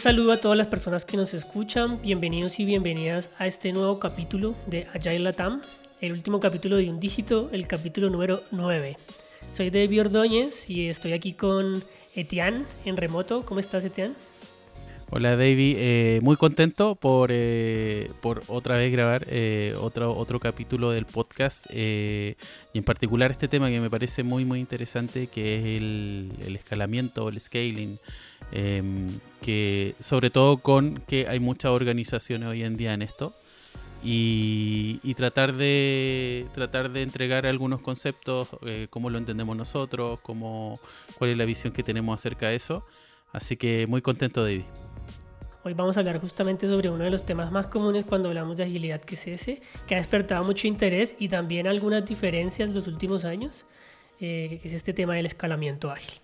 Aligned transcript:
Un 0.00 0.04
saludo 0.04 0.32
a 0.32 0.40
todas 0.40 0.56
las 0.56 0.66
personas 0.66 1.04
que 1.04 1.18
nos 1.18 1.34
escuchan, 1.34 2.00
bienvenidos 2.00 2.58
y 2.58 2.64
bienvenidas 2.64 3.28
a 3.36 3.46
este 3.46 3.70
nuevo 3.70 4.00
capítulo 4.00 4.54
de 4.66 4.86
Agile 4.94 5.18
Latam, 5.18 5.60
el 6.00 6.12
último 6.12 6.40
capítulo 6.40 6.78
de 6.78 6.88
un 6.88 6.98
dígito, 6.98 7.50
el 7.52 7.66
capítulo 7.66 8.08
número 8.08 8.42
9. 8.50 8.96
Soy 9.52 9.68
David 9.68 10.00
Ordóñez 10.00 10.70
y 10.70 10.88
estoy 10.88 11.12
aquí 11.12 11.34
con 11.34 11.84
Etienne 12.14 12.64
en 12.86 12.96
remoto. 12.96 13.44
¿Cómo 13.44 13.60
estás, 13.60 13.84
Etienne? 13.84 14.14
Hola 15.12 15.34
David, 15.34 15.74
eh, 15.76 16.20
muy 16.22 16.36
contento 16.36 16.94
por, 16.94 17.30
eh, 17.32 18.12
por 18.20 18.44
otra 18.46 18.76
vez 18.76 18.92
grabar 18.92 19.26
eh, 19.28 19.74
otro, 19.80 20.16
otro 20.16 20.38
capítulo 20.38 20.92
del 20.92 21.04
podcast 21.04 21.66
y 21.74 22.36
en 22.74 22.84
particular 22.84 23.32
este 23.32 23.48
tema 23.48 23.70
que 23.70 23.80
me 23.80 23.90
parece 23.90 24.22
muy 24.22 24.44
muy 24.44 24.60
interesante 24.60 25.26
que 25.26 25.56
es 25.56 25.64
el, 25.64 26.32
el 26.46 26.54
escalamiento, 26.54 27.28
el 27.28 27.40
scaling, 27.40 27.98
em, 28.52 29.18
que 29.42 29.96
sobre 29.98 30.30
todo 30.30 30.58
con 30.58 31.02
que 31.08 31.26
hay 31.26 31.40
muchas 31.40 31.72
organizaciones 31.72 32.48
hoy 32.48 32.62
en 32.62 32.76
día 32.76 32.94
en 32.94 33.02
esto 33.02 33.34
y, 34.04 35.00
y 35.02 35.14
tratar, 35.14 35.54
de, 35.54 36.46
tratar 36.54 36.92
de 36.92 37.02
entregar 37.02 37.46
algunos 37.46 37.80
conceptos, 37.80 38.46
cómo 38.90 39.10
lo 39.10 39.18
entendemos 39.18 39.56
nosotros, 39.56 40.20
cómo, 40.22 40.78
cuál 41.18 41.30
es 41.30 41.36
la 41.36 41.46
visión 41.46 41.72
que 41.72 41.82
tenemos 41.82 42.14
acerca 42.14 42.48
de 42.48 42.56
eso. 42.56 42.86
Así 43.32 43.56
que 43.56 43.86
muy 43.88 44.02
contento 44.02 44.42
David. 44.44 44.62
Hoy 45.62 45.74
vamos 45.74 45.98
a 45.98 46.00
hablar 46.00 46.18
justamente 46.18 46.66
sobre 46.66 46.88
uno 46.88 47.04
de 47.04 47.10
los 47.10 47.26
temas 47.26 47.52
más 47.52 47.66
comunes 47.66 48.06
cuando 48.06 48.30
hablamos 48.30 48.56
de 48.56 48.64
agilidad, 48.64 49.02
que 49.02 49.16
es 49.16 49.26
ese, 49.26 49.60
que 49.86 49.94
ha 49.94 49.98
despertado 49.98 50.42
mucho 50.42 50.66
interés 50.66 51.16
y 51.18 51.28
también 51.28 51.66
algunas 51.66 52.02
diferencias 52.06 52.70
en 52.70 52.74
los 52.74 52.86
últimos 52.86 53.26
años, 53.26 53.66
eh, 54.20 54.58
que 54.62 54.68
es 54.68 54.72
este 54.72 54.94
tema 54.94 55.14
del 55.16 55.26
escalamiento 55.26 55.90
ágil. 55.90 56.22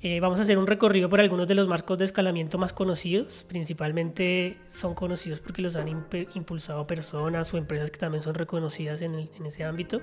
Eh, 0.00 0.18
vamos 0.18 0.40
a 0.40 0.42
hacer 0.42 0.58
un 0.58 0.66
recorrido 0.66 1.08
por 1.08 1.20
algunos 1.20 1.46
de 1.46 1.54
los 1.54 1.68
marcos 1.68 1.98
de 1.98 2.04
escalamiento 2.04 2.58
más 2.58 2.72
conocidos. 2.72 3.46
Principalmente 3.48 4.58
son 4.66 4.94
conocidos 4.94 5.38
porque 5.38 5.62
los 5.62 5.76
han 5.76 5.86
impulsado 6.34 6.84
personas 6.84 7.54
o 7.54 7.58
empresas 7.58 7.92
que 7.92 7.98
también 7.98 8.22
son 8.24 8.34
reconocidas 8.34 9.02
en, 9.02 9.14
en 9.14 9.46
ese 9.46 9.62
ámbito. 9.62 10.00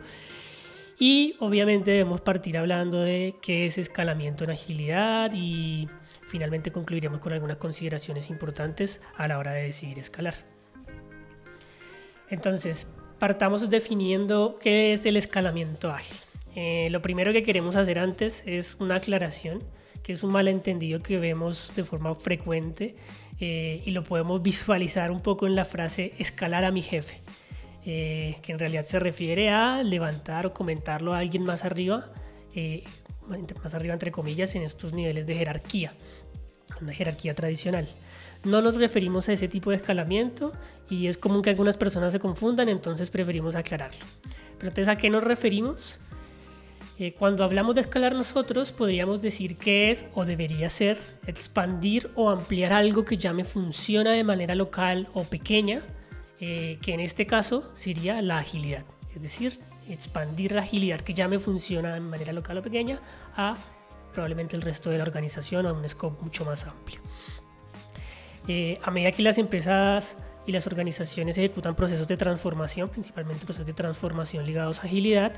Y 0.97 1.35
obviamente 1.39 1.91
debemos 1.91 2.21
partir 2.21 2.57
hablando 2.57 3.01
de 3.01 3.35
qué 3.41 3.65
es 3.65 3.77
escalamiento 3.77 4.45
en 4.45 4.51
agilidad 4.51 5.31
y 5.33 5.89
Finalmente 6.31 6.71
concluiremos 6.71 7.19
con 7.19 7.33
algunas 7.33 7.57
consideraciones 7.57 8.29
importantes 8.29 9.01
a 9.17 9.27
la 9.27 9.37
hora 9.37 9.51
de 9.51 9.63
decidir 9.63 9.99
escalar. 9.99 10.35
Entonces, 12.29 12.87
partamos 13.19 13.69
definiendo 13.69 14.55
qué 14.61 14.93
es 14.93 15.05
el 15.05 15.17
escalamiento 15.17 15.91
ágil. 15.91 16.15
Eh, 16.55 16.87
lo 16.89 17.01
primero 17.01 17.33
que 17.33 17.43
queremos 17.43 17.75
hacer 17.75 17.99
antes 17.99 18.43
es 18.45 18.77
una 18.79 18.95
aclaración, 18.95 19.61
que 20.03 20.13
es 20.13 20.23
un 20.23 20.31
malentendido 20.31 21.03
que 21.03 21.19
vemos 21.19 21.73
de 21.75 21.83
forma 21.83 22.15
frecuente 22.15 22.95
eh, 23.41 23.81
y 23.85 23.91
lo 23.91 24.05
podemos 24.05 24.41
visualizar 24.41 25.11
un 25.11 25.19
poco 25.19 25.47
en 25.47 25.55
la 25.55 25.65
frase 25.65 26.13
escalar 26.17 26.63
a 26.63 26.71
mi 26.71 26.81
jefe, 26.81 27.19
eh, 27.85 28.37
que 28.41 28.53
en 28.53 28.59
realidad 28.59 28.83
se 28.83 29.01
refiere 29.01 29.49
a 29.49 29.83
levantar 29.83 30.45
o 30.45 30.53
comentarlo 30.53 31.11
a 31.11 31.17
alguien 31.17 31.43
más 31.43 31.65
arriba, 31.65 32.09
más 33.61 33.73
arriba 33.73 33.93
entre 33.93 34.11
comillas, 34.11 34.55
en 34.55 34.61
estos 34.61 34.93
niveles 34.93 35.27
de 35.27 35.35
jerarquía 35.35 35.93
una 36.81 36.93
jerarquía 36.93 37.33
tradicional. 37.33 37.87
No 38.43 38.61
nos 38.61 38.75
referimos 38.75 39.29
a 39.29 39.33
ese 39.33 39.47
tipo 39.47 39.69
de 39.69 39.77
escalamiento 39.77 40.53
y 40.89 41.07
es 41.07 41.17
común 41.17 41.41
que 41.41 41.51
algunas 41.51 41.77
personas 41.77 42.11
se 42.11 42.19
confundan, 42.19 42.69
entonces 42.69 43.09
preferimos 43.09 43.55
aclararlo. 43.55 44.03
Pero 44.57 44.69
entonces, 44.69 44.87
¿a 44.87 44.95
qué 44.95 45.09
nos 45.09 45.23
referimos? 45.23 45.99
Eh, 46.97 47.13
cuando 47.13 47.43
hablamos 47.43 47.75
de 47.75 47.81
escalar 47.81 48.13
nosotros, 48.13 48.71
podríamos 48.71 49.21
decir 49.21 49.57
que 49.57 49.89
es 49.89 50.05
o 50.13 50.25
debería 50.25 50.69
ser 50.69 50.99
expandir 51.25 52.11
o 52.15 52.29
ampliar 52.29 52.73
algo 52.73 53.05
que 53.05 53.17
ya 53.17 53.33
me 53.33 53.43
funciona 53.43 54.11
de 54.11 54.23
manera 54.23 54.53
local 54.53 55.07
o 55.13 55.23
pequeña, 55.23 55.81
eh, 56.39 56.77
que 56.81 56.93
en 56.93 56.99
este 56.99 57.25
caso 57.25 57.71
sería 57.75 58.21
la 58.21 58.37
agilidad. 58.37 58.85
Es 59.15 59.21
decir, 59.23 59.59
expandir 59.89 60.51
la 60.51 60.61
agilidad 60.61 61.01
que 61.01 61.13
ya 61.13 61.27
me 61.27 61.39
funciona 61.39 61.93
de 61.93 62.01
manera 62.01 62.33
local 62.33 62.59
o 62.59 62.61
pequeña 62.61 62.99
a 63.35 63.57
probablemente 64.11 64.55
el 64.55 64.61
resto 64.61 64.89
de 64.89 64.97
la 64.97 65.03
organización 65.03 65.65
a 65.65 65.73
un 65.73 65.87
scope 65.87 66.23
mucho 66.23 66.45
más 66.45 66.65
amplio. 66.65 66.99
Eh, 68.47 68.77
a 68.83 68.91
medida 68.91 69.11
que 69.11 69.21
las 69.21 69.37
empresas 69.37 70.17
y 70.45 70.51
las 70.51 70.65
organizaciones 70.65 71.37
ejecutan 71.37 71.75
procesos 71.75 72.07
de 72.07 72.17
transformación, 72.17 72.89
principalmente 72.89 73.45
procesos 73.45 73.67
de 73.67 73.73
transformación 73.73 74.45
ligados 74.45 74.79
a 74.79 74.83
agilidad, 74.83 75.33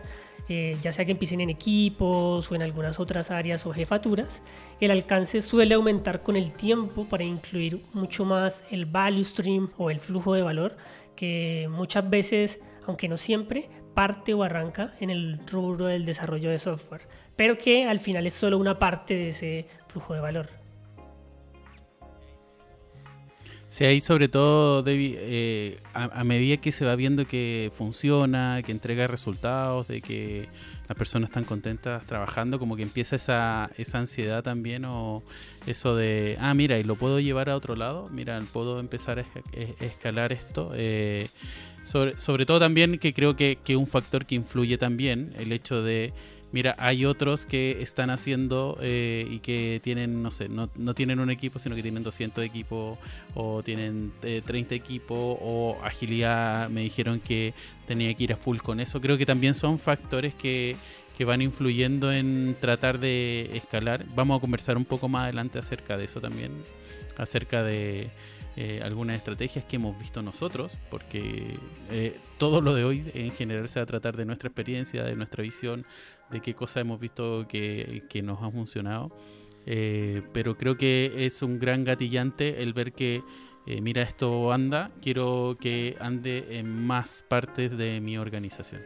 eh, 0.47 0.77
ya 0.81 0.91
sea 0.91 1.05
que 1.05 1.11
empiecen 1.11 1.41
en 1.41 1.49
equipos 1.49 2.49
o 2.49 2.55
en 2.55 2.61
algunas 2.61 2.99
otras 2.99 3.29
áreas 3.29 3.65
o 3.65 3.73
jefaturas, 3.73 4.41
el 4.79 4.91
alcance 4.91 5.41
suele 5.41 5.75
aumentar 5.75 6.21
con 6.21 6.35
el 6.35 6.53
tiempo 6.53 7.05
para 7.05 7.23
incluir 7.23 7.83
mucho 7.93 8.23
más 8.23 8.63
el 8.71 8.85
value 8.85 9.25
stream 9.25 9.71
o 9.77 9.89
el 9.89 9.99
flujo 9.99 10.33
de 10.33 10.41
valor, 10.41 10.77
que 11.15 11.67
muchas 11.69 12.09
veces, 12.09 12.59
aunque 12.85 13.09
no 13.09 13.17
siempre, 13.17 13.69
parte 13.93 14.33
o 14.33 14.43
arranca 14.43 14.93
en 14.99 15.09
el 15.09 15.39
rubro 15.45 15.85
del 15.85 16.05
desarrollo 16.05 16.49
de 16.49 16.59
software 16.59 17.07
pero 17.35 17.57
que 17.57 17.85
al 17.85 17.99
final 17.99 18.25
es 18.27 18.33
solo 18.33 18.57
una 18.57 18.77
parte 18.79 19.15
de 19.15 19.29
ese 19.29 19.65
flujo 19.87 20.13
de 20.13 20.19
valor. 20.19 20.63
Sí, 23.73 23.85
ahí 23.85 24.01
sobre 24.01 24.27
todo, 24.27 24.83
David, 24.83 25.15
eh, 25.17 25.79
a, 25.95 26.23
medida 26.23 26.57
que 26.57 26.71
se 26.71 26.85
va 26.85 26.95
viendo 26.95 27.25
que 27.25 27.71
funciona, 27.75 28.61
que 28.63 28.71
entrega 28.71 29.07
resultados, 29.07 29.87
de 29.87 29.99
que 29.99 30.47
las 30.87 30.95
personas 30.95 31.31
están 31.31 31.43
contentas 31.43 32.05
trabajando, 32.05 32.59
como 32.59 32.75
que 32.75 32.83
empieza 32.83 33.15
esa, 33.15 33.71
esa 33.75 33.97
ansiedad 33.97 34.43
también 34.43 34.85
o 34.85 35.23
eso 35.65 35.95
de, 35.95 36.37
ah, 36.39 36.53
mira, 36.53 36.77
y 36.77 36.83
lo 36.83 36.93
puedo 36.97 37.19
llevar 37.19 37.49
a 37.49 37.55
otro 37.55 37.75
lado, 37.75 38.09
mira, 38.11 38.39
puedo 38.53 38.79
empezar 38.79 39.17
a, 39.17 39.25
escalar 39.83 40.33
esto. 40.33 40.71
Eh, 40.75 41.29
sobre, 41.81 42.19
sobre 42.19 42.45
todo 42.45 42.59
también 42.59 42.99
que 42.99 43.11
creo 43.11 43.35
que, 43.35 43.57
que 43.65 43.75
un 43.75 43.87
factor 43.87 44.27
que 44.27 44.35
influye 44.35 44.77
también, 44.77 45.33
el 45.39 45.51
hecho 45.51 45.81
de 45.81 46.13
mira, 46.53 46.75
hay 46.77 47.03
otros 47.03 47.45
que 47.45 47.81
están 47.81 48.11
haciendo 48.11 48.77
eh, 48.79 49.27
y 49.29 49.39
que 49.39 49.81
tienen, 49.83 50.23
no 50.23 50.31
sé, 50.31 50.47
no, 50.47 50.69
tienen 50.93 51.19
un 51.19 51.29
equipo, 51.29 51.59
sino 51.59 51.75
que 51.75 51.81
tienen 51.81 52.03
200 52.03 52.45
equipos 52.45 52.97
o 53.33 53.61
tienen 53.63 54.13
30 54.21 54.55
eh, 54.55 54.77
equipos 54.77 55.37
o 55.41 55.77
agilidad, 55.83 56.69
me 56.69 56.81
dijeron 56.81 57.19
que 57.19 57.53
tenía 57.87 58.13
que 58.13 58.23
ir 58.23 58.33
a 58.33 58.37
full 58.37 58.59
con 58.59 58.79
eso. 58.79 59.01
Creo 59.01 59.17
que 59.17 59.25
también 59.25 59.55
son 59.55 59.79
factores 59.79 60.35
que, 60.35 60.77
que 61.17 61.25
van 61.25 61.41
influyendo 61.41 62.13
en 62.13 62.55
tratar 62.61 62.99
de 62.99 63.49
escalar. 63.55 64.05
Vamos 64.15 64.37
a 64.37 64.39
conversar 64.39 64.77
un 64.77 64.85
poco 64.85 65.09
más 65.09 65.23
adelante 65.23 65.57
acerca 65.57 65.97
de 65.97 66.05
eso 66.05 66.21
también, 66.21 66.51
acerca 67.17 67.63
de 67.63 68.11
eh, 68.55 68.81
algunas 68.83 69.17
estrategias 69.17 69.65
que 69.65 69.77
hemos 69.77 69.97
visto 69.97 70.21
nosotros, 70.21 70.77
porque 70.91 71.57
eh, 71.89 72.15
todo 72.37 72.61
lo 72.61 72.75
de 72.75 72.83
hoy 72.83 73.03
en 73.15 73.31
general 73.31 73.67
se 73.67 73.79
va 73.79 73.83
a 73.83 73.87
tratar 73.87 74.15
de 74.15 74.25
nuestra 74.25 74.47
experiencia, 74.47 75.03
de 75.03 75.15
nuestra 75.15 75.41
visión, 75.41 75.87
de 76.29 76.41
qué 76.41 76.53
cosas 76.53 76.77
hemos 76.77 76.99
visto 76.99 77.47
que, 77.47 78.03
que 78.09 78.21
nos 78.21 78.41
ha 78.41 78.49
funcionado. 78.51 79.15
Eh, 79.65 80.21
pero 80.33 80.57
creo 80.57 80.77
que 80.77 81.13
es 81.17 81.41
un 81.41 81.59
gran 81.59 81.83
gatillante 81.83 82.61
el 82.61 82.73
ver 82.73 82.93
que, 82.93 83.23
mira, 83.81 84.01
esto 84.01 84.51
anda, 84.51 84.91
quiero 85.01 85.57
que 85.59 85.95
ande 85.99 86.57
en 86.57 86.85
más 86.85 87.23
partes 87.27 87.77
de 87.77 88.01
mi 88.01 88.17
organización. 88.17 88.81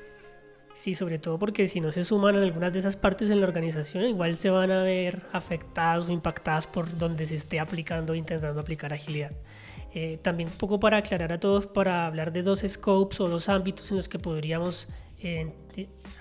Sí, 0.77 0.93
sobre 0.93 1.17
todo 1.17 1.39
porque 1.39 1.67
si 1.67 1.81
no 1.81 1.91
se 1.91 2.03
suman 2.03 2.35
en 2.35 2.43
algunas 2.43 2.71
de 2.71 2.77
esas 2.77 2.95
partes 2.95 3.31
en 3.31 3.39
la 3.39 3.47
organización, 3.47 4.05
igual 4.05 4.37
se 4.37 4.51
van 4.51 4.69
a 4.69 4.83
ver 4.83 5.23
afectadas 5.33 6.07
o 6.07 6.11
impactadas 6.11 6.67
por 6.67 6.95
donde 6.99 7.25
se 7.25 7.35
esté 7.35 7.59
aplicando 7.59 8.13
o 8.13 8.15
intentando 8.15 8.61
aplicar 8.61 8.93
agilidad. 8.93 9.31
Eh, 9.95 10.19
también 10.21 10.49
un 10.49 10.55
poco 10.55 10.79
para 10.79 10.97
aclarar 10.97 11.33
a 11.33 11.39
todos, 11.39 11.65
para 11.65 12.05
hablar 12.05 12.31
de 12.31 12.43
dos 12.43 12.63
scopes 12.67 13.19
o 13.19 13.27
dos 13.27 13.49
ámbitos 13.49 13.89
en 13.89 13.97
los 13.97 14.07
que 14.07 14.19
podríamos 14.19 14.87
eh, 15.21 15.51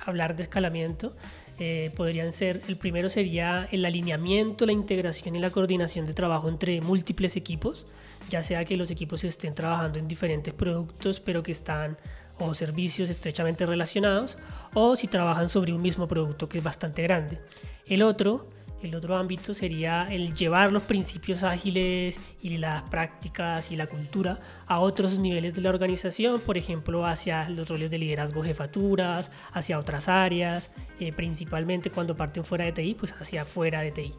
hablar 0.05 0.37
de 0.37 0.43
escalamiento, 0.43 1.15
eh, 1.59 1.91
podrían 1.97 2.33
ser, 2.33 2.63
el 2.69 2.77
primero 2.77 3.09
sería 3.09 3.67
el 3.73 3.85
alineamiento, 3.85 4.67
la 4.67 4.73
integración 4.73 5.37
y 5.37 5.39
la 5.39 5.51
coordinación 5.51 6.07
de 6.07 6.13
trabajo 6.13 6.49
entre 6.49 6.81
múltiples 6.81 7.37
equipos, 7.37 7.87
ya 8.29 8.43
sea 8.43 8.65
que 8.65 8.77
los 8.77 8.91
equipos 8.91 9.25
estén 9.25 9.55
trabajando 9.55 9.99
en 9.99 10.09
diferentes 10.09 10.53
productos, 10.53 11.21
pero 11.21 11.43
que 11.43 11.53
están 11.53 11.97
o 12.39 12.55
servicios 12.55 13.09
estrechamente 13.09 13.65
relacionados, 13.65 14.37
o 14.75 14.97
si 14.97 15.07
trabajan 15.07 15.49
sobre 15.49 15.73
un 15.73 15.81
mismo 15.81 16.07
producto 16.07 16.49
que 16.49 16.59
es 16.59 16.65
bastante 16.65 17.03
grande. 17.03 17.41
El 17.87 18.03
otro, 18.03 18.51
el 18.83 18.95
otro 18.95 19.17
ámbito 19.17 19.55
sería 19.55 20.07
el 20.11 20.35
llevar 20.35 20.71
los 20.71 20.83
principios 20.83 21.43
ágiles 21.43 22.21
y 22.43 22.59
las 22.59 22.83
prácticas 22.85 23.73
y 23.73 23.77
la 23.77 23.87
cultura 23.87 24.39
a 24.67 24.81
otros 24.81 25.19
niveles 25.19 25.55
de 25.55 25.63
la 25.63 25.71
organización, 25.71 26.41
por 26.41 26.59
ejemplo, 26.59 27.07
hacia 27.07 27.49
los 27.49 27.69
roles 27.69 27.91
de 27.91 27.99
liderazgo, 27.99 28.43
jefaturas, 28.43 29.33
hacia 29.53 29.79
otras 29.79 30.09
áreas, 30.09 30.71
eh, 31.01 31.13
principalmente 31.13 31.91
cuando 31.91 32.17
parten 32.17 32.45
fuera 32.45 32.67
de 32.67 32.73
TI, 32.73 32.95
pues 32.95 33.13
hacia 33.13 33.45
fuera 33.45 33.81
de 33.81 33.93
TI. 33.93 34.15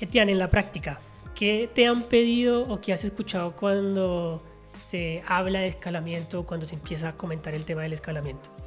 Etienne, 0.00 0.32
en 0.32 0.38
la 0.38 0.48
práctica, 0.48 1.00
¿qué 1.34 1.68
te 1.72 1.86
han 1.86 2.04
pedido 2.04 2.68
o 2.68 2.80
qué 2.80 2.92
has 2.92 3.04
escuchado 3.04 3.56
cuando 3.56 4.42
se 4.84 5.22
habla 5.26 5.60
de 5.60 5.68
escalamiento 5.68 6.44
cuando 6.44 6.66
se 6.66 6.74
empieza 6.74 7.10
a 7.10 7.16
comentar 7.16 7.54
el 7.54 7.64
tema 7.64 7.82
del 7.82 7.92
escalamiento? 7.92 8.59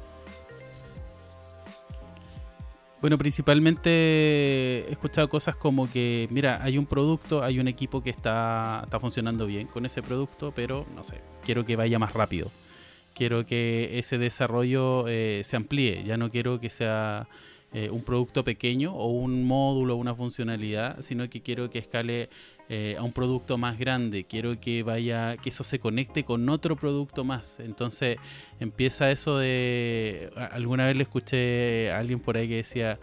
Bueno, 3.04 3.18
principalmente 3.18 3.90
he 4.88 4.90
escuchado 4.90 5.28
cosas 5.28 5.56
como 5.56 5.90
que, 5.90 6.26
mira, 6.30 6.60
hay 6.62 6.78
un 6.78 6.86
producto, 6.86 7.44
hay 7.44 7.60
un 7.60 7.68
equipo 7.68 8.02
que 8.02 8.08
está, 8.08 8.80
está 8.82 8.98
funcionando 8.98 9.44
bien 9.44 9.66
con 9.66 9.84
ese 9.84 10.02
producto, 10.02 10.54
pero 10.56 10.86
no 10.94 11.04
sé, 11.04 11.20
quiero 11.44 11.66
que 11.66 11.76
vaya 11.76 11.98
más 11.98 12.14
rápido. 12.14 12.50
Quiero 13.12 13.44
que 13.44 13.98
ese 13.98 14.16
desarrollo 14.16 15.06
eh, 15.06 15.42
se 15.44 15.54
amplíe, 15.54 16.02
ya 16.04 16.16
no 16.16 16.30
quiero 16.30 16.58
que 16.58 16.70
sea 16.70 17.28
eh, 17.74 17.90
un 17.90 18.04
producto 18.04 18.42
pequeño 18.42 18.94
o 18.94 19.08
un 19.10 19.44
módulo, 19.44 19.96
una 19.96 20.14
funcionalidad, 20.14 21.02
sino 21.02 21.28
que 21.28 21.42
quiero 21.42 21.68
que 21.68 21.80
escale 21.80 22.30
eh, 22.68 22.96
a 22.98 23.02
un 23.02 23.12
producto 23.12 23.58
más 23.58 23.78
grande, 23.78 24.24
quiero 24.24 24.58
que 24.58 24.82
vaya, 24.82 25.36
que 25.36 25.50
eso 25.50 25.64
se 25.64 25.78
conecte 25.78 26.24
con 26.24 26.48
otro 26.48 26.76
producto 26.76 27.22
más. 27.24 27.60
Entonces 27.60 28.16
empieza 28.58 29.10
eso 29.10 29.38
de, 29.38 30.30
alguna 30.50 30.86
vez 30.86 30.96
le 30.96 31.02
escuché 31.02 31.90
a 31.92 31.98
alguien 31.98 32.20
por 32.20 32.36
ahí 32.36 32.48
que 32.48 32.56
decía, 32.56 32.98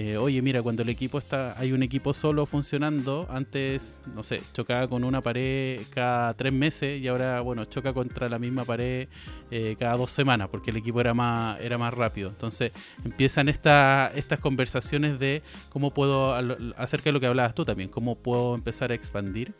eh, 0.00 0.16
oye, 0.16 0.40
mira, 0.42 0.62
cuando 0.62 0.82
el 0.82 0.90
equipo 0.90 1.18
está, 1.18 1.58
hay 1.58 1.72
un 1.72 1.82
equipo 1.82 2.14
solo 2.14 2.46
funcionando, 2.46 3.26
antes, 3.28 4.00
no 4.14 4.22
sé, 4.22 4.42
chocaba 4.52 4.86
con 4.86 5.02
una 5.02 5.20
pared 5.20 5.80
cada 5.90 6.34
tres 6.34 6.52
meses 6.52 7.00
y 7.00 7.08
ahora, 7.08 7.40
bueno, 7.40 7.64
choca 7.64 7.92
contra 7.92 8.28
la 8.28 8.38
misma 8.38 8.64
pared 8.64 9.08
eh, 9.50 9.74
cada 9.76 9.96
dos 9.96 10.12
semanas 10.12 10.50
porque 10.52 10.70
el 10.70 10.76
equipo 10.76 11.00
era 11.00 11.14
más, 11.14 11.60
era 11.60 11.78
más 11.78 11.92
rápido. 11.92 12.28
Entonces 12.28 12.70
empiezan 13.04 13.48
esta, 13.48 14.12
estas 14.14 14.38
conversaciones 14.38 15.18
de 15.18 15.42
cómo 15.68 15.90
puedo, 15.90 16.32
acerca 16.76 17.06
de 17.06 17.12
lo 17.12 17.18
que 17.18 17.26
hablabas 17.26 17.56
tú 17.56 17.64
también, 17.64 17.88
cómo 17.88 18.14
puedo 18.14 18.54
empezar 18.54 18.92
a 18.92 18.94
expandir. 18.94 19.52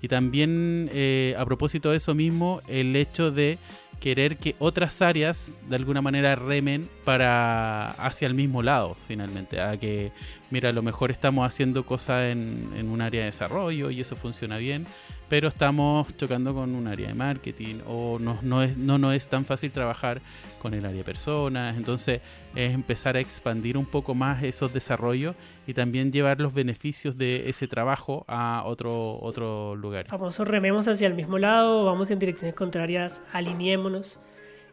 Y 0.00 0.08
también, 0.08 0.88
eh, 0.94 1.34
a 1.36 1.44
propósito 1.44 1.90
de 1.90 1.98
eso 1.98 2.14
mismo, 2.14 2.62
el 2.66 2.96
hecho 2.96 3.30
de 3.30 3.58
querer 4.00 4.36
que 4.36 4.54
otras 4.58 5.02
áreas 5.02 5.60
de 5.68 5.76
alguna 5.76 6.02
manera 6.02 6.34
remen 6.36 6.88
para 7.04 7.92
hacia 7.92 8.26
el 8.26 8.34
mismo 8.34 8.62
lado 8.62 8.96
finalmente. 9.08 9.60
A 9.60 9.76
que 9.76 10.12
mira 10.50 10.70
a 10.70 10.72
lo 10.72 10.82
mejor 10.82 11.10
estamos 11.10 11.46
haciendo 11.46 11.84
cosas 11.84 12.30
en, 12.32 12.70
en 12.76 12.88
un 12.88 13.00
área 13.00 13.20
de 13.20 13.26
desarrollo 13.26 13.90
y 13.90 14.00
eso 14.00 14.16
funciona 14.16 14.58
bien 14.58 14.86
pero 15.28 15.48
estamos 15.48 16.16
chocando 16.16 16.54
con 16.54 16.74
un 16.74 16.86
área 16.86 17.08
de 17.08 17.14
marketing 17.14 17.80
o 17.86 18.18
no, 18.18 18.38
no, 18.42 18.62
es, 18.62 18.76
no, 18.76 18.98
no 18.98 19.12
es 19.12 19.28
tan 19.28 19.44
fácil 19.44 19.72
trabajar 19.72 20.20
con 20.60 20.74
el 20.74 20.84
área 20.84 20.98
de 20.98 21.04
personas. 21.04 21.76
Entonces 21.76 22.20
es 22.54 22.72
empezar 22.72 23.16
a 23.16 23.20
expandir 23.20 23.76
un 23.76 23.86
poco 23.86 24.14
más 24.14 24.42
esos 24.42 24.72
desarrollos 24.72 25.34
y 25.66 25.74
también 25.74 26.12
llevar 26.12 26.40
los 26.40 26.54
beneficios 26.54 27.16
de 27.18 27.48
ese 27.48 27.66
trabajo 27.66 28.24
a 28.28 28.62
otro, 28.66 29.18
otro 29.20 29.74
lugar. 29.74 30.06
Famoso 30.06 30.44
rememos 30.44 30.86
hacia 30.88 31.06
el 31.06 31.14
mismo 31.14 31.38
lado, 31.38 31.84
vamos 31.84 32.10
en 32.10 32.18
direcciones 32.18 32.54
contrarias, 32.54 33.22
alineémonos. 33.32 34.18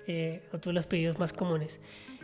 Eh, 0.06 0.44
otro 0.52 0.72
de 0.72 0.74
los 0.74 0.86
pedidos 0.86 1.18
más 1.18 1.32
comunes. 1.32 1.80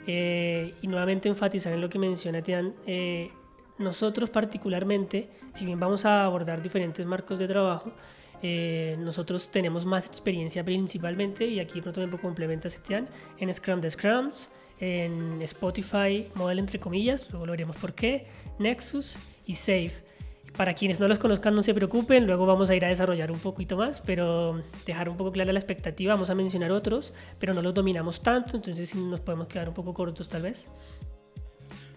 Eh, 0.05 0.73
y 0.81 0.87
nuevamente 0.87 1.29
enfatizar 1.29 1.71
en 1.71 1.79
lo 1.79 1.87
que 1.87 1.97
menciona 1.97 2.41
Tian, 2.41 2.73
eh, 2.85 3.31
nosotros 3.77 4.29
particularmente, 4.29 5.29
si 5.53 5.65
bien 5.65 5.79
vamos 5.79 6.03
a 6.03 6.25
abordar 6.25 6.61
diferentes 6.61 7.05
marcos 7.05 7.39
de 7.39 7.47
trabajo, 7.47 7.93
eh, 8.41 8.95
nosotros 8.99 9.49
tenemos 9.49 9.85
más 9.85 10.05
experiencia 10.05 10.63
principalmente, 10.63 11.45
y 11.45 11.59
aquí 11.59 11.81
pronto 11.81 12.05
me 12.05 12.17
complementa 12.17 12.69
Setian, 12.69 13.07
en 13.37 13.53
Scrum 13.53 13.81
de 13.81 13.91
Scrums, 13.91 14.49
en 14.79 15.41
Spotify, 15.41 16.27
modelo 16.35 16.59
entre 16.61 16.79
comillas, 16.79 17.29
luego 17.31 17.45
lo 17.45 17.51
veremos 17.51 17.75
por 17.75 17.93
qué, 17.93 18.25
Nexus 18.59 19.17
y 19.45 19.55
Safe. 19.55 20.09
Para 20.57 20.73
quienes 20.73 20.99
no 20.99 21.07
los 21.07 21.19
conozcan, 21.19 21.55
no 21.55 21.63
se 21.63 21.73
preocupen, 21.73 22.25
luego 22.25 22.45
vamos 22.45 22.69
a 22.69 22.75
ir 22.75 22.83
a 22.83 22.87
desarrollar 22.87 23.31
un 23.31 23.39
poquito 23.39 23.77
más, 23.77 24.01
pero 24.01 24.61
dejar 24.85 25.07
un 25.07 25.15
poco 25.15 25.31
clara 25.31 25.53
la 25.53 25.59
expectativa, 25.59 26.13
vamos 26.13 26.29
a 26.29 26.35
mencionar 26.35 26.71
otros, 26.71 27.13
pero 27.39 27.53
no 27.53 27.61
los 27.61 27.73
dominamos 27.73 28.21
tanto, 28.21 28.57
entonces 28.57 28.95
nos 28.95 29.19
podemos 29.19 29.47
quedar 29.47 29.69
un 29.69 29.75
poco 29.75 29.93
cortos 29.93 30.27
tal 30.27 30.41
vez. 30.43 30.67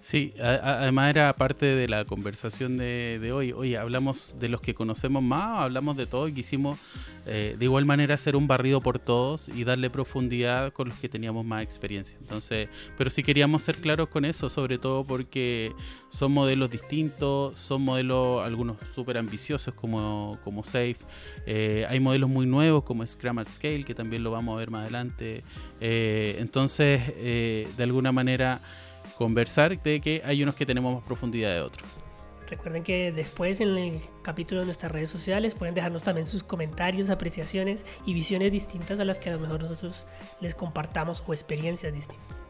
Sí, 0.03 0.35
además 0.41 1.11
era 1.11 1.33
parte 1.37 1.65
de 1.65 1.87
la 1.87 2.05
conversación 2.05 2.77
de, 2.77 3.31
hoy. 3.33 3.53
Oye, 3.53 3.79
hablamos 3.79 4.35
de 4.41 4.49
los 4.49 4.61
que 4.61 4.75
conocemos 4.75 5.23
más, 5.23 5.61
hablamos 5.61 5.97
de 5.97 6.07
todo 6.07 6.27
y 6.27 6.33
quisimos 6.33 6.81
eh, 7.25 7.55
de 7.57 7.65
igual 7.65 7.85
manera 7.85 8.17
hacer 8.17 8.35
un 8.35 8.49
barrido 8.49 8.81
por 8.81 8.99
todos 8.99 9.49
y 9.49 9.63
darle 9.63 9.91
profundidad 9.91 10.73
con 10.73 10.89
los 10.89 10.99
que 10.99 11.09
teníamos 11.09 11.45
más 11.45 11.63
experiencia. 11.63 12.19
Entonces, 12.21 12.69
pero 12.99 13.11
sí 13.11 13.23
queríamos 13.23 13.63
ser 13.63 13.77
claros 13.77 14.09
con 14.09 14.25
eso, 14.25 14.49
sobre 14.49 14.77
todo 14.77 15.05
porque 15.05 15.73
son 16.09 16.33
modelos 16.33 16.69
distintos, 16.69 17.57
son 17.57 17.83
modelos 17.83 18.45
algunos 18.45 18.79
súper 18.93 19.19
ambiciosos 19.19 19.73
como, 19.73 20.37
como 20.43 20.65
Safe. 20.65 20.97
Eh, 21.47 21.87
hay 21.89 22.01
modelos 22.01 22.29
muy 22.29 22.45
nuevos 22.45 22.83
como 22.83 23.07
Scrum 23.07 23.39
at 23.39 23.51
Scale, 23.51 23.85
que 23.85 23.95
también 23.95 24.25
lo 24.25 24.33
vamos 24.33 24.57
a 24.57 24.59
ver 24.59 24.73
más 24.73 24.83
adelante. 24.83 25.45
Eh, 25.81 26.39
entonces, 26.41 27.07
de 27.17 27.83
alguna 27.85 28.11
manera 28.11 28.61
conversar 29.17 29.83
de 29.83 30.01
que 30.01 30.23
hay 30.25 30.43
unos 30.43 30.55
que 30.55 30.67
tenemos 30.67 30.95
más 30.95 31.05
profundidad 31.05 31.53
de 31.55 31.61
otros. 31.61 31.89
Recuerden 32.49 32.83
que 32.83 33.13
después 33.13 33.61
en 33.61 33.77
el 33.79 34.01
capítulo 34.21 34.61
de 34.61 34.67
nuestras 34.67 34.93
redes 34.93 35.09
sociales 35.09 35.55
pueden 35.55 35.75
dejarnos 35.75 36.03
también 36.03 36.27
sus 36.27 36.43
comentarios, 36.43 37.09
apreciaciones 37.09 37.87
y 38.05 38.13
visiones 38.13 38.53
distintas 38.53 39.01
a 39.01 39.07
las 39.07 39.19
que 39.19 39.31
a 39.31 39.33
lo 39.33 39.39
mejor 39.39 39.63
nosotros 39.63 40.07
les 40.41 40.55
compartamos 40.55 41.25
o 41.27 41.33
experiencias 41.33 41.95
distintas. 41.95 42.47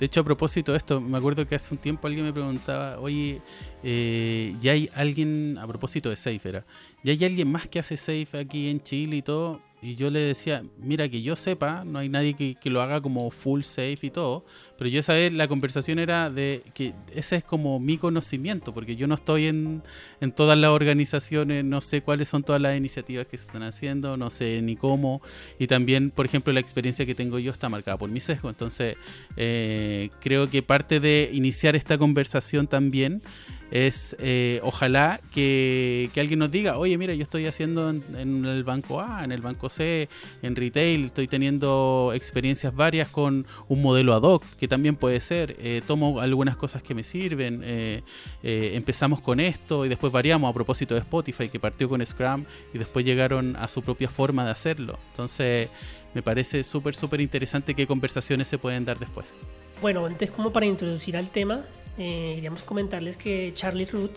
De 0.00 0.06
hecho, 0.06 0.22
a 0.22 0.24
propósito 0.24 0.72
de 0.72 0.78
esto, 0.78 0.98
me 0.98 1.18
acuerdo 1.18 1.46
que 1.46 1.54
hace 1.54 1.74
un 1.74 1.78
tiempo 1.78 2.08
alguien 2.08 2.24
me 2.24 2.32
preguntaba, 2.32 2.98
oye, 2.98 3.42
eh, 3.84 4.56
¿ya 4.60 4.72
hay 4.72 4.90
alguien, 4.94 5.56
a 5.56 5.66
propósito 5.66 6.08
de 6.08 6.16
Safe 6.16 6.40
era, 6.48 6.64
¿ya 7.04 7.12
hay 7.12 7.24
alguien 7.24 7.52
más 7.52 7.68
que 7.68 7.78
hace 7.78 7.98
Safe 7.98 8.38
aquí 8.40 8.70
en 8.70 8.82
Chile 8.82 9.18
y 9.18 9.22
todo? 9.22 9.60
Y 9.82 9.94
yo 9.94 10.10
le 10.10 10.20
decía, 10.20 10.62
mira, 10.78 11.08
que 11.08 11.22
yo 11.22 11.36
sepa, 11.36 11.84
no 11.84 11.98
hay 11.98 12.08
nadie 12.08 12.34
que, 12.34 12.70
lo 12.70 12.82
haga 12.82 13.00
como 13.00 13.30
full 13.30 13.62
safe 13.62 13.98
y 14.02 14.10
todo, 14.10 14.44
pero 14.76 14.88
yo 14.88 15.00
esa 15.00 15.14
vez 15.14 15.32
la 15.32 15.48
conversación 15.48 15.98
era 15.98 16.30
de 16.30 16.62
que 16.74 16.92
ese 17.14 17.36
es 17.36 17.44
como 17.44 17.80
mi 17.80 17.96
conocimiento, 17.96 18.74
porque 18.74 18.94
yo 18.94 19.06
no 19.06 19.14
estoy 19.14 19.46
en, 19.46 19.82
en 20.20 20.32
todas 20.32 20.58
las 20.58 20.70
organizaciones, 20.70 21.64
no 21.64 21.80
sé 21.80 22.02
cuáles 22.02 22.28
son 22.28 22.44
todas 22.44 22.60
las 22.60 22.76
iniciativas 22.76 23.26
que 23.26 23.38
se 23.38 23.46
están 23.46 23.62
haciendo, 23.62 24.16
no 24.16 24.30
sé 24.30 24.60
ni 24.62 24.76
cómo, 24.76 25.22
y 25.58 25.66
también, 25.66 26.10
por 26.10 26.26
ejemplo, 26.26 26.52
la 26.52 26.60
experiencia 26.60 27.06
que 27.06 27.14
tengo 27.14 27.38
yo 27.38 27.50
está 27.50 27.68
marcada 27.68 27.96
por 27.96 28.10
mi 28.10 28.20
sesgo, 28.20 28.50
entonces 28.50 28.96
eh, 29.36 30.10
creo 30.20 30.50
que 30.50 30.62
parte 30.62 31.00
de 31.00 31.30
iniciar 31.32 31.74
esta 31.74 31.96
conversación 31.96 32.68
también 32.68 33.22
es 33.70 34.16
eh, 34.18 34.60
ojalá 34.62 35.20
que, 35.32 36.10
alguien 36.16 36.38
nos 36.38 36.50
diga, 36.50 36.78
oye, 36.78 36.98
mira, 36.98 37.14
yo 37.14 37.22
estoy 37.22 37.46
haciendo 37.46 37.88
en, 37.90 38.44
el 38.44 38.64
banco 38.64 39.00
A, 39.00 39.24
en 39.24 39.32
el 39.32 39.40
banco 39.40 39.68
C, 39.68 40.08
en 40.42 40.56
retail, 40.56 41.04
estoy 41.04 41.28
teniendo 41.28 42.12
experiencias 42.14 42.74
varias 42.74 43.08
con 43.08 43.46
un 43.68 43.82
modelo 43.82 44.14
ad 44.14 44.22
hoc, 44.22 44.44
que 44.58 44.68
también 44.68 44.96
puede 44.96 45.20
ser, 45.20 45.56
eh, 45.60 45.82
tomo 45.86 46.20
algunas 46.20 46.56
cosas 46.56 46.82
que 46.82 46.94
me 46.94 47.04
sirven, 47.04 47.62
eh, 47.64 48.02
empezamos 48.42 49.20
con 49.20 49.40
esto 49.40 49.86
y 49.86 49.88
después 49.88 50.12
variamos 50.12 50.50
a 50.50 50.54
propósito 50.54 50.94
de 50.94 51.00
Spotify, 51.00 51.48
que 51.48 51.60
partió 51.60 51.88
con 51.88 52.04
Scrum 52.04 52.44
y 52.74 52.78
después 52.78 53.04
llegaron 53.04 53.56
a 53.56 53.68
su 53.68 53.82
propia 53.82 54.08
forma 54.08 54.44
de 54.44 54.50
hacerlo. 54.50 54.98
Entonces, 55.10 55.68
me 56.14 56.22
parece 56.22 56.64
súper, 56.64 56.94
súper 56.94 57.20
interesante 57.20 57.74
qué 57.74 57.86
conversaciones 57.86 58.48
se 58.48 58.58
pueden 58.58 58.84
dar 58.84 58.98
después. 58.98 59.40
Bueno, 59.80 60.04
antes 60.04 60.30
como 60.30 60.52
para 60.52 60.66
introducir 60.66 61.16
al 61.16 61.30
tema, 61.30 61.64
eh, 61.96 62.32
queríamos 62.34 62.62
comentarles 62.62 63.16
que 63.16 63.52
Charlie 63.54 63.86
Root, 63.86 64.12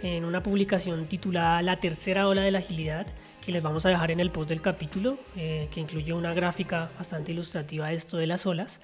en 0.00 0.24
una 0.24 0.44
publicación 0.44 1.06
titulada 1.06 1.60
La 1.60 1.76
tercera 1.76 2.28
ola 2.28 2.42
de 2.42 2.52
la 2.52 2.60
agilidad, 2.60 3.04
que 3.44 3.50
les 3.50 3.60
vamos 3.60 3.84
a 3.84 3.88
dejar 3.88 4.12
en 4.12 4.20
el 4.20 4.30
post 4.30 4.48
del 4.50 4.60
capítulo, 4.60 5.18
eh, 5.34 5.66
que 5.72 5.80
incluye 5.80 6.12
una 6.12 6.34
gráfica 6.34 6.88
bastante 6.96 7.32
ilustrativa 7.32 7.88
de 7.88 7.96
esto 7.96 8.16
de 8.16 8.28
las 8.28 8.46
olas, 8.46 8.80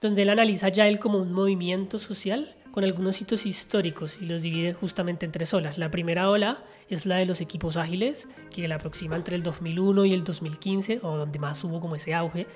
donde 0.00 0.22
él 0.22 0.28
analiza 0.28 0.68
ya 0.68 0.86
él 0.86 1.00
como 1.00 1.18
un 1.18 1.32
movimiento 1.32 1.98
social 1.98 2.54
con 2.70 2.84
algunos 2.84 3.20
hitos 3.20 3.44
históricos 3.44 4.18
y 4.20 4.26
los 4.26 4.42
divide 4.42 4.74
justamente 4.74 5.26
en 5.26 5.32
tres 5.32 5.52
olas. 5.54 5.76
La 5.76 5.90
primera 5.90 6.30
ola 6.30 6.58
es 6.88 7.04
la 7.04 7.16
de 7.16 7.26
los 7.26 7.40
equipos 7.40 7.76
ágiles, 7.76 8.28
que 8.54 8.68
la 8.68 8.76
aproxima 8.76 9.16
entre 9.16 9.34
el 9.34 9.42
2001 9.42 10.04
y 10.04 10.14
el 10.14 10.22
2015, 10.22 11.00
o 11.02 11.16
donde 11.16 11.40
más 11.40 11.64
hubo 11.64 11.80
como 11.80 11.96
ese 11.96 12.14
auge. 12.14 12.46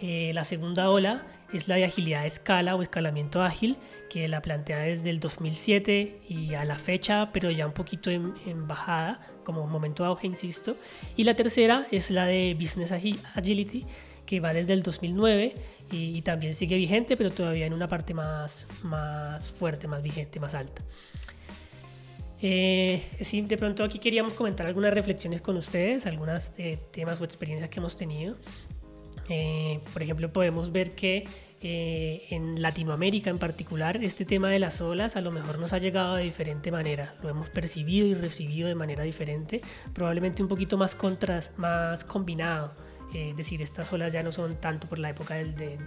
Eh, 0.00 0.32
la 0.34 0.44
segunda 0.44 0.90
ola 0.90 1.26
es 1.52 1.68
la 1.68 1.76
de 1.76 1.84
agilidad 1.84 2.22
a 2.22 2.26
escala 2.26 2.74
o 2.74 2.82
escalamiento 2.82 3.42
ágil, 3.42 3.76
que 4.10 4.26
la 4.28 4.42
plantea 4.42 4.78
desde 4.80 5.10
el 5.10 5.20
2007 5.20 6.20
y 6.28 6.54
a 6.54 6.64
la 6.64 6.78
fecha, 6.78 7.30
pero 7.32 7.50
ya 7.50 7.66
un 7.66 7.72
poquito 7.72 8.10
en, 8.10 8.66
bajada, 8.66 9.20
como 9.44 9.66
momento 9.66 10.02
de 10.02 10.08
auge, 10.08 10.26
insisto. 10.26 10.76
Y 11.16 11.24
la 11.24 11.34
tercera 11.34 11.86
es 11.90 12.10
la 12.10 12.26
de 12.26 12.56
Business 12.58 12.92
Agility, 12.92 13.86
que 14.26 14.40
va 14.40 14.52
desde 14.52 14.72
el 14.72 14.82
2009 14.82 15.54
y, 15.90 16.22
también 16.22 16.54
sigue 16.54 16.76
vigente, 16.76 17.16
pero 17.16 17.30
todavía 17.30 17.66
en 17.66 17.72
una 17.72 17.86
parte 17.86 18.14
más, 18.14 18.66
más 18.82 19.50
fuerte, 19.50 19.86
más 19.86 20.02
vigente, 20.02 20.40
más 20.40 20.54
alta. 20.54 20.82
Eh, 22.42 23.02
sí, 23.20 23.42
de 23.42 23.56
pronto 23.56 23.84
aquí 23.84 23.98
queríamos 23.98 24.32
comentar 24.32 24.66
algunas 24.66 24.92
reflexiones 24.92 25.40
con 25.40 25.56
ustedes, 25.56 26.04
algunos 26.04 26.52
eh, 26.58 26.78
temas 26.90 27.20
o 27.20 27.24
experiencias 27.24 27.70
que 27.70 27.78
hemos 27.78 27.96
tenido. 27.96 28.36
Eh, 29.28 29.80
por 29.92 30.02
ejemplo, 30.02 30.32
podemos 30.32 30.72
ver 30.72 30.94
que 30.94 31.26
eh, 31.60 32.26
en 32.30 32.60
Latinoamérica 32.60 33.30
en 33.30 33.38
particular, 33.38 34.02
este 34.02 34.24
tema 34.24 34.50
de 34.50 34.58
las 34.58 34.80
olas 34.80 35.16
a 35.16 35.20
lo 35.20 35.30
mejor 35.30 35.58
nos 35.58 35.72
ha 35.72 35.78
llegado 35.78 36.16
de 36.16 36.24
diferente 36.24 36.70
manera. 36.70 37.14
Lo 37.22 37.30
hemos 37.30 37.48
percibido 37.48 38.06
y 38.06 38.14
recibido 38.14 38.68
de 38.68 38.74
manera 38.74 39.02
diferente, 39.02 39.62
probablemente 39.92 40.42
un 40.42 40.48
poquito 40.48 40.76
más, 40.76 40.94
contras, 40.94 41.52
más 41.56 42.04
combinado 42.04 42.74
eh, 43.14 43.32
decir 43.36 43.62
estas 43.62 43.92
olas 43.92 44.12
ya 44.12 44.24
no 44.24 44.32
son 44.32 44.56
tanto 44.56 44.88
por 44.88 44.98
la 44.98 45.10
época 45.10 45.34
del, 45.34 45.54
del 45.54 45.78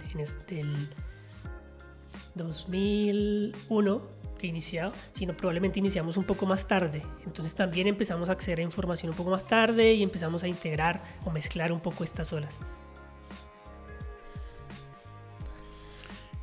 2001 2.34 4.02
que 4.38 4.46
iniciado, 4.46 4.92
sino 5.12 5.36
probablemente 5.36 5.78
iniciamos 5.78 6.16
un 6.16 6.24
poco 6.24 6.46
más 6.46 6.66
tarde. 6.66 7.02
Entonces 7.26 7.54
también 7.54 7.86
empezamos 7.86 8.30
a 8.30 8.32
acceder 8.32 8.60
a 8.60 8.62
información 8.62 9.10
un 9.10 9.16
poco 9.16 9.30
más 9.30 9.46
tarde 9.46 9.92
y 9.92 10.02
empezamos 10.02 10.42
a 10.42 10.48
integrar 10.48 11.02
o 11.26 11.30
mezclar 11.30 11.70
un 11.70 11.80
poco 11.80 12.02
estas 12.02 12.32
olas. 12.32 12.58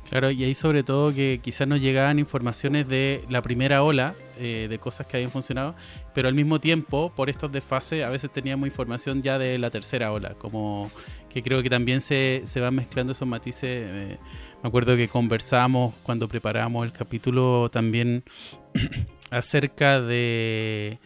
Claro, 0.08 0.30
y 0.30 0.44
ahí 0.44 0.54
sobre 0.54 0.84
todo 0.84 1.12
que 1.12 1.40
quizás 1.42 1.66
nos 1.66 1.80
llegaban 1.80 2.18
informaciones 2.18 2.88
de 2.88 3.24
la 3.28 3.42
primera 3.42 3.82
ola, 3.82 4.14
eh, 4.38 4.66
de 4.70 4.78
cosas 4.78 5.06
que 5.06 5.16
habían 5.16 5.32
funcionado, 5.32 5.74
pero 6.14 6.28
al 6.28 6.34
mismo 6.34 6.60
tiempo, 6.60 7.12
por 7.14 7.28
estos 7.28 7.50
desfases, 7.50 8.04
a 8.04 8.08
veces 8.08 8.30
teníamos 8.32 8.68
información 8.68 9.22
ya 9.22 9.38
de 9.38 9.58
la 9.58 9.70
tercera 9.70 10.12
ola, 10.12 10.34
como 10.34 10.90
que 11.28 11.42
creo 11.42 11.62
que 11.62 11.70
también 11.70 12.00
se, 12.00 12.42
se 12.44 12.60
van 12.60 12.74
mezclando 12.76 13.12
esos 13.12 13.26
matices. 13.26 13.64
Eh, 13.64 14.18
me 14.62 14.68
acuerdo 14.68 14.96
que 14.96 15.08
conversamos 15.08 15.94
cuando 16.02 16.28
preparamos 16.28 16.86
el 16.86 16.92
capítulo 16.92 17.68
también 17.68 18.22
acerca 19.30 20.00
de 20.00 20.98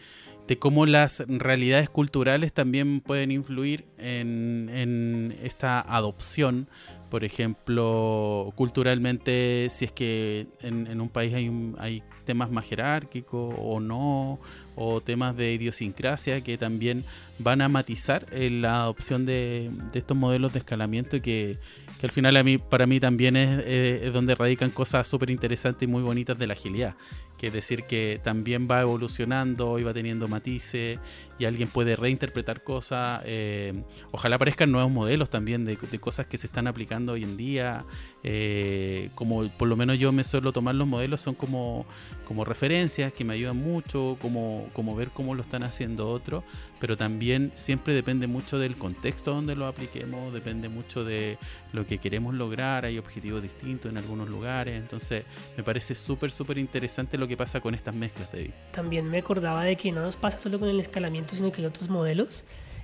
de 0.47 0.59
cómo 0.59 0.85
las 0.85 1.23
realidades 1.29 1.89
culturales 1.89 2.51
también 2.51 2.99
pueden 2.99 3.31
influir 3.31 3.85
en, 3.97 4.69
en, 4.73 5.37
esta 5.43 5.79
adopción 5.79 6.67
por 7.11 7.25
ejemplo, 7.25 8.53
culturalmente, 8.55 9.67
si 9.69 9.83
es 9.83 9.91
que 9.91 10.47
en, 10.61 11.01
un 11.01 11.09
país 11.09 11.33
hay, 11.33 12.01
temas 12.23 12.49
más 12.49 12.65
jerárquicos 12.65 13.53
o 13.57 13.81
no, 13.81 14.39
o 14.81 15.01
temas 15.01 15.35
de 15.37 15.53
idiosincrasia 15.53 16.41
que 16.41 16.57
también 16.57 17.05
van 17.39 17.61
a 17.61 17.69
matizar 17.69 18.25
la 18.31 18.83
adopción 18.83 19.25
de, 19.25 19.71
estos 19.93 20.17
modelos 20.17 20.53
de 20.53 20.59
escalamiento 20.59 21.21
que, 21.21 21.57
que, 21.99 22.05
al 22.05 22.11
final 22.11 22.35
a 22.37 22.43
mí, 22.43 22.57
para 22.57 22.85
mí 22.85 22.99
también 22.99 23.35
es, 23.35 23.63
es 23.65 24.13
donde 24.13 24.35
radican 24.35 24.71
cosas 24.71 25.07
súper 25.07 25.29
interesantes 25.29 25.87
y 25.87 25.91
muy 25.91 26.01
bonitas 26.01 26.37
de 26.37 26.47
la 26.47 26.53
agilidad 26.53 26.95
que 27.41 27.47
es 27.47 27.53
decir 27.53 27.85
que 27.85 28.21
también 28.23 28.67
va 28.69 28.81
evolucionando 28.81 29.79
y 29.79 29.83
va 29.83 29.95
teniendo 29.95 30.27
matices 30.27 30.99
y 31.39 31.45
alguien 31.45 31.69
puede 31.69 31.95
reinterpretar 31.95 32.63
cosas. 32.63 33.23
Eh, 33.25 33.81
ojalá 34.11 34.35
aparezcan 34.35 34.71
nuevos 34.71 34.91
modelos 34.91 35.31
también 35.31 35.65
de, 35.65 35.75
cosas 35.75 36.27
que 36.27 36.37
se 36.37 36.45
están 36.45 36.67
aplicando 36.67 37.13
hoy 37.13 37.23
en 37.23 37.37
día. 37.37 37.83
Eh, 38.21 39.09
como 39.15 39.49
por 39.49 39.67
lo 39.67 39.75
menos 39.75 39.97
yo 39.97 40.11
me 40.11 40.23
suelo 40.23 40.51
tomar 40.53 40.75
los 40.75 40.85
modelos, 40.87 41.19
son 41.19 41.33
como, 41.33 41.87
como 42.25 42.45
referencias 42.45 43.13
que 43.13 43.23
me 43.23 43.33
ayudan 43.33 43.57
mucho, 43.57 44.17
como, 44.21 44.67
como 44.73 44.95
ver 44.95 45.09
cómo 45.09 45.35
lo 45.35 45.41
están 45.41 45.63
haciendo 45.63 46.09
otros, 46.09 46.43
pero 46.79 46.97
también 46.97 47.51
siempre 47.55 47.93
depende 47.93 48.27
mucho 48.27 48.57
del 48.57 48.77
contexto 48.77 49.33
donde 49.33 49.55
lo 49.55 49.67
apliquemos, 49.67 50.33
depende 50.33 50.69
mucho 50.69 51.03
de 51.03 51.37
lo 51.73 51.85
que 51.85 51.97
queremos 51.97 52.33
lograr, 52.33 52.85
hay 52.85 52.97
objetivos 52.97 53.41
distintos 53.41 53.91
en 53.91 53.97
algunos 53.97 54.29
lugares, 54.29 54.79
entonces 54.79 55.25
me 55.57 55.63
parece 55.63 55.95
súper, 55.95 56.31
súper 56.31 56.57
interesante 56.57 57.17
lo 57.17 57.27
que 57.27 57.37
pasa 57.37 57.59
con 57.59 57.75
estas 57.75 57.95
mezclas, 57.95 58.31
David. 58.31 58.51
También 58.71 59.09
me 59.09 59.19
acordaba 59.19 59.63
de 59.63 59.75
que 59.75 59.91
no 59.91 60.01
nos 60.01 60.15
pasa 60.15 60.39
solo 60.39 60.59
con 60.59 60.69
el 60.69 60.79
escalamiento, 60.79 61.35
sino 61.35 61.51
que 61.51 61.61
hay 61.61 61.67
otros 61.67 61.89
modelos. 61.89 62.43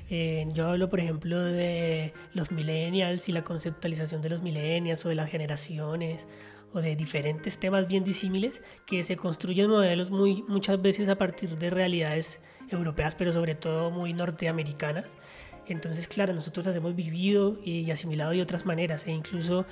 Eh, 0.09 0.47
yo 0.53 0.69
hablo, 0.69 0.89
por 0.89 0.99
ejemplo, 0.99 1.37
de 1.37 2.13
los 2.33 2.51
millennials 2.51 3.27
y 3.27 3.33
la 3.33 3.43
conceptualización 3.43 4.21
de 4.21 4.29
los 4.29 4.41
millennials 4.41 5.05
o 5.05 5.09
de 5.09 5.15
las 5.15 5.29
generaciones 5.29 6.27
o 6.73 6.81
de 6.81 6.95
diferentes 6.95 7.57
temas 7.57 7.87
bien 7.87 8.03
disímiles 8.03 8.61
que 8.85 9.03
se 9.03 9.15
construyen 9.15 9.69
modelos 9.69 10.11
muy, 10.11 10.43
muchas 10.47 10.81
veces 10.81 11.09
a 11.09 11.17
partir 11.17 11.57
de 11.57 11.69
realidades 11.69 12.41
europeas, 12.69 13.15
pero 13.15 13.33
sobre 13.33 13.55
todo 13.55 13.91
muy 13.91 14.13
norteamericanas. 14.13 15.17
Entonces, 15.69 16.07
claro, 16.07 16.33
nosotros 16.33 16.65
las 16.65 16.75
hemos 16.75 16.95
vivido 16.95 17.57
y 17.63 17.91
asimilado 17.91 18.31
de 18.31 18.41
otras 18.41 18.65
maneras. 18.65 19.05
E 19.05 19.11
incluso 19.11 19.65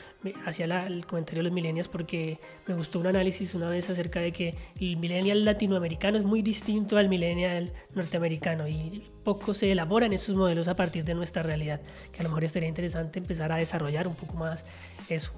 hacía 0.46 0.66
el 0.88 1.06
comentario 1.06 1.40
de 1.40 1.44
los 1.50 1.54
millennials 1.54 1.88
porque 1.88 2.40
me 2.68 2.74
gustó 2.74 3.00
un 3.00 3.08
análisis 3.08 3.56
una 3.56 3.70
vez 3.70 3.90
acerca 3.90 4.20
de 4.20 4.34
que 4.34 4.56
el 4.80 4.98
millennial 4.98 5.46
latinoamericano 5.46 6.18
es 6.18 6.26
muy 6.26 6.42
distinto 6.42 6.98
al 6.98 7.08
millennial 7.08 7.72
norteamericano 7.94 8.68
y 8.68 9.04
poco 9.24 9.54
se 9.54 9.72
elaboran 9.72 10.12
esos 10.12 10.36
modelos 10.36 10.68
a 10.68 10.76
partir 10.76 11.06
de 11.06 11.16
nuestra 11.16 11.44
realidad, 11.44 11.80
que 12.12 12.20
a 12.20 12.24
lo 12.24 12.30
mejor 12.30 12.44
estaría 12.44 12.68
interesante 12.68 13.20
empezar 13.20 13.52
a 13.54 13.58
desarrollar 13.58 14.08
un 14.08 14.16
poco 14.16 14.36
más 14.36 14.66
eso. 15.08 15.32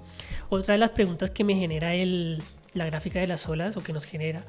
Otra 0.49 0.73
de 0.73 0.77
las 0.77 0.91
preguntas 0.91 1.29
que 1.29 1.43
me 1.43 1.55
genera 1.55 1.93
el, 1.93 2.41
la 2.73 2.85
gráfica 2.85 3.19
de 3.19 3.27
las 3.27 3.47
olas 3.47 3.77
o 3.77 3.83
que 3.83 3.93
nos 3.93 4.05
genera 4.05 4.45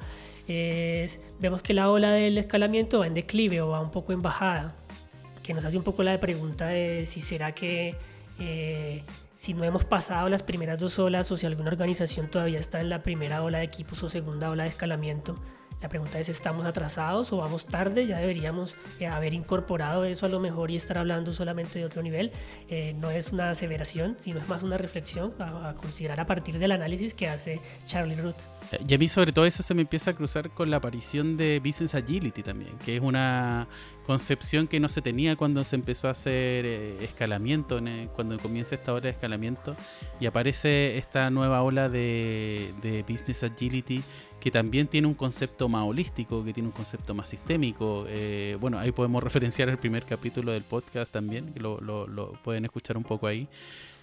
es, 0.47 1.19
vemos 1.39 1.61
que 1.61 1.73
la 1.73 1.89
ola 1.91 2.11
del 2.11 2.37
escalamiento 2.37 2.99
va 2.99 3.07
en 3.07 3.13
declive 3.13 3.61
o 3.61 3.69
va 3.69 3.81
un 3.81 3.91
poco 3.91 4.13
en 4.13 4.21
bajada 4.21 4.75
que 5.43 5.53
nos 5.53 5.65
hace 5.65 5.77
un 5.77 5.83
poco 5.83 6.03
la 6.03 6.19
pregunta 6.19 6.67
de 6.67 7.05
si 7.05 7.21
será 7.21 7.53
que 7.53 7.95
eh, 8.39 9.03
si 9.35 9.53
no 9.53 9.63
hemos 9.63 9.85
pasado 9.85 10.29
las 10.29 10.43
primeras 10.43 10.79
dos 10.79 10.99
olas 10.99 11.31
o 11.31 11.37
si 11.37 11.45
alguna 11.45 11.69
organización 11.69 12.29
todavía 12.29 12.59
está 12.59 12.81
en 12.81 12.89
la 12.89 13.03
primera 13.03 13.41
ola 13.43 13.59
de 13.59 13.63
equipos 13.63 14.03
o 14.03 14.09
segunda 14.09 14.49
ola 14.49 14.63
de 14.63 14.69
escalamiento. 14.69 15.41
La 15.81 15.87
pregunta 15.87 16.19
es, 16.19 16.27
¿estamos 16.27 16.65
atrasados 16.65 17.31
o 17.31 17.37
vamos 17.37 17.65
tarde? 17.65 18.05
Ya 18.05 18.17
deberíamos 18.17 18.75
eh, 18.99 19.07
haber 19.07 19.33
incorporado 19.33 20.03
eso 20.03 20.25
a 20.25 20.29
lo 20.29 20.39
mejor 20.39 20.71
y 20.71 20.75
estar 20.75 20.97
hablando 20.97 21.33
solamente 21.33 21.79
de 21.79 21.85
otro 21.85 22.01
nivel. 22.01 22.31
Eh, 22.67 22.93
no 22.99 23.11
es 23.11 23.31
una 23.31 23.51
aseveración, 23.51 24.17
sino 24.19 24.39
es 24.39 24.47
más 24.49 24.61
una 24.61 24.77
reflexión 24.77 25.33
a, 25.39 25.69
a 25.69 25.75
considerar 25.75 26.19
a 26.19 26.25
partir 26.25 26.59
del 26.59 26.73
análisis 26.73 27.13
que 27.13 27.29
hace 27.29 27.61
Charlie 27.85 28.15
Root. 28.15 28.35
Y 28.87 28.93
a 28.93 28.97
mí 28.97 29.07
sobre 29.07 29.31
todo 29.31 29.45
eso 29.45 29.63
se 29.63 29.73
me 29.73 29.81
empieza 29.81 30.11
a 30.11 30.13
cruzar 30.13 30.51
con 30.51 30.69
la 30.69 30.77
aparición 30.77 31.37
de 31.37 31.59
Business 31.63 31.95
Agility 31.95 32.43
también, 32.43 32.77
que 32.79 32.97
es 32.97 33.01
una 33.01 33.67
concepción 34.05 34.67
que 34.67 34.79
no 34.79 34.89
se 34.89 35.01
tenía 35.01 35.35
cuando 35.35 35.63
se 35.63 35.75
empezó 35.75 36.07
a 36.07 36.11
hacer 36.11 36.65
eh, 36.65 37.03
escalamiento, 37.03 37.79
cuando 38.15 38.39
comienza 38.39 38.75
esta 38.75 38.93
ola 38.93 39.01
de 39.01 39.09
escalamiento 39.09 39.75
y 40.19 40.25
aparece 40.25 40.97
esta 40.97 41.29
nueva 41.29 41.61
ola 41.63 41.89
de, 41.89 43.03
Business 43.07 43.43
Agility 43.43 44.03
que 44.39 44.51
también 44.51 44.87
tiene 44.87 45.07
un 45.07 45.13
concepto 45.13 45.67
más 45.67 45.85
holístico, 45.85 46.43
que 46.43 46.53
tiene 46.53 46.69
un 46.69 46.73
concepto 46.73 47.13
más 47.13 47.29
sistémico. 47.29 48.05
Eh, 48.07 48.57
bueno, 48.59 48.79
ahí 48.79 48.91
podemos 48.91 49.23
referenciar 49.29 49.69
el 49.69 49.77
primer 49.77 50.05
capítulo 50.05 50.51
del 50.51 50.63
podcast 50.63 51.11
también, 51.11 51.53
que 51.53 51.59
lo, 51.59 52.39
pueden 52.43 52.65
escuchar 52.65 52.97
un 52.97 53.03
poco 53.03 53.27
ahí. 53.27 53.47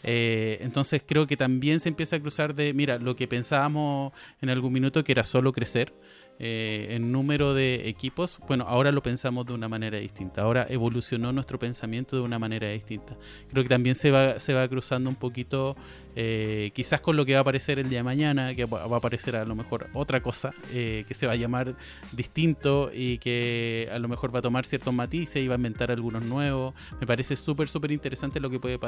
Eh, 0.02 0.58
entonces 0.60 1.02
creo 1.04 1.26
que 1.26 1.36
también 1.36 1.80
se 1.80 1.88
empieza 1.88 2.16
a 2.16 2.20
cruzar 2.20 2.54
de, 2.54 2.72
mira, 2.74 2.98
lo 2.98 3.16
que 3.16 3.26
pensábamos 3.26 4.12
en 4.40 4.50
algún 4.50 4.72
minuto 4.72 5.02
que 5.02 5.12
era 5.12 5.24
solo 5.24 5.52
crecer, 5.52 5.92
eh, 6.38 6.88
en 6.90 7.12
número 7.12 7.54
de 7.54 7.88
equipos, 7.88 8.38
bueno, 8.46 8.64
ahora 8.68 8.92
lo 8.92 9.02
pensamos 9.02 9.46
de 9.46 9.54
una 9.54 9.68
manera 9.68 9.98
distinta. 9.98 10.42
Ahora 10.42 10.66
evolucionó 10.68 11.32
nuestro 11.32 11.58
pensamiento 11.58 12.16
de 12.16 12.22
una 12.22 12.38
manera 12.38 12.68
distinta. 12.68 13.16
Creo 13.48 13.62
que 13.62 13.68
también 13.68 13.94
se 13.94 14.10
va, 14.10 14.38
se 14.38 14.52
va 14.52 14.68
cruzando 14.68 15.08
un 15.08 15.16
poquito, 15.16 15.76
eh, 16.14 16.72
quizás 16.74 17.00
con 17.00 17.16
lo 17.16 17.24
que 17.24 17.32
va 17.32 17.38
a 17.38 17.40
aparecer 17.40 17.78
el 17.78 17.88
día 17.88 18.00
de 18.00 18.04
mañana, 18.04 18.54
que 18.54 18.66
va 18.66 18.82
a 18.82 18.96
aparecer 18.96 19.36
a 19.36 19.44
lo 19.44 19.54
mejor 19.54 19.88
otra 19.94 20.22
cosa, 20.22 20.52
eh, 20.72 21.04
que 21.08 21.14
se 21.14 21.26
va 21.26 21.32
a 21.32 21.36
llamar 21.36 21.74
distinto 22.12 22.90
y 22.92 23.18
que 23.18 23.88
a 23.90 23.98
lo 23.98 24.08
mejor 24.08 24.34
va 24.34 24.40
a 24.40 24.42
tomar 24.42 24.66
ciertos 24.66 24.92
matices 24.92 25.42
y 25.42 25.48
va 25.48 25.54
a 25.54 25.56
inventar 25.56 25.90
algunos 25.90 26.22
nuevos. 26.22 26.74
Me 27.00 27.06
parece 27.06 27.36
súper, 27.36 27.68
súper 27.68 27.92
interesante 27.92 28.40
lo 28.40 28.50
que 28.50 28.60
puede 28.60 28.78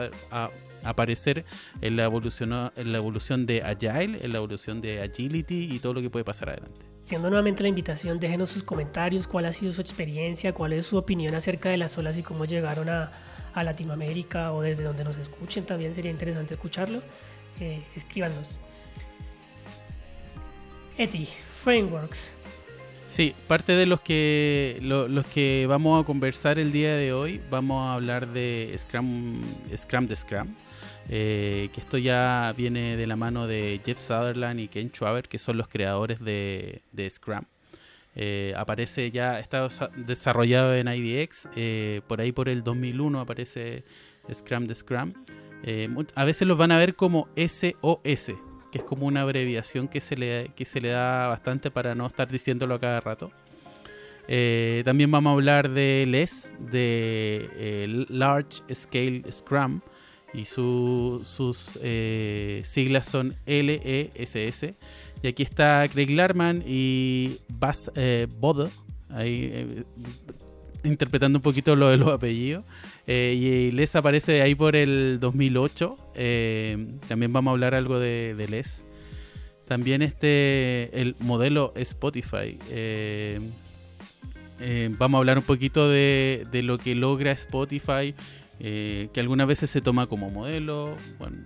aparecer 0.85 1.45
en 1.81 1.97
la, 1.97 2.05
evolución, 2.05 2.53
en 2.77 2.93
la 2.93 2.99
evolución 2.99 3.47
de 3.47 3.63
Agile, 3.63 4.19
en 4.23 4.33
la 4.33 4.39
evolución 4.39 4.81
de 4.81 5.03
Agility 5.03 5.75
y 5.75 5.79
todo 5.79 5.95
lo 5.95 6.01
que 6.01 6.11
puede 6.11 6.25
pasar 6.25 6.51
adelante. 6.51 6.81
Siendo 7.03 7.29
nuevamente 7.31 7.63
la 7.63 7.71
invitación, 7.71 8.21
déjenos 8.21 8.51
sus 8.51 8.63
comentarios, 8.63 9.27
cuál 9.27 9.47
ha 9.47 9.53
sido 9.53 9.73
su 9.73 9.81
experiencia, 9.81 10.53
cuál 10.53 10.75
es 10.75 10.87
su 10.87 10.99
opinión 10.99 11.35
acerca 11.35 11.71
de 11.71 11.79
las 11.79 11.97
olas 11.97 12.19
y 12.19 12.23
cómo 12.23 12.45
llegaron 12.45 12.89
a, 12.89 13.11
Latinoamérica 13.57 14.53
o 14.53 14.63
desde 14.63 14.85
donde 14.85 15.03
nos 15.03 15.17
escuchen, 15.17 15.65
también 15.65 15.93
sería 15.93 16.13
interesante 16.13 16.55
escucharlo. 16.55 17.03
Eh, 17.59 17.83
escríbanos. 17.97 18.57
Eti, 20.97 21.29
Frameworks. 21.65 22.31
Sí, 23.09 23.35
parte 23.47 23.73
de 23.73 23.87
los 23.87 24.01
que 24.03 24.79
los 24.83 25.27
que 25.27 25.65
vamos 25.67 26.03
a 26.03 26.07
conversar 26.07 26.59
el 26.59 26.73
día 26.73 26.95
de 26.95 27.15
hoy, 27.15 27.41
vamos 27.51 27.89
a 27.89 27.95
hablar 27.95 28.29
de 28.29 28.75
Scrum, 28.77 29.43
Scrum 29.75 30.07
de 30.07 30.15
Scrum. 30.15 30.49
Eh, 31.11 31.71
que 31.73 31.81
esto 31.81 31.97
ya 31.97 32.53
viene 32.57 32.97
de 32.97 33.07
la 33.07 33.17
mano 33.17 33.47
de 33.47 33.81
Jeff 33.85 33.99
Sutherland 33.99 34.61
y 34.61 34.69
Ken 34.69 34.91
Schwaber, 34.91 35.29
que 35.29 35.39
son 35.39 35.57
los 35.57 35.69
creadores 35.69 36.19
de, 36.21 36.83
Scrum. 37.09 37.45
Eh, 38.15 38.53
aparece 38.57 39.11
ya, 39.11 39.39
está 39.39 39.69
desarrollado 39.97 40.75
en 40.75 40.89
IDX, 40.89 41.49
eh, 41.57 42.03
por 42.09 42.21
ahí 42.21 42.33
por 42.33 42.49
el 42.49 42.63
2001 42.63 43.21
aparece 43.21 43.85
Scrum 44.33 44.67
de 44.67 44.75
Scrum. 44.75 45.15
a 46.15 46.25
veces 46.25 46.47
los 46.47 46.59
van 46.59 46.73
a 46.73 46.77
ver 46.77 46.95
como 46.95 47.29
SOS, 47.37 48.33
que 48.71 48.79
es 48.79 48.85
como 48.85 49.07
una 49.07 49.23
abreviación 49.23 49.89
que 49.89 50.01
se 50.01 50.17
le, 50.17 50.51
que 50.57 50.65
se 50.67 50.81
le 50.81 50.89
da 50.89 51.29
bastante 51.29 51.71
para 51.71 51.95
no 51.95 52.07
estar 52.07 52.29
diciéndolo 52.29 52.75
a 52.75 52.81
cada 52.81 53.01
rato. 53.01 53.31
también 54.85 55.11
vamos 55.11 55.31
a 55.31 55.35
hablar 55.35 55.71
de 55.71 56.05
LES, 56.07 56.55
de 56.71 58.05
Large 58.11 58.63
Scale 58.75 59.23
Scrum, 59.31 59.81
y 60.35 60.45
sus 60.45 61.79
eh, 61.83 62.63
siglas 62.65 63.07
son 63.07 63.35
LESS. 63.47 64.75
Y 65.23 65.27
aquí 65.27 65.43
está 65.43 65.89
Craig 65.91 66.11
Larman 66.11 66.63
y 66.67 67.39
Bas 67.49 67.91
eh. 67.95 68.29
Ahí, 69.11 69.51
eh, 69.53 69.85
interpretando 70.85 71.39
un 71.39 71.43
poquito 71.43 71.75
lo 71.75 71.89
de 71.89 71.97
los 71.97 72.09
apellidos. 72.13 72.65
Eh, 73.07 73.35
y 73.37 73.71
Les 73.73 73.97
aparece 73.97 74.43
ahí 74.43 74.55
por 74.55 74.77
el 74.77 75.19
2008. 75.21 75.97
Eh, 76.15 76.87
también 77.09 77.33
vamos 77.33 77.51
a 77.51 77.53
hablar 77.53 77.75
algo 77.75 77.99
de, 77.99 78.47
Les. 78.49 78.87
También 79.67 80.03
este, 80.03 80.91
el 81.01 81.17
modelo 81.21 81.73
Spotify. 81.77 82.59
Vamos 84.99 85.19
a 85.19 85.19
hablar 85.19 85.39
un 85.39 85.45
poquito 85.45 85.89
de, 85.89 86.47
lo 86.63 86.79
que 86.79 86.95
logra 86.95 87.33
Spotify. 87.33 88.15
Que 88.59 89.11
algunas 89.17 89.47
veces 89.47 89.71
se 89.71 89.81
toma 89.81 90.07
como 90.07 90.31
modelo, 90.31 90.97
bueno, 91.19 91.37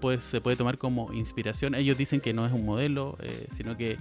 pues 0.00 0.22
se 0.22 0.40
puede 0.40 0.56
tomar 0.56 0.78
como 0.78 1.12
inspiración. 1.12 1.74
Ellos 1.74 1.98
dicen 1.98 2.20
que 2.20 2.32
no 2.32 2.46
es 2.46 2.52
un 2.52 2.64
modelo, 2.64 3.18
sino 3.50 3.76
que 3.76 3.98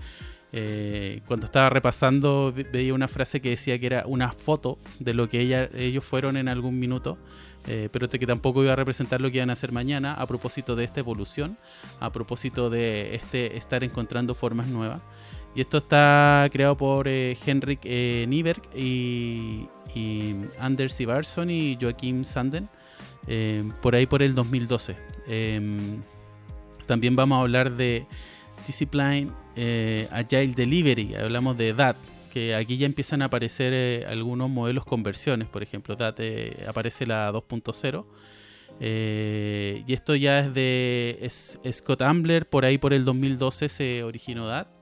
eh, 0.51 1.21
cuando 1.27 1.45
estaba 1.45 1.69
repasando 1.69 2.51
veía 2.71 2.93
una 2.93 3.07
frase 3.07 3.39
que 3.39 3.51
decía 3.51 3.77
que 3.77 3.85
era 3.85 4.03
una 4.07 4.31
foto 4.31 4.79
de 4.99 5.13
lo 5.13 5.29
que 5.29 5.41
ella, 5.41 5.69
ellos 5.75 6.03
fueron 6.03 6.37
en 6.37 6.47
algún 6.47 6.79
minuto, 6.79 7.19
eh, 7.67 7.89
pero 7.91 8.09
que 8.09 8.25
tampoco 8.25 8.63
iba 8.63 8.73
a 8.73 8.75
representar 8.75 9.21
lo 9.21 9.29
que 9.29 9.37
iban 9.37 9.51
a 9.51 9.53
hacer 9.53 9.71
mañana 9.71 10.15
a 10.15 10.25
propósito 10.25 10.75
de 10.75 10.85
esta 10.85 11.01
evolución, 11.01 11.57
a 11.99 12.11
propósito 12.11 12.69
de 12.69 13.15
este 13.15 13.57
estar 13.57 13.83
encontrando 13.83 14.33
formas 14.33 14.67
nuevas. 14.67 15.01
Y 15.55 15.61
esto 15.61 15.77
está 15.77 16.47
creado 16.51 16.77
por 16.77 17.07
eh, 17.07 17.37
Henrik 17.45 17.85
Nieberg 17.85 18.61
y, 18.75 19.67
y, 19.95 20.35
Anders 20.59 20.99
Ivarsson 20.99 21.49
y 21.49 21.77
Joaquim 21.79 22.23
Sanden, 22.23 22.69
por 23.81 23.95
ahí 23.95 24.05
por 24.05 24.21
el 24.21 24.35
2012. 24.35 24.95
Em, 25.27 26.01
también 26.87 27.15
vamos 27.15 27.37
a 27.37 27.41
hablar 27.41 27.75
de 27.75 28.07
Discipline 28.65 29.31
eh, 29.55 30.07
Agile 30.11 30.53
Delivery, 30.53 31.15
hablamos 31.15 31.57
de 31.57 31.73
DAT, 31.73 31.97
que 32.33 32.55
aquí 32.55 32.77
ya 32.77 32.85
empiezan 32.85 33.21
a 33.21 33.25
aparecer 33.25 33.73
eh, 33.75 34.05
algunos 34.07 34.49
modelos 34.49 34.85
con 34.85 35.03
versiones, 35.03 35.47
por 35.47 35.61
ejemplo, 35.61 35.95
DAT 35.95 36.19
eh, 36.19 36.65
aparece 36.67 37.05
la 37.05 37.31
2.0. 37.31 38.05
y 39.85 39.93
esto 39.93 40.15
ya 40.15 40.39
es 40.39 40.53
de 40.53 41.29
Scott 41.71 42.01
Ambler, 42.01 42.49
por 42.49 42.65
ahí 42.65 42.77
por 42.77 42.93
el 42.93 43.05
2012 43.05 43.69
se 43.69 44.03
originó 44.03 44.47
DAT. 44.47 44.78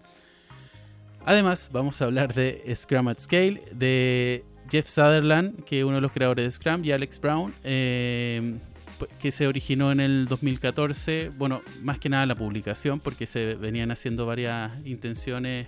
Además, 1.28 1.70
vamos 1.74 2.02
a 2.02 2.06
hablar 2.06 2.34
de 2.34 2.64
Scrum 2.74 3.10
at 3.10 3.20
Scale, 3.20 3.62
de 3.74 4.46
Jeff 4.72 4.88
Sutherland, 4.88 5.62
que 5.66 5.80
es 5.80 5.84
uno 5.84 5.96
de 5.96 6.02
los 6.02 6.14
creadores 6.14 6.46
de 6.46 6.52
Scrum, 6.52 6.86
y 6.86 6.94
Alex 6.94 7.20
Brown, 7.20 7.54
que 7.62 9.32
se 9.32 9.46
originó 9.46 9.92
en 9.92 10.00
el 10.00 10.30
2014, 10.30 11.32
bueno, 11.36 11.62
más 11.82 12.00
que 12.00 12.08
nada 12.08 12.26
la 12.26 12.36
publicación, 12.36 13.02
porque 13.02 13.26
se 13.28 13.56
venían 13.56 13.92
haciendo 13.92 14.26
varias 14.26 14.72
intenciones 14.86 15.68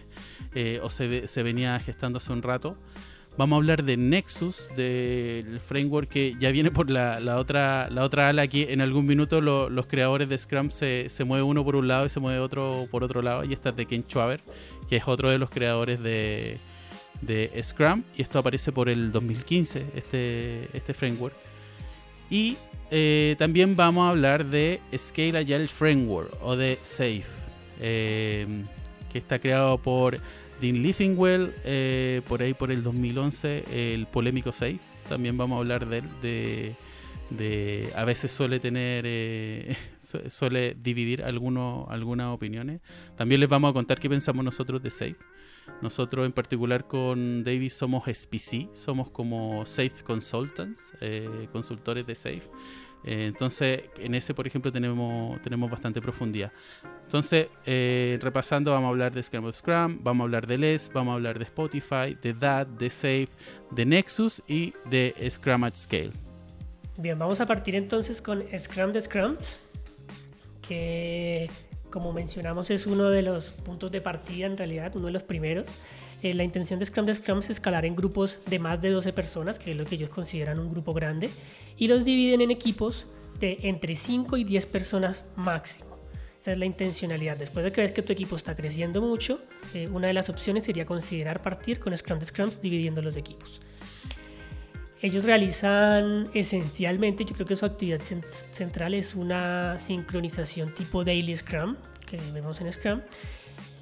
eh, 0.55 0.79
o 0.81 0.89
se, 0.89 1.27
se, 1.27 1.43
venía 1.43 1.77
gestando 1.81 2.19
hace 2.19 2.31
un 2.31 2.41
rato. 2.41 2.77
Vamos 3.39 3.55
a 3.55 3.59
hablar 3.59 3.85
de 3.85 3.95
Nexus, 3.95 4.67
del 4.75 5.61
framework 5.61 6.09
que 6.09 6.35
ya 6.41 6.51
viene 6.51 6.71
por 6.71 6.91
la, 6.91 7.37
otra, 7.37 7.89
la 7.89 8.03
otra 8.03 8.27
ala. 8.27 8.41
Aquí 8.41 8.65
en 8.67 8.81
algún 8.81 9.05
minuto 9.05 9.39
los 9.39 9.85
creadores 9.85 10.27
de 10.27 10.37
Scrum 10.37 10.71
se, 10.71 11.09
se 11.09 11.23
mueve 11.23 11.43
uno 11.43 11.63
por 11.63 11.77
un 11.77 11.87
lado 11.87 12.05
y 12.05 12.09
se 12.09 12.19
mueve 12.19 12.41
otro 12.41 12.89
por 12.91 13.01
otro 13.01 13.21
lado. 13.21 13.45
Y 13.45 13.53
esta 13.53 13.69
es 13.69 13.77
de 13.77 13.85
Ken 13.85 14.03
Schwaber, 14.03 14.41
que 14.89 14.97
es 14.97 15.07
otro 15.07 15.29
de 15.29 15.37
los 15.37 15.49
creadores 15.49 16.03
de, 16.03 16.57
de 17.21 17.57
Scrum. 17.63 18.03
Y 18.17 18.23
esto 18.23 18.39
aparece 18.39 18.73
por 18.73 18.89
el 18.89 19.09
2015, 19.13 19.85
este, 19.95 20.67
este 20.73 20.93
framework. 20.93 21.33
Y 22.29 22.57
eh, 22.91 23.37
también 23.39 23.77
vamos 23.77 24.05
a 24.05 24.09
hablar 24.09 24.47
de 24.47 24.81
Scale 24.93 25.37
Agile 25.37 25.69
Framework 25.69 26.29
o 26.41 26.57
de 26.57 26.77
SAFE, 26.81 27.23
eh, 27.79 28.65
que 29.09 29.17
está 29.17 29.39
creado 29.39 29.77
por 29.77 30.19
Dean 30.61 30.81
Liffingwell, 30.81 31.53
eh, 31.63 32.21
por 32.27 32.41
ahí 32.41 32.53
por 32.53 32.71
el 32.71 32.83
2011, 32.83 33.93
el 33.93 34.07
polémico 34.07 34.51
SAFE. 34.51 34.79
También 35.07 35.37
vamos 35.37 35.57
a 35.57 35.59
hablar 35.59 35.87
de 35.87 35.97
él, 35.97 36.75
de, 37.29 37.93
a 37.95 38.03
veces 38.05 38.31
suele 38.31 38.59
tener, 38.59 39.75
suele 40.27 40.75
dividir 40.81 41.23
algunos, 41.23 41.89
algunas 41.89 42.27
opiniones. 42.27 42.81
También 43.15 43.39
les 43.39 43.49
vamos 43.49 43.69
a 43.69 43.73
contar 43.73 43.99
qué 43.99 44.09
pensamos 44.09 44.43
nosotros 44.43 44.81
de 44.83 44.91
SAFE. 44.91 45.15
Nosotros 45.81 46.25
en 46.25 46.33
particular 46.33 46.87
con 46.87 47.43
David 47.43 47.69
somos 47.69 48.03
SPC, 48.05 48.73
somos 48.73 49.09
como 49.09 49.65
Safe 49.65 50.03
Consultants, 50.03 50.93
eh, 50.99 51.47
consultores 51.51 52.05
de 52.05 52.15
Safe. 52.15 52.43
Eh, 53.03 53.25
entonces, 53.27 53.83
en 53.97 54.15
ese, 54.15 54.33
por 54.33 54.45
ejemplo, 54.45 54.71
tenemos, 54.71 55.41
tenemos 55.41 55.69
bastante 55.69 56.01
profundidad. 56.01 56.51
Entonces, 57.03 57.47
eh, 57.65 58.19
repasando, 58.21 58.71
vamos 58.71 58.87
a 58.87 58.89
hablar 58.89 59.13
de 59.13 59.23
Scrum 59.23 59.45
of 59.45 59.55
Scrum, 59.55 59.99
vamos 60.03 60.21
a 60.21 60.25
hablar 60.25 60.47
de 60.47 60.57
LES, 60.57 60.91
vamos 60.93 61.13
a 61.13 61.15
hablar 61.15 61.39
de 61.39 61.45
Spotify, 61.45 62.17
de 62.21 62.33
DAT, 62.33 62.67
de 62.67 62.89
Safe, 62.89 63.29
de 63.71 63.85
Nexus 63.85 64.41
y 64.47 64.73
de 64.89 65.15
Scrum 65.29 65.63
at 65.63 65.75
Scale. 65.75 66.11
Bien, 66.97 67.17
vamos 67.17 67.39
a 67.39 67.45
partir 67.45 67.75
entonces 67.75 68.21
con 68.21 68.43
Scrum 68.57 68.91
de 68.91 69.01
Scrums, 69.01 69.59
que 70.61 71.49
como 71.89 72.13
mencionamos, 72.13 72.69
es 72.69 72.85
uno 72.85 73.09
de 73.09 73.21
los 73.21 73.51
puntos 73.51 73.91
de 73.91 74.01
partida, 74.01 74.45
en 74.45 74.57
realidad, 74.57 74.95
uno 74.95 75.07
de 75.07 75.13
los 75.13 75.23
primeros. 75.23 75.75
Eh, 76.21 76.33
la 76.33 76.43
intención 76.43 76.79
de 76.79 76.85
Scrum 76.85 77.05
de 77.05 77.13
Scrum 77.13 77.39
es 77.39 77.49
escalar 77.49 77.85
en 77.85 77.95
grupos 77.95 78.39
de 78.45 78.59
más 78.59 78.81
de 78.81 78.89
12 78.89 79.13
personas, 79.13 79.57
que 79.59 79.71
es 79.71 79.77
lo 79.77 79.85
que 79.85 79.95
ellos 79.95 80.09
consideran 80.09 80.59
un 80.59 80.69
grupo 80.69 80.93
grande, 80.93 81.29
y 81.77 81.87
los 81.87 82.03
dividen 82.03 82.41
en 82.41 82.51
equipos 82.51 83.07
de 83.39 83.57
entre 83.63 83.95
5 83.95 84.37
y 84.37 84.43
10 84.43 84.65
personas 84.65 85.23
máximo. 85.35 85.97
Esa 86.39 86.53
es 86.53 86.57
la 86.57 86.65
intencionalidad. 86.65 87.37
Después 87.37 87.65
de 87.65 87.71
que 87.71 87.81
ves 87.81 87.91
que 87.91 88.01
tu 88.01 88.13
equipo 88.13 88.35
está 88.35 88.55
creciendo 88.55 89.01
mucho, 89.01 89.41
eh, 89.73 89.87
una 89.87 90.07
de 90.07 90.13
las 90.13 90.29
opciones 90.29 90.63
sería 90.63 90.85
considerar 90.85 91.41
partir 91.41 91.79
con 91.79 91.95
Scrum 91.95 92.19
de 92.19 92.25
Scrums 92.25 92.61
dividiendo 92.61 93.01
los 93.01 93.17
equipos. 93.17 93.61
Ellos 95.01 95.23
realizan 95.23 96.29
esencialmente, 96.33 97.23
yo 97.23 97.33
creo 97.33 97.47
que 97.47 97.55
su 97.55 97.65
actividad 97.65 98.01
central 98.01 98.93
es 98.93 99.15
una 99.15 99.79
sincronización 99.79 100.73
tipo 100.73 101.05
Daily 101.05 101.37
Scrum, 101.37 101.77
que 102.05 102.19
vemos 102.33 102.59
en 102.59 102.71
Scrum, 102.71 103.01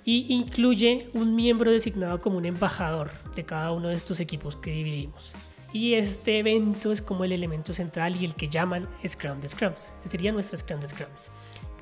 y 0.08 0.26
incluye 0.34 1.10
un 1.14 1.36
miembro 1.36 1.70
designado 1.70 2.22
como 2.22 2.38
un 2.38 2.46
embajador 2.46 3.12
de 3.36 3.44
cada 3.44 3.74
uno 3.74 3.90
de 3.90 3.96
estos 3.96 4.22
equipos 4.22 4.56
que 4.56 4.72
dividimos. 4.72 5.34
Y 5.74 5.96
este 5.96 6.40
evento 6.40 6.94
es 6.94 7.02
como 7.02 7.26
el 7.26 7.34
elemento 7.34 7.74
central 7.74 8.16
y 8.16 8.24
el 8.24 8.34
que 8.34 8.48
llaman 8.48 8.88
Scrum 9.06 9.38
de 9.40 9.50
Scrums. 9.50 9.92
Este 9.98 10.08
sería 10.08 10.32
nuestro 10.32 10.58
Scrum 10.58 10.80
de 10.80 10.88
Scrums. 10.88 11.30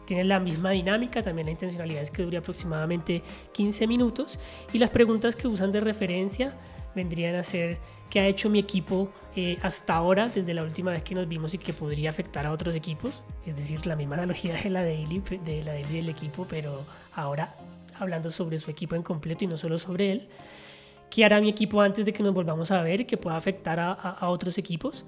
Tiene 0.06 0.24
la 0.24 0.40
misma 0.40 0.72
dinámica, 0.72 1.22
también 1.22 1.46
la 1.46 1.52
intencionalidad 1.52 2.02
es 2.02 2.10
que 2.10 2.24
dure 2.24 2.38
aproximadamente 2.38 3.22
15 3.54 3.86
minutos 3.86 4.40
y 4.74 4.80
las 4.80 4.90
preguntas 4.90 5.36
que 5.36 5.48
usan 5.48 5.72
de 5.72 5.82
referencia 5.82 6.58
vendrían 6.96 7.36
a 7.36 7.44
ser 7.44 7.78
qué 8.10 8.22
ha 8.22 8.28
hecho 8.28 8.50
mi 8.50 8.58
equipo 8.58 9.12
eh, 9.36 9.60
hasta 9.62 9.96
ahora, 9.96 10.30
desde 10.30 10.56
la 10.56 10.64
última 10.64 10.90
vez 10.90 11.04
que 11.04 11.14
nos 11.14 11.28
vimos 11.28 11.54
y 11.54 11.60
que 11.60 11.74
podría 11.74 12.10
afectar 12.10 12.48
a 12.48 12.52
otros 12.52 12.74
equipos. 12.74 13.22
Es 13.46 13.56
decir, 13.56 13.86
la 13.86 13.96
misma 13.96 14.16
analogía 14.16 14.56
de 14.56 14.72
la 14.72 14.84
daily, 14.84 15.22
de 15.46 15.62
la 15.62 15.74
daily 15.74 15.98
del 15.98 16.10
equipo, 16.10 16.48
pero 16.50 16.84
ahora 17.14 17.54
hablando 18.00 18.32
sobre 18.32 18.60
su 18.60 18.72
equipo 18.72 18.96
en 18.96 19.04
completo 19.04 19.46
y 19.46 19.48
no 19.48 19.58
solo 19.58 19.78
sobre 19.78 20.12
él. 20.12 20.28
¿Qué 21.10 21.24
hará 21.24 21.40
mi 21.40 21.50
equipo 21.50 21.82
antes 21.82 22.06
de 22.06 22.14
que 22.14 22.24
nos 22.24 22.34
volvamos 22.34 22.72
a 22.72 22.82
ver 22.82 23.02
y 23.02 23.06
que 23.06 23.18
pueda 23.18 23.38
afectar 23.38 23.80
a, 23.80 23.92
a 23.92 24.30
otros 24.30 24.58
equipos? 24.58 25.06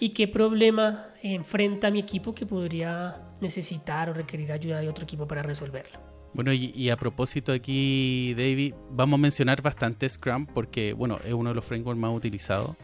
¿Y 0.00 0.10
qué 0.10 0.26
problema 0.26 1.08
enfrenta 1.22 1.90
mi 1.90 2.00
equipo 2.00 2.34
que 2.34 2.46
podría 2.46 3.16
necesitar 3.40 4.10
o 4.10 4.12
requerir 4.12 4.50
ayuda 4.52 4.80
de 4.80 4.88
otro 4.88 5.04
equipo 5.04 5.26
para 5.26 5.42
resolverlo? 5.42 6.14
Bueno, 6.34 6.52
y, 6.52 6.90
a 6.90 6.96
propósito 6.96 7.52
aquí, 7.52 8.34
David, 8.36 8.74
vamos 8.90 9.18
a 9.18 9.20
mencionar 9.20 9.62
bastante 9.62 10.08
Scrum 10.08 10.46
porque, 10.46 10.92
bueno, 10.92 11.20
es 11.24 11.32
uno 11.32 11.50
de 11.50 11.54
los 11.54 11.64
frameworks 11.64 12.00
más 12.00 12.12
utilizados 12.12 12.74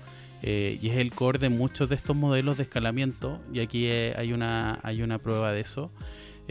eh, 0.40 0.78
y 0.80 0.88
es 0.88 0.98
el 0.98 1.12
core 1.12 1.40
de 1.40 1.48
muchos 1.48 1.88
de 1.88 1.96
estos 1.96 2.14
modelos 2.14 2.58
de 2.58 2.62
escalamiento 2.62 3.40
y 3.52 3.58
aquí 3.58 3.86
eh, 3.86 4.14
hay, 4.16 4.32
una, 4.32 4.78
hay 4.84 5.02
una 5.02 5.18
prueba 5.18 5.50
de 5.50 5.60
eso. 5.60 5.90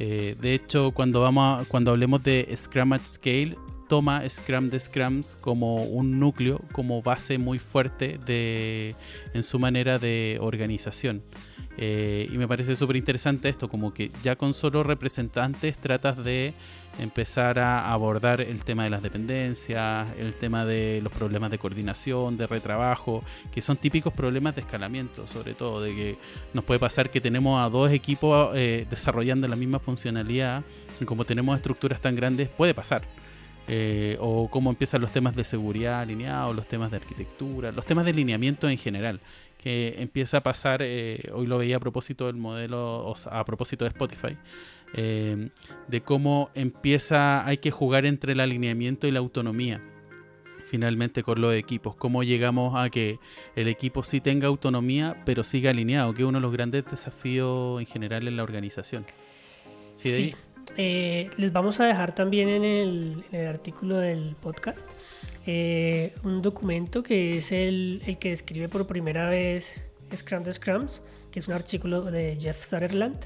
Eh, 0.01 0.37
de 0.39 0.53
hecho, 0.53 0.91
cuando, 0.91 1.19
vamos 1.19 1.67
cuando 1.67 1.91
hablemos 1.91 2.23
de 2.23 2.49
Scrum 2.55 2.93
at 2.93 3.05
Scale, 3.05 3.57
toma 3.89 4.23
Scrum 4.29 4.69
de 4.69 4.79
Scrums 4.79 5.37
como 5.41 5.83
un 5.83 6.21
núcleo, 6.21 6.61
como 6.71 7.01
base 7.01 7.37
muy 7.37 7.59
fuerte 7.59 8.17
de, 8.25 8.95
en 9.33 9.43
su 9.43 9.59
manera 9.59 9.99
de 9.99 10.37
organización. 10.39 11.21
y 11.77 12.37
me 12.37 12.47
parece 12.47 12.77
súper 12.77 12.95
interesante 12.95 13.49
esto, 13.49 13.67
como 13.67 13.93
que 13.93 14.09
ya 14.23 14.37
con 14.37 14.53
solo 14.53 14.83
representantes 14.83 15.77
tratas 15.77 16.23
de 16.23 16.53
empezar 16.99 17.59
a 17.59 17.91
abordar 17.91 18.41
el 18.41 18.63
tema 18.63 18.83
de 18.83 18.89
las 18.89 19.01
dependencias, 19.01 20.09
el 20.17 20.33
tema 20.35 20.65
de 20.65 20.99
los 21.01 21.11
problemas 21.11 21.51
de 21.51 21.57
coordinación, 21.57 22.37
de 22.37 22.47
retrabajo, 22.47 23.23
que 23.53 23.61
son 23.61 23.77
típicos 23.77 24.13
problemas 24.13 24.55
de 24.55 24.61
escalamiento, 24.61 25.27
sobre 25.27 25.53
todo, 25.53 25.81
de 25.81 25.95
que 25.95 26.17
nos 26.53 26.63
puede 26.63 26.79
pasar 26.79 27.09
que 27.09 27.21
tenemos 27.21 27.61
a 27.65 27.69
dos 27.69 27.91
equipos 27.91 28.51
eh, 28.55 28.85
desarrollando 28.89 29.47
la 29.47 29.55
misma 29.55 29.79
funcionalidad 29.79 30.63
y 30.99 31.05
como 31.05 31.25
tenemos 31.25 31.55
estructuras 31.55 32.01
tan 32.01 32.15
grandes, 32.15 32.49
puede 32.49 32.73
pasar. 32.73 33.03
Eh, 33.71 34.17
o 34.19 34.49
cómo 34.49 34.71
empiezan 34.71 34.99
los 34.99 35.11
temas 35.11 35.35
de 35.35 35.43
seguridad 35.43 35.99
alineados, 35.99 36.55
los 36.55 36.67
temas 36.67 36.89
de 36.89 36.97
arquitectura, 36.97 37.71
los 37.71 37.85
temas 37.85 38.03
de 38.03 38.09
alineamiento 38.09 38.67
en 38.67 38.79
general, 38.79 39.19
que 39.59 39.95
empieza 39.99 40.37
a 40.37 40.41
pasar, 40.41 40.81
eh, 40.81 41.29
hoy 41.35 41.45
lo 41.45 41.59
veía 41.59 41.75
a 41.75 41.79
propósito 41.79 42.25
del 42.25 42.37
modelo, 42.37 43.13
a 43.29 43.45
propósito 43.45 43.85
de 43.85 43.89
Spotify, 43.89 44.35
de 44.93 46.01
cómo 46.03 46.49
empieza, 46.55 47.45
hay 47.45 47.57
que 47.57 47.71
jugar 47.71 48.05
entre 48.05 48.33
el 48.33 48.39
alineamiento 48.39 49.07
y 49.07 49.11
la 49.11 49.19
autonomía 49.19 49.81
finalmente 50.69 51.23
con 51.23 51.41
los 51.41 51.53
equipos. 51.55 51.95
¿Cómo 51.95 52.23
llegamos 52.23 52.75
a 52.77 52.89
que 52.89 53.19
el 53.55 53.67
equipo 53.67 54.03
sí 54.03 54.21
tenga 54.21 54.47
autonomía, 54.47 55.17
pero 55.25 55.43
siga 55.43 55.71
alineado? 55.71 56.13
Que 56.13 56.21
es 56.21 56.27
uno 56.27 56.37
de 56.37 56.43
los 56.43 56.53
grandes 56.53 56.85
desafíos 56.85 57.79
en 57.79 57.87
general 57.87 58.27
en 58.27 58.37
la 58.37 58.43
organización. 58.43 59.05
Sí, 59.95 60.33
eh, 60.77 61.29
les 61.37 61.51
vamos 61.51 61.79
a 61.79 61.85
dejar 61.85 62.13
también 62.13 62.47
en 62.47 62.63
el, 62.63 63.47
artículo 63.47 63.97
del 63.97 64.35
podcast 64.39 64.87
eh, 65.45 66.13
un 66.23 66.41
documento 66.41 67.01
que 67.01 67.37
es 67.37 67.51
el, 67.51 68.01
el, 68.05 68.17
que 68.17 68.29
describe 68.29 68.69
por 68.69 68.85
primera 68.85 69.27
vez 69.27 69.81
Scrum 70.15 70.43
de 70.43 70.53
Scrums, 70.53 71.01
que 71.31 71.39
es 71.39 71.47
un 71.47 71.55
artículo 71.55 72.03
de 72.03 72.37
Jeff 72.39 72.63
Sutherland 72.63 73.17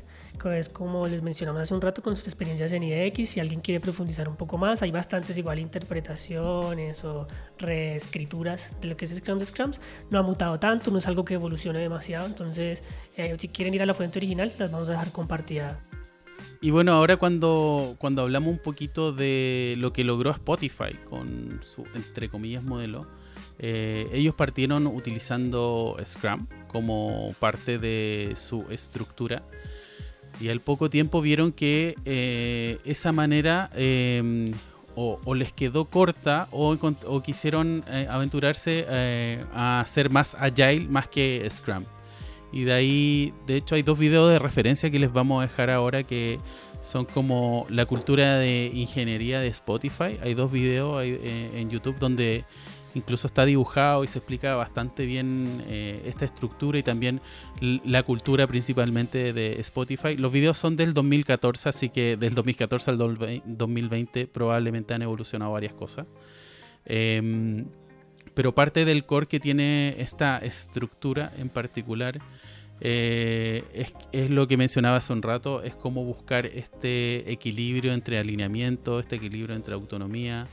es 0.51 0.67
como 0.67 1.07
les 1.07 1.21
mencionamos 1.21 1.61
hace 1.61 1.73
un 1.73 1.81
rato 1.81 2.01
con 2.01 2.15
sus 2.15 2.27
experiencias 2.27 2.71
en 2.73 2.83
IDX. 2.83 3.29
Si 3.29 3.39
alguien 3.39 3.61
quiere 3.61 3.79
profundizar 3.79 4.27
un 4.27 4.35
poco 4.35 4.57
más, 4.57 4.81
hay 4.81 4.91
bastantes 4.91 5.37
igual 5.37 5.59
interpretaciones 5.59 7.03
o 7.05 7.27
reescrituras 7.57 8.71
de 8.81 8.89
lo 8.89 8.97
que 8.97 9.05
es 9.05 9.15
Scrum 9.15 9.39
de 9.39 9.45
Scrums. 9.45 9.79
No 10.09 10.19
ha 10.19 10.21
mutado 10.21 10.59
tanto, 10.59 10.91
no 10.91 10.97
es 10.97 11.07
algo 11.07 11.23
que 11.23 11.35
evolucione 11.35 11.79
demasiado. 11.79 12.25
Entonces, 12.25 12.83
eh, 13.15 13.35
si 13.39 13.47
quieren 13.47 13.73
ir 13.73 13.81
a 13.81 13.85
la 13.85 13.93
fuente 13.93 14.19
original, 14.19 14.51
las 14.59 14.71
vamos 14.71 14.89
a 14.89 14.93
dejar 14.93 15.11
compartida. 15.11 15.79
Y 16.59 16.71
bueno, 16.71 16.93
ahora 16.93 17.17
cuando, 17.17 17.95
cuando 17.99 18.21
hablamos 18.21 18.51
un 18.51 18.59
poquito 18.59 19.11
de 19.11 19.75
lo 19.77 19.93
que 19.93 20.03
logró 20.03 20.31
Spotify 20.31 20.93
con 21.09 21.59
su, 21.61 21.85
entre 21.93 22.29
comillas, 22.29 22.63
modelo, 22.63 23.05
eh, 23.59 24.09
ellos 24.11 24.33
partieron 24.35 24.87
utilizando 24.87 25.97
Scrum 26.03 26.47
como 26.67 27.33
parte 27.39 27.77
de 27.77 28.33
su 28.35 28.65
estructura 28.71 29.43
y 30.43 30.49
al 30.49 30.59
poco 30.59 30.89
tiempo 30.89 31.21
vieron 31.21 31.53
que 31.53 31.95
eh, 32.03 32.77
esa 32.83 33.13
manera 33.13 33.69
em, 33.75 34.51
o, 34.93 35.17
les 35.33 35.53
quedó 35.53 35.85
corta 35.85 36.49
o, 36.51 36.77
quisieron 37.21 37.85
eh, 37.87 38.07
aventurarse 38.09 38.85
eh, 38.89 39.45
a 39.53 39.81
ser 39.87 40.09
más 40.09 40.35
agile 40.37 40.85
más 40.89 41.07
que 41.07 41.47
Scrum. 41.49 41.85
Y 42.51 42.65
de 42.65 42.73
ahí, 42.73 43.33
de 43.47 43.55
hecho, 43.55 43.75
hay 43.75 43.83
dos 43.83 43.97
videos 43.97 44.31
de 44.33 44.37
referencia 44.37 44.91
que 44.91 44.99
les 44.99 45.13
vamos 45.13 45.39
a 45.39 45.47
dejar 45.47 45.69
ahora 45.69 46.03
que 46.03 46.39
son 46.81 47.05
como 47.05 47.65
la 47.69 47.85
cultura 47.85 48.37
de 48.37 48.69
ingeniería 48.73 49.39
de 49.39 49.47
Spotify. 49.47 50.19
Hay 50.21 50.33
dos 50.33 50.51
videos 50.51 51.01
en 51.03 51.69
YouTube 51.69 51.97
donde 51.99 52.43
incluso 52.95 53.27
está 53.27 53.45
dibujado 53.45 54.03
y 54.03 54.07
se 54.07 54.19
explica 54.19 54.55
bastante 54.55 55.05
bien 55.05 55.63
eh, 55.67 56.03
esta 56.05 56.25
estructura 56.25 56.77
y 56.79 56.83
también 56.83 57.21
la 57.61 58.03
cultura 58.03 58.47
principalmente 58.47 59.33
de 59.33 59.59
Spotify. 59.59 60.17
Los 60.17 60.31
videos 60.31 60.57
son 60.57 60.75
del 60.75 60.93
2014, 60.93 61.69
así 61.69 61.89
que 61.89 62.17
del 62.17 62.35
2014 62.35 62.91
al 62.91 62.97
2020 62.97 64.27
probablemente 64.27 64.93
han 64.93 65.01
evolucionado 65.01 65.51
varias 65.51 65.73
cosas. 65.73 66.07
Em, 66.85 67.65
pero 68.33 68.53
parte 68.55 68.85
del 68.85 69.05
core 69.05 69.27
que 69.27 69.39
tiene 69.39 69.95
esta 69.99 70.39
estructura 70.39 71.31
en 71.37 71.49
particular 71.49 72.19
eh, 72.85 73.63
es, 74.11 74.29
lo 74.29 74.47
que 74.47 74.57
mencionaba 74.57 74.97
hace 74.97 75.13
un 75.13 75.21
rato, 75.21 75.63
es 75.63 75.75
cómo 75.75 76.03
buscar 76.03 76.45
este 76.45 77.31
equilibrio 77.31 77.93
entre 77.93 78.17
alineamiento, 78.19 78.99
este 78.99 79.15
equilibrio 79.15 79.55
entre 79.55 79.73
autonomía, 79.73 80.47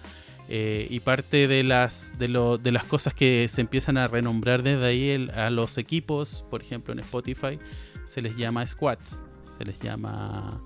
eh, 0.52 0.88
y 0.90 0.98
parte 0.98 1.46
de 1.46 1.62
las, 1.62 2.12
de, 2.18 2.26
lo, 2.26 2.58
de, 2.58 2.72
las 2.72 2.82
cosas 2.82 3.14
que 3.14 3.46
se 3.46 3.60
empiezan 3.60 3.96
a 3.96 4.08
renombrar 4.08 4.64
desde 4.64 4.84
ahí 4.84 5.28
a 5.32 5.48
los 5.48 5.78
equipos, 5.78 6.44
por 6.50 6.60
ejemplo 6.60 6.92
en 6.92 6.98
Spotify, 6.98 7.56
se 8.04 8.20
les 8.20 8.36
llama 8.36 8.66
squads. 8.66 9.22
Se 9.44 9.64
les 9.64 9.78
llama 9.78 10.60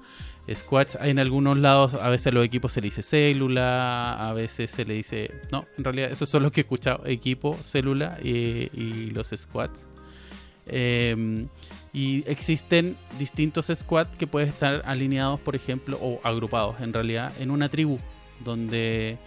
squads. 0.51 0.97
En 1.03 1.19
algunos 1.19 1.59
lados 1.59 1.93
a 1.93 2.09
veces 2.09 2.29
a 2.29 2.31
los 2.31 2.47
equipos 2.47 2.73
se 2.73 2.81
le 2.81 2.87
dice 2.87 3.03
célula, 3.03 4.15
a 4.15 4.33
veces 4.33 4.71
se 4.71 4.87
le 4.87 4.95
dice... 4.95 5.31
No, 5.53 5.67
en 5.77 5.85
realidad 5.85 6.11
eso 6.11 6.25
son 6.25 6.45
los 6.45 6.53
que 6.53 6.63
he 6.63 6.63
escuchado, 6.63 7.05
equipo, 7.05 7.59
célula 7.63 8.19
y, 8.23 9.11
los 9.11 9.35
squads. 9.37 9.87
Em, 10.67 11.49
y 11.93 12.25
existen 12.27 12.97
distintos 13.19 13.71
squads 13.75 14.17
que 14.17 14.27
pueden 14.27 14.49
estar 14.49 14.81
alineados, 14.87 15.41
por 15.41 15.55
ejemplo, 15.55 15.99
o 16.01 16.21
agrupados 16.25 16.81
en 16.81 16.95
realidad 16.95 17.35
en 17.39 17.51
una 17.51 17.69
tribu, 17.69 17.99
donde 18.43 19.19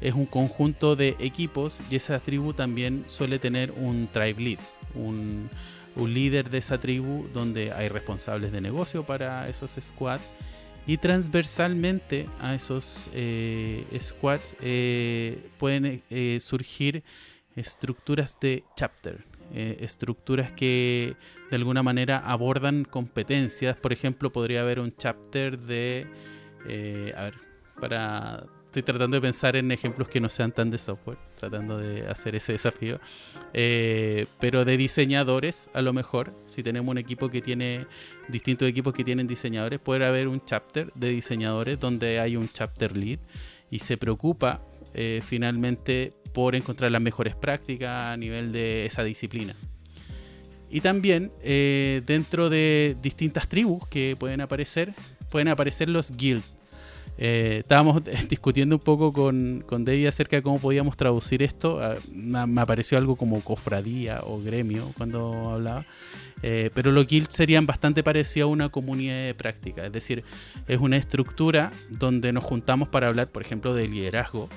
es 0.00 0.14
un 0.14 0.26
conjunto 0.26 0.96
de 0.96 1.16
equipos 1.18 1.80
y 1.90 1.96
esa 1.96 2.18
tribu 2.20 2.52
también 2.52 3.04
suele 3.08 3.38
tener 3.38 3.72
un 3.72 4.08
tribe 4.12 4.42
lead, 4.42 4.58
un, 4.94 5.48
líder 5.96 6.50
de 6.50 6.58
esa 6.58 6.78
tribu 6.78 7.26
donde 7.32 7.72
hay 7.72 7.88
responsables 7.88 8.52
de 8.52 8.60
negocio 8.60 9.02
para 9.04 9.48
esos 9.48 9.78
squads 9.80 10.24
y 10.86 10.98
transversalmente 10.98 12.26
a 12.38 12.54
esos 12.54 13.08
eh, 13.14 13.82
squads 13.98 14.56
eh, 14.60 15.48
pueden 15.56 16.02
eh, 16.10 16.36
surgir 16.38 17.02
estructuras 17.56 18.38
de 18.38 18.62
chapter, 18.76 19.24
estructuras 19.54 20.52
que 20.52 21.16
de 21.50 21.56
alguna 21.56 21.82
manera 21.82 22.18
abordan 22.18 22.84
competencias. 22.84 23.74
Por 23.78 23.94
ejemplo, 23.94 24.30
podría 24.30 24.60
haber 24.60 24.80
un 24.80 24.94
chapter 24.94 25.58
de, 25.58 26.06
a 27.16 27.22
ver, 27.22 27.34
para 27.80 28.44
estoy 28.80 28.92
tratando 28.92 29.16
de 29.16 29.22
pensar 29.22 29.56
en 29.56 29.72
ejemplos 29.72 30.06
que 30.06 30.20
no 30.20 30.28
sean 30.28 30.52
tan 30.52 30.70
de 30.70 30.76
software, 30.76 31.16
tratando 31.38 31.78
de 31.78 32.06
hacer 32.08 32.34
ese 32.34 32.52
desafío. 32.52 33.00
Eh, 33.54 34.26
pero 34.38 34.66
de 34.66 34.76
diseñadores, 34.76 35.70
a 35.72 35.80
lo 35.80 35.94
mejor, 35.94 36.34
si 36.44 36.62
tenemos 36.62 36.90
un 36.90 36.98
equipo 36.98 37.30
que 37.30 37.40
tiene 37.40 37.86
distintos 38.28 38.68
equipos 38.68 38.92
que 38.92 39.02
tienen 39.02 39.26
diseñadores, 39.26 39.80
puede 39.80 40.04
haber 40.04 40.28
un 40.28 40.44
chapter 40.44 40.92
de 40.92 41.08
diseñadores 41.08 41.80
donde 41.80 42.20
hay 42.20 42.36
un 42.36 42.50
chapter 42.50 42.94
lead 42.94 43.18
y 43.70 43.78
se 43.78 43.96
preocupa 43.96 44.60
eh, 44.92 45.22
finalmente 45.24 46.12
por 46.34 46.54
encontrar 46.54 46.90
las 46.90 47.00
mejores 47.00 47.34
prácticas 47.34 48.12
a 48.12 48.16
nivel 48.18 48.52
de 48.52 48.84
esa 48.84 49.02
disciplina. 49.04 49.54
Y 50.68 50.82
también 50.82 51.32
eh, 51.42 52.02
dentro 52.04 52.50
de 52.50 52.94
distintas 53.00 53.48
tribus 53.48 53.88
que 53.88 54.16
pueden 54.18 54.42
aparecer, 54.42 54.92
pueden 55.30 55.48
aparecer 55.48 55.88
los 55.88 56.14
guilds 56.14 56.55
eh, 57.18 57.58
estábamos 57.60 58.02
discutiendo 58.28 58.76
un 58.76 58.82
poco 58.82 59.12
con, 59.12 59.64
con 59.66 59.84
David 59.84 60.06
acerca 60.06 60.36
de 60.36 60.42
cómo 60.42 60.58
podíamos 60.58 60.96
traducir 60.96 61.42
esto. 61.42 61.80
Ah, 61.82 61.96
me 62.12 62.60
apareció 62.60 62.98
algo 62.98 63.16
como 63.16 63.40
cofradía 63.40 64.20
o 64.24 64.40
gremio 64.40 64.92
cuando 64.96 65.50
hablaba. 65.50 65.84
Eh, 66.42 66.70
pero 66.74 66.92
los 66.92 67.06
guilds 67.06 67.34
serían 67.34 67.66
bastante 67.66 68.02
parecidos 68.02 68.48
a 68.48 68.52
una 68.52 68.68
comunidad 68.68 69.24
de 69.24 69.34
práctica. 69.34 69.86
Es 69.86 69.92
decir, 69.92 70.22
es 70.68 70.78
una 70.78 70.96
estructura 70.96 71.72
donde 71.88 72.32
nos 72.32 72.44
juntamos 72.44 72.88
para 72.88 73.08
hablar, 73.08 73.28
por 73.28 73.42
ejemplo, 73.42 73.74
de 73.74 73.88
liderazgo 73.88 74.48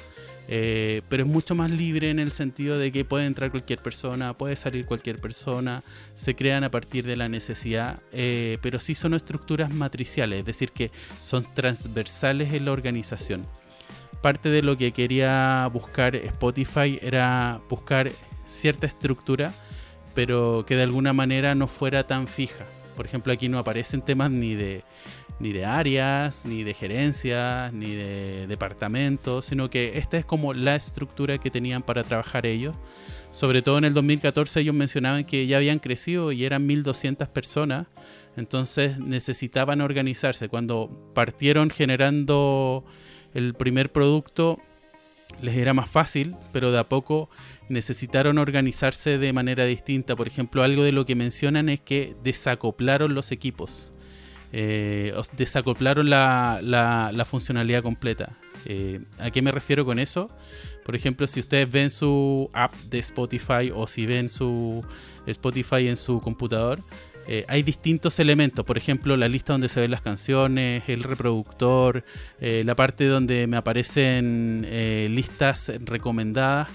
eh, 0.52 1.04
pero 1.10 1.22
es 1.26 1.30
mucho 1.30 1.54
más 1.54 1.70
libre 1.70 2.10
en 2.10 2.18
el 2.18 2.32
sentido 2.32 2.80
de 2.80 2.92
que 2.92 3.06
puede 3.06 3.28
entrar 3.28 3.52
cualquier 3.52 3.78
persona, 3.84 4.34
puede 4.34 4.56
salir 4.56 4.88
cualquier 4.88 5.20
persona, 5.20 5.84
se 6.16 6.36
crean 6.36 6.64
a 6.64 6.72
partir 6.72 7.06
de 7.06 7.16
la 7.16 7.30
necesidad, 7.30 8.02
eh, 8.12 8.58
pero 8.64 8.80
sí 8.80 8.96
son 8.96 9.14
estructuras 9.14 9.70
matriciales, 9.70 10.40
es 10.40 10.46
decir, 10.46 10.72
que 10.72 10.90
son 11.20 11.46
transversales 11.54 12.52
en 12.52 12.66
la 12.66 12.72
organización. 12.72 13.46
Parte 14.24 14.50
de 14.50 14.64
lo 14.64 14.76
que 14.76 14.92
quería 14.92 15.70
buscar 15.72 16.16
Spotify 16.16 16.98
era 17.00 17.62
buscar 17.70 18.12
cierta 18.48 18.88
estructura, 18.88 19.54
pero 20.16 20.66
que 20.66 20.76
de 20.76 20.82
alguna 20.82 21.14
manera 21.14 21.54
no 21.54 21.68
fuera 21.68 22.08
tan 22.08 22.28
fija. 22.28 22.66
Por 22.96 23.06
ejemplo, 23.06 23.32
aquí 23.32 23.50
no 23.50 23.60
aparecen 23.60 24.02
temas 24.02 24.32
ni 24.32 24.56
de 24.56 24.84
ni 25.39 25.54
de 25.54 25.65
áreas, 25.65 26.45
ni 26.45 26.63
de 26.63 26.73
gerencias, 26.73 27.71
ni 27.73 27.95
de 27.95 28.45
departamentos, 28.47 29.45
sino 29.45 29.69
que 29.69 29.97
esta 29.97 30.17
es 30.17 30.25
como 30.25 30.54
la 30.54 30.75
estructura 30.75 31.38
que 31.38 31.49
tenían 31.49 31.82
para 31.82 32.04
trabajar 32.04 32.45
ellos. 32.45 32.75
Sobre 33.32 33.62
todo 33.62 33.78
en 33.78 33.86
el 33.86 33.93
2014 33.93 34.60
ellos 34.60 34.75
mencionaban 34.75 35.23
que 35.23 35.47
ya 35.47 35.58
habían 35.58 35.80
crecido 35.80 36.32
y 36.32 36.43
eran 36.45 36.67
1.200 36.67 37.28
personas, 37.30 37.88
entonces 38.36 38.99
necesitaban 38.99 39.82
organizarse. 39.82 40.49
Cuando 40.49 41.12
partieron 41.13 41.69
generando 41.69 42.84
el 43.34 43.54
primer 43.54 43.91
producto, 43.91 44.60
les 45.41 45.56
era 45.56 45.73
más 45.73 45.89
fácil, 45.89 46.36
pero 46.52 46.71
de 46.71 46.80
a 46.80 46.89
poco 46.89 47.30
necesitaron 47.69 48.39
organizarse 48.39 49.17
de 49.19 49.32
manera 49.32 49.63
distinta. 49.65 50.15
Por 50.15 50.28
ejemplo, 50.28 50.63
algo 50.63 50.84
de 50.84 50.91
lo 50.91 51.06
que 51.06 51.15
mencionan 51.15 51.69
es 51.69 51.80
que 51.80 52.15
desacoplaron 52.23 53.13
los 53.13 53.32
equipos 53.32 53.93
eh, 54.52 55.14
desacoplaron 55.38 56.10
la, 56.10 56.60
la, 56.62 57.26
funcionalidad 57.26 57.84
completa. 57.84 58.38
Eh, 58.66 59.02
¿A 59.20 59.30
qué 59.32 59.42
me 59.42 59.52
refiero 59.52 59.86
con 59.86 60.00
eso? 60.00 60.30
Por 60.84 60.96
ejemplo, 60.96 61.28
si 61.28 61.40
ustedes 61.40 61.72
ven 61.72 61.92
su 61.92 62.50
app 62.54 62.74
de 62.90 63.00
Spotify 63.00 63.72
o 63.74 63.86
si 63.86 64.06
ven 64.06 64.28
su 64.28 64.84
Spotify 65.28 65.88
en 65.88 65.98
su 65.98 66.20
computador, 66.20 66.82
eh, 67.28 67.46
hay 67.48 67.62
distintos 67.62 68.20
elementos. 68.20 68.66
Por 68.66 68.78
ejemplo, 68.78 69.16
la 69.16 69.28
lista 69.28 69.54
donde 69.54 69.70
se 69.70 69.82
ven 69.82 69.92
las 69.92 70.02
canciones, 70.02 70.84
el 70.88 71.04
reproductor, 71.04 72.04
la 72.40 72.76
parte 72.76 73.06
donde 73.06 73.46
me 73.46 73.58
aparecen 73.58 74.66
listas 75.14 75.72
recomendadas. 75.86 76.70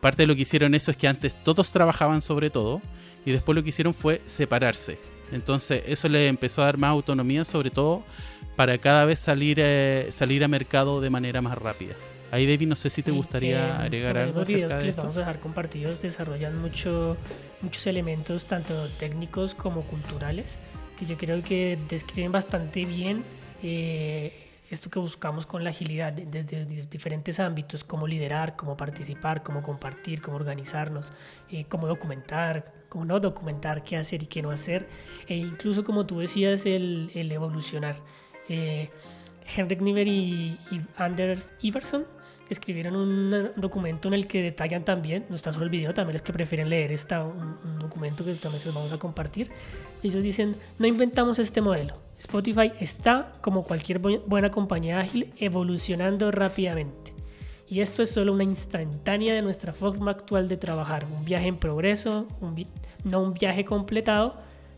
parte 0.00 0.24
de 0.24 0.26
lo 0.26 0.34
que 0.34 0.42
hicieron 0.42 0.74
eso 0.74 0.90
es 0.90 0.98
que 0.98 1.08
antes 1.08 1.42
todos 1.42 1.72
trabajaban 1.72 2.20
sobre 2.20 2.50
todo 2.50 2.82
y 3.24 3.30
después 3.30 3.56
lo 3.56 3.62
que 3.62 3.70
hicieron 3.70 3.94
fue 3.94 4.20
separarse. 4.26 5.11
Entonces 5.32 5.82
eso 5.86 6.08
le 6.08 6.28
empezó 6.28 6.62
a 6.62 6.66
dar 6.66 6.78
más 6.78 6.90
autonomía, 6.90 7.44
sobre 7.44 7.70
todo 7.70 8.02
para 8.56 8.78
cada 8.78 9.04
vez 9.04 9.18
salir, 9.18 9.58
eh, 9.60 10.08
salir 10.10 10.44
a 10.44 10.48
mercado 10.48 11.00
de 11.00 11.10
manera 11.10 11.40
más 11.40 11.56
rápida. 11.58 11.94
Ahí, 12.30 12.46
David, 12.46 12.66
no 12.66 12.76
sé 12.76 12.88
si 12.88 13.02
te 13.02 13.10
gustaría 13.10 13.66
eh, 13.66 13.72
agregar 13.72 14.16
algo. 14.16 14.40
Los 14.40 14.48
videos 14.48 14.74
que 14.76 14.84
les 14.86 14.96
vamos 14.96 15.16
a 15.16 15.20
dejar 15.20 15.38
compartidos 15.38 16.00
desarrollan 16.00 16.60
mucho, 16.60 17.16
muchos 17.60 17.86
elementos, 17.86 18.46
tanto 18.46 18.88
técnicos 18.98 19.54
como 19.54 19.82
culturales, 19.82 20.58
que 20.98 21.04
yo 21.04 21.18
creo 21.18 21.42
que 21.42 21.78
describen 21.90 22.32
bastante 22.32 22.86
bien 22.86 23.22
eh, 23.62 24.32
esto 24.70 24.88
que 24.88 24.98
buscamos 24.98 25.44
con 25.44 25.62
la 25.62 25.70
agilidad 25.70 26.14
desde 26.14 26.64
diferentes 26.64 27.38
ámbitos, 27.38 27.84
cómo 27.84 28.06
liderar, 28.06 28.56
cómo 28.56 28.78
participar, 28.78 29.42
cómo 29.42 29.62
compartir, 29.62 30.22
cómo 30.22 30.38
organizarnos, 30.38 31.12
eh, 31.50 31.66
cómo 31.68 31.86
documentar, 31.86 32.72
cómo 32.92 33.06
no 33.06 33.20
documentar, 33.20 33.82
qué 33.82 33.96
hacer 33.96 34.22
y 34.22 34.26
qué 34.26 34.42
no 34.42 34.50
hacer, 34.50 34.86
e 35.26 35.34
incluso 35.34 35.82
como 35.82 36.04
tú 36.04 36.18
decías, 36.18 36.66
el, 36.66 37.10
el 37.14 37.32
evolucionar. 37.32 37.96
Eh, 38.50 38.90
Henrik 39.56 39.80
Niver 39.80 40.06
y, 40.06 40.58
Anders 40.96 41.54
Iverson 41.62 42.04
escribieron 42.50 42.94
un 42.94 43.50
documento 43.56 44.08
en 44.08 44.14
el 44.14 44.26
que 44.26 44.42
detallan 44.42 44.84
también, 44.84 45.24
no 45.30 45.36
está 45.36 45.54
solo 45.54 45.64
el 45.64 45.70
video, 45.70 45.94
también 45.94 46.12
los 46.12 46.22
que 46.22 46.34
prefieren 46.34 46.68
leer 46.68 46.92
está 46.92 47.24
un, 47.24 47.56
un 47.64 47.78
documento 47.78 48.26
que 48.26 48.34
también 48.34 48.60
se 48.60 48.66
los 48.66 48.74
vamos 48.74 48.92
a 48.92 48.98
compartir. 48.98 49.50
Y 50.02 50.08
ellos 50.08 50.22
dicen, 50.22 50.54
no 50.78 50.86
inventamos 50.86 51.38
este 51.38 51.62
modelo, 51.62 51.94
Spotify 52.18 52.72
está, 52.78 53.32
como 53.40 53.62
cualquier 53.62 54.00
buena 54.00 54.50
compañía 54.50 55.00
ágil, 55.00 55.32
evolucionando 55.38 56.30
rápidamente. 56.30 57.14
Y 57.72 57.80
esto 57.80 58.02
es 58.02 58.10
solo 58.10 58.34
una 58.34 58.44
instantánea 58.44 59.34
de 59.34 59.40
nuestra 59.40 59.72
forma 59.72 60.10
actual 60.10 60.46
de 60.46 60.58
trabajar, 60.58 61.06
un 61.10 61.24
viaje 61.24 61.48
en 61.48 61.56
progreso, 61.56 62.28
no 63.04 63.20
un 63.20 63.34
viaje 63.34 63.64
completado. 63.64 64.36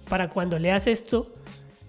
Para 0.08 0.28
cuando 0.28 0.58
leas 0.58 0.87
esto, 0.87 1.32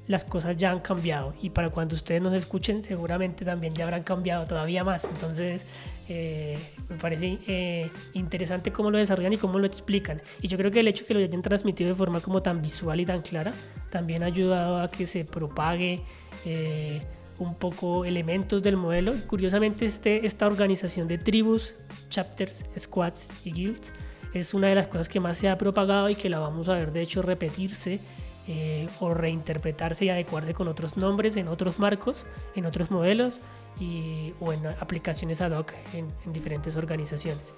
las 0.08 0.24
cosas 0.24 0.56
ya 0.58 0.72
han 0.72 0.80
cambiado 0.80 1.34
y 1.42 1.50
para 1.50 1.70
cuando 1.70 1.96
ustedes 1.96 2.22
nos 2.22 2.34
escuchen 2.34 2.84
seguramente 2.84 3.44
también 3.44 3.74
ya 3.74 3.86
habrán 3.86 4.04
cambiado 4.04 4.46
todavía 4.46 4.84
más. 4.84 5.06
Entonces 5.06 5.66
eh, 6.08 6.60
me 6.90 6.98
parece 6.98 7.40
eh, 7.48 7.90
interesante 8.14 8.72
cómo 8.72 8.92
lo 8.92 8.98
desarrollan 8.98 9.34
y 9.34 9.38
cómo 9.38 9.58
lo 9.58 9.66
explican. 9.66 10.22
Y 10.42 10.48
yo 10.48 10.58
creo 10.58 10.72
que 10.72 10.82
el 10.82 10.88
hecho 10.88 11.04
de 11.04 11.08
que 11.08 11.14
lo 11.16 11.20
hayan 11.20 11.42
transmitido 11.42 11.90
de 11.90 11.96
forma 11.96 12.20
como 12.20 12.42
tan 12.42 12.62
visual 12.62 13.00
y 13.00 13.06
tan 13.06 13.22
clara 13.22 13.54
también 13.90 14.24
ha 14.24 14.28
ayudado 14.28 14.80
a 14.80 14.92
que 14.92 15.08
se 15.08 15.26
propague 15.26 16.02
eh, 16.46 17.02
un 17.40 17.56
poco 17.56 18.06
elementos 18.06 18.62
del 18.62 18.78
modelo. 18.78 19.14
Curiosamente 19.28 19.86
este, 19.86 20.26
esta 20.26 20.46
organización 20.46 21.08
de 21.08 21.18
tribus, 21.18 21.74
chapters, 22.10 22.64
squads 22.78 23.28
y 23.44 23.52
guilds 23.52 23.92
es 24.40 24.54
una 24.54 24.68
de 24.68 24.76
las 24.76 24.88
cosas 24.88 25.10
que 25.10 25.20
más 25.20 25.38
se 25.38 25.50
ha 25.50 25.58
propagado 25.58 26.10
y 26.10 26.16
que 26.16 26.30
la 26.30 26.40
vamos 26.40 26.70
a 26.70 26.74
ver 26.74 26.92
de 26.92 27.02
hecho 27.02 27.22
repetirse 27.22 28.00
eh, 28.48 28.88
o 29.00 29.14
reinterpretarse 29.14 30.06
y 30.06 30.10
adecuarse 30.10 30.54
con 30.54 30.68
otros 30.68 30.98
nombres 30.98 31.36
en 31.38 31.48
otros 31.48 31.80
marcos, 31.80 32.28
en 32.56 32.66
otros 32.66 32.92
modelos 32.92 33.42
y, 33.80 34.34
o 34.40 34.54
en 34.54 34.68
aplicaciones 34.68 35.42
ad 35.42 35.52
hoc 35.52 35.74
en, 35.94 36.12
diferentes 36.32 36.76
organizaciones. 36.76 37.56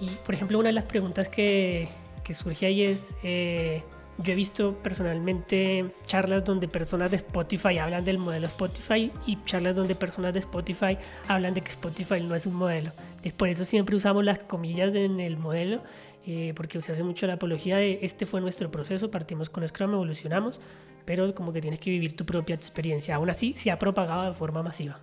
Y 0.00 0.10
por 0.26 0.34
ejemplo, 0.34 0.58
una 0.58 0.68
de 0.68 0.74
las 0.74 0.84
preguntas 0.84 1.28
que, 1.28 1.88
que 2.22 2.34
surge 2.34 2.66
ahí 2.66 2.82
es, 2.82 3.16
eh, 3.22 3.82
yo 4.18 4.32
he 4.32 4.36
visto 4.36 4.74
personalmente 4.82 5.92
charlas 6.06 6.44
donde 6.44 6.66
personas 6.68 7.10
de 7.10 7.18
Spotify 7.18 7.78
hablan 7.78 8.04
del 8.04 8.18
modelo 8.18 8.46
Spotify 8.48 9.12
y 9.26 9.38
charlas 9.44 9.76
donde 9.76 9.94
personas 9.94 10.32
de 10.32 10.40
Spotify 10.40 10.98
hablan 11.28 11.54
de 11.54 11.60
que 11.60 11.70
Spotify 11.70 12.20
no 12.20 12.34
es 12.34 12.46
un 12.46 12.54
modelo. 12.54 12.92
Por 13.36 13.48
eso 13.48 13.64
siempre 13.64 13.94
usamos 13.94 14.24
las 14.24 14.40
comillas 14.40 14.94
en 14.94 15.20
el 15.20 15.36
modelo 15.36 15.82
eh, 16.26 16.52
porque 16.56 16.80
se 16.82 16.92
hace 16.92 17.02
mucho 17.02 17.26
la 17.26 17.34
apología 17.34 17.76
de 17.76 18.00
este 18.02 18.26
fue 18.26 18.40
nuestro 18.40 18.70
proceso, 18.70 19.10
partimos 19.10 19.48
con 19.48 19.66
Scrum, 19.66 19.94
evolucionamos, 19.94 20.60
pero 21.04 21.34
como 21.34 21.52
que 21.52 21.60
tienes 21.60 21.80
que 21.80 21.90
vivir 21.90 22.16
tu 22.16 22.26
propia 22.26 22.54
experiencia. 22.54 23.14
Aún 23.16 23.30
así, 23.30 23.54
se 23.56 23.70
ha 23.70 23.78
propagado 23.78 24.24
de 24.24 24.32
forma 24.32 24.62
masiva. 24.62 25.00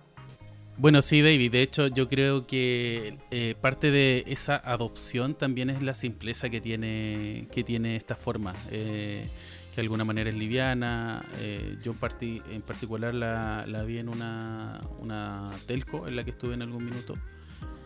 Bueno, 0.78 1.00
sí, 1.00 1.22
David. 1.22 1.52
De 1.52 1.62
hecho, 1.62 1.86
yo 1.86 2.06
creo 2.08 2.46
que 2.46 3.18
eh, 3.30 3.54
parte 3.60 3.90
de 3.90 4.24
esa 4.26 4.56
adopción 4.56 5.34
también 5.34 5.70
es 5.70 5.80
la 5.80 5.94
simpleza 5.94 6.50
que 6.50 6.60
tiene, 6.60 7.48
que 7.50 7.64
tiene 7.64 7.96
esta 7.96 8.14
forma, 8.14 8.54
eh, 8.70 9.26
que 9.70 9.76
de 9.76 9.82
alguna 9.82 10.04
manera 10.04 10.28
es 10.28 10.36
liviana. 10.36 11.24
yo 11.82 11.94
partí, 11.94 12.42
en 12.50 12.60
particular 12.60 13.14
la, 13.14 13.64
la 13.66 13.84
vi 13.84 13.98
en 13.98 14.10
una, 14.10 14.82
una 15.00 15.50
telco 15.66 16.06
en 16.06 16.16
la 16.16 16.24
que 16.24 16.30
estuve 16.30 16.54
en 16.54 16.62
algún 16.62 16.84
minuto 16.84 17.16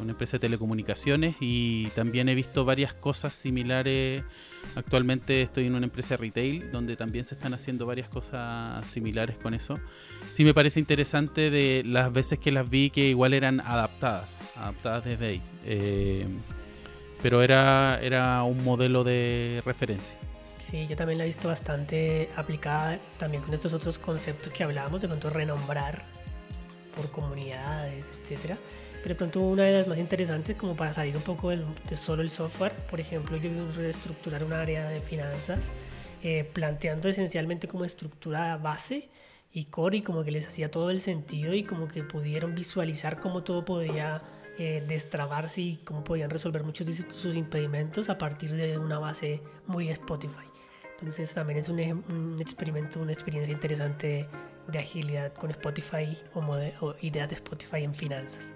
una 0.01 0.13
empresa 0.13 0.33
de 0.33 0.41
telecomunicaciones 0.41 1.37
y 1.41 1.87
también 1.89 2.29
he 2.29 2.35
visto 2.35 2.65
varias 2.65 2.95
cosas 2.95 3.35
similares. 3.35 4.25
Actualmente 4.75 5.43
estoy 5.43 5.67
en 5.67 5.75
una 5.75 5.87
empresa 5.87 6.15
de 6.15 6.19
retail 6.19 6.71
donde 6.73 6.97
también 6.97 7.25
se 7.25 7.35
están 7.35 7.55
haciendo 7.55 7.87
varias 7.87 8.09
cosas 8.09 8.89
similares 8.89 9.37
con 9.37 9.55
eso. 9.55 9.79
Sí 10.31 10.45
me 10.45 10.55
parece 10.55 10.81
interesante 10.81 11.51
de 11.51 11.83
las 11.85 12.13
veces 12.13 12.39
que 12.39 12.51
las 12.51 12.69
vi 12.69 12.91
que 12.91 13.09
igual 13.09 13.35
eran 13.35 13.61
adaptadas, 13.61 14.45
adaptadas 14.57 15.05
desde 15.05 15.27
ahí. 15.27 15.43
Eh, 15.65 16.27
pero 17.23 17.43
era, 17.43 18.01
era 18.01 18.43
un 18.45 18.65
modelo 18.65 19.05
de 19.05 19.63
referencia. 19.65 20.17
Sí, 20.59 20.87
yo 20.89 20.97
también 20.97 21.19
la 21.19 21.25
he 21.25 21.27
visto 21.27 21.49
bastante 21.49 22.31
aplicada 22.37 22.99
también 23.19 23.43
con 23.43 23.53
estos 23.53 23.73
otros 23.75 23.99
conceptos 23.99 24.53
que 24.53 24.63
hablábamos, 24.63 25.01
de 25.01 25.09
pronto 25.09 25.29
renombrar 25.29 26.05
por 26.95 27.11
comunidades, 27.11 28.13
etcétera 28.21 28.57
pero 29.03 29.15
de 29.15 29.19
pronto 29.19 29.41
una 29.41 29.65
de 29.65 29.73
las 29.73 29.87
más 29.87 29.99
interesantes 29.99 30.57
como 30.57 30.77
para 30.77 30.93
salir 30.93 31.17
un 31.17 31.23
poco 31.23 31.51
de 31.51 31.97
solo 31.97 32.23
el 32.23 32.31
software, 32.31 32.73
por 32.91 33.01
ejemplo, 33.01 33.37
yo 33.37 33.51
reestructurar 33.75 34.45
un 34.45 34.53
área 34.53 34.89
de 34.89 35.01
finanzas, 35.01 35.71
eh, 36.23 36.45
planteando 36.53 37.09
esencialmente 37.09 37.67
como 37.67 37.85
estructura 37.85 38.57
base 38.59 39.09
y 39.53 39.65
core 39.65 39.99
y 39.99 40.03
como 40.03 40.23
que 40.23 40.31
les 40.31 40.47
hacía 40.47 40.71
todo 40.71 40.91
el 40.91 41.01
sentido 41.01 41.55
y 41.55 41.65
como 41.65 41.89
que 41.89 42.03
pudieron 42.03 42.55
visualizar 42.55 43.21
cómo 43.21 43.43
todo 43.43 43.65
podía 43.65 44.23
eh, 44.59 44.85
destrabarse 44.87 45.63
y 45.63 45.77
cómo 45.79 46.05
podían 46.05 46.31
resolver 46.31 46.63
muchos 46.63 46.87
de 46.87 46.95
sus 47.11 47.35
impedimentos 47.35 48.11
a 48.11 48.19
partir 48.19 48.53
de 48.53 48.79
una 48.79 48.99
base 48.99 49.43
muy 49.67 49.89
Spotify. 49.89 50.47
Entonces 50.91 51.33
también 51.33 51.59
es 51.59 51.69
un, 51.71 51.81
un 51.81 52.39
experimento, 52.41 53.01
una 53.01 53.13
experiencia 53.13 53.53
interesante 53.53 54.29
de 54.69 54.79
agilidad 54.79 55.33
con 55.33 55.51
Spotify 55.51 56.17
o, 56.35 56.41
o 56.41 56.95
ideas 57.01 57.29
de 57.31 57.37
Spotify 57.37 57.85
en 57.85 57.95
finanzas. 57.95 58.55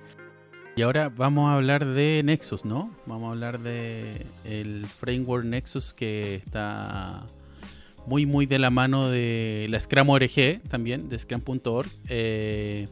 Y 0.77 0.83
ahora 0.83 1.09
vamos 1.09 1.51
a 1.51 1.55
hablar 1.55 1.87
de 1.87 2.23
Nexus, 2.25 2.65
¿no? 2.65 2.91
Vamos 3.07 3.29
a 3.29 3.31
hablar 3.31 3.61
de 3.61 4.27
el 4.45 4.87
framework 4.87 5.45
Nexus 5.45 5.95
que 5.95 6.35
está 6.35 7.23
muy 8.07 8.27
muy 8.27 8.47
de 8.47 8.59
la 8.59 8.71
mano 8.71 9.09
de 9.09 9.67
la 9.71 9.79
Scrum 9.79 10.11
ORG 10.11 10.63
también, 10.69 11.09
de 11.09 11.19
Scrum.org. 11.19 11.89
Eh, 12.09 12.89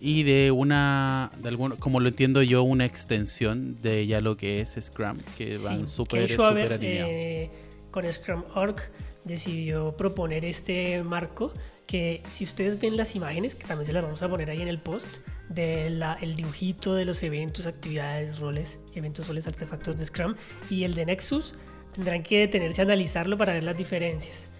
y 0.00 0.24
de 0.24 0.50
una, 0.50 1.30
de 1.38 1.48
alguno, 1.48 1.76
como 1.76 2.00
lo 2.00 2.08
entiendo 2.08 2.42
yo, 2.42 2.64
una 2.64 2.86
extensión 2.86 3.80
de 3.82 4.04
ya 4.08 4.20
lo 4.20 4.36
que 4.36 4.60
es 4.60 4.76
Scrum, 4.80 5.16
que 5.38 5.58
van 5.58 5.86
súper 5.86 6.24
alineados. 6.72 7.12
Eh, 7.12 7.50
con 7.92 8.10
Scrum.org 8.10 8.76
decidió 9.22 9.96
proponer 9.96 10.44
este 10.44 11.04
marco 11.04 11.52
que 11.86 12.20
si 12.26 12.42
ustedes 12.42 12.80
ven 12.80 12.96
las 12.96 13.14
imágenes, 13.14 13.54
que 13.54 13.64
también 13.64 13.86
se 13.86 13.92
las 13.92 14.02
vamos 14.02 14.20
a 14.22 14.28
poner 14.28 14.50
ahí 14.50 14.60
en 14.60 14.66
el 14.66 14.80
post, 14.80 15.06
del 15.48 16.02
el 16.20 16.36
dibujito 16.36 16.94
de 16.94 17.04
los 17.04 17.22
eventos, 17.22 17.66
actividades, 17.66 18.38
roles, 18.38 18.78
eventos, 18.94 19.28
roles, 19.28 19.46
artefactos 19.46 19.96
de 19.96 20.06
Scrum 20.06 20.34
y 20.70 20.84
el 20.84 20.94
de 20.94 21.06
Nexus, 21.06 21.54
tendrán 21.92 22.22
que 22.22 22.40
detenerse 22.40 22.80
a 22.80 22.84
analizarlo 22.84 23.36
para 23.36 23.52
ver 23.52 23.64
las 23.64 23.76
diferencias. 23.76 24.50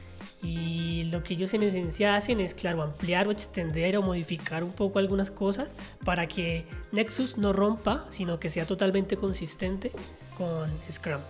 Y 0.43 1.05
lo 1.05 1.23
que 1.23 1.35
ellos 1.35 1.55
en 1.55 1.63
esencia 1.63 2.17
hacen 2.17 2.41
es, 2.41 2.53
claro, 2.53 2.83
ampliar 2.83 3.29
o 3.29 3.31
extender 3.31 3.97
o 3.97 4.03
modificar 4.03 4.65
un 4.65 4.73
poco 4.73 4.99
algunas 4.99 5.31
cosas 5.31 5.77
para 6.05 6.27
que 6.27 6.65
Nexus 6.91 7.39
no 7.39 7.53
rompa, 7.53 8.07
sino 8.11 8.41
que 8.41 8.51
sea 8.51 8.67
totalmente 8.67 9.17
consistente 9.17 9.93
con 10.37 10.69
Scrum. 10.91 11.21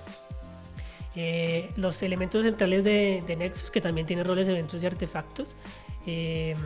Eh, 1.15 1.71
los 1.77 2.03
elementos 2.03 2.43
centrales 2.43 2.85
de, 2.85 3.23
de, 3.27 3.37
Nexus, 3.37 3.71
que 3.71 3.83
también 3.83 4.07
tiene 4.07 4.25
roles, 4.25 4.49
eventos 4.49 4.83
y 4.83 4.87
artefactos, 4.87 5.57
eh, 6.07 6.57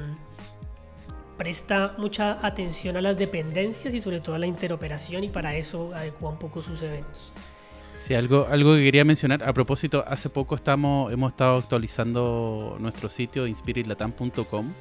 presta 1.36 1.94
mucha 1.98 2.44
atención 2.46 2.96
a 2.96 3.00
las 3.00 3.16
dependencias 3.18 3.94
y 3.94 4.00
sobre 4.00 4.20
todo 4.20 4.34
a 4.34 4.38
la 4.38 4.46
interoperación 4.46 5.24
y 5.24 5.28
para 5.28 5.56
eso 5.56 5.94
adecua 5.94 6.30
un 6.30 6.38
poco 6.38 6.62
sus 6.62 6.82
eventos. 6.82 7.32
Sí, 7.98 8.14
algo, 8.14 8.46
algo 8.50 8.74
que 8.74 8.82
quería 8.82 9.04
mencionar. 9.04 9.42
A 9.42 9.52
propósito, 9.52 10.04
hace 10.06 10.28
poco 10.28 10.54
estamos, 10.54 11.12
hemos 11.12 11.32
estado 11.32 11.58
actualizando 11.58 12.76
nuestro 12.78 13.08
sitio 13.08 13.46
inspiritlatam.com 13.46 14.72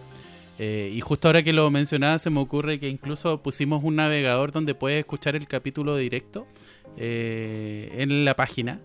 eh, 0.58 0.92
y 0.94 1.02
justo 1.02 1.28
ahora 1.28 1.44
que 1.44 1.52
lo 1.52 1.70
mencionaba 1.70 2.18
se 2.18 2.30
me 2.30 2.40
ocurre 2.40 2.80
que 2.80 2.88
incluso 2.88 3.42
pusimos 3.42 3.84
un 3.84 3.98
navegador 3.98 4.52
donde 4.52 4.74
puedes 4.74 5.00
escuchar 5.00 5.36
el 5.36 5.48
capítulo 5.48 5.98
directo 5.98 6.48
eh, 6.98 7.94
en 7.98 8.26
la 8.26 8.36
página. 8.36 8.80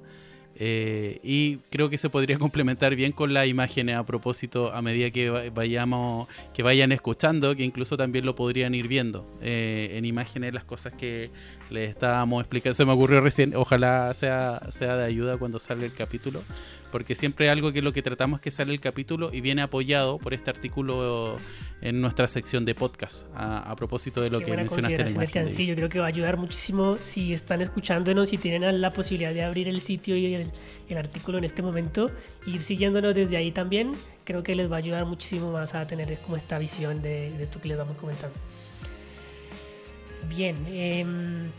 Eh, 0.62 1.20
y 1.22 1.56
creo 1.70 1.88
que 1.88 1.96
se 1.96 2.10
podría 2.10 2.38
complementar 2.38 2.94
bien 2.94 3.12
con 3.12 3.32
las 3.32 3.48
imágenes 3.48 3.96
a 3.96 4.04
propósito 4.04 4.72
a 4.72 4.82
medida 4.82 5.10
que 5.10 5.50
vayamos, 5.50 6.28
que 6.52 6.62
vayan 6.62 6.92
escuchando, 6.92 7.56
que 7.56 7.64
incluso 7.64 7.96
también 7.96 8.26
lo 8.26 8.34
podrían 8.34 8.74
ir 8.74 8.86
viendo 8.86 9.26
eh, 9.40 9.92
en 9.94 10.04
imágenes 10.04 10.52
las 10.52 10.64
cosas 10.64 10.92
que 10.92 11.30
le 11.70 11.84
estábamos 11.84 12.40
explicando, 12.40 12.74
se 12.74 12.84
me 12.84 12.92
ocurrió 12.92 13.20
recién, 13.20 13.54
ojalá 13.54 14.12
sea, 14.14 14.60
sea 14.70 14.96
de 14.96 15.04
ayuda 15.04 15.36
cuando 15.36 15.58
salga 15.60 15.84
el 15.86 15.94
capítulo, 15.94 16.42
porque 16.90 17.14
siempre 17.14 17.48
algo 17.48 17.72
que 17.72 17.82
lo 17.82 17.92
que 17.92 18.02
tratamos 18.02 18.38
es 18.38 18.42
que 18.42 18.50
sale 18.50 18.72
el 18.72 18.80
capítulo 18.80 19.30
y 19.32 19.40
viene 19.40 19.62
apoyado 19.62 20.18
por 20.18 20.34
este 20.34 20.50
artículo 20.50 21.38
en 21.80 22.00
nuestra 22.00 22.28
sección 22.28 22.64
de 22.64 22.74
podcast, 22.74 23.26
a, 23.34 23.74
propósito 23.76 24.20
de 24.20 24.30
lo 24.30 24.40
que 24.40 24.54
mencionaste 24.54 25.38
en 25.38 25.50
Sí, 25.50 25.66
yo 25.66 25.74
creo 25.74 25.88
que 25.88 26.00
va 26.00 26.06
a 26.06 26.08
ayudar 26.08 26.36
muchísimo 26.36 26.98
si 27.00 27.32
están 27.32 27.60
escuchándonos 27.60 28.32
y 28.32 28.38
tienen 28.38 28.80
la 28.80 28.92
posibilidad 28.92 29.32
de 29.32 29.42
abrir 29.42 29.68
el 29.68 29.80
sitio 29.80 30.16
y 30.16 30.34
el, 30.34 30.50
artículo 30.96 31.38
en 31.38 31.44
este 31.44 31.62
momento, 31.62 32.10
ir 32.46 32.60
siguiéndonos 32.62 33.14
desde 33.14 33.36
ahí 33.36 33.52
también, 33.52 33.94
creo 34.24 34.42
que 34.42 34.56
les 34.56 34.70
va 34.70 34.74
a 34.74 34.78
ayudar 34.78 35.06
muchísimo 35.06 35.52
más 35.52 35.74
a 35.76 35.86
tener 35.86 36.18
como 36.18 36.36
esta 36.36 36.58
visión 36.58 37.00
de, 37.00 37.30
de 37.30 37.44
esto 37.44 37.60
que 37.60 37.68
les 37.68 37.78
vamos 37.78 37.96
comentando. 37.96 38.34
Bien, 40.28 40.56
em, 40.68 41.50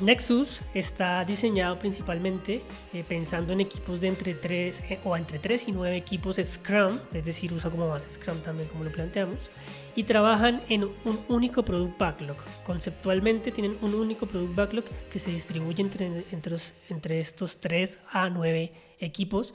Nexus 0.00 0.62
está 0.72 1.24
diseñado 1.24 1.78
principalmente 1.78 2.62
eh, 2.94 3.04
pensando 3.06 3.52
en 3.52 3.60
equipos 3.60 4.00
de 4.00 4.08
entre 4.08 4.34
3 4.34 4.82
eh, 4.88 5.00
o 5.04 5.16
entre 5.16 5.38
3 5.38 5.68
y 5.68 5.72
9 5.72 5.96
equipos 5.96 6.36
Scrum, 6.42 6.98
es 7.12 7.24
decir, 7.24 7.52
usa 7.52 7.70
como 7.70 7.88
base 7.88 8.10
Scrum 8.10 8.40
también 8.40 8.68
como 8.68 8.84
lo 8.84 8.92
planteamos, 8.92 9.50
y 9.94 10.04
trabajan 10.04 10.62
en 10.68 10.84
un 10.84 11.20
único 11.28 11.62
product 11.62 11.98
backlog. 11.98 12.36
Conceptualmente 12.64 13.50
tienen 13.50 13.76
un 13.82 13.94
único 13.94 14.26
product 14.26 14.54
backlog 14.54 14.84
que 15.10 15.18
se 15.18 15.30
distribuye 15.30 15.82
entre, 15.82 16.24
entre, 16.30 17.20
estos 17.20 17.58
3 17.60 17.98
a 18.10 18.30
9 18.30 18.72
equipos 19.00 19.52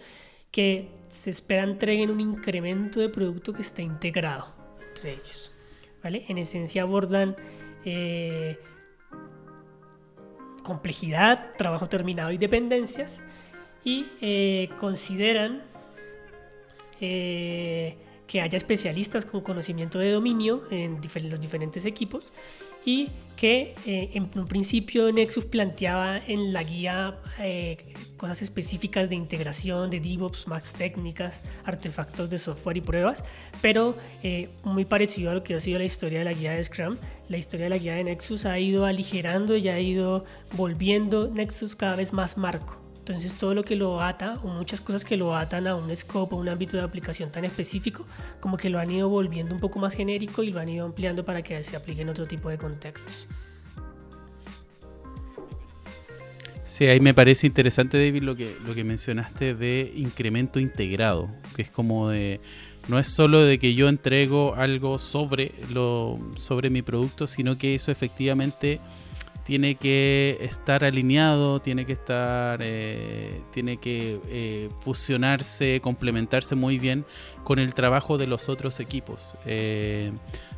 que 0.52 0.90
se 1.10 1.32
espera 1.32 1.64
entreguen 1.64 2.12
un 2.12 2.20
incremento 2.20 3.00
de 3.00 3.10
producto 3.10 3.54
que 3.54 3.62
esté 3.62 3.82
integrado 3.82 4.54
entre 4.88 5.14
ellos. 5.14 5.52
¿vale? 6.04 6.24
En 6.28 6.38
esencia 6.38 6.84
abordan 6.84 7.36
eh, 7.86 8.60
complejidad, 10.64 11.56
trabajo 11.58 11.88
terminado 11.88 12.32
y 12.32 12.38
dependencias, 12.38 13.22
y 13.84 14.08
eh, 14.20 14.70
consideran 14.80 15.64
eh, 17.00 17.98
que 18.26 18.42
haya 18.42 18.58
especialistas 18.58 19.26
con 19.26 19.42
conocimiento 19.42 20.00
de 20.00 20.12
dominio 20.12 20.64
en 20.72 21.00
los 21.30 21.40
diferentes 21.40 21.86
equipos 21.86 22.34
y 22.86 23.10
que 23.36 23.74
eh, 23.86 24.12
en 24.14 24.30
un 24.36 24.48
principio 24.48 25.12
Nexus 25.12 25.44
planteaba 25.44 26.20
en 26.20 26.54
la 26.54 26.64
guía 26.64 27.20
cosas 28.16 28.42
específicas 28.42 29.10
de 29.10 29.16
integración, 29.16 29.90
de 29.90 30.00
DevOps, 30.00 30.48
más 30.48 30.72
técnicas, 30.72 31.42
artefactos 31.66 32.30
de 32.30 32.38
software 32.38 32.78
y 32.78 32.82
pruebas, 32.82 33.26
pero 33.62 33.98
muy 34.64 34.86
parecido 34.86 35.32
a 35.32 35.34
lo 35.34 35.44
que 35.44 35.54
ha 35.54 35.60
sido 35.60 35.80
la 35.80 35.86
historia 35.86 36.20
de 36.20 36.26
la 36.26 36.32
guía 36.32 36.54
de 36.54 36.64
Scrum, 36.64 36.96
la 37.28 37.38
historia 37.38 37.66
de 37.66 37.72
la 37.72 37.78
guía 37.78 37.96
de 37.96 38.06
Nexus 38.06 38.46
ha 38.46 38.58
ido 38.58 38.86
aligerando 38.86 39.58
y 39.58 39.68
ha 39.68 39.80
ido 39.82 40.24
volviendo 40.54 41.28
Nexus 41.28 41.76
cada 41.76 41.98
vez 41.98 42.14
más 42.14 42.38
marco. 42.38 42.85
Entonces 43.08 43.36
todo 43.36 43.54
lo 43.54 43.64
que 43.64 43.76
lo 43.76 44.02
ata, 44.02 44.40
o 44.44 44.48
muchas 44.48 44.82
cosas 44.82 45.06
que 45.06 45.16
lo 45.16 45.36
atan 45.36 45.68
a 45.68 45.76
un 45.76 45.96
scope, 45.96 46.34
a 46.34 46.40
un 46.40 46.50
ámbito 46.50 46.76
de 46.76 46.82
aplicación 46.82 47.32
tan 47.32 47.46
específico, 47.46 48.04
como 48.40 48.58
que 48.58 48.68
lo 48.68 48.80
han 48.80 48.90
ido 48.90 49.08
volviendo 49.10 49.54
un 49.54 49.62
poco 49.62 49.78
más 49.78 49.94
genérico 49.94 50.42
y 50.42 50.50
lo 50.50 50.60
han 50.60 50.70
ido 50.70 50.88
ampliando 50.88 51.24
para 51.24 51.44
que 51.44 51.62
se 51.62 51.76
aplique 51.76 52.02
en 52.02 52.10
otro 52.10 52.26
tipo 52.26 52.50
de 52.50 52.58
contextos. 52.58 53.28
Sí, 56.64 56.88
ahí 56.88 57.00
me 57.00 57.14
parece 57.14 57.46
interesante, 57.46 58.04
David, 58.04 58.24
lo 58.24 58.36
que, 58.36 58.56
lo 58.66 58.74
que 58.74 58.84
mencionaste 58.84 59.54
de 59.54 59.94
incremento 59.96 60.60
integrado, 60.60 61.30
que 61.56 61.62
es 61.62 61.70
como 61.70 62.10
de 62.10 62.42
no 62.88 62.98
es 62.98 63.08
solo 63.14 63.42
de 63.42 63.60
que 63.60 63.76
yo 63.76 63.88
entrego 63.88 64.56
algo 64.56 64.98
sobre 64.98 65.52
lo 65.72 66.20
sobre 66.38 66.72
mi 66.72 66.82
producto, 66.82 67.28
sino 67.28 67.56
que 67.60 67.76
eso 67.76 67.92
efectivamente 67.92 68.80
tiene 69.46 69.76
que 69.76 70.40
estar 70.42 70.84
alineado, 70.84 71.60
tiene 71.60 71.86
que 71.86 71.94
estar, 71.94 72.60
eh, 72.64 73.42
tiene 73.54 73.78
que 73.78 74.20
eh, 74.28 74.70
fusionarse, 74.80 75.80
complementarse 75.82 76.56
muy 76.56 76.80
bien 76.80 77.06
con 77.44 77.60
el 77.60 77.76
trabajo 77.76 78.18
de 78.18 78.26
los 78.26 78.50
otros 78.50 78.80
equipos. 78.80 79.36
Eh, 79.46 80.12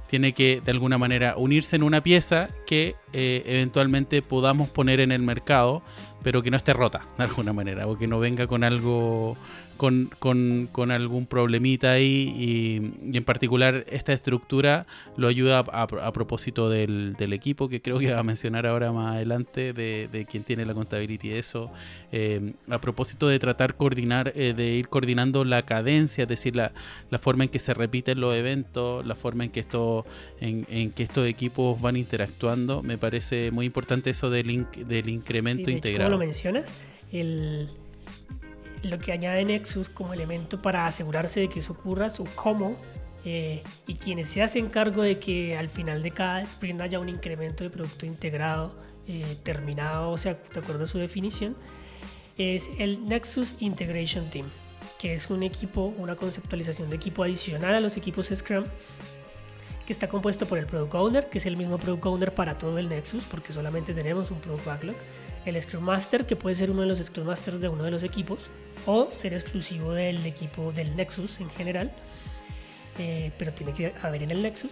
tiene 0.10 0.32
que 0.32 0.62
de 0.63 0.71
alguna 0.71 0.97
manera 0.97 1.36
unirse 1.36 1.76
en 1.76 1.84
una 1.84 2.02
pieza 2.02 2.47
que 2.65 2.95
eventualmente 3.12 4.21
podamos 4.21 4.69
poner 4.69 5.02
en 5.02 5.12
el 5.12 5.21
mercado, 5.21 5.82
pero 6.23 6.41
que 6.41 6.50
no 6.50 6.56
esté 6.56 6.71
rota 6.71 7.02
de 7.17 7.26
alguna 7.26 7.52
manera, 7.52 7.88
o 7.88 7.97
que 7.97 8.08
no 8.08 8.17
venga 8.19 8.47
con 8.47 8.63
algo 8.63 9.36
con, 9.78 10.10
con, 10.20 10.68
con 10.72 10.92
algún 10.92 11.26
problemita 11.26 11.92
ahí 11.92 12.34
y, 12.38 13.18
en 13.18 13.24
particular 13.24 13.86
esta 13.90 14.13
estructura 14.13 14.86
lo 15.16 15.28
ayuda 15.28 15.60
a, 15.60 16.12
propósito 16.12 16.70
del, 16.70 17.16
del, 17.18 17.34
equipo 17.34 17.70
que 17.70 17.82
creo 17.82 18.00
que 18.00 18.12
va 18.12 18.20
a 18.20 18.24
mencionar 18.24 18.66
ahora 18.66 18.92
más 18.92 19.16
adelante 19.16 19.74
de, 19.74 20.10
de 20.12 20.26
quien 20.26 20.44
tiene 20.44 20.66
la 20.66 20.74
contabilidad 20.74 21.24
y 21.24 21.32
eso 21.32 21.72
eh, 22.12 22.54
a 22.70 22.80
propósito 22.80 23.28
de 23.28 23.40
tratar 23.40 23.76
coordinar 23.76 24.34
eh, 24.36 24.54
de 24.54 24.74
ir 24.74 24.90
coordinando 24.90 25.44
la 25.44 25.63
cadencia 25.63 26.24
es 26.24 26.28
decir 26.28 26.56
la, 26.56 26.74
la, 27.10 27.20
forma 27.20 27.46
en 27.46 27.50
que 27.50 27.60
se 27.60 27.74
repiten 27.74 28.20
los 28.20 28.36
eventos 28.36 29.06
la 29.06 29.16
forma 29.16 29.46
en 29.46 29.52
que 29.52 29.62
esto 29.62 30.06
en, 30.42 30.66
en 30.70 30.92
que 30.92 31.04
estos 31.04 31.28
equipos 31.28 31.80
van 31.82 31.98
interactuando. 31.98 32.84
Me 32.84 32.98
parece 32.98 33.52
muy 33.52 33.66
importante 33.66 34.10
eso 34.10 34.30
del, 34.30 34.66
del 34.88 35.10
incremento 35.10 35.70
integrado 35.70 36.12
lo 36.12 36.18
mencionas 36.18 36.74
el 37.12 37.70
lo 38.84 39.00
que 39.00 39.12
añade 39.12 39.44
Nexus 39.46 39.90
como 39.90 40.13
elemento 40.13 40.62
para 40.62 40.88
asegurarse 40.88 41.40
de 41.40 41.50
que 41.50 41.60
eso 41.60 41.74
ocurra, 41.74 42.10
su 42.10 42.26
cómo, 42.36 42.76
eh, 43.26 43.62
y 43.88 43.96
quienes 43.96 44.30
se 44.30 44.42
hacen 44.42 44.70
cargo 44.70 45.02
de 45.02 45.20
que 45.20 45.58
al 45.58 45.70
final 45.70 46.02
de 46.02 46.12
cada 46.12 46.42
sprint 46.44 46.82
haya 46.82 47.00
un 47.00 47.10
incremento 47.10 47.63
de 47.63 47.70
producto 47.70 48.06
integrado, 48.06 48.76
eh, 49.08 49.38
terminado, 49.44 50.12
o 50.12 50.18
sea, 50.18 50.38
de 50.54 50.60
acuerdo 50.60 50.86
a 50.86 50.88
su 50.88 50.98
definición, 50.98 51.56
es 52.38 52.70
el 52.78 53.06
Nexus 53.06 53.56
Integration 53.60 54.30
Team, 54.30 54.46
que 55.00 55.13
es 55.13 55.30
un 55.30 55.44
equipo, 55.44 55.94
una 55.98 56.16
conceptualización 56.16 56.90
de 56.90 56.96
equipo 56.96 57.24
adicional 57.24 57.76
a 57.76 57.80
los 57.80 57.98
equipos 57.98 58.30
Scrum, 58.34 58.66
que 59.86 59.94
está 59.94 60.08
compuesto 60.08 60.46
por 60.46 60.58
el 60.58 60.66
Product 60.66 60.94
Owner, 60.96 61.30
que 61.30 61.38
es 61.38 61.46
el 61.46 61.58
mismo 61.58 61.78
Product 61.78 62.06
Owner 62.06 62.34
para 62.34 62.58
todo 62.58 62.78
el 62.78 62.90
Nexus, 62.90 63.26
porque 63.26 63.54
solamente 63.54 63.94
tenemos 63.94 64.32
un 64.32 64.40
Product 64.40 64.66
Backlog, 64.66 64.96
el 65.46 65.62
Scrum 65.62 65.84
Master, 65.84 66.26
que 66.26 66.36
puede 66.36 66.56
ser 66.56 66.70
uno 66.72 66.82
de 66.82 66.88
los 66.88 67.00
Scrum 67.00 67.26
Masters 67.26 67.62
de 67.62 67.70
uno 67.70 67.84
de 67.84 67.92
los 67.92 68.04
equipos, 68.04 68.50
o 68.88 69.10
ser 69.12 69.34
exclusivo 69.34 69.93
del 69.93 70.26
equipo 70.26 70.71
del 70.71 70.95
Nexus 70.95 71.39
en 71.39 71.52
general, 71.52 71.91
eh, 72.97 73.32
pero 73.38 73.54
tiene 73.54 73.73
que 73.73 73.93
haber 74.02 74.23
en 74.23 74.32
el 74.32 74.41
Nexus. 74.41 74.71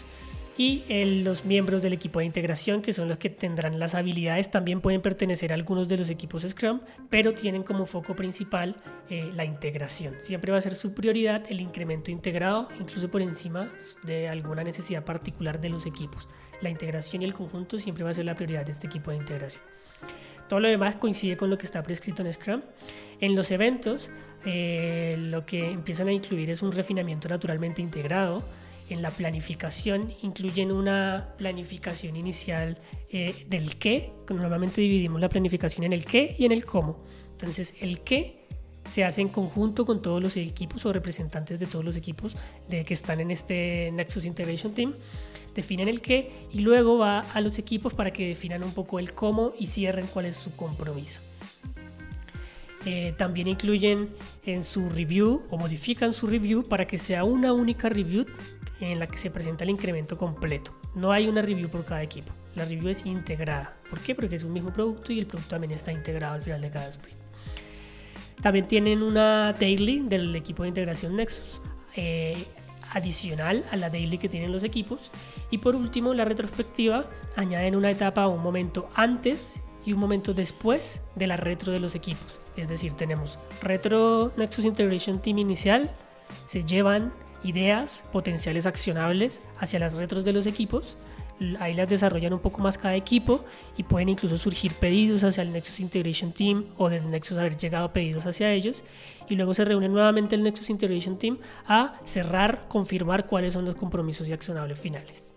Y 0.57 0.85
los 1.23 1.43
miembros 1.43 1.81
del 1.81 1.91
equipo 1.91 2.19
de 2.19 2.25
integración, 2.25 2.81
que 2.81 2.93
son 2.93 3.09
los 3.09 3.17
que 3.17 3.29
tendrán 3.29 3.77
las 3.77 3.93
habilidades, 3.93 4.49
también 4.49 4.79
pueden 4.79 5.01
pertenecer 5.01 5.51
a 5.51 5.55
algunos 5.55 5.89
de 5.89 5.97
los 5.97 6.09
equipos 6.09 6.43
Scrum, 6.47 6.79
pero 7.09 7.33
tienen 7.33 7.63
como 7.63 7.85
foco 7.85 8.15
principal 8.15 8.77
eh, 9.09 9.29
la 9.35 9.43
integración. 9.43 10.15
Siempre 10.17 10.53
va 10.53 10.57
a 10.57 10.61
ser 10.61 10.75
su 10.75 10.93
prioridad 10.93 11.43
el 11.49 11.59
incremento 11.59 12.09
integrado, 12.09 12.69
incluso 12.79 13.11
por 13.11 13.21
encima 13.21 13.67
de 14.05 14.29
alguna 14.29 14.63
necesidad 14.63 15.03
particular 15.03 15.59
de 15.59 15.67
los 15.67 15.85
equipos. 15.85 16.29
La 16.61 16.69
integración 16.69 17.21
y 17.21 17.25
el 17.25 17.33
conjunto 17.33 17.77
siempre 17.77 18.05
va 18.05 18.11
a 18.11 18.13
ser 18.13 18.23
la 18.23 18.35
prioridad 18.35 18.65
de 18.65 18.71
este 18.71 18.87
equipo 18.87 19.11
de 19.11 19.17
integración. 19.17 19.61
Todo 20.47 20.59
lo 20.59 20.67
demás 20.67 20.95
coincide 20.95 21.37
con 21.37 21.49
lo 21.49 21.57
que 21.57 21.65
está 21.65 21.81
prescrito 21.83 22.21
en 22.21 22.31
Scrum. 22.31 22.61
En 23.19 23.35
los 23.35 23.51
eventos, 23.51 24.11
eh, 24.45 25.15
lo 25.17 25.45
que 25.45 25.71
empiezan 25.71 26.07
a 26.07 26.11
incluir 26.11 26.49
es 26.49 26.61
un 26.61 26.71
refinamiento 26.71 27.27
naturalmente 27.27 27.81
integrado. 27.81 28.43
En 28.89 29.01
la 29.01 29.09
planificación 29.09 30.13
incluyen 30.21 30.71
una 30.71 31.33
planificación 31.37 32.15
inicial 32.15 32.77
eh, 33.09 33.45
del 33.47 33.77
qué. 33.77 34.11
Normalmente 34.29 34.81
dividimos 34.81 35.19
la 35.19 35.29
planificación 35.29 35.85
en 35.85 35.93
el 35.93 36.05
qué 36.05 36.35
y 36.37 36.45
en 36.45 36.51
el 36.51 36.65
cómo. 36.65 37.03
Entonces, 37.31 37.73
el 37.81 38.01
qué 38.01 38.45
se 38.87 39.03
hace 39.03 39.21
en 39.21 39.29
conjunto 39.29 39.85
con 39.85 40.01
todos 40.01 40.21
los 40.21 40.37
equipos 40.37 40.85
o 40.85 40.93
representantes 40.93 41.59
de 41.59 41.65
todos 41.65 41.83
los 41.83 41.95
equipos 41.95 42.35
de, 42.69 42.85
que 42.85 42.93
están 42.93 43.19
en 43.19 43.31
este 43.31 43.91
Nexus 43.91 44.25
Integration 44.25 44.73
Team 44.73 44.93
definen 45.55 45.87
el 45.87 46.01
qué 46.01 46.31
y 46.51 46.59
luego 46.59 46.97
va 46.97 47.21
a 47.21 47.41
los 47.41 47.57
equipos 47.57 47.93
para 47.93 48.11
que 48.11 48.27
definan 48.27 48.63
un 48.63 48.73
poco 48.73 48.99
el 48.99 49.13
cómo 49.13 49.53
y 49.57 49.67
cierren 49.67 50.07
cuál 50.07 50.25
es 50.25 50.35
su 50.35 50.55
compromiso. 50.55 51.21
Eh, 52.85 53.15
también 53.17 53.47
incluyen 53.47 54.09
en 54.45 54.63
su 54.63 54.89
review 54.89 55.41
o 55.49 55.57
modifican 55.57 56.13
su 56.13 56.27
review 56.27 56.61
para 56.61 56.85
que 56.85 56.99
sea 56.99 57.23
una 57.23 57.51
única 57.51 57.89
review 57.89 58.27
en 58.79 58.99
la 58.99 59.07
que 59.07 59.17
se 59.17 59.31
presenta 59.31 59.63
el 59.63 59.71
incremento 59.71 60.17
completo. 60.17 60.71
No 60.93 61.11
hay 61.11 61.27
una 61.27 61.41
review 61.41 61.69
por 61.69 61.83
cada 61.83 62.03
equipo. 62.03 62.31
La 62.55 62.65
review 62.65 62.89
es 62.89 63.05
integrada. 63.05 63.75
¿Por 63.89 63.99
qué? 64.01 64.13
Porque 64.13 64.35
es 64.35 64.43
un 64.43 64.53
mismo 64.53 64.71
producto 64.71 65.11
y 65.11 65.19
el 65.19 65.25
producto 65.25 65.51
también 65.51 65.71
está 65.71 65.91
integrado 65.91 66.35
al 66.35 66.43
final 66.43 66.61
de 66.61 66.69
cada 66.69 66.89
sprint. 66.89 67.17
También 68.41 68.67
tienen 68.67 69.01
una 69.01 69.53
daily 69.53 70.01
del 70.01 70.35
equipo 70.35 70.63
de 70.63 70.69
integración 70.69 71.15
Nexus. 71.15 71.61
Eh, 71.95 72.45
adicional 72.95 73.63
a 73.71 73.75
la 73.75 73.91
daily 73.91 74.17
que 74.17 74.29
tienen 74.29 74.51
los 74.51 74.63
equipos. 74.63 75.11
Y 75.51 75.59
por 75.59 75.75
último, 75.75 76.13
la 76.13 76.25
retrospectiva 76.25 77.05
añaden 77.35 77.75
una 77.75 77.91
etapa 77.91 78.27
un 78.27 78.41
momento 78.41 78.89
antes 78.95 79.61
y 79.85 79.93
un 79.93 79.99
momento 79.99 80.33
después 80.33 81.01
de 81.15 81.27
la 81.27 81.37
retro 81.37 81.71
de 81.71 81.79
los 81.79 81.93
equipos. 81.93 82.39
Es 82.57 82.69
decir, 82.69 82.93
tenemos 82.93 83.37
retro 83.61 84.31
Nexus 84.37 84.65
Integration 84.65 85.21
Team 85.21 85.37
inicial, 85.39 85.91
se 86.45 86.63
llevan 86.63 87.13
ideas 87.43 88.03
potenciales 88.11 88.65
accionables 88.65 89.41
hacia 89.59 89.77
las 89.79 89.93
retros 89.93 90.25
de 90.25 90.33
los 90.33 90.45
equipos. 90.45 90.97
Ahí 91.59 91.73
las 91.73 91.89
desarrollan 91.89 92.33
un 92.33 92.39
poco 92.39 92.61
más 92.61 92.77
cada 92.77 92.95
equipo 92.95 93.45
y 93.77 93.83
pueden 93.83 94.09
incluso 94.09 94.37
surgir 94.37 94.73
pedidos 94.73 95.23
hacia 95.23 95.43
el 95.43 95.51
Nexus 95.51 95.79
Integration 95.79 96.31
Team 96.31 96.65
o 96.77 96.89
del 96.89 97.09
Nexus 97.09 97.37
haber 97.37 97.57
llegado 97.57 97.91
pedidos 97.91 98.25
hacia 98.25 98.51
ellos 98.51 98.83
y 99.29 99.35
luego 99.35 99.53
se 99.53 99.65
reúne 99.65 99.89
nuevamente 99.89 100.35
el 100.35 100.43
Nexus 100.43 100.69
Integration 100.69 101.17
Team 101.17 101.37
a 101.67 101.99
cerrar, 102.03 102.65
confirmar 102.67 103.25
cuáles 103.25 103.53
son 103.53 103.65
los 103.65 103.75
compromisos 103.75 104.27
y 104.27 104.33
accionables 104.33 104.79
finales. 104.79 105.33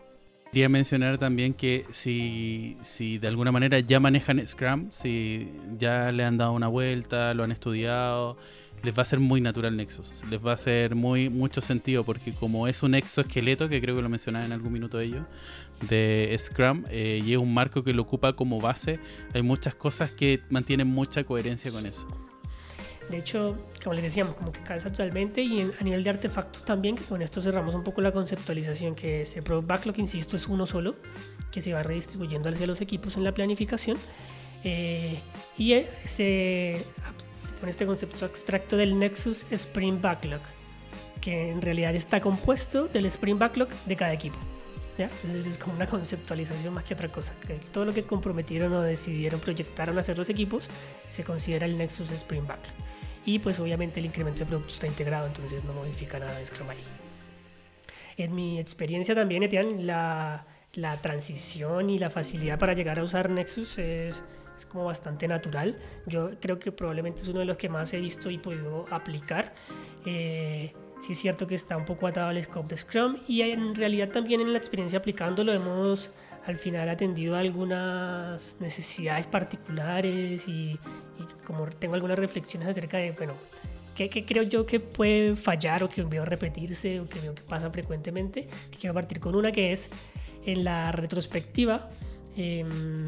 Quería 0.52 0.70
mencionar 0.70 1.18
también 1.18 1.52
que 1.52 1.84
si, 1.90 2.78
si 2.80 3.18
de 3.18 3.28
alguna 3.28 3.52
manera 3.52 3.80
ya 3.80 4.00
manejan 4.00 4.46
Scrum, 4.46 4.86
si 4.90 5.52
ya 5.76 6.10
le 6.10 6.24
han 6.24 6.38
dado 6.38 6.52
una 6.52 6.68
vuelta, 6.68 7.34
lo 7.34 7.44
han 7.44 7.52
estudiado, 7.52 8.38
les 8.82 8.96
va 8.96 9.02
a 9.02 9.04
ser 9.04 9.20
muy 9.20 9.40
natural 9.40 9.76
Nexus. 9.76 10.22
Les 10.30 10.44
va 10.44 10.52
a 10.52 10.54
hacer 10.54 10.94
muy 10.94 11.28
mucho 11.28 11.60
sentido 11.60 12.04
porque 12.04 12.32
como 12.32 12.66
es 12.68 12.82
un 12.82 12.94
exoesqueleto, 12.94 13.68
que 13.68 13.80
creo 13.80 13.96
que 13.96 14.02
lo 14.02 14.08
mencionaba 14.08 14.44
en 14.44 14.52
algún 14.52 14.72
minuto 14.72 14.98
de 14.98 15.06
ello, 15.06 15.26
de 15.82 16.34
Scrum, 16.38 16.84
eh, 16.90 17.22
y 17.24 17.32
es 17.32 17.38
un 17.38 17.52
marco 17.54 17.82
que 17.84 17.92
lo 17.92 18.02
ocupa 18.02 18.32
como 18.32 18.60
base, 18.60 18.98
hay 19.34 19.42
muchas 19.42 19.74
cosas 19.74 20.10
que 20.10 20.40
mantienen 20.50 20.88
mucha 20.88 21.24
coherencia 21.24 21.70
con 21.70 21.86
eso. 21.86 22.06
De 23.08 23.16
hecho, 23.16 23.56
como 23.82 23.94
les 23.94 24.02
decíamos, 24.02 24.34
como 24.34 24.52
que 24.52 24.60
calza 24.62 24.90
totalmente 24.90 25.40
y 25.40 25.62
a 25.62 25.82
nivel 25.82 26.04
de 26.04 26.10
artefactos 26.10 26.64
también, 26.64 26.94
que 26.94 27.04
con 27.04 27.22
esto 27.22 27.40
cerramos 27.40 27.74
un 27.74 27.82
poco 27.82 28.02
la 28.02 28.12
conceptualización, 28.12 28.94
que 28.94 29.22
ese 29.22 29.40
Product 29.40 29.66
Backlog, 29.66 29.98
insisto, 29.98 30.36
es 30.36 30.46
uno 30.46 30.66
solo, 30.66 30.94
que 31.50 31.62
se 31.62 31.72
va 31.72 31.82
redistribuyendo 31.82 32.50
hacia 32.50 32.66
los 32.66 32.82
equipos 32.82 33.16
en 33.16 33.24
la 33.24 33.32
planificación. 33.32 33.96
Eh, 34.62 35.20
y 35.56 35.72
eh, 35.72 35.88
se, 36.04 36.84
se 37.40 37.54
pone 37.54 37.70
este 37.70 37.86
concepto 37.86 38.26
abstracto 38.26 38.76
del 38.76 38.98
Nexus 38.98 39.46
Sprint 39.50 40.02
Backlog, 40.02 40.42
que 41.22 41.50
en 41.50 41.62
realidad 41.62 41.94
está 41.94 42.20
compuesto 42.20 42.88
del 42.88 43.06
Sprint 43.06 43.38
Backlog 43.40 43.68
de 43.86 43.96
cada 43.96 44.12
equipo. 44.12 44.36
Entonces 45.04 45.46
es 45.46 45.58
como 45.58 45.74
una 45.74 45.86
conceptualización 45.86 46.74
más 46.74 46.84
que 46.84 46.94
otra 46.94 47.08
cosa. 47.08 47.34
Que 47.46 47.54
todo 47.54 47.84
lo 47.84 47.94
que 47.94 48.04
comprometieron 48.04 48.72
o 48.72 48.82
decidieron, 48.82 49.40
proyectaron 49.40 49.98
hacer 49.98 50.18
los 50.18 50.28
equipos, 50.28 50.68
se 51.06 51.24
considera 51.24 51.66
el 51.66 51.78
Nexus 51.78 52.10
Sprint 52.10 52.46
Backlog. 52.46 52.74
Y 53.24 53.38
pues 53.38 53.60
obviamente 53.60 54.00
el 54.00 54.06
incremento 54.06 54.40
de 54.40 54.46
producto 54.46 54.72
está 54.72 54.86
integrado, 54.86 55.26
entonces 55.26 55.62
no 55.64 55.72
modifica 55.72 56.18
nada 56.18 56.38
de 56.38 56.46
Scrum 56.46 56.70
ahí. 56.70 56.78
En 58.16 58.34
mi 58.34 58.58
experiencia 58.58 59.14
también, 59.14 59.42
Etienne, 59.42 59.84
la, 59.84 60.46
la 60.74 60.96
transición 60.96 61.90
y 61.90 61.98
la 61.98 62.10
facilidad 62.10 62.58
para 62.58 62.72
llegar 62.72 62.98
a 62.98 63.04
usar 63.04 63.30
Nexus 63.30 63.78
es, 63.78 64.24
es 64.56 64.66
como 64.66 64.84
bastante 64.84 65.28
natural. 65.28 65.78
Yo 66.06 66.30
creo 66.40 66.58
que 66.58 66.72
probablemente 66.72 67.22
es 67.22 67.28
uno 67.28 67.40
de 67.40 67.44
los 67.44 67.56
que 67.56 67.68
más 67.68 67.92
he 67.92 68.00
visto 68.00 68.30
y 68.30 68.38
podido 68.38 68.86
aplicar. 68.90 69.54
Eh, 70.04 70.72
sí 71.00 71.12
es 71.12 71.18
cierto 71.18 71.46
que 71.46 71.54
está 71.54 71.76
un 71.76 71.84
poco 71.84 72.06
atado 72.06 72.28
al 72.28 72.42
scope 72.42 72.68
de 72.68 72.76
Scrum 72.76 73.16
y 73.26 73.42
en 73.42 73.74
realidad 73.74 74.10
también 74.10 74.40
en 74.40 74.52
la 74.52 74.58
experiencia 74.58 74.98
aplicándolo 74.98 75.52
hemos 75.52 76.10
al 76.48 76.56
final 76.56 76.88
atendido 76.88 77.36
algunas 77.36 78.56
necesidades 78.58 79.26
particulares 79.26 80.48
y, 80.48 80.78
como 81.44 81.66
tengo 81.66 81.94
algunas 81.94 82.18
reflexiones 82.18 82.68
acerca 82.68 82.96
de, 82.96 83.12
bueno, 83.12 83.34
¿qué, 83.94 84.08
creo 84.24 84.44
yo 84.44 84.64
que 84.64 84.80
puede 84.80 85.36
fallar 85.36 85.82
o 85.82 85.90
que 85.90 86.02
veo 86.02 86.24
repetirse 86.24 87.00
o 87.00 87.06
que 87.06 87.20
veo 87.20 87.34
que 87.34 87.42
pasa 87.42 87.70
frecuentemente? 87.70 88.48
Quiero 88.80 88.94
partir 88.94 89.20
con 89.20 89.34
una 89.34 89.52
que 89.52 89.72
es 89.72 89.90
en 90.46 90.64
la 90.64 90.90
retrospectiva. 90.90 91.90
Em, 92.34 93.04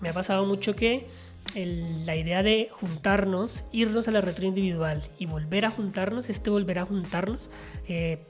me 0.00 0.10
ha 0.10 0.12
pasado 0.12 0.44
mucho 0.44 0.76
que 0.76 1.06
la 1.54 2.16
idea 2.16 2.42
de 2.42 2.68
juntarnos, 2.70 3.64
irnos 3.70 4.08
a 4.08 4.10
la 4.10 4.20
retro 4.20 4.46
individual 4.46 5.02
y 5.18 5.26
volver 5.26 5.66
a 5.66 5.70
juntarnos, 5.70 6.28
este 6.28 6.50
volver 6.50 6.78
a 6.78 6.84
juntarnos, 6.84 7.50
eh, 7.86 8.26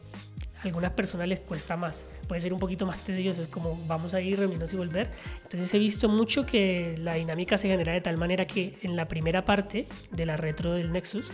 algunas 0.63 0.93
personas 0.93 1.29
les 1.29 1.41
cuesta 1.41 1.77
más, 1.77 2.07
puede 2.27 2.41
ser 2.41 2.53
un 2.53 2.59
poquito 2.59 2.87
más 2.87 2.99
tedioso, 2.99 3.43
es 3.43 3.49
como 3.49 3.79
vamos 3.87 4.15
a 4.15 4.21
ir, 4.21 4.39
reunirnos 4.39 4.73
y 4.73 4.77
volver. 4.77 5.11
Entonces 5.43 5.73
he 5.75 5.79
visto 5.79 6.09
mucho 6.09 6.47
que 6.47 6.97
la 6.99 7.15
dinámica 7.15 7.59
se 7.59 7.69
genera 7.69 7.93
de 7.93 8.01
tal 8.01 8.17
manera 8.17 8.47
que 8.47 8.79
en 8.83 8.97
la 8.97 9.09
primera 9.09 9.45
parte 9.45 9.87
de 10.11 10.27
la 10.27 10.37
retro 10.37 10.73
del 10.73 10.93
Nexus 10.93 11.31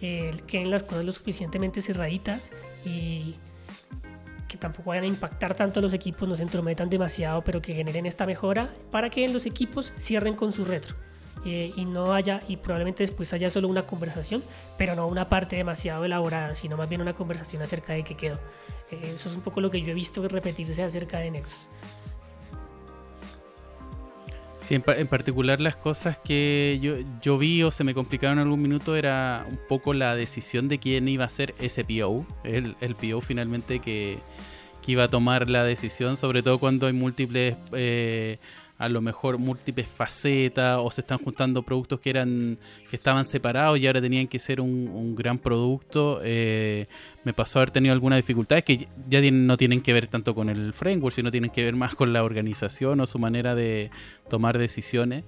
eh, 0.00 0.32
queden 0.46 0.70
las 0.70 0.82
cosas 0.82 1.04
lo 1.04 1.12
suficientemente 1.12 1.80
cerraditas 1.82 2.52
y 2.84 3.34
que 4.48 4.58
tampoco 4.58 4.90
vayan 4.90 5.04
a 5.04 5.08
impactar 5.08 5.54
tanto 5.54 5.80
a 5.80 5.82
los 5.82 5.92
equipos, 5.92 6.28
no 6.28 6.36
se 6.36 6.42
entrometan 6.42 6.90
demasiado, 6.90 7.42
pero 7.42 7.60
que 7.62 7.74
generen 7.74 8.06
esta 8.06 8.26
mejora 8.26 8.68
para 8.90 9.10
que 9.10 9.26
los 9.28 9.46
equipos 9.46 9.92
cierren 9.98 10.34
con 10.34 10.52
su 10.52 10.64
retro. 10.64 10.94
Eh, 11.44 11.72
y 11.76 11.84
no 11.84 12.14
haya, 12.14 12.40
y 12.48 12.56
probablemente 12.56 13.02
después 13.02 13.32
haya 13.34 13.50
solo 13.50 13.68
una 13.68 13.86
conversación, 13.86 14.42
pero 14.78 14.94
no 14.94 15.06
una 15.06 15.28
parte 15.28 15.56
demasiado 15.56 16.04
elaborada, 16.04 16.54
sino 16.54 16.76
más 16.76 16.88
bien 16.88 17.02
una 17.02 17.12
conversación 17.12 17.60
acerca 17.60 17.92
de 17.92 18.02
qué 18.02 18.16
quedó. 18.16 18.38
Eh, 18.90 19.12
eso 19.14 19.28
es 19.28 19.34
un 19.34 19.42
poco 19.42 19.60
lo 19.60 19.70
que 19.70 19.82
yo 19.82 19.90
he 19.90 19.94
visto 19.94 20.26
repetirse 20.26 20.82
acerca 20.82 21.18
de 21.18 21.30
Nexus. 21.30 21.68
Sí, 24.58 24.74
en, 24.74 25.06
particular 25.08 25.60
las 25.60 25.76
cosas 25.76 26.16
que 26.16 26.78
yo, 26.80 26.94
yo, 27.20 27.36
vi 27.36 27.62
o 27.62 27.70
se 27.70 27.84
me 27.84 27.92
complicaron 27.92 28.38
en 28.38 28.44
algún 28.44 28.62
minuto 28.62 28.96
era 28.96 29.44
un 29.50 29.60
poco 29.68 29.92
la 29.92 30.16
decisión 30.16 30.68
de 30.68 30.78
quién 30.78 31.06
iba 31.06 31.26
a 31.26 31.28
ser 31.28 31.54
ese 31.60 31.84
PO, 31.84 32.24
el, 32.44 32.74
el 32.80 32.94
PO 32.94 33.20
finalmente 33.20 33.80
que, 33.80 34.20
que, 34.80 34.92
iba 34.92 35.04
a 35.04 35.08
tomar 35.08 35.50
la 35.50 35.64
decisión, 35.64 36.16
sobre 36.16 36.42
todo 36.42 36.58
cuando 36.58 36.86
hay 36.86 36.94
múltiples 36.94 37.58
eh, 37.72 38.38
a 38.78 38.88
lo 38.88 39.00
mejor 39.00 39.38
múltiples 39.38 39.86
facetas 39.86 40.78
o 40.82 40.90
se 40.90 41.02
están 41.02 41.18
juntando 41.18 41.62
productos 41.62 42.00
que 42.00 42.10
eran 42.10 42.58
que 42.90 42.96
estaban 42.96 43.24
separados 43.24 43.78
y 43.78 43.86
ahora 43.86 44.00
tenían 44.00 44.26
que 44.26 44.38
ser 44.38 44.60
un, 44.60 45.14
gran 45.14 45.38
producto. 45.38 46.20
Eh, 46.24 46.86
me 47.24 47.32
pasó 47.32 47.60
haber 47.60 47.70
tenido 47.70 47.92
algunas 47.92 48.16
dificultades 48.16 48.64
que 48.64 48.88
ya 49.08 49.20
no 49.30 49.56
tienen 49.56 49.80
que 49.80 49.92
ver 49.92 50.08
tanto 50.08 50.34
con 50.34 50.48
el 50.48 50.72
framework 50.72 51.14
sino 51.14 51.30
tienen 51.30 51.50
que 51.50 51.64
ver 51.64 51.74
más 51.74 51.94
con 51.94 52.12
la 52.12 52.24
organización 52.24 53.00
o 53.00 53.06
su 53.06 53.18
manera 53.18 53.54
de 53.54 53.90
tomar 54.28 54.58
decisiones 54.58 55.24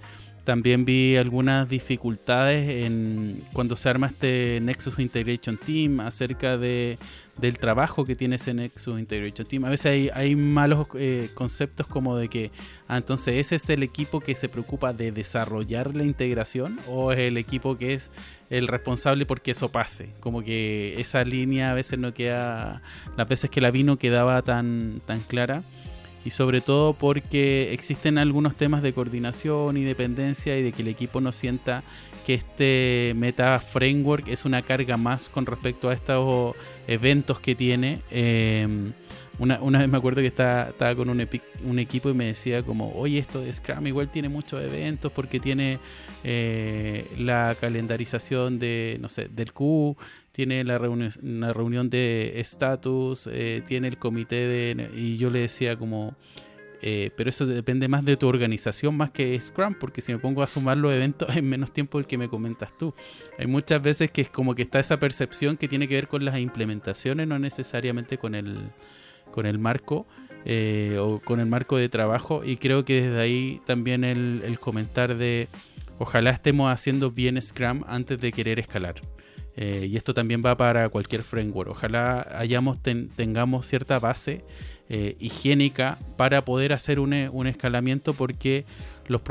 también 0.47 0.85
vi 0.85 1.17
algunas 1.17 1.69
dificultades 1.69 2.69
en 2.69 3.43
cuando 3.53 3.75
se 3.75 3.89
arma 3.89 4.07
este 4.07 4.61
Nexus 4.63 4.97
Integration 5.01 5.57
Team 5.57 5.99
acerca 5.99 6.57
de, 6.57 6.99
del 7.41 7.59
trabajo 7.59 8.05
que 8.05 8.15
tiene 8.15 8.37
ese 8.37 8.55
Nexus 8.55 8.97
Integration 9.01 9.45
Team. 9.45 9.65
A 9.65 9.71
veces 9.71 10.13
hay, 10.15 10.37
malos 10.37 10.87
eh, 10.95 11.31
conceptos 11.35 11.89
como 11.89 12.17
de 12.17 12.29
que, 12.29 12.53
ah, 12.87 12.97
entonces 12.97 13.35
ese 13.35 13.57
es 13.57 13.69
el 13.71 13.83
equipo 13.83 14.21
que 14.21 14.37
se 14.37 14.49
preocupa 14.49 14.93
de 14.93 15.11
desarrollar 15.11 15.97
la 15.97 16.05
integración 16.05 16.79
o 16.89 17.11
es 17.11 17.19
el 17.19 17.39
equipo 17.39 17.77
que 17.77 17.95
es 17.95 18.13
el 18.49 18.69
responsable 18.69 19.27
porque 19.27 19.51
eso 19.51 19.73
pase. 19.73 20.11
Como 20.21 20.45
que 20.45 20.95
esa 21.01 21.25
línea 21.25 21.73
a 21.73 21.75
veces 21.75 21.99
no 21.99 22.15
queda, 22.15 22.83
las 23.17 23.29
veces 23.29 23.51
que 23.51 23.61
la 23.61 23.73
vi 23.73 23.83
no 23.83 23.99
quedaba 23.99 24.41
tan, 24.43 25.03
tan 25.07 25.19
clara 25.23 25.65
y 26.27 26.31
sobre 26.31 26.61
todo 26.61 26.93
porque 26.93 27.73
existen 27.73 28.19
algunos 28.19 28.57
temas 28.57 28.83
de 28.83 28.93
coordinación 28.93 29.77
y 29.77 29.85
dependencia 29.85 30.59
y 30.59 30.63
de 30.63 30.73
que 30.73 30.83
el 30.83 30.89
equipo 30.89 31.21
no 31.21 31.31
sienta 31.31 31.85
que 32.27 32.35
este 32.35 33.13
Meta 33.15 33.61
Framework 33.61 34.27
es 34.27 34.45
una 34.45 34.63
carga 34.63 34.97
más 34.97 35.29
con 35.29 35.47
respecto 35.47 35.89
a 35.89 35.95
estos 35.95 36.57
eventos 36.89 37.39
que 37.39 37.55
tiene. 37.55 38.01
Em, 38.11 38.93
una, 39.39 39.79
vez 39.79 39.89
me 39.89 39.97
acuerdo 39.97 40.21
que 40.21 40.29
estaba, 40.29 40.95
con 40.95 41.11
un, 41.11 41.21
equipo 41.79 42.11
y 42.11 42.15
me 42.15 42.27
decía 42.27 42.63
como, 42.63 42.93
oye, 42.93 43.19
esto 43.19 43.41
de 43.41 43.53
Scrum 43.53 43.87
igual 43.87 44.11
tiene 44.11 44.29
muchos 44.29 44.63
eventos 44.63 45.13
porque 45.13 45.41
tiene 45.41 45.79
eh, 46.25 47.07
la 47.19 47.57
calendarización 47.61 48.59
de, 48.59 48.99
no 49.01 49.09
sé, 49.09 49.29
del 49.29 49.53
Q, 49.53 49.97
tiene 50.33 50.65
la 50.65 50.79
reunión, 50.79 51.11
una 51.23 51.53
reunión 51.53 51.91
de 51.91 52.41
estatus, 52.41 53.29
eh, 53.33 53.63
tiene 53.67 53.89
el 53.89 53.99
comité 53.99 54.47
de... 54.47 54.91
Y 54.95 55.17
yo 55.17 55.31
le 55.31 55.41
decía 55.41 55.77
como, 55.77 56.15
eh, 56.83 57.11
pero 57.17 57.31
eso 57.31 57.47
depende 57.47 57.89
más 57.89 58.05
de 58.05 58.17
tu 58.17 58.29
organización 58.29 58.97
más 58.97 59.11
que 59.11 59.39
Scrum, 59.41 59.75
porque 59.75 60.01
si 60.01 60.13
me 60.13 60.19
pongo 60.19 60.43
a 60.43 60.47
sumar 60.47 60.77
los 60.77 60.93
eventos 60.93 61.29
en 61.37 61.49
menos 61.49 61.73
tiempo 61.73 61.99
del 61.99 62.07
que 62.07 62.19
me 62.19 62.29
comentas 62.29 62.77
tú. 62.77 62.95
Hay 63.39 63.47
muchas 63.47 63.83
veces 63.83 64.11
que 64.11 64.23
es 64.23 64.31
como 64.31 64.55
que 64.55 64.63
está 64.63 64.81
esa 64.81 64.99
percepción 64.99 65.57
que 65.57 65.69
tiene 65.69 65.89
que 65.89 65.95
ver 65.95 66.09
con 66.09 66.25
las 66.25 66.39
implementaciones, 66.39 67.27
no 67.27 67.39
necesariamente 67.39 68.19
con 68.19 68.35
el, 68.35 68.71
con 69.31 69.47
el 69.47 69.59
marco. 69.59 70.07
Eh, 70.49 70.97
o 71.01 71.19
con 71.19 71.41
el 71.41 71.47
marco 71.47 71.77
de 71.77 71.89
trabajo 71.89 72.45
y 72.45 72.57
creo 72.57 72.85
que 72.85 73.03
desde 73.03 73.21
ahí 73.21 73.61
también 73.67 74.05
el, 74.05 74.43
el 74.45 74.61
comentar 74.61 75.17
de 75.17 75.49
ojalá 75.99 76.31
estemos 76.31 76.73
haciendo 76.73 77.11
bien 77.11 77.43
Scrum 77.43 77.83
antes 77.89 78.21
de 78.21 78.31
querer 78.31 78.61
escalar. 78.61 78.95
Eh, 79.57 79.89
y 79.91 79.97
esto 79.97 80.13
también 80.13 80.43
va 80.45 80.57
para 80.57 80.89
cualquier 80.91 81.23
framework. 81.23 81.71
Ojalá 81.71 82.27
hayamos 82.39 82.79
tengamos 82.83 83.67
cierta 83.67 83.99
base 83.99 84.45
eh, 84.89 85.17
higiénica 85.19 85.99
para 86.17 86.45
poder 86.45 86.73
hacer 86.73 87.01
un, 87.01 87.13
un 87.33 87.47
escalamiento 87.47 88.15
porque 88.15 88.65
los 89.09 89.23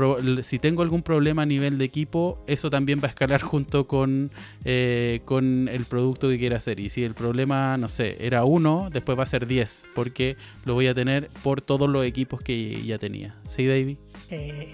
si 0.46 0.58
tengo 0.58 0.82
algún 0.82 1.02
problema 1.02 1.42
a 1.42 1.46
nivel 1.46 1.78
de 1.78 1.84
equipo, 1.84 2.42
eso 2.46 2.70
también 2.70 3.00
va 3.00 3.06
a 3.06 3.08
escalar 3.08 3.42
junto 3.42 3.86
con, 3.86 4.30
eh, 4.64 5.20
con 5.24 5.68
el 5.68 5.84
producto 5.84 6.28
que 6.28 6.38
quiera 6.38 6.56
hacer. 6.56 6.80
Y 6.80 6.88
si 6.88 7.04
el 7.04 7.14
problema, 7.14 7.76
no 7.76 7.88
sé, 7.88 8.16
era 8.20 8.44
uno, 8.44 8.88
después 8.92 9.18
va 9.18 9.24
a 9.24 9.26
ser 9.26 9.46
10 9.46 9.88
porque 9.94 10.36
lo 10.64 10.74
voy 10.74 10.86
a 10.86 10.94
tener 10.94 11.28
por 11.42 11.60
todos 11.60 11.88
los 11.88 12.04
equipos 12.04 12.40
que 12.40 12.82
ya 12.84 12.98
tenía. 12.98 13.36
¿Sí, 13.44 13.66
David? 13.66 13.96
ahí 14.28 14.72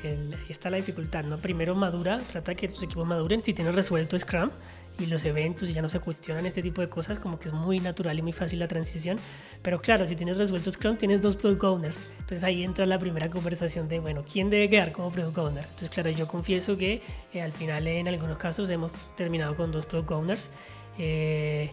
está 0.49 0.70
la 0.70 0.78
dificultad, 0.78 1.24
¿no? 1.24 1.37
Primero 1.37 1.74
madura, 1.74 2.22
trata 2.30 2.55
que 2.55 2.68
tus 2.68 2.83
equipos 2.83 3.07
maduren. 3.07 3.45
Si 3.45 3.53
tienes 3.53 3.74
resuelto 3.74 4.18
Scrum, 4.18 4.51
y 4.99 5.07
los 5.07 5.24
eventos 5.24 5.68
y 5.68 5.72
ya 5.72 5.82
no 5.82 5.88
se 5.88 6.01
cuestionan 6.01 6.47
este 6.47 6.62
tipo 6.62 6.80
de 6.80 6.88
cosas, 6.88 7.18
como 7.18 7.38
que 7.38 7.49
es 7.49 7.55
muy 7.55 7.80
natural 7.80 8.18
y 8.18 8.22
muy 8.22 8.32
fácil 8.32 8.59
la 8.59 8.68
transición. 8.68 9.18
Pero 9.62 9.80
claro, 9.80 10.07
si 10.07 10.16
tienes 10.16 10.38
resuelto 10.38 10.70
Scrum, 10.70 10.97
tienes 10.97 11.22
dos 11.22 11.36
Product 11.36 11.64
Owners. 11.64 12.01
Entonces 12.18 12.45
ahí 12.45 12.62
entra 12.62 12.86
la 12.86 12.99
primera 12.99 13.28
conversación 13.28 13.88
de, 13.88 14.01
bueno, 14.01 14.24
¿quién 14.30 14.51
debe 14.51 14.68
quedar 14.68 14.93
como 14.93 15.11
Product 15.11 15.38
Owner? 15.38 15.64
Entonces, 15.64 15.90
claro, 15.90 16.11
yo 16.11 16.26
confieso 16.26 16.76
que 16.76 17.03
eh, 17.32 17.43
al 17.43 17.53
final 17.53 17.86
en 17.86 18.09
algunos 18.09 18.38
casos 18.38 18.68
hemos 18.70 18.93
terminado 19.16 19.57
con 19.57 19.72
dos 19.72 19.86
Product 19.86 20.11
Owners. 20.11 20.51
Eh, 20.99 21.70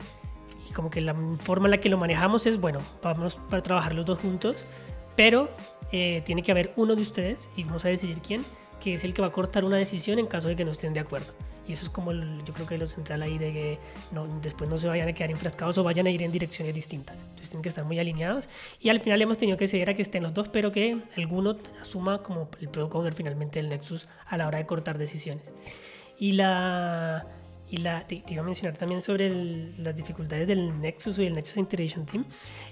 y 0.69 0.73
como 0.73 0.89
que 0.89 1.01
la 1.01 1.15
forma 1.39 1.67
en 1.67 1.71
la 1.71 1.77
que 1.79 1.89
lo 1.89 1.97
manejamos 1.97 2.45
es, 2.45 2.59
bueno, 2.59 2.81
vamos 3.01 3.37
para 3.49 3.63
trabajar 3.63 3.93
los 3.95 4.05
dos 4.05 4.19
juntos, 4.19 4.65
pero 5.15 5.49
eh, 5.91 6.21
tiene 6.25 6.43
que 6.43 6.51
haber 6.51 6.73
uno 6.75 6.95
de 6.95 7.01
ustedes, 7.01 7.49
y 7.55 7.63
vamos 7.63 7.85
a 7.85 7.89
decidir 7.89 8.21
quién, 8.21 8.45
que 8.79 8.93
es 8.93 9.03
el 9.03 9.13
que 9.13 9.21
va 9.21 9.29
a 9.29 9.31
cortar 9.31 9.65
una 9.65 9.77
decisión 9.77 10.19
en 10.19 10.27
caso 10.27 10.47
de 10.47 10.55
que 10.55 10.63
no 10.63 10.71
estén 10.71 10.93
de 10.93 10.99
acuerdo. 10.99 11.33
Y 11.69 11.73
eso 11.73 11.83
es 11.83 11.89
como 11.91 12.11
yo 12.11 12.53
creo 12.55 12.65
que 12.65 12.79
lo 12.79 12.87
central 12.87 13.21
ahí 13.21 13.37
de 13.37 13.53
que 13.53 13.79
no, 14.11 14.25
después 14.41 14.67
no 14.67 14.79
se 14.79 14.87
vayan 14.87 15.07
a 15.07 15.13
quedar 15.13 15.29
enfrascados 15.29 15.77
o 15.77 15.83
vayan 15.83 16.07
a 16.07 16.09
ir 16.09 16.23
en 16.23 16.31
direcciones 16.31 16.73
distintas. 16.73 17.21
Entonces 17.21 17.49
tienen 17.49 17.61
que 17.61 17.69
estar 17.69 17.85
muy 17.85 17.99
alineados. 17.99 18.49
Y 18.79 18.89
al 18.89 18.99
final 19.01 19.21
hemos 19.21 19.37
tenido 19.37 19.55
que 19.55 19.67
ceder 19.67 19.91
a 19.91 19.93
que 19.93 20.01
estén 20.01 20.23
los 20.23 20.33
dos, 20.33 20.49
pero 20.49 20.71
que 20.71 20.97
alguno 21.15 21.57
asuma 21.79 22.23
como 22.23 22.49
el 22.59 22.69
product 22.69 22.95
owner 22.95 23.13
finalmente 23.13 23.59
del 23.59 23.69
Nexus 23.69 24.09
a 24.25 24.35
la 24.37 24.47
hora 24.47 24.57
de 24.57 24.65
cortar 24.65 24.97
decisiones. 24.97 25.53
Y 26.17 26.31
la... 26.31 27.27
Y 27.71 27.77
la, 27.77 28.07
te, 28.07 28.23
iba 28.27 28.41
a 28.41 28.43
mencionar 28.43 28.75
también 28.75 28.99
sobre 28.99 29.29
las 29.77 29.95
dificultades 29.95 30.47
del 30.47 30.81
Nexus 30.81 31.19
y 31.19 31.27
el 31.27 31.35
Nexus 31.35 31.57
Integration 31.57 32.03
Team. 32.03 32.25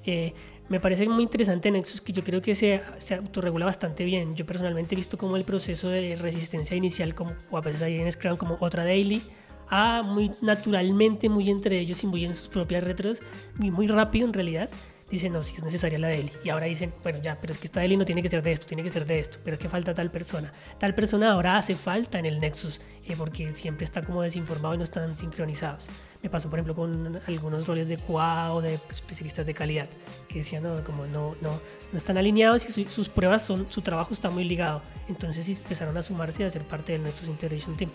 Eh, 0.03 0.33
me 0.69 0.79
parece 0.79 1.07
muy 1.07 1.23
interesante 1.23 1.71
Nexus 1.71 2.01
que 2.01 2.13
yo 2.13 2.23
creo 2.23 2.41
que 2.41 2.55
se, 2.55 2.81
se 2.97 3.15
autorregula 3.15 3.65
bastante 3.65 4.03
bien. 4.03 4.35
Yo 4.35 4.45
personalmente 4.45 4.95
he 4.95 4.97
visto 4.97 5.17
como 5.17 5.37
el 5.37 5.45
proceso 5.45 5.89
de 5.89 6.15
resistencia 6.15 6.75
inicial, 6.75 7.15
como, 7.15 7.33
o 7.49 7.57
a 7.57 7.61
veces 7.61 7.81
ahí 7.81 7.95
en 7.95 8.11
Scrum 8.11 8.37
como 8.37 8.57
otra 8.59 8.83
daily, 8.83 9.23
a 9.69 10.01
muy 10.03 10.31
naturalmente, 10.41 11.29
muy 11.29 11.49
entre 11.49 11.79
ellos 11.79 12.03
y 12.03 12.07
muy 12.07 12.25
en 12.25 12.33
sus 12.33 12.47
propias 12.49 12.83
retros, 12.83 13.21
muy, 13.55 13.71
muy 13.71 13.87
rápido 13.87 14.27
en 14.27 14.33
realidad 14.33 14.69
dicen, 15.09 15.31
no, 15.31 15.41
si 15.41 15.55
es 15.55 15.63
necesaria 15.63 15.97
la 15.97 16.07
DELI. 16.09 16.31
Y 16.43 16.49
ahora 16.49 16.65
dicen, 16.65 16.93
bueno, 17.01 17.19
ya, 17.21 17.39
pero 17.39 17.53
es 17.53 17.59
que 17.59 17.67
esta 17.67 17.79
DELI 17.79 17.97
no 17.97 18.05
tiene 18.05 18.21
que 18.21 18.29
ser 18.29 18.43
de 18.43 18.51
esto, 18.51 18.67
tiene 18.67 18.83
que 18.83 18.89
ser 18.89 19.05
de 19.05 19.19
esto, 19.19 19.39
pero 19.43 19.55
es 19.55 19.61
que 19.61 19.69
falta 19.69 19.93
tal 19.93 20.11
persona. 20.11 20.51
Tal 20.79 20.93
persona 20.95 21.31
ahora 21.31 21.57
hace 21.57 21.75
falta 21.75 22.19
en 22.19 22.25
el 22.25 22.39
Nexus, 22.39 22.81
eh, 23.05 23.15
porque 23.17 23.53
siempre 23.53 23.85
está 23.85 24.03
como 24.03 24.21
desinformado 24.21 24.75
y 24.75 24.77
no 24.77 24.83
están 24.83 25.15
sincronizados. 25.15 25.89
Me 26.21 26.29
pasó, 26.29 26.49
por 26.49 26.59
ejemplo, 26.59 26.75
con 26.75 27.21
algunos 27.27 27.67
roles 27.67 27.87
de 27.87 27.97
QA 27.97 28.53
o 28.53 28.61
de 28.61 28.79
especialistas 28.91 29.45
de 29.45 29.53
calidad, 29.53 29.87
que 30.27 30.39
decían, 30.39 30.63
no, 30.63 30.83
como 30.83 31.05
no, 31.05 31.35
no, 31.41 31.61
no 31.91 31.97
están 31.97 32.17
alineados 32.17 32.77
y 32.77 32.85
sus 32.89 33.07
pruebas 33.07 33.43
son, 33.43 33.67
su 33.69 33.81
trabajo 33.81 34.13
está 34.13 34.29
muy 34.29 34.43
ligado. 34.43 34.81
Entonces 35.07 35.47
empezaron 35.47 35.95
a 35.95 36.01
sumarse 36.01 36.43
y 36.43 36.45
a 36.45 36.51
ser 36.51 36.63
parte 36.63 36.93
del 36.93 37.03
Nexus 37.03 37.27
Integration 37.27 37.77
Team. 37.77 37.91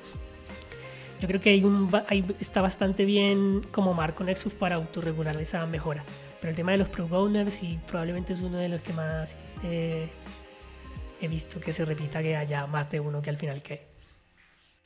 Yo 1.20 1.28
creo 1.28 1.40
que 1.40 1.50
hay 1.50 1.62
un, 1.62 1.88
hay, 2.08 2.24
está 2.40 2.62
bastante 2.62 3.04
bien 3.04 3.60
como 3.70 3.94
marco 3.94 4.24
Nexus 4.24 4.52
para 4.54 4.74
autorregular 4.76 5.36
esa 5.40 5.64
mejora. 5.66 6.02
Pero 6.42 6.50
el 6.50 6.56
tema 6.56 6.72
de 6.72 6.78
los 6.78 6.88
pro 6.88 7.06
owners 7.06 7.62
y 7.62 7.78
probablemente 7.86 8.32
es 8.32 8.40
uno 8.40 8.56
de 8.58 8.68
los 8.68 8.80
que 8.80 8.92
más 8.92 9.36
eh, 9.62 10.08
he 11.20 11.28
visto 11.28 11.60
que 11.60 11.72
se 11.72 11.84
repita 11.84 12.20
que 12.20 12.34
haya 12.34 12.66
más 12.66 12.90
de 12.90 12.98
uno 12.98 13.22
que 13.22 13.30
al 13.30 13.36
final 13.36 13.62
que. 13.62 13.86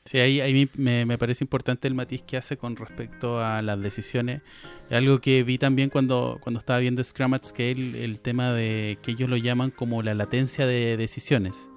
Sí, 0.05 0.19
ahí, 0.19 0.39
ahí 0.39 0.69
me, 0.77 1.05
me, 1.07 1.17
parece 1.17 1.43
importante 1.43 1.87
el 1.87 1.95
matiz 1.95 2.21
que 2.21 2.37
hace 2.37 2.57
con 2.57 2.75
respecto 2.75 3.43
a 3.43 3.63
las 3.63 3.81
decisiones. 3.81 4.43
Algo 4.91 5.19
que 5.19 5.41
vi 5.41 5.57
también 5.57 5.89
cuando, 5.89 6.37
cuando 6.41 6.59
estaba 6.59 6.77
viendo 6.77 7.03
Scrum 7.03 7.33
at 7.33 7.43
Scale, 7.43 8.03
el 8.03 8.19
tema 8.19 8.53
de 8.53 8.99
que 9.01 9.11
ellos 9.11 9.27
lo 9.27 9.35
llaman 9.35 9.71
como 9.71 10.03
la 10.03 10.13
latencia 10.13 10.67
de 10.67 10.95
decisiones 10.95 11.71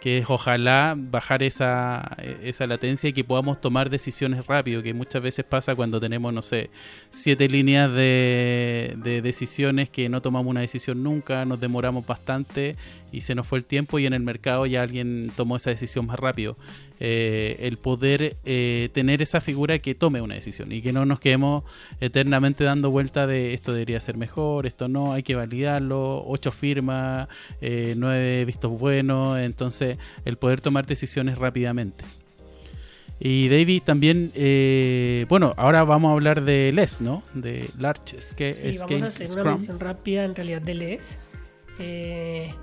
que 0.00 0.18
es 0.18 0.24
ojalá 0.28 0.94
bajar 0.96 1.42
esa, 1.42 2.16
esa 2.42 2.66
latencia 2.66 3.10
y 3.10 3.12
que 3.12 3.22
podamos 3.22 3.60
tomar 3.60 3.90
decisiones 3.90 4.46
rápido, 4.46 4.82
que 4.82 4.94
muchas 4.94 5.22
veces 5.22 5.44
pasa 5.44 5.74
cuando 5.74 6.00
tenemos, 6.00 6.32
no 6.32 6.42
sé, 6.42 6.70
siete 7.10 7.48
líneas 7.48 7.92
de, 7.92 8.96
de 8.96 9.20
decisiones 9.22 9.90
que 9.90 10.08
no 10.08 10.22
tomamos 10.22 10.50
una 10.50 10.62
decisión 10.62 11.02
nunca, 11.02 11.44
nos 11.44 11.60
demoramos 11.60 12.06
bastante 12.06 12.76
y 13.12 13.20
se 13.20 13.34
nos 13.34 13.46
fue 13.46 13.58
el 13.58 13.64
tiempo 13.64 13.98
y 13.98 14.06
en 14.06 14.14
el 14.14 14.22
mercado 14.22 14.64
ya 14.66 14.82
alguien 14.82 15.32
tomó 15.36 15.56
esa 15.56 15.70
decisión 15.70 16.06
más 16.06 16.18
rápido. 16.18 16.56
Eh, 17.02 17.56
el 17.60 17.78
poder 17.78 18.36
eh, 18.44 18.90
tener 18.92 19.22
esa 19.22 19.40
figura 19.40 19.78
que 19.78 19.94
tome 19.94 20.20
una 20.20 20.34
decisión 20.34 20.70
y 20.70 20.82
que 20.82 20.92
no 20.92 21.06
nos 21.06 21.18
quedemos 21.18 21.64
eternamente 21.98 22.62
dando 22.62 22.90
vuelta 22.90 23.26
de 23.26 23.54
esto 23.54 23.72
debería 23.72 23.98
ser 24.00 24.18
mejor, 24.18 24.66
esto 24.66 24.86
no, 24.86 25.14
hay 25.14 25.22
que 25.22 25.34
validarlo, 25.34 26.22
ocho 26.26 26.50
firmas, 26.52 27.28
eh, 27.62 27.94
nueve 27.96 28.44
vistos 28.44 28.78
buenos, 28.78 29.38
entonces 29.38 29.96
el 30.26 30.36
poder 30.36 30.60
tomar 30.60 30.84
decisiones 30.86 31.38
rápidamente. 31.38 32.04
Y 33.18 33.48
David 33.48 33.82
también, 33.82 34.32
bueno, 35.28 35.52
ahora 35.58 35.84
vamos 35.84 36.10
a 36.10 36.12
hablar 36.12 36.42
de 36.42 36.72
LES, 36.72 37.02
¿no? 37.02 37.22
De 37.34 37.68
Large 37.78 38.18
Scale. 38.18 38.54
Sí, 38.54 38.78
vamos 38.80 39.02
a 39.02 39.06
hacer 39.08 39.40
una 39.40 39.50
mención 39.50 39.78
rápida 39.78 40.24
en 40.24 40.34
realidad 40.34 40.62
de 40.62 40.74
LES. 40.74 41.18
Eh, 41.78 42.54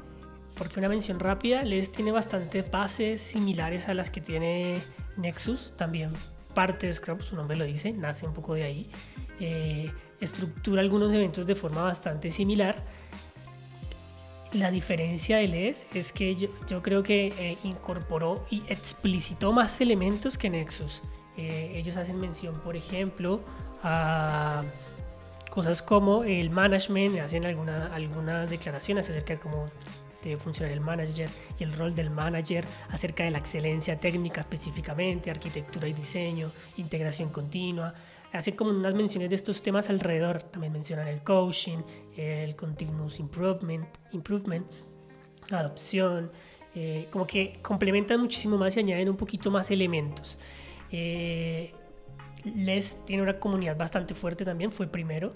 porque 0.58 0.80
una 0.80 0.89
mención 0.89 1.20
rápida, 1.20 1.64
LES 1.64 1.91
tiene 1.91 2.12
bastantes 2.12 2.70
bases 2.70 3.22
similares 3.22 3.88
a 3.88 3.93
las 3.93 4.10
que 4.10 4.22
tiene 4.22 4.82
Nexus, 5.16 5.74
también 5.78 6.12
parte 6.53 6.88
de 6.88 6.93
Scrum, 6.93 7.20
su 7.22 7.36
nombre 7.36 7.55
lo 7.55 7.66
dice, 7.66 7.93
nace 7.93 8.26
un 8.26 8.34
poco 8.34 8.55
de 8.55 8.64
ahí. 8.64 8.89
Eh, 9.39 9.91
estructura 10.20 10.82
algunos 10.82 11.14
eventos 11.14 11.45
de 11.45 11.53
forma 11.53 11.84
bastante 11.84 12.32
similar. 12.32 12.84
La 14.53 14.72
diferencia 14.72 15.38
de 15.38 15.49
LES 15.49 15.86
es 15.93 16.12
que 16.14 16.36
yo, 16.36 16.82
creo 16.82 17.03
que 17.03 17.28
eh, 17.38 17.58
incorporó 17.64 18.43
y 18.49 18.64
explicitó 18.70 19.53
más 19.53 19.80
elementos 19.82 20.36
que 20.38 20.49
Nexus. 20.49 21.03
Eh, 21.38 21.74
ellos 21.76 21.95
hacen 21.95 22.20
mención, 22.20 22.55
por 22.62 22.76
ejemplo, 22.76 23.41
a 23.84 24.64
cosas 25.51 25.84
como 25.84 26.24
el 26.24 26.49
management, 26.49 27.20
hacen 27.20 27.45
alguna, 27.45 27.93
algunas 27.93 28.49
declaraciones 28.49 29.08
acerca 29.08 29.36
de 29.36 29.39
cómo 29.39 29.68
debe 30.24 30.38
funcionar 30.38 30.74
el 30.74 30.82
manager 30.82 31.30
y 31.59 31.63
el 31.63 31.74
rol 31.74 31.95
del 31.95 32.09
manager, 32.09 32.65
acerca 32.89 33.24
de 33.24 33.32
la 33.32 33.38
excelencia 33.38 33.99
técnica 33.99 34.41
específicamente, 34.41 35.30
arquitectura 35.30 35.88
y 35.88 35.93
diseño, 35.93 36.51
integración 36.78 37.30
continua. 37.30 37.93
Hacen 38.34 38.55
como 38.55 38.72
unas 38.72 38.93
menciones 38.93 39.30
de 39.30 39.36
estos 39.36 39.61
temas 39.61 39.89
alrededor. 39.89 40.43
También 40.43 40.74
mencionan 40.74 41.07
el 41.07 41.22
coaching, 41.24 41.80
el 42.18 42.55
continuous 42.55 43.20
improvement, 43.20 43.88
improvement 44.11 44.65
adopción. 45.51 46.32
Eh, 46.76 47.07
como 47.09 47.26
que 47.26 47.59
complementan 47.61 48.20
muchísimo 48.20 48.57
más 48.57 48.76
y 48.78 48.82
añaden 48.82 49.09
un 49.09 49.18
poquito 49.18 49.49
más 49.49 49.72
elementos. 49.72 50.38
Eh, 50.91 51.74
Les 52.55 53.03
tiene 53.05 53.24
una 53.24 53.39
comunidad 53.39 53.76
bastante 53.76 54.13
fuerte 54.13 54.45
también, 54.45 54.72
fue 54.72 54.88
primero 54.88 55.34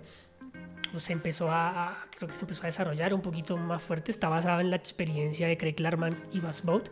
se 0.99 1.13
empezó 1.13 1.49
a, 1.51 2.05
creo 2.15 2.29
que 2.29 2.35
se 2.35 2.43
empezó 2.43 2.63
a 2.63 2.65
desarrollar 2.67 3.13
un 3.13 3.21
poquito 3.21 3.57
más 3.57 3.81
fuerte. 3.81 4.11
Está 4.11 4.29
basado 4.29 4.59
en 4.59 4.69
la 4.69 4.75
experiencia 4.75 5.47
de 5.47 5.57
Craig 5.57 5.79
Larman 5.79 6.15
y 6.31 6.39
Buzz 6.39 6.61
Boat 6.63 6.89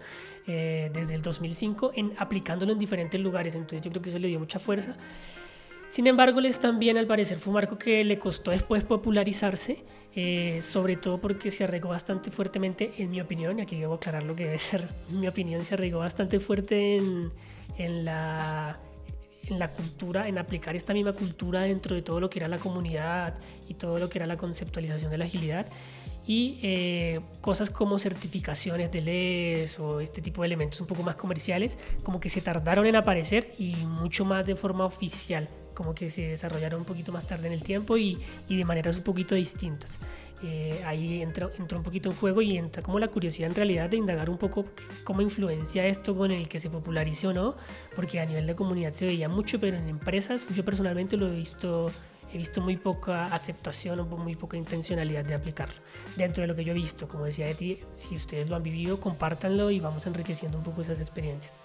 eh, 0.47 0.89
desde 0.93 1.16
el 1.16 1.22
2005, 1.22 1.91
en, 1.95 2.14
aplicándolo 2.18 2.74
en 2.74 2.80
diferentes 2.80 3.20
lugares. 3.20 3.56
Entonces 3.56 3.82
yo 3.82 3.91
creo 3.91 4.02
que 4.02 4.10
eso 4.10 4.20
le 4.20 4.28
dio 4.28 4.39
mucha 4.39 4.60
fuerza. 4.60 4.95
Sin 5.89 6.06
embargo, 6.06 6.39
les 6.39 6.60
también 6.60 7.00
al 7.00 7.08
parecer 7.08 7.39
fue 7.39 7.50
un 7.50 7.56
marco 7.56 7.80
que 7.80 8.04
le 8.04 8.20
costó 8.20 8.52
después 8.52 8.84
popularizarse, 8.84 9.84
eh, 10.16 10.60
sobre 10.62 10.97
todo 10.97 11.20
porque 11.20 11.50
se 11.50 11.64
arraigó 11.64 11.89
bastante 11.89 12.30
fuertemente, 12.30 12.93
en 13.00 13.10
mi 13.10 13.20
opinión, 13.20 13.58
y 13.58 13.64
aquí 13.64 13.80
debo 13.80 13.95
aclarar 13.95 14.22
lo 14.22 14.36
que 14.36 14.45
debe 14.45 14.60
ser, 14.60 14.88
mi 15.10 15.28
opinión, 15.28 15.66
se 15.66 15.74
arraigó 15.74 15.97
bastante 15.97 16.39
fuerte 16.39 16.97
en, 16.97 17.32
en 17.80 18.06
la 18.06 18.80
en 19.50 19.60
la 19.60 19.70
cultura, 19.70 20.28
en 20.28 20.38
aplicar 20.38 20.76
esta 20.76 20.93
misma 20.93 21.14
cultura 21.14 21.62
dentro 21.62 21.95
de 21.95 22.02
todo 22.02 22.20
lo 22.20 22.30
que 22.30 22.39
era 22.39 22.47
la 22.47 22.60
comunidad 22.60 23.36
y 23.68 23.74
todo 23.74 24.00
lo 24.00 24.10
que 24.10 24.20
era 24.20 24.28
la 24.28 24.38
conceptualización 24.38 25.12
de 25.12 25.18
la 25.18 25.26
agilidad. 25.26 25.66
Y 26.26 26.60
eh, 26.62 27.22
cosas 27.41 27.70
como 27.72 27.97
certificaciones 27.97 28.91
de 28.91 29.02
LES 29.02 29.80
o 29.80 30.00
este 30.00 30.22
tipo 30.22 30.43
de 30.43 30.47
elementos 30.47 30.80
un 30.80 30.88
poco 30.88 31.02
más 31.02 31.16
comerciales, 31.16 31.78
como 32.04 32.20
que 32.20 32.30
se 32.30 32.41
tardaron 32.41 32.86
en 32.86 32.95
aparecer 32.95 33.56
y 33.58 33.76
mucho 33.78 34.26
más 34.26 34.45
de 34.45 34.56
forma 34.56 34.86
oficial, 34.86 35.50
como 35.74 35.95
que 35.95 36.12
se 36.12 36.28
desarrollaron 36.28 36.82
un 36.82 36.86
poquito 36.86 37.12
más 37.12 37.26
tarde 37.26 37.47
en 37.47 37.54
el 37.54 37.64
tiempo 37.64 37.97
y, 37.97 38.20
y 38.47 38.58
de 38.58 38.66
maneras 38.66 38.97
un 38.97 39.04
poquito 39.04 39.34
distintas. 39.34 39.97
Eh, 40.42 40.82
ahí 40.86 41.22
entró 41.22 41.52
un 41.76 41.84
poquito 41.84 42.10
en 42.10 42.16
juego 42.16 42.42
y 42.42 42.58
entra 42.58 42.82
como 42.82 42.98
la 42.98 43.10
curiosidad 43.10 43.50
en 43.50 43.56
realidad 43.56 43.90
de 43.90 43.98
indagar 43.98 44.30
un 44.30 44.38
poco 44.38 44.66
cómo 45.04 45.22
influencia 45.22 45.86
esto 45.86 46.16
con 46.16 46.32
el 46.32 46.48
que 46.48 46.60
se 46.60 46.70
popularice 46.70 47.28
o 47.28 47.34
no, 47.34 47.56
porque 47.96 48.20
a 48.20 48.26
nivel 48.26 48.48
de 48.48 48.56
comunidad 48.56 48.94
se 48.94 49.06
veía 49.06 49.28
mucho, 49.28 49.60
pero 49.60 49.78
en 49.78 49.90
empresas 49.90 50.48
yo 50.54 50.64
personalmente 50.64 51.18
lo 51.18 51.28
he 51.28 51.32
visto, 51.32 51.92
he 52.34 52.38
visto 52.38 52.62
muy 52.62 52.78
poca 52.78 53.26
aceptación 53.28 54.00
o 54.00 54.06
muy 54.06 54.36
poca 54.38 54.56
intencionalidad 54.56 55.26
de 55.26 55.34
aplicarlo. 55.34 55.76
Dentro 56.16 56.42
de 56.42 56.48
lo 56.48 56.56
que 56.56 56.64
yo 56.64 56.72
he 56.72 56.76
visto, 56.76 57.10
como 57.10 57.26
decía 57.26 57.46
de 57.46 57.56
ti, 57.56 57.80
si 57.92 58.16
ustedes 58.16 58.48
lo 58.50 58.56
han 58.56 58.64
vivido, 58.64 59.00
compártanlo 59.02 59.72
y 59.72 59.82
vamos 59.82 60.06
enriqueciendo 60.08 60.58
un 60.58 60.64
poco 60.64 60.82
esas 60.82 61.00
experiencias. 61.00 61.60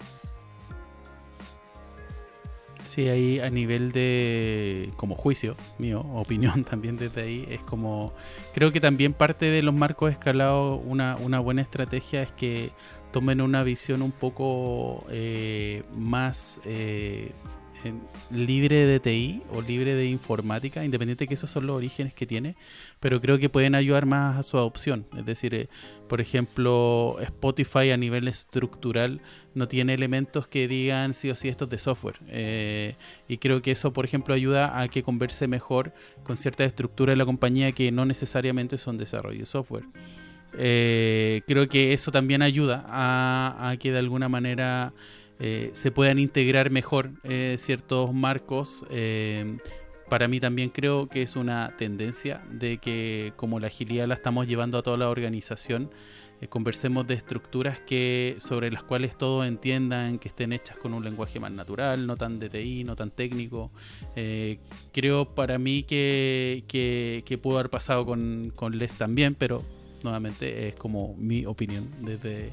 Sí, 2.85 3.09
ahí 3.09 3.39
a 3.39 3.49
nivel 3.49 3.91
de 3.91 4.91
como 4.95 5.15
juicio 5.15 5.55
mío, 5.79 6.01
opinión 6.13 6.63
también 6.63 6.97
desde 6.97 7.23
ahí, 7.23 7.47
es 7.49 7.61
como 7.63 8.13
creo 8.53 8.71
que 8.71 8.79
también 8.79 9.13
parte 9.13 9.47
de 9.47 9.63
los 9.63 9.73
marcos 9.73 10.11
escalados, 10.11 10.79
una, 10.85 11.17
una 11.17 11.39
buena 11.39 11.63
estrategia 11.63 12.21
es 12.21 12.31
que 12.31 12.71
tomen 13.11 13.41
una 13.41 13.63
visión 13.63 14.03
un 14.03 14.11
poco 14.11 15.03
eh, 15.09 15.83
más 15.97 16.61
eh, 16.65 17.31
libre 18.31 18.85
de 18.85 18.99
TI 18.99 19.41
o 19.51 19.61
libre 19.61 19.95
de 19.95 20.05
informática, 20.07 20.83
independiente 20.83 21.23
de 21.23 21.27
que 21.27 21.33
esos 21.33 21.49
son 21.49 21.67
los 21.67 21.75
orígenes 21.75 22.13
que 22.13 22.25
tiene, 22.25 22.55
pero 22.99 23.21
creo 23.21 23.37
que 23.37 23.49
pueden 23.49 23.75
ayudar 23.75 24.05
más 24.05 24.37
a 24.37 24.43
su 24.43 24.57
adopción. 24.57 25.05
Es 25.17 25.25
decir, 25.25 25.53
eh, 25.53 25.69
por 26.07 26.21
ejemplo, 26.21 27.17
Spotify 27.21 27.91
a 27.91 27.97
nivel 27.97 28.27
estructural 28.27 29.21
no 29.53 29.67
tiene 29.67 29.93
elementos 29.93 30.47
que 30.47 30.67
digan 30.67 31.13
sí 31.13 31.29
o 31.29 31.35
sí 31.35 31.49
esto 31.49 31.65
es 31.65 31.71
de 31.71 31.77
software. 31.77 32.19
Eh, 32.27 32.95
y 33.27 33.37
creo 33.37 33.61
que 33.61 33.71
eso, 33.71 33.93
por 33.93 34.05
ejemplo, 34.05 34.33
ayuda 34.33 34.79
a 34.79 34.87
que 34.87 35.03
converse 35.03 35.47
mejor 35.47 35.93
con 36.23 36.37
cierta 36.37 36.63
estructura 36.63 37.11
de 37.11 37.17
la 37.17 37.25
compañía 37.25 37.71
que 37.71 37.91
no 37.91 38.05
necesariamente 38.05 38.77
son 38.77 38.97
desarrollo 38.97 39.39
de 39.39 39.45
software. 39.45 39.85
Eh, 40.57 41.41
creo 41.47 41.67
que 41.67 41.93
eso 41.93 42.11
también 42.11 42.41
ayuda 42.41 42.85
a 42.87 43.75
que 43.77 43.91
de 43.91 43.99
alguna 43.99 44.29
manera 44.29 44.93
eh, 45.39 45.71
se 45.73 45.91
puedan 45.91 46.19
integrar 46.19 46.69
mejor 46.69 47.11
eh, 47.23 47.55
ciertos 47.57 48.13
marcos. 48.13 48.85
Eh, 48.89 49.57
para 50.09 50.27
mí 50.27 50.39
también 50.39 50.69
creo 50.69 51.09
que 51.09 51.23
es 51.23 51.35
una 51.35 51.75
tendencia 51.77 52.43
de 52.51 52.77
que 52.77 53.33
como 53.35 53.59
la 53.59 53.67
agilidad 53.67 54.07
la 54.07 54.15
estamos 54.15 54.47
llevando 54.47 54.77
a 54.77 54.83
toda 54.83 54.97
la 54.97 55.09
organización, 55.09 55.89
conversemos 56.49 57.07
de 57.07 57.15
estructuras 57.15 57.79
que 57.79 58.35
sobre 58.37 58.69
las 58.69 58.83
cuales 58.83 59.17
todos 59.17 59.47
entiendan, 59.47 60.19
que 60.19 60.27
estén 60.27 60.53
hechas 60.53 60.77
con 60.77 60.93
un 60.93 61.03
lenguaje 61.03 61.39
más 61.39 61.51
natural, 61.51 62.05
no 62.05 62.17
tan 62.17 62.39
DTI, 62.39 62.83
no 62.83 62.95
tan 62.95 63.09
técnico. 63.09 63.71
creo 64.91 65.33
para 65.33 65.57
mí 65.57 65.81
que, 65.81 66.63
que, 66.67 67.37
pudo 67.39 67.57
haber 67.57 67.71
pasado 67.71 68.05
con, 68.05 68.51
con 68.55 68.77
Les 68.77 68.95
también, 68.95 69.33
pero 69.33 69.63
nuevamente 70.03 70.67
es 70.67 70.75
como 70.75 71.15
mi 71.17 71.47
opinión 71.47 71.89
desde, 72.01 72.51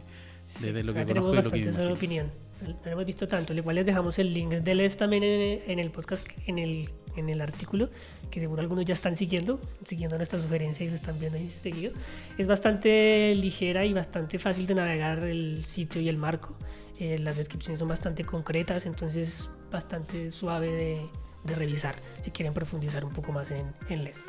desde 0.62 0.82
lo 0.84 0.94
que 0.94 1.04
conozco 1.04 1.54
y 1.54 1.64
lo 1.64 1.72
que 1.72 1.86
opinión 1.92 2.30
no 2.62 2.90
hemos 2.90 3.04
visto 3.04 3.26
tanto. 3.26 3.52
Igual 3.52 3.76
les 3.76 3.86
dejamos 3.86 4.18
el 4.18 4.32
link 4.32 4.50
de 4.50 4.74
Les 4.74 4.96
también 4.96 5.22
en, 5.22 5.78
el 5.78 5.90
podcast, 5.90 6.26
en 6.46 6.58
el, 6.58 6.88
en 7.16 7.28
el 7.28 7.40
artículo, 7.40 7.90
que 8.30 8.40
seguro 8.40 8.60
algunos 8.60 8.84
ya 8.84 8.94
están 8.94 9.16
siguiendo, 9.16 9.60
siguiendo 9.84 10.16
nuestra 10.16 10.40
sugerencia 10.40 10.86
y 10.86 10.88
lo 10.88 10.94
están 10.94 11.18
viendo 11.18 11.38
ahí 11.38 11.48
seguido. 11.48 11.92
Es 12.38 12.46
bastante 12.46 13.34
ligera 13.34 13.84
y 13.84 13.92
bastante 13.92 14.38
fácil 14.38 14.66
de 14.66 14.74
navegar 14.74 15.24
el 15.24 15.64
sitio 15.64 16.00
y 16.00 16.08
el 16.08 16.16
marco. 16.16 16.56
Eh, 16.98 17.18
las 17.18 17.36
descripciones 17.36 17.78
son 17.78 17.88
bastante 17.88 18.24
concretas, 18.24 18.86
entonces 18.86 19.50
bastante 19.70 20.30
suave 20.30 20.68
de, 20.68 21.08
de, 21.44 21.54
revisar 21.54 21.96
si 22.20 22.30
quieren 22.30 22.52
profundizar 22.52 23.04
un 23.04 23.12
poco 23.12 23.32
más 23.32 23.50
en, 23.50 23.72
en 23.88 24.04
Les. 24.04 24.24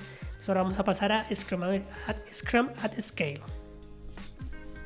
ahora 0.48 0.64
vamos 0.64 0.80
a 0.80 0.84
pasar 0.84 1.12
a 1.12 1.28
Scrum 1.34 1.64
at, 1.64 1.82
Scrum 2.32 2.70
at 2.82 3.00
Scale. 3.00 3.63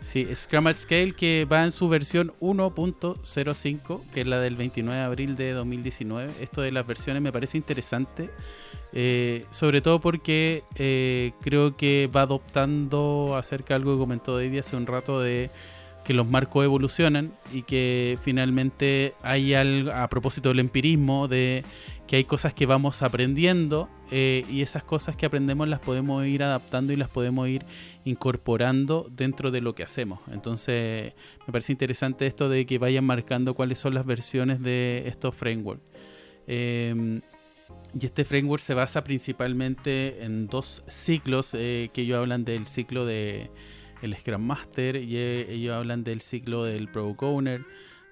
Sí, 0.07 0.25
Scrum 0.33 0.67
at 0.67 0.77
Scale 0.77 1.11
que 1.11 1.43
va 1.43 1.65
en 1.65 1.71
su 1.73 1.89
versión 1.89 2.31
1.05, 2.39 4.09
que 4.13 4.21
es 4.21 4.27
la 4.27 4.39
del 4.39 4.55
29 4.55 4.97
de 4.97 5.05
abril 5.05 5.35
de 5.35 5.51
2019. 5.51 6.31
Esto 6.39 6.61
de 6.61 6.71
las 6.71 6.87
versiones 6.87 7.21
me 7.21 7.33
parece 7.33 7.57
interesante, 7.57 8.29
eh, 8.93 9.43
sobre 9.49 9.81
todo 9.81 9.99
porque 9.99 10.63
eh, 10.77 11.33
creo 11.41 11.75
que 11.75 12.09
va 12.15 12.21
adoptando 12.21 13.35
acerca 13.35 13.73
de 13.73 13.79
algo 13.79 13.95
que 13.95 13.99
comentó 13.99 14.37
David 14.37 14.59
hace 14.59 14.77
un 14.77 14.87
rato 14.87 15.19
de 15.19 15.49
que 16.07 16.13
los 16.13 16.25
marcos 16.25 16.63
evolucionan 16.63 17.33
y 17.53 17.63
que 17.63 18.17
finalmente 18.21 19.13
hay 19.23 19.53
algo, 19.53 19.91
a 19.91 20.07
propósito 20.07 20.47
del 20.47 20.61
empirismo, 20.61 21.27
de 21.27 21.65
que 22.07 22.15
hay 22.15 22.23
cosas 22.23 22.53
que 22.53 22.65
vamos 22.65 23.01
aprendiendo 23.01 23.89
eh, 24.09 24.45
y 24.49 24.61
esas 24.61 24.85
cosas 24.85 25.17
que 25.17 25.25
aprendemos 25.25 25.67
las 25.67 25.81
podemos 25.81 26.25
ir 26.25 26.43
adaptando 26.43 26.93
y 26.93 26.95
las 26.95 27.09
podemos 27.09 27.49
ir 27.49 27.65
incorporando 28.05 29.09
dentro 29.11 29.51
de 29.51 29.59
lo 29.59 29.75
que 29.75 29.83
hacemos. 29.83 30.21
Entonces 30.31 31.11
me 31.45 31.51
parece 31.51 31.73
interesante 31.73 32.25
esto 32.25 32.47
de 32.47 32.65
que 32.65 32.77
vayan 32.77 33.03
marcando 33.03 33.53
cuáles 33.53 33.77
son 33.77 33.93
las 33.93 34.05
versiones 34.05 34.63
de 34.63 35.03
estos 35.07 35.35
frameworks. 35.35 35.83
Em, 36.47 37.19
y 37.99 38.05
este 38.05 38.23
framework 38.23 38.63
se 38.63 38.75
basa 38.75 39.03
principalmente 39.03 40.23
en 40.23 40.47
dos 40.47 40.83
ciclos 40.87 41.53
eh, 41.53 41.89
que 41.91 42.03
ellos 42.03 42.17
hablan 42.17 42.45
del 42.45 42.65
ciclo 42.65 43.05
de 43.05 43.51
el 44.01 44.15
Scrum 44.15 44.41
Master 44.41 44.95
y 44.97 45.17
eh, 45.17 45.47
ellos 45.49 45.75
hablan 45.75 46.03
del 46.03 46.21
ciclo 46.21 46.63
del 46.63 46.89
Product 46.89 47.23
Owner, 47.23 47.65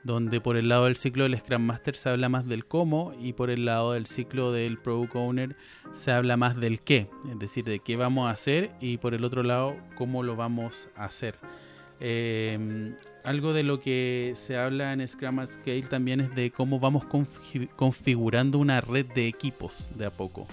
donde 0.03 0.39
por 0.39 0.57
el 0.57 0.69
lado 0.69 0.85
del 0.85 0.97
ciclo 0.97 1.23
del 1.23 1.37
Scrum 1.37 1.61
Master 1.61 1.95
se 1.95 2.09
habla 2.09 2.29
más 2.29 2.47
del 2.47 2.65
cómo 2.65 3.13
y 3.19 3.33
por 3.33 3.49
el 3.49 3.65
lado 3.65 3.93
del 3.93 4.05
ciclo 4.05 4.51
del 4.51 4.77
Product 4.77 5.15
Owner 5.15 5.55
se 5.93 6.11
habla 6.11 6.37
más 6.37 6.59
del 6.59 6.81
qué, 6.81 7.09
es 7.31 7.39
decir, 7.39 7.63
de 7.63 7.79
qué 7.79 7.95
vamos 7.95 8.27
a 8.27 8.31
hacer 8.31 8.71
y 8.79 8.97
por 8.97 9.13
el 9.13 9.23
otro 9.23 9.43
lado 9.43 9.75
cómo 9.95 10.23
lo 10.23 10.35
vamos 10.35 10.89
a 10.95 11.05
hacer. 11.05 11.35
Eh, 11.99 12.93
algo 13.23 13.53
de 13.53 13.63
lo 13.63 13.79
que 13.79 14.33
se 14.35 14.57
habla 14.57 14.93
en 14.93 15.07
Scrum 15.07 15.39
at 15.39 15.47
Scale 15.47 15.83
también 15.83 16.19
es 16.19 16.35
de 16.35 16.51
cómo 16.51 16.79
vamos 16.79 17.05
configurando 17.75 18.59
una 18.59 18.81
red 18.81 19.05
de 19.07 19.27
equipos 19.27 19.91
de 19.95 20.05
a 20.05 20.11
poco. 20.11 20.47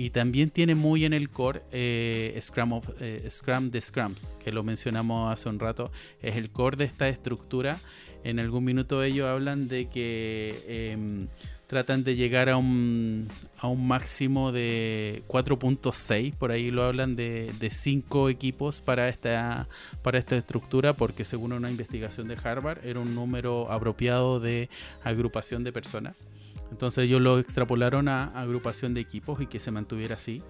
Y 0.00 0.08
también 0.08 0.48
tiene 0.48 0.74
muy 0.74 1.04
en 1.04 1.12
el 1.12 1.28
core 1.28 1.60
eh, 1.72 2.34
Scrum, 2.40 2.72
of, 2.72 2.88
eh, 3.02 3.28
Scrum 3.28 3.68
de 3.68 3.82
Scrums, 3.82 4.32
que 4.42 4.50
lo 4.50 4.62
mencionamos 4.62 5.30
hace 5.30 5.50
un 5.50 5.58
rato. 5.58 5.92
Es 6.22 6.36
el 6.36 6.48
core 6.48 6.78
de 6.78 6.86
esta 6.86 7.06
estructura. 7.06 7.78
En 8.24 8.38
algún 8.38 8.64
minuto 8.64 9.02
ellos 9.02 9.28
hablan 9.28 9.68
de 9.68 9.90
que 9.90 10.64
em, 10.94 11.28
tratan 11.66 12.02
de 12.02 12.16
llegar 12.16 12.48
a 12.48 12.56
un, 12.56 13.28
a 13.58 13.66
un 13.68 13.86
máximo 13.86 14.52
de 14.52 15.22
4.6, 15.28 16.32
por 16.32 16.50
ahí 16.50 16.70
lo 16.70 16.84
hablan 16.84 17.14
de, 17.14 17.52
de 17.60 17.68
5 17.68 18.30
equipos 18.30 18.80
para 18.80 19.06
esta, 19.10 19.68
para 20.00 20.18
esta 20.18 20.34
estructura, 20.34 20.94
porque 20.94 21.26
según 21.26 21.52
una 21.52 21.70
investigación 21.70 22.26
de 22.26 22.38
Harvard 22.42 22.86
era 22.86 23.00
un 23.00 23.14
número 23.14 23.70
apropiado 23.70 24.40
de 24.40 24.70
agrupación 25.04 25.62
de 25.62 25.74
personas. 25.74 26.16
Entonces 26.70 27.04
ellos 27.04 27.20
lo 27.20 27.38
extrapolaron 27.38 28.08
a 28.08 28.24
agrupación 28.26 28.94
de 28.94 29.00
equipos 29.00 29.40
y 29.40 29.46
que 29.46 29.60
se 29.60 29.70
mantuviera 29.70 30.16
así. 30.16 30.42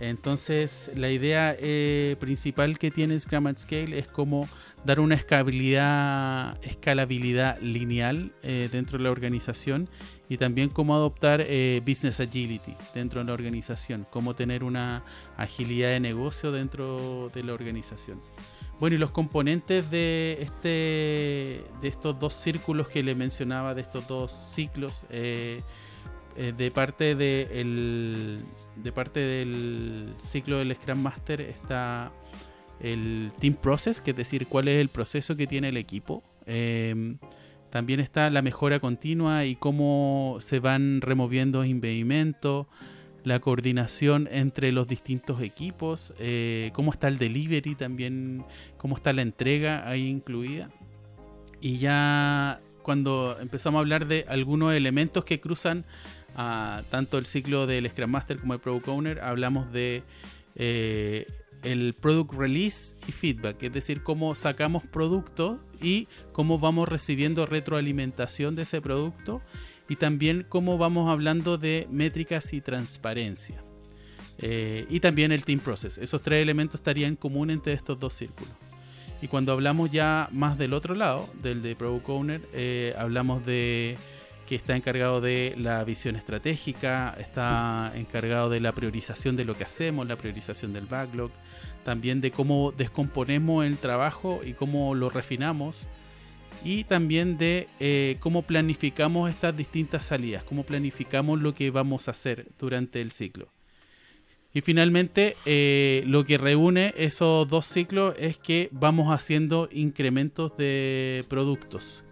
Entonces 0.00 0.90
la 0.94 1.10
idea 1.10 1.54
eh, 1.58 2.16
principal 2.20 2.78
que 2.78 2.90
tiene 2.90 3.20
Scrum 3.20 3.46
at 3.48 3.58
Scale 3.58 3.98
es 3.98 4.06
como 4.06 4.48
dar 4.86 4.98
una 4.98 5.14
escalabilidad, 5.14 6.56
lineal 7.60 8.32
eh, 8.42 8.70
dentro 8.72 8.96
de 8.96 9.04
la 9.04 9.10
organización 9.10 9.90
y 10.26 10.38
también 10.38 10.70
cómo 10.70 10.94
adoptar 10.94 11.44
eh, 11.46 11.82
business 11.86 12.18
agility 12.18 12.74
dentro 12.94 13.20
de 13.20 13.26
la 13.26 13.34
organización, 13.34 14.06
cómo 14.10 14.34
tener 14.34 14.64
una 14.64 15.04
agilidad 15.36 15.90
de 15.90 16.00
negocio 16.00 16.50
dentro 16.50 17.28
de 17.34 17.44
la 17.44 17.52
organización. 17.52 18.22
Bueno, 18.80 18.96
y 18.96 18.98
los 18.98 19.10
componentes 19.10 19.90
de 19.90 20.38
este 20.40 21.62
de 21.82 21.88
estos 21.88 22.18
dos 22.18 22.32
círculos 22.32 22.88
que 22.88 23.02
le 23.02 23.14
mencionaba, 23.14 23.74
de 23.74 23.82
estos 23.82 24.08
dos 24.08 24.32
ciclos, 24.32 25.04
eh, 25.10 25.60
eh, 26.34 26.54
de 26.56 26.70
parte 26.70 27.14
de 27.14 28.40
de 28.76 28.92
parte 28.92 29.20
del 29.20 30.14
ciclo 30.16 30.58
del 30.58 30.74
Scrum 30.74 30.98
Master 30.98 31.42
está 31.42 32.10
el 32.80 33.32
Team 33.38 33.54
Process, 33.54 34.00
que 34.00 34.12
es 34.12 34.16
decir, 34.16 34.46
cuál 34.46 34.68
es 34.68 34.80
el 34.80 34.88
proceso 34.88 35.36
que 35.36 35.46
tiene 35.46 35.68
el 35.68 35.76
equipo. 35.76 36.22
Eh, 36.46 37.16
también 37.68 38.00
está 38.00 38.30
la 38.30 38.40
mejora 38.40 38.80
continua 38.80 39.44
y 39.44 39.56
cómo 39.56 40.38
se 40.40 40.58
van 40.58 41.02
removiendo 41.02 41.66
impedimentos 41.66 42.66
la 43.24 43.40
coordinación 43.40 44.28
entre 44.30 44.72
los 44.72 44.86
distintos 44.86 45.42
equipos, 45.42 46.14
eh, 46.18 46.70
cómo 46.72 46.92
está 46.92 47.08
el 47.08 47.18
delivery 47.18 47.74
también, 47.74 48.44
cómo 48.76 48.96
está 48.96 49.12
la 49.12 49.22
entrega 49.22 49.88
ahí 49.88 50.08
incluida. 50.08 50.70
Y 51.60 51.78
ya 51.78 52.60
cuando 52.82 53.36
empezamos 53.40 53.78
a 53.78 53.80
hablar 53.80 54.06
de 54.06 54.24
algunos 54.28 54.74
elementos 54.74 55.24
que 55.24 55.40
cruzan 55.40 55.84
tanto 56.90 57.18
el 57.18 57.26
ciclo 57.26 57.66
del 57.66 57.88
Scrum 57.90 58.10
Master 58.10 58.38
como 58.38 58.54
el 58.54 58.60
Product 58.60 58.88
Owner, 58.88 59.20
hablamos 59.20 59.70
de 59.72 60.02
eh, 60.54 61.26
el 61.62 61.94
Product 61.94 62.32
Release 62.32 62.96
y 63.06 63.12
Feedback, 63.12 63.62
es 63.62 63.72
decir, 63.72 64.02
cómo 64.02 64.34
sacamos 64.34 64.84
productos 64.84 65.58
y 65.82 66.08
cómo 66.32 66.58
vamos 66.58 66.88
recibiendo 66.88 67.44
retroalimentación 67.46 68.54
de 68.54 68.62
ese 68.62 68.80
producto 68.80 69.42
y 69.90 69.96
también 69.96 70.46
cómo 70.48 70.78
vamos 70.78 71.10
hablando 71.10 71.58
de 71.58 71.88
métricas 71.90 72.52
y 72.52 72.60
transparencia. 72.60 73.60
Eh, 74.38 74.86
y 74.88 75.00
también 75.00 75.32
el 75.32 75.44
team 75.44 75.58
process. 75.58 75.98
Esos 75.98 76.22
tres 76.22 76.40
elementos 76.40 76.76
estarían 76.76 77.10
en 77.10 77.16
común 77.16 77.50
entre 77.50 77.72
estos 77.72 77.98
dos 77.98 78.14
círculos. 78.14 78.54
Y 79.20 79.26
cuando 79.26 79.50
hablamos 79.50 79.90
ya 79.90 80.28
más 80.30 80.56
del 80.56 80.74
otro 80.74 80.94
lado, 80.94 81.28
del 81.42 81.60
de 81.60 81.74
Product 81.74 82.08
Owner, 82.08 82.48
eh, 82.52 82.94
hablamos 82.96 83.44
de 83.44 83.98
que 84.46 84.54
está 84.54 84.76
encargado 84.76 85.20
de 85.20 85.56
la 85.58 85.82
visión 85.82 86.14
estratégica, 86.14 87.16
está 87.18 87.90
encargado 87.96 88.48
de 88.48 88.60
la 88.60 88.70
priorización 88.70 89.34
de 89.34 89.44
lo 89.44 89.56
que 89.56 89.64
hacemos, 89.64 90.06
la 90.06 90.16
priorización 90.16 90.72
del 90.72 90.86
backlog, 90.86 91.32
también 91.84 92.20
de 92.20 92.30
cómo 92.30 92.72
descomponemos 92.76 93.66
el 93.66 93.76
trabajo 93.78 94.40
y 94.44 94.52
cómo 94.52 94.94
lo 94.94 95.08
refinamos 95.08 95.88
y 96.64 96.84
también 96.84 97.38
de 97.38 97.68
eh, 97.78 98.16
cómo 98.20 98.42
planificamos 98.42 99.30
estas 99.30 99.56
distintas 99.56 100.04
salidas, 100.04 100.44
cómo 100.44 100.64
planificamos 100.64 101.40
lo 101.40 101.54
que 101.54 101.70
vamos 101.70 102.08
a 102.08 102.12
hacer 102.12 102.46
durante 102.58 103.00
el 103.00 103.10
ciclo. 103.10 103.48
Y 104.52 104.62
finalmente, 104.62 105.36
eh, 105.46 106.02
lo 106.06 106.24
que 106.24 106.36
reúne 106.36 106.92
esos 106.96 107.48
dos 107.48 107.66
ciclos 107.66 108.14
es 108.18 108.36
que 108.36 108.68
vamos 108.72 109.12
haciendo 109.12 109.68
incrementos 109.72 110.56
de 110.56 111.24
productos. 111.28 112.02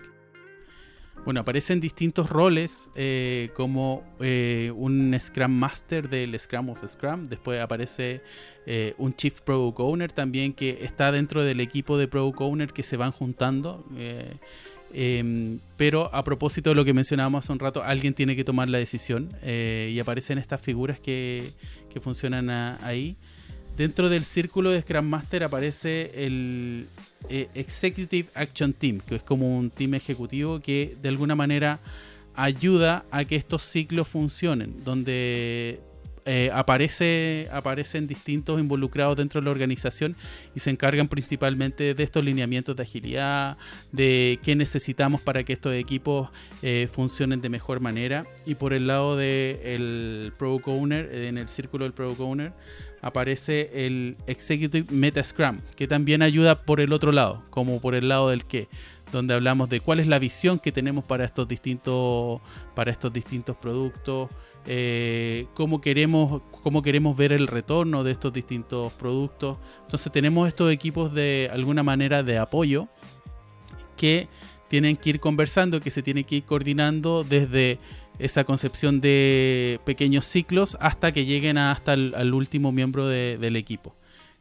Bueno, 1.29 1.43
aparecen 1.43 1.79
distintos 1.79 2.31
roles 2.31 2.91
eh, 2.95 3.51
como 3.53 4.03
eh, 4.19 4.73
un 4.75 5.15
Scrum 5.21 5.53
Master 5.53 6.09
del 6.09 6.41
Scrum 6.41 6.71
of 6.71 6.83
Scrum. 6.87 7.25
Después 7.25 7.61
aparece 7.61 8.23
eh, 8.65 8.95
un 8.97 9.15
Chief 9.15 9.39
Product 9.43 9.79
Owner 9.79 10.11
también 10.11 10.55
que 10.55 10.79
está 10.81 11.13
dentro 11.13 11.45
del 11.45 11.61
equipo 11.61 11.99
de 11.99 12.09
Product 12.09 12.41
Owner 12.41 12.73
que 12.73 12.83
se 12.83 12.97
van 12.97 13.13
juntando. 13.13 13.85
Em, 14.95 15.59
pero 15.77 16.09
a 16.15 16.25
propósito 16.25 16.71
de 16.71 16.77
lo 16.77 16.87
que 16.87 16.95
mencionábamos 16.95 17.45
hace 17.45 17.53
un 17.53 17.59
rato, 17.59 17.85
alguien 17.85 18.15
tiene 18.15 18.35
que 18.35 18.43
tomar 18.43 18.71
la 18.71 18.79
decisión 18.79 19.29
y 19.45 19.99
aparecen 19.99 20.39
estas 20.39 20.63
figuras 20.63 20.99
que, 20.99 21.53
que 21.91 22.01
funcionan 22.01 22.49
ahí. 22.83 23.19
Dentro 23.77 24.09
del 24.09 24.25
círculo 24.25 24.71
de 24.71 24.81
Scrum 24.81 25.05
Master 25.05 25.45
aparece 25.45 26.11
el 26.25 26.87
eh, 27.29 27.49
Executive 27.55 28.29
Action 28.35 28.73
Team, 28.73 29.01
que 29.01 29.17
es 29.17 29.23
como 29.23 29.59
un 29.59 29.71
team 29.71 29.95
ejecutivo 29.95 30.61
que 30.61 30.97
de 31.03 31.09
alguna 31.09 31.35
manera 31.35 31.81
ayuda 32.35 33.05
a 33.11 33.25
que 33.25 33.37
estos 33.37 33.63
ciclos 33.63 34.07
funcionen, 34.07 34.85
donde 34.85 35.81
eh, 36.31 36.51
aparece, 36.53 37.49
aparecen 37.51 38.07
distintos 38.07 38.61
involucrados 38.61 39.17
dentro 39.17 39.41
de 39.41 39.47
la 39.47 39.51
organización 39.51 40.15
y 40.55 40.61
se 40.61 40.69
encargan 40.69 41.09
principalmente 41.09 41.95
de 41.95 42.03
estos 42.03 42.23
lineamientos 42.23 42.77
de 42.77 42.83
agilidad, 42.83 43.57
de 43.93 44.39
qué 44.43 44.55
necesitamos 44.55 45.23
para 45.23 45.43
que 45.43 45.55
estos 45.55 45.73
equipos 45.73 46.29
eh, 46.61 46.87
funcionen 46.93 47.41
de 47.41 47.49
mejor 47.49 47.81
manera. 47.81 48.27
Y 48.45 48.57
por 48.57 48.75
el 48.75 48.89
lado 48.89 49.17
del 49.17 50.35
Product 50.37 50.69
Owner, 50.69 51.15
en 51.15 51.39
el 51.39 51.49
círculo 51.49 51.87
del 51.87 51.95
Product 51.95 52.21
Owner, 52.21 52.53
aparece 53.03 53.87
el 53.87 54.17
Executive 54.27 54.87
Meta 54.91 55.23
Scrum, 55.23 55.61
que 55.77 55.87
también 55.87 56.23
ayuda 56.23 56.63
por 56.63 56.81
el 56.81 56.93
otro 56.93 57.13
lado, 57.13 57.45
como 57.51 57.81
por 57.81 57.95
el 57.95 58.09
lado 58.09 58.31
del 58.31 58.45
qué, 58.45 58.69
donde 59.13 59.35
hablamos 59.35 59.69
de 59.71 59.81
cuál 59.81 60.01
es 60.01 60.07
la 60.07 60.19
visión 60.19 60.59
que 60.59 60.73
tenemos 60.73 61.05
para 61.05 61.25
estos 61.25 61.49
distintos, 61.49 62.41
para 62.75 62.91
estos 62.91 63.13
distintos 63.13 63.57
productos, 63.57 64.31
eh, 64.67 65.47
cómo, 65.55 65.81
queremos, 65.81 66.43
cómo 66.63 66.83
queremos 66.83 67.17
ver 67.17 67.33
el 67.33 67.47
retorno 67.47 68.05
de 68.05 68.13
estos 68.13 68.33
distintos 68.33 68.93
productos. 68.93 69.57
Entonces 69.83 70.13
tenemos 70.13 70.47
estos 70.49 70.71
equipos 70.71 71.15
de 71.15 71.49
alguna 71.53 71.83
manera 71.83 72.23
de 72.23 72.39
apoyo 72.39 72.89
que 73.97 74.29
tienen 74.69 74.97
que 74.97 75.11
ir 75.11 75.21
conversando, 75.21 75.81
que 75.81 75.91
se 75.91 76.03
tienen 76.03 76.25
que 76.25 76.37
ir 76.37 76.45
coordinando 76.45 77.25
desde 77.25 77.79
esa 78.19 78.45
concepción 78.45 79.01
de 79.01 79.81
pequeños 79.85 80.27
ciclos 80.27 80.77
hasta 80.81 81.13
que 81.13 81.25
lleguen 81.25 81.59
hasta 81.59 81.95
el 81.95 82.35
último 82.35 82.73
miembro 82.73 83.07
del 83.07 83.57
equipo. 83.57 83.95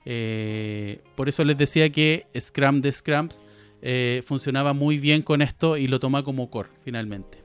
Eh, 0.10 1.02
por 1.16 1.28
eso 1.28 1.44
les 1.44 1.58
decía 1.58 1.90
que 1.90 2.28
Scrum 2.40 2.80
de 2.80 2.94
Scrums 2.94 3.44
eh, 3.82 4.24
funcionaba 4.26 4.72
muy 4.72 5.00
bien 5.00 5.22
con 5.22 5.42
esto 5.42 5.76
y 5.76 5.90
lo 5.90 6.00
toma 6.00 6.24
como 6.24 6.50
core 6.50 6.70
finalmente. 6.86 7.44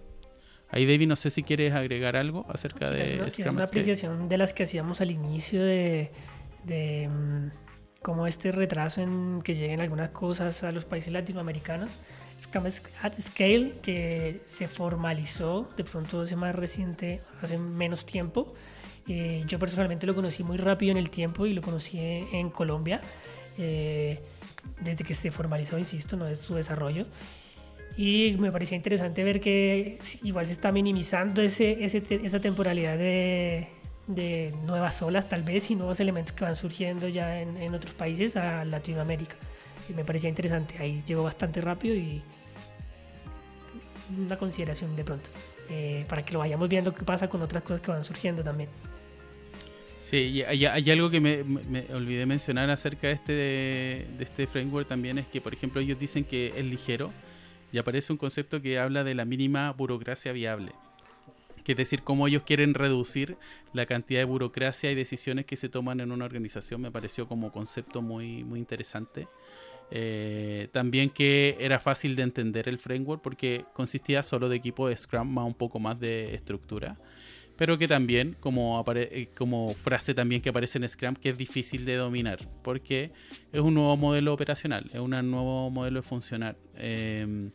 Ahí 0.68 0.87
David, 0.87 1.09
no 1.09 1.16
sé 1.16 1.30
si 1.30 1.43
quieres 1.43 1.74
agregar 1.74 2.14
algo 2.14 2.47
acerca 2.49 2.89
de... 2.89 3.26
Es 3.26 3.37
una, 3.41 3.64
apreciación 3.64 4.28
de 4.28 4.39
las 4.39 4.55
que 4.55 4.62
hacíamos 4.62 5.01
al 5.01 5.11
inicio 5.11 5.61
de, 5.61 6.12
de 6.64 7.11
cómo 8.03 8.27
este 8.27 8.53
retraso 8.53 9.01
en 9.01 9.41
que 9.43 9.55
lleguen 9.55 9.81
algunas 9.81 10.11
cosas 10.11 10.63
a 10.65 10.73
los 10.73 10.85
países 10.85 11.13
latinoamericanos 11.13 11.99
Scrum 12.39 12.65
at 13.03 13.19
Scale, 13.19 13.75
que 13.83 14.41
se 14.45 14.67
formalizó 14.69 15.69
de 15.77 15.85
pronto 15.85 16.23
hace 16.23 16.35
más 16.35 16.55
reciente, 16.55 17.21
hace 17.41 17.57
menos 17.59 18.05
tiempo. 18.05 18.53
Eh, 19.07 19.45
yo 19.47 19.59
personalmente 19.59 20.07
lo 20.07 20.15
conocí 20.15 20.43
muy 20.43 20.57
rápido 20.57 20.93
en 20.93 20.99
el 20.99 21.11
tiempo 21.11 21.47
y 21.47 21.55
lo 21.55 21.63
conocí 21.63 21.99
en, 22.01 22.51
Colombia, 22.51 23.01
eh, 23.59 24.21
desde 24.81 25.05
que 25.05 25.15
se 25.15 25.31
formalizó, 25.31 25.79
insisto, 25.79 26.17
no 26.17 26.27
es 26.27 26.41
su 26.41 26.55
desarrollo. 26.55 27.07
Y 27.97 28.37
me 28.39 28.51
parecía 28.51 28.77
interesante 28.77 29.23
ver 29.23 29.39
que 29.39 29.99
igual 30.23 30.47
se 30.47 30.53
está 30.53 30.73
minimizando 30.73 31.43
ese, 31.43 31.85
esa 31.85 32.41
temporalidad 32.41 32.97
de, 32.97 33.69
de, 34.07 34.55
nuevas 34.65 35.01
olas, 35.03 35.29
tal 35.29 35.43
vez, 35.43 35.71
y 35.71 35.77
nuevos 35.77 36.01
elementos 36.01 36.33
que 36.33 36.45
van 36.45 36.57
surgiendo 36.57 37.09
ya 37.09 37.41
en, 37.41 37.57
en 37.57 37.75
otros 37.75 37.95
países 37.95 38.37
a 38.37 38.65
Latinoamérica 38.65 39.37
me 39.95 40.05
parecía 40.05 40.29
interesante. 40.29 40.77
Ahí 40.79 41.03
llegó 41.07 41.23
bastante 41.23 41.61
rápido 41.61 41.95
y 41.95 42.23
una 44.17 44.37
consideración 44.37 44.95
de 44.97 45.05
pronto, 45.05 45.31
eh, 45.71 46.05
para 46.09 46.25
que 46.25 46.33
lo 46.33 46.41
vayamos 46.41 46.69
viendo 46.69 46.95
qué 46.95 47.05
pasa 47.05 47.29
con 47.29 47.41
otras 47.43 47.63
cosas 47.63 47.81
que 47.81 47.91
van 47.91 48.05
surgiendo 48.05 48.43
también. 48.43 48.69
Sí, 50.01 50.43
hay, 50.43 50.67
hay 50.67 50.91
algo 50.91 51.09
que 51.09 51.21
me, 51.21 51.41
olvidé 51.95 52.27
mencionar 52.27 52.69
acerca 52.69 53.07
de 53.07 53.13
este, 53.15 53.33
de, 53.33 54.25
este 54.25 54.47
framework 54.47 54.87
también, 54.87 55.19
es 55.19 55.27
que 55.27 55.41
por 55.41 55.55
ejemplo 55.55 55.81
ellos 55.81 55.99
dicen 55.99 56.25
que 56.25 56.53
es 56.55 56.65
ligero 56.65 57.11
y 57.73 57.79
aparece 57.79 58.13
un 58.13 58.19
concepto 58.19 58.61
que 58.61 58.79
habla 58.79 59.05
de 59.05 59.15
la 59.15 59.25
mínima 59.25 59.71
burocracia 59.73 60.33
viable. 60.33 60.73
Que 61.65 61.73
es 61.73 61.79
decir, 61.79 62.03
cómo 62.03 62.27
ellos 62.27 62.43
quieren 62.43 62.75
reducir 62.75 63.37
la 63.73 63.87
cantidad 63.87 64.21
de 64.21 64.25
burocracia 64.25 64.91
y 64.91 64.95
decisiones 64.95 65.47
que 65.47 65.57
se 65.57 65.69
toman 65.69 66.01
en 66.01 66.13
una 66.13 66.25
organización, 66.25 66.81
me 66.81 66.91
pareció 66.91 67.29
como 67.29 67.53
concepto 67.53 68.03
muy, 68.03 68.45
muy 68.45 68.59
interesante. 68.59 69.29
Eh, 69.95 70.69
también 70.73 71.11
que 71.11 71.57
era 71.61 71.79
fácil 71.79 72.17
de 72.17 72.23
entender 72.23 72.67
el 72.67 72.79
framework 72.79 73.21
porque 73.21 73.67
consistía 73.75 74.23
solo 74.23 74.49
de 74.49 74.57
equipo 74.57 74.89
de 74.89 74.97
Scrum 74.97 75.29
más 75.29 75.47
un 75.47 75.55
poco 75.55 75.79
más 75.79 76.01
de 76.01 76.35
estructura. 76.35 76.95
Pero 77.59 77.77
que 77.77 77.87
también, 77.87 78.35
como, 78.41 78.83
eh, 78.95 79.29
como 79.37 79.75
frase 79.75 80.15
también 80.15 80.41
que 80.41 80.49
aparece 80.49 80.79
en 80.79 80.89
Scrum, 80.89 81.15
que 81.15 81.29
es 81.29 81.37
difícil 81.37 81.85
de 81.85 81.97
dominar 81.97 82.39
porque 82.63 83.13
es 83.53 83.61
un 83.61 83.75
nuevo 83.75 83.95
modelo 83.99 84.33
operacional, 84.33 84.91
es 84.95 85.01
un 85.01 85.11
nuevo 85.11 85.71
modelo 85.71 86.01
de 86.01 86.09
funcionar. 86.09 86.57
Em, 86.75 87.51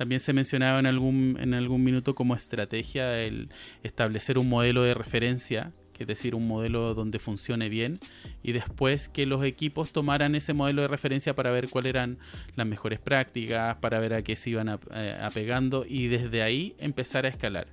también 0.00 0.20
se 0.20 0.32
mencionaba 0.32 0.78
en 0.78 0.86
algún, 0.86 1.36
en 1.38 1.52
algún 1.52 1.82
minuto 1.82 2.14
como 2.14 2.34
estrategia 2.34 3.22
el 3.22 3.50
establecer 3.82 4.38
un 4.38 4.48
modelo 4.48 4.82
de 4.82 4.94
referencia 4.94 5.74
es 5.98 6.06
decir, 6.06 6.34
un 6.34 6.48
modelo 6.48 6.94
donde 6.94 7.18
funcione 7.18 7.68
bien, 7.68 8.00
y 8.42 8.52
después 8.52 9.10
que 9.10 9.26
los 9.26 9.44
equipos 9.44 9.92
tomaran 9.92 10.34
ese 10.34 10.54
modelo 10.54 10.80
de 10.80 10.88
referencia 10.88 11.34
para 11.34 11.50
ver 11.50 11.68
cuáles 11.68 11.90
eran 11.90 12.16
las 12.56 12.66
mejores 12.66 13.00
prácticas, 13.00 13.76
para 13.76 14.00
ver 14.00 14.14
a 14.14 14.22
qué 14.22 14.34
se 14.34 14.48
iban 14.48 14.80
eh, 14.94 15.18
apegando 15.20 15.84
y 15.86 16.06
desde 16.06 16.42
ahí 16.42 16.74
empezar 16.78 17.26
a 17.26 17.28
escalar. 17.28 17.66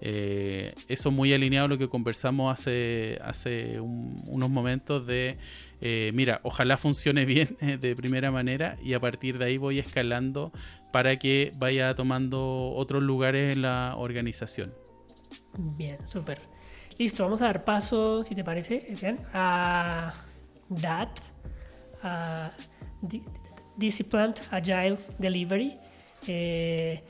Eh, 0.00 0.72
eso 0.88 1.10
muy 1.10 1.34
alineado 1.34 1.66
a 1.66 1.68
lo 1.68 1.76
que 1.76 1.90
conversamos 1.90 2.50
hace, 2.50 3.18
hace 3.22 3.80
unos 3.80 4.48
momentos 4.48 5.06
de, 5.06 5.36
eh, 5.80 6.12
mira, 6.14 6.40
ojalá 6.42 6.76
funcione 6.76 7.24
bien 7.26 7.56
de 7.60 7.96
primera 7.96 8.30
manera 8.30 8.76
y 8.82 8.94
a 8.94 9.00
partir 9.00 9.38
de 9.38 9.46
ahí 9.46 9.56
voy 9.56 9.78
escalando 9.78 10.52
para 10.92 11.18
que 11.18 11.52
vaya 11.56 11.94
tomando 11.94 12.72
otros 12.74 13.02
lugares 13.02 13.52
en 13.52 13.62
la 13.62 13.94
organización. 13.96 14.72
Bien, 15.56 15.98
súper. 16.06 16.40
Listo, 16.98 17.24
vamos 17.24 17.42
a 17.42 17.46
dar 17.46 17.64
paso, 17.64 18.22
si 18.22 18.34
te 18.34 18.44
parece, 18.44 18.94
a 19.32 20.14
DAT, 20.68 21.18
a 22.02 22.52
Disciplined 23.76 24.36
Agile 24.50 24.98
Delivery, 25.18 25.76
eh, 26.28 27.02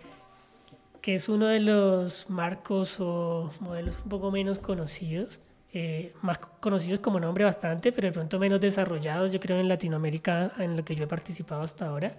que 1.02 1.14
es 1.16 1.28
uno 1.28 1.46
de 1.46 1.60
los 1.60 2.30
marcos 2.30 2.98
o 3.00 3.52
modelos 3.60 3.98
un 4.02 4.08
poco 4.08 4.30
menos 4.30 4.58
conocidos, 4.58 5.40
eh, 5.75 6.14
más 6.22 6.39
conocidos 6.39 7.01
como 7.01 7.20
nombre 7.20 7.45
bastante, 7.45 7.93
pero 7.93 8.07
de 8.09 8.12
pronto 8.12 8.39
menos 8.39 8.61
desarrollados, 8.61 9.33
yo 9.33 9.41
creo, 9.41 9.59
en 9.59 9.68
Latinoamérica, 9.68 10.53
en 10.59 10.77
lo 10.77 10.85
que 10.85 10.95
yo 10.95 11.05
he 11.05 11.09
participado 11.09 11.62
hasta 11.62 11.87
ahora. 11.89 12.16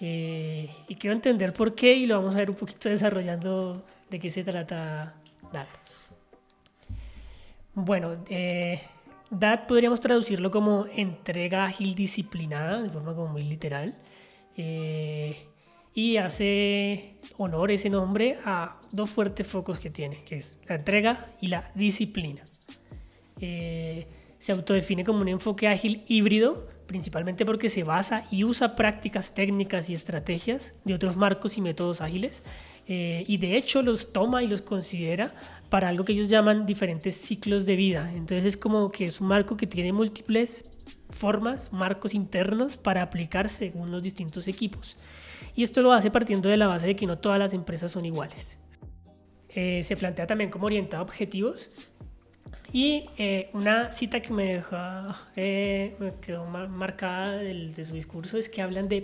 Eh, 0.00 0.70
y 0.88 0.94
quiero 0.94 1.14
entender 1.14 1.52
por 1.52 1.74
qué 1.74 1.94
y 1.94 2.06
lo 2.06 2.16
vamos 2.16 2.34
a 2.34 2.38
ver 2.38 2.50
un 2.50 2.56
poquito 2.56 2.88
desarrollando 2.88 3.84
de 4.10 4.18
qué 4.18 4.30
se 4.30 4.44
trata 4.44 5.14
DAT. 5.52 5.68
Bueno, 7.74 8.24
eh, 8.28 8.80
DAT 9.30 9.66
podríamos 9.66 10.00
traducirlo 10.00 10.50
como 10.50 10.86
entrega 10.86 11.64
ágil 11.64 11.96
disciplinada, 11.96 12.80
de 12.80 12.90
forma 12.90 13.14
como 13.14 13.28
muy 13.28 13.42
literal. 13.42 13.94
Eh, 14.56 15.36
y 15.94 16.16
hace 16.16 17.16
honor 17.38 17.70
ese 17.70 17.90
nombre 17.90 18.38
a 18.44 18.80
dos 18.92 19.10
fuertes 19.10 19.46
focos 19.46 19.78
que 19.78 19.90
tiene, 19.90 20.22
que 20.24 20.36
es 20.36 20.58
la 20.68 20.76
entrega 20.76 21.28
y 21.40 21.48
la 21.48 21.70
disciplina. 21.74 22.42
Eh, 23.46 24.06
se 24.38 24.52
autodefine 24.52 25.04
como 25.04 25.20
un 25.20 25.28
enfoque 25.28 25.68
ágil 25.68 26.02
híbrido, 26.06 26.66
principalmente 26.86 27.44
porque 27.44 27.68
se 27.68 27.82
basa 27.82 28.24
y 28.30 28.44
usa 28.44 28.76
prácticas 28.76 29.34
técnicas 29.34 29.90
y 29.90 29.94
estrategias 29.94 30.74
de 30.84 30.94
otros 30.94 31.16
marcos 31.16 31.56
y 31.56 31.60
métodos 31.60 32.00
ágiles, 32.00 32.42
y 32.86 33.38
de 33.38 33.56
hecho 33.56 33.80
los 33.80 34.12
toma 34.12 34.42
y 34.42 34.46
los 34.46 34.60
considera 34.60 35.34
para 35.70 35.88
algo 35.88 36.04
que 36.04 36.12
ellos 36.12 36.28
llaman 36.28 36.66
diferentes 36.66 37.16
ciclos 37.16 37.64
de 37.64 37.76
vida. 37.76 38.12
Entonces 38.14 38.44
es 38.44 38.56
como 38.58 38.90
que 38.90 39.06
es 39.06 39.20
un 39.22 39.28
marco 39.28 39.56
que 39.56 39.66
tiene 39.66 39.92
múltiples 39.92 40.66
formas, 41.08 41.72
marcos 41.72 42.14
internos 42.14 42.76
para 42.76 43.02
aplicar 43.02 43.48
según 43.48 43.90
los 43.90 44.02
distintos 44.02 44.46
equipos. 44.48 44.96
Y 45.54 45.62
esto 45.62 45.82
lo 45.82 45.92
hace 45.92 46.10
partiendo 46.10 46.48
de 46.48 46.56
la 46.56 46.66
base 46.66 46.86
de 46.86 46.96
que 46.96 47.06
no 47.06 47.18
todas 47.18 47.38
las 47.38 47.52
empresas 47.54 47.92
son 47.92 48.04
iguales. 48.04 48.58
Eh, 49.48 49.84
se 49.84 49.96
plantea 49.96 50.26
también 50.26 50.50
como 50.50 50.66
orientado 50.66 51.02
a 51.02 51.04
objetivos. 51.04 51.70
Y 52.74 53.08
eh, 53.18 53.50
una 53.52 53.92
cita 53.92 54.18
que 54.20 54.32
me, 54.32 54.54
dejó, 54.54 54.76
eh, 55.36 55.94
me 56.00 56.14
quedó 56.14 56.44
marcada 56.44 57.36
de 57.36 57.84
su 57.84 57.94
discurso 57.94 58.36
es 58.36 58.48
que 58.48 58.62
hablan 58.62 58.88
de 58.88 59.00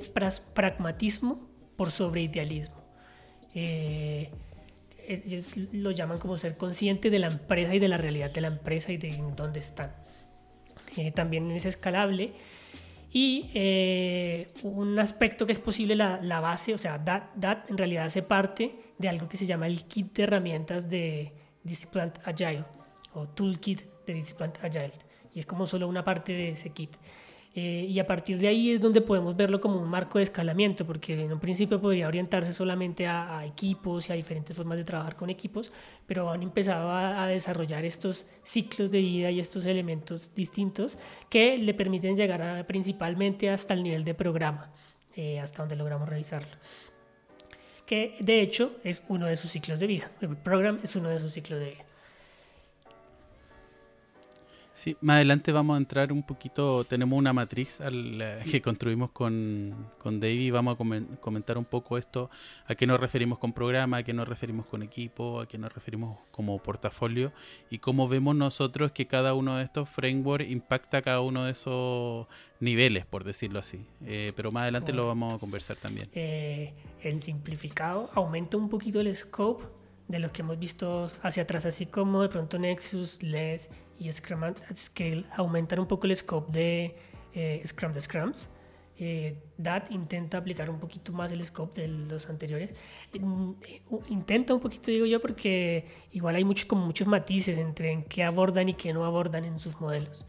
pragmatismo 0.54 1.48
por 1.76 1.92
sobre 1.92 2.22
idealismo. 2.22 2.82
Eh, 3.54 4.28
ellos 5.06 5.56
lo 5.72 5.92
llaman 5.92 6.18
como 6.18 6.36
ser 6.36 6.56
consciente 6.56 7.10
de 7.10 7.20
la 7.20 7.28
empresa 7.28 7.72
y 7.72 7.78
de 7.78 7.86
la 7.86 7.96
realidad 7.96 8.32
de 8.32 8.40
la 8.40 8.48
empresa 8.48 8.90
y 8.90 8.96
de 8.96 9.22
dónde 9.36 9.60
están. 9.60 9.94
Eh, 10.96 11.12
también 11.12 11.48
es 11.52 11.64
escalable. 11.64 12.32
Y 13.12 13.52
eh, 13.54 14.48
un 14.64 14.98
aspecto 14.98 15.46
que 15.46 15.52
es 15.52 15.60
posible, 15.60 15.94
la, 15.94 16.18
la, 16.20 16.40
base, 16.40 16.74
o 16.74 16.78
sea, 16.78 16.98
DAT, 16.98 17.36
DAT 17.36 17.70
en 17.70 17.78
realidad 17.78 18.06
hace 18.06 18.22
parte 18.22 18.74
de 18.98 19.08
algo 19.08 19.28
que 19.28 19.36
se 19.36 19.46
llama 19.46 19.68
el 19.68 19.84
kit 19.84 20.12
de 20.12 20.24
herramientas 20.24 20.90
de 20.90 21.32
Disciplined 21.62 22.14
Agile 22.24 22.64
o 23.14 23.28
Toolkit 23.28 23.82
de 24.06 24.14
Disciplined 24.14 24.56
Agile. 24.62 24.92
Y 25.34 25.40
es 25.40 25.46
como 25.46 25.66
solo 25.66 25.88
una 25.88 26.04
parte 26.04 26.32
de 26.32 26.50
ese 26.50 26.70
kit. 26.70 26.96
Eh, 27.52 27.86
y 27.88 27.98
a 27.98 28.06
partir 28.06 28.38
de 28.38 28.46
ahí 28.46 28.70
es 28.70 28.80
donde 28.80 29.00
podemos 29.00 29.36
verlo 29.36 29.60
como 29.60 29.80
un 29.80 29.88
marco 29.88 30.18
de 30.18 30.24
escalamiento, 30.24 30.86
porque 30.86 31.20
en 31.24 31.32
un 31.32 31.40
principio 31.40 31.80
podría 31.80 32.06
orientarse 32.06 32.52
solamente 32.52 33.08
a, 33.08 33.44
equipos 33.44 34.08
y 34.08 34.12
a 34.12 34.14
diferentes 34.14 34.56
formas 34.56 34.78
de 34.78 34.84
trabajar 34.84 35.16
con 35.16 35.30
equipos, 35.30 35.72
pero 36.06 36.30
han 36.30 36.42
empezado 36.42 36.90
a, 36.92 37.26
desarrollar 37.26 37.84
estos 37.84 38.26
ciclos 38.42 38.90
de 38.92 39.00
vida 39.00 39.30
y 39.32 39.40
estos 39.40 39.66
elementos 39.66 40.32
distintos 40.34 40.96
que 41.28 41.58
le 41.58 41.74
permiten 41.74 42.16
llegar 42.16 42.64
principalmente 42.66 43.50
hasta 43.50 43.74
el 43.74 43.82
nivel 43.82 44.04
de 44.04 44.14
programa, 44.14 44.70
eh, 45.16 45.40
hasta 45.40 45.62
donde 45.62 45.74
logramos 45.74 46.08
revisarlo. 46.08 46.56
Que 47.84 48.16
de 48.20 48.40
hecho 48.40 48.76
es 48.84 49.02
uno 49.08 49.26
de 49.26 49.36
sus 49.36 49.50
ciclos 49.50 49.80
de 49.80 49.88
vida. 49.88 50.12
El 50.20 50.36
programa 50.36 50.78
es 50.84 50.94
uno 50.94 51.08
de 51.08 51.18
sus 51.18 51.32
ciclos 51.32 51.58
de 51.58 51.70
vida. 51.70 51.89
Sí, 54.80 54.96
más 55.02 55.16
adelante 55.16 55.52
vamos 55.52 55.74
a 55.74 55.76
entrar 55.76 56.10
un 56.10 56.22
poquito, 56.22 56.84
tenemos 56.84 57.18
una 57.18 57.34
matriz 57.34 57.82
al, 57.82 58.40
que 58.50 58.62
construimos 58.62 59.10
con, 59.10 59.90
con 59.98 60.20
David 60.20 60.40
y 60.40 60.50
vamos 60.50 60.74
a 60.74 61.18
comentar 61.20 61.58
un 61.58 61.66
poco 61.66 61.98
esto, 61.98 62.30
a 62.66 62.74
qué 62.74 62.86
nos 62.86 62.98
referimos 62.98 63.38
con 63.38 63.52
programa, 63.52 63.98
a 63.98 64.02
qué 64.04 64.14
nos 64.14 64.26
referimos 64.26 64.64
con 64.64 64.82
equipo, 64.82 65.40
a 65.40 65.46
qué 65.46 65.58
nos 65.58 65.70
referimos 65.74 66.16
como 66.30 66.58
portafolio 66.62 67.30
y 67.68 67.80
cómo 67.80 68.08
vemos 68.08 68.34
nosotros 68.36 68.92
que 68.92 69.06
cada 69.06 69.34
uno 69.34 69.58
de 69.58 69.64
estos 69.64 69.86
frameworks 69.90 70.50
impacta 70.50 71.02
cada 71.02 71.20
uno 71.20 71.44
de 71.44 71.52
esos 71.52 72.26
niveles, 72.58 73.04
por 73.04 73.24
decirlo 73.24 73.58
así. 73.58 73.84
Eh, 74.06 74.32
pero 74.34 74.50
más 74.50 74.62
adelante 74.62 74.94
lo 74.94 75.06
vamos 75.06 75.34
a 75.34 75.38
conversar 75.38 75.76
también. 75.76 76.08
Eh, 76.14 76.72
el 77.02 77.20
simplificado 77.20 78.08
aumenta 78.14 78.56
un 78.56 78.70
poquito 78.70 79.02
el 79.02 79.14
scope 79.14 79.79
de 80.10 80.18
lo 80.18 80.32
que 80.32 80.42
hemos 80.42 80.58
visto 80.58 81.10
hacia 81.22 81.44
atrás, 81.44 81.66
así 81.66 81.86
como 81.86 82.22
de 82.22 82.28
pronto 82.28 82.58
Nexus, 82.58 83.22
LES 83.22 83.70
y 83.98 84.10
Scrum 84.10 84.42
at 84.42 84.56
Scale 84.74 85.24
aumentan 85.36 85.78
un 85.78 85.86
poco 85.86 86.06
el 86.06 86.16
scope 86.16 86.52
de 86.52 86.96
eh, 87.34 87.62
Scrum 87.64 87.92
de 87.92 88.00
Scrums. 88.00 88.50
Eh, 89.02 89.38
DAT 89.56 89.92
intenta 89.92 90.36
aplicar 90.36 90.68
un 90.68 90.78
poquito 90.78 91.12
más 91.12 91.32
el 91.32 91.42
scope 91.46 91.80
de 91.80 91.88
los 91.88 92.28
anteriores. 92.28 92.74
Eh, 93.14 93.82
intenta 94.08 94.52
un 94.52 94.60
poquito, 94.60 94.90
digo 94.90 95.06
yo, 95.06 95.20
porque 95.20 95.86
igual 96.12 96.34
hay 96.34 96.44
muchos, 96.44 96.66
como 96.66 96.84
muchos 96.84 97.06
matices 97.06 97.56
entre 97.56 97.92
en 97.92 98.02
qué 98.02 98.24
abordan 98.24 98.68
y 98.68 98.74
qué 98.74 98.92
no 98.92 99.04
abordan 99.04 99.44
en 99.44 99.58
sus 99.58 99.80
modelos. 99.80 100.26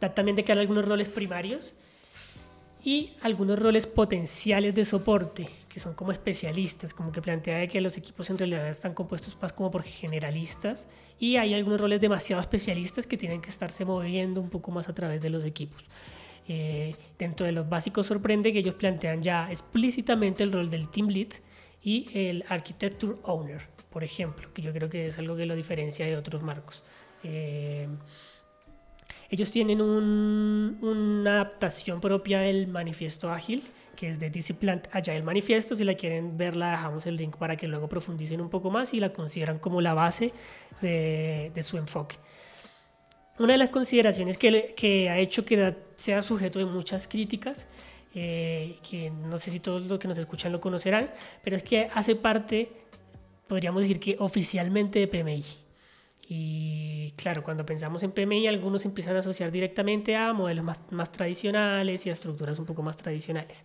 DAT 0.00 0.14
también 0.14 0.36
declara 0.36 0.60
algunos 0.60 0.86
roles 0.86 1.08
primarios 1.08 1.74
y 2.84 3.12
algunos 3.22 3.58
roles 3.58 3.86
potenciales 3.86 4.74
de 4.74 4.84
soporte, 4.84 5.48
que 5.68 5.80
son 5.80 5.94
como 5.94 6.12
especialistas, 6.12 6.94
como 6.94 7.10
que 7.12 7.20
plantea 7.20 7.66
que 7.66 7.80
los 7.80 7.96
equipos 7.96 8.30
en 8.30 8.38
realidad 8.38 8.68
están 8.68 8.94
compuestos 8.94 9.36
más 9.40 9.52
como 9.52 9.70
por 9.70 9.82
generalistas 9.82 10.86
y 11.18 11.36
hay 11.36 11.54
algunos 11.54 11.80
roles 11.80 12.00
demasiado 12.00 12.40
especialistas 12.40 13.06
que 13.06 13.16
tienen 13.16 13.40
que 13.40 13.50
estarse 13.50 13.84
moviendo 13.84 14.40
un 14.40 14.50
poco 14.50 14.70
más 14.70 14.88
a 14.88 14.94
través 14.94 15.20
de 15.20 15.30
los 15.30 15.44
equipos. 15.44 15.84
Eh, 16.46 16.94
dentro 17.18 17.44
de 17.44 17.52
los 17.52 17.68
básicos 17.68 18.06
sorprende 18.06 18.52
que 18.52 18.60
ellos 18.60 18.74
plantean 18.74 19.22
ya 19.22 19.50
explícitamente 19.50 20.44
el 20.44 20.52
rol 20.52 20.70
del 20.70 20.88
team 20.88 21.08
lead 21.08 21.28
y 21.82 22.08
el 22.14 22.44
architecture 22.48 23.16
owner, 23.24 23.68
por 23.90 24.02
ejemplo, 24.02 24.52
que 24.54 24.62
yo 24.62 24.72
creo 24.72 24.88
que 24.88 25.08
es 25.08 25.18
algo 25.18 25.36
que 25.36 25.46
lo 25.46 25.54
diferencia 25.54 26.06
de 26.06 26.16
otros 26.16 26.42
marcos. 26.42 26.84
Eh, 27.22 27.88
ellos 29.30 29.50
tienen 29.52 29.82
una 29.82 31.32
adaptación 31.32 32.00
propia 32.00 32.40
del 32.40 32.66
manifiesto 32.66 33.30
ágil, 33.30 33.62
que 33.94 34.08
es 34.08 34.18
de 34.18 34.30
Disciplined 34.30 34.82
Agile 34.90 35.22
Manifiesto. 35.22 35.76
Si 35.76 35.84
la 35.84 35.94
quieren 35.94 36.38
ver, 36.38 36.56
la 36.56 36.70
dejamos 36.70 37.04
el 37.04 37.16
link 37.16 37.36
para 37.36 37.54
que 37.54 37.68
luego 37.68 37.88
profundicen 37.88 38.40
un 38.40 38.48
poco 38.48 38.70
más 38.70 38.94
y 38.94 39.00
la 39.00 39.12
consideran 39.12 39.58
como 39.58 39.82
la 39.82 39.92
base 39.92 40.32
de, 40.80 41.52
su 41.62 41.76
enfoque. 41.76 42.16
Una 43.38 43.52
de 43.52 43.58
las 43.58 43.68
consideraciones 43.68 44.38
que, 44.38 44.74
que, 44.74 45.10
ha 45.10 45.18
hecho 45.18 45.44
que 45.44 45.76
sea 45.94 46.22
sujeto 46.22 46.58
de 46.58 46.64
muchas 46.64 47.06
críticas, 47.06 47.66
eh, 48.14 48.76
que 48.88 49.10
no 49.10 49.36
sé 49.36 49.50
si 49.50 49.60
todos 49.60 49.86
los 49.86 49.98
que 49.98 50.08
nos 50.08 50.16
escuchan 50.16 50.52
lo 50.52 50.60
conocerán, 50.60 51.10
pero 51.44 51.56
es 51.56 51.62
que 51.62 51.90
hace 51.92 52.16
parte, 52.16 52.72
podríamos 53.46 53.82
decir 53.82 54.00
que 54.00 54.16
oficialmente 54.18 55.00
de 55.00 55.06
PMI. 55.06 55.44
Y 56.30 57.12
claro, 57.16 57.42
cuando 57.42 57.64
pensamos 57.64 58.02
en 58.02 58.12
PMI, 58.12 58.48
algunos 58.48 58.84
empiezan 58.84 59.16
a 59.16 59.20
asociar 59.20 59.50
directamente 59.50 60.14
a 60.14 60.34
modelos 60.34 60.62
más, 60.62 60.82
más 60.90 61.10
tradicionales 61.10 62.04
y 62.04 62.10
a 62.10 62.12
estructuras 62.12 62.58
un 62.58 62.66
poco 62.66 62.82
más 62.82 62.98
tradicionales. 62.98 63.64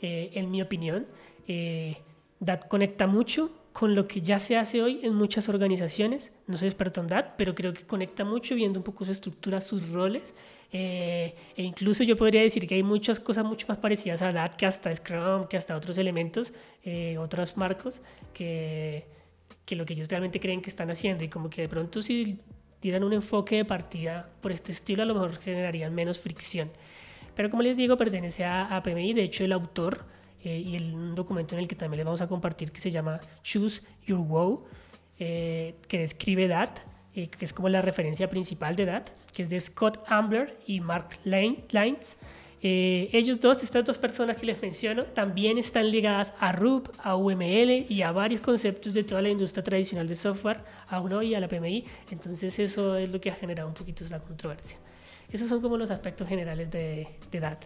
Eh, 0.00 0.30
en 0.32 0.50
mi 0.50 0.62
opinión, 0.62 1.06
eh, 1.46 1.98
DAT 2.38 2.68
conecta 2.68 3.06
mucho 3.06 3.50
con 3.74 3.94
lo 3.94 4.08
que 4.08 4.22
ya 4.22 4.38
se 4.38 4.56
hace 4.56 4.82
hoy 4.82 5.00
en 5.02 5.14
muchas 5.14 5.50
organizaciones. 5.50 6.32
No 6.46 6.56
soy 6.56 6.68
experto 6.68 7.02
en 7.02 7.06
DAT, 7.06 7.34
pero 7.36 7.54
creo 7.54 7.74
que 7.74 7.84
conecta 7.84 8.24
mucho 8.24 8.54
viendo 8.54 8.80
un 8.80 8.84
poco 8.84 9.04
su 9.04 9.12
estructura, 9.12 9.60
sus 9.60 9.90
roles. 9.90 10.34
Eh, 10.72 11.34
e 11.54 11.62
incluso 11.62 12.02
yo 12.02 12.16
podría 12.16 12.40
decir 12.40 12.66
que 12.66 12.76
hay 12.76 12.82
muchas 12.82 13.20
cosas 13.20 13.44
mucho 13.44 13.66
más 13.68 13.76
parecidas 13.76 14.22
a 14.22 14.32
DAT 14.32 14.56
que 14.56 14.64
hasta 14.64 14.94
Scrum, 14.96 15.48
que 15.48 15.58
hasta 15.58 15.76
otros 15.76 15.98
elementos, 15.98 16.54
otros 17.18 17.58
marcos 17.58 18.00
que 18.32 19.20
que 19.64 19.76
lo 19.76 19.84
que 19.84 19.94
ellos 19.94 20.08
realmente 20.08 20.40
creen 20.40 20.62
que 20.62 20.70
están 20.70 20.90
haciendo 20.90 21.24
y 21.24 21.28
como 21.28 21.48
que 21.50 21.62
de 21.62 21.68
pronto 21.68 22.02
si 22.02 22.38
tiran 22.80 23.04
un 23.04 23.12
enfoque 23.12 23.56
de 23.56 23.64
partida 23.64 24.28
por 24.40 24.52
este 24.52 24.72
estilo 24.72 25.02
a 25.02 25.06
lo 25.06 25.14
mejor 25.14 25.36
generarían 25.38 25.94
menos 25.94 26.18
fricción. 26.20 26.70
Pero 27.34 27.50
como 27.50 27.62
les 27.62 27.76
digo, 27.76 27.96
pertenece 27.96 28.44
a, 28.44 28.80
PMI, 28.82 29.14
de 29.14 29.22
hecho 29.22 29.44
el 29.44 29.52
autor 29.52 30.04
eh, 30.42 30.58
y 30.58 30.76
el, 30.76 30.94
un 30.94 31.14
documento 31.14 31.54
en 31.54 31.60
el 31.60 31.68
que 31.68 31.76
también 31.76 31.98
les 31.98 32.06
vamos 32.06 32.20
a 32.20 32.26
compartir 32.26 32.72
que 32.72 32.80
se 32.80 32.90
llama 32.90 33.20
Choose 33.42 33.82
Your 34.06 34.18
Wow, 34.18 34.64
eh, 35.18 35.74
que 35.86 36.00
describe 36.00 36.48
DAT, 36.48 36.80
eh, 37.14 37.28
que 37.28 37.44
es 37.44 37.52
como 37.52 37.68
la 37.68 37.82
referencia 37.82 38.28
principal 38.28 38.76
de 38.76 38.86
DAT, 38.86 39.10
que 39.32 39.42
es 39.42 39.50
de 39.50 39.60
Scott 39.60 40.02
Ambler 40.08 40.58
y 40.66 40.80
Mark 40.80 41.18
Lines. 41.24 42.16
Eh, 42.62 43.08
ellos 43.12 43.40
dos, 43.40 43.62
estas 43.62 43.84
dos 43.84 43.96
personas 43.96 44.36
que 44.36 44.44
les 44.44 44.60
menciono, 44.60 45.04
también 45.04 45.56
están 45.56 45.90
ligadas 45.90 46.34
a 46.38 46.52
RUP, 46.52 46.88
a 46.98 47.16
UML 47.16 47.86
y 47.88 48.02
a 48.02 48.12
varios 48.12 48.42
conceptos 48.42 48.92
de 48.92 49.02
toda 49.02 49.22
la 49.22 49.30
industria 49.30 49.64
tradicional 49.64 50.06
de 50.06 50.14
software, 50.14 50.60
a 50.88 51.00
UNO 51.00 51.22
y 51.22 51.34
a 51.34 51.40
la 51.40 51.48
PMI. 51.48 51.84
Entonces 52.10 52.58
eso 52.58 52.96
es 52.96 53.10
lo 53.10 53.20
que 53.20 53.30
ha 53.30 53.34
generado 53.34 53.68
un 53.68 53.74
poquito 53.74 54.04
la 54.10 54.20
controversia. 54.20 54.78
Esos 55.32 55.48
son 55.48 55.62
como 55.62 55.78
los 55.78 55.90
aspectos 55.90 56.28
generales 56.28 56.70
de, 56.70 57.08
de 57.30 57.40
DAT. 57.40 57.64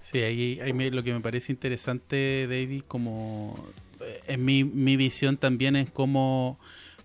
Sí, 0.00 0.20
ahí, 0.20 0.58
ahí 0.60 0.90
lo 0.90 1.02
que 1.02 1.12
me 1.12 1.20
parece 1.20 1.52
interesante, 1.52 2.46
David, 2.48 2.84
como 2.88 3.54
eh, 4.00 4.20
en 4.28 4.44
mi, 4.44 4.64
mi 4.64 4.96
visión 4.96 5.36
también 5.36 5.76
es 5.76 5.90
como 5.90 6.58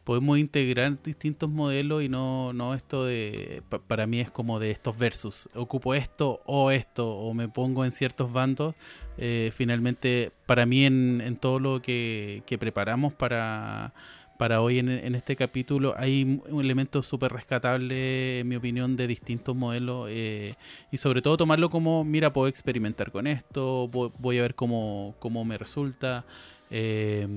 podemos 0.04 0.38
integrar 0.38 1.02
distintos 1.02 1.50
modelos 1.50 2.04
y 2.04 2.10
no, 2.10 2.52
no 2.54 2.74
esto 2.74 3.06
de, 3.06 3.64
para 3.88 4.06
mí 4.06 4.20
es 4.20 4.30
como 4.30 4.60
de 4.60 4.72
estos 4.72 4.98
versus, 4.98 5.50
ocupo 5.56 5.94
esto 5.94 6.42
o 6.46 6.72
esto, 6.72 7.10
o 7.10 7.34
me 7.34 7.48
pongo 7.48 7.86
en 7.86 7.92
ciertos 7.92 8.32
bandos. 8.32 8.76
Eh, 9.18 9.52
finalmente, 9.56 10.32
para 10.46 10.66
mí 10.66 10.86
en, 10.86 11.22
en 11.22 11.38
todo 11.38 11.60
lo 11.60 11.82
que, 11.82 12.44
que 12.46 12.58
preparamos 12.58 13.14
para, 13.14 13.94
para 14.38 14.62
hoy 14.62 14.80
en, 14.80 14.90
en, 14.90 15.16
este 15.16 15.36
capítulo 15.36 15.94
hay 15.98 16.42
un 16.50 16.62
elemento 16.62 17.02
súper 17.02 17.32
rescatable, 17.32 18.40
en 18.40 18.48
mi 18.48 18.56
opinión, 18.58 18.98
de 18.98 19.08
distintos 19.08 19.56
modelos 19.56 20.10
eh, 20.12 20.56
y 20.92 20.98
sobre 20.98 21.22
todo 21.22 21.38
tomarlo 21.38 21.70
como, 21.70 22.04
mira, 22.04 22.34
puedo 22.34 22.50
experimentar 22.50 23.12
con 23.12 23.28
esto, 23.28 23.88
voy, 23.88 24.38
a 24.40 24.42
ver 24.42 24.56
cómo, 24.56 25.16
cómo 25.20 25.46
me 25.46 25.58
resulta. 25.58 26.26
Eh, 26.72 27.28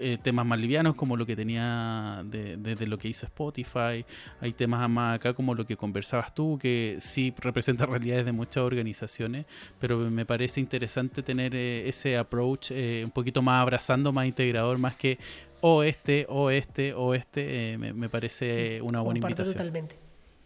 eh, 0.00 0.18
temas 0.22 0.46
más 0.46 0.58
livianos 0.58 0.94
como 0.94 1.16
lo 1.16 1.26
que 1.26 1.36
tenía 1.36 2.22
desde 2.24 2.86
lo 2.86 2.98
que 2.98 3.08
hizo 3.08 3.26
Spotify, 3.26 4.04
hay 4.40 4.52
temas 4.52 4.88
más 4.88 5.16
acá 5.16 5.34
como 5.34 5.54
lo 5.54 5.66
que 5.66 5.76
conversabas 5.76 6.34
tú, 6.34 6.58
que 6.60 6.96
sí 7.00 7.34
representa 7.38 7.86
realidades 7.86 8.24
de 8.24 8.32
muchas 8.32 8.58
organizaciones, 8.58 9.46
pero 9.78 9.98
me 9.98 10.24
parece 10.24 10.60
interesante 10.60 11.22
tener 11.22 11.54
eh, 11.54 11.88
ese 11.88 12.16
approach 12.16 12.70
eh, 12.70 13.02
un 13.04 13.10
poquito 13.10 13.42
más 13.42 13.60
abrazando, 13.60 14.12
más 14.12 14.26
integrador, 14.26 14.78
más 14.78 14.96
que 14.96 15.18
o 15.60 15.82
este, 15.82 16.26
o 16.28 16.50
este, 16.50 16.94
o 16.94 17.14
este, 17.14 17.76
me, 17.76 18.08
parece 18.08 18.80
una 18.80 19.02
buena 19.02 19.18
invitación. 19.18 19.54
Totalmente. 19.54 19.96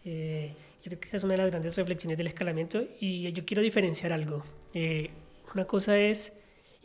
yo 0.03 0.11
creo 0.83 0.99
que 0.99 1.07
esa 1.07 1.17
es 1.17 1.23
una 1.23 1.33
de 1.33 1.37
las 1.37 1.51
grandes 1.51 1.75
reflexiones 1.77 2.17
del 2.17 2.27
escalamiento 2.27 2.83
y 2.99 3.31
yo 3.31 3.45
quiero 3.45 3.61
diferenciar 3.61 4.11
algo. 4.11 4.43
una 5.53 5.65
cosa 5.65 5.97
es 5.97 6.33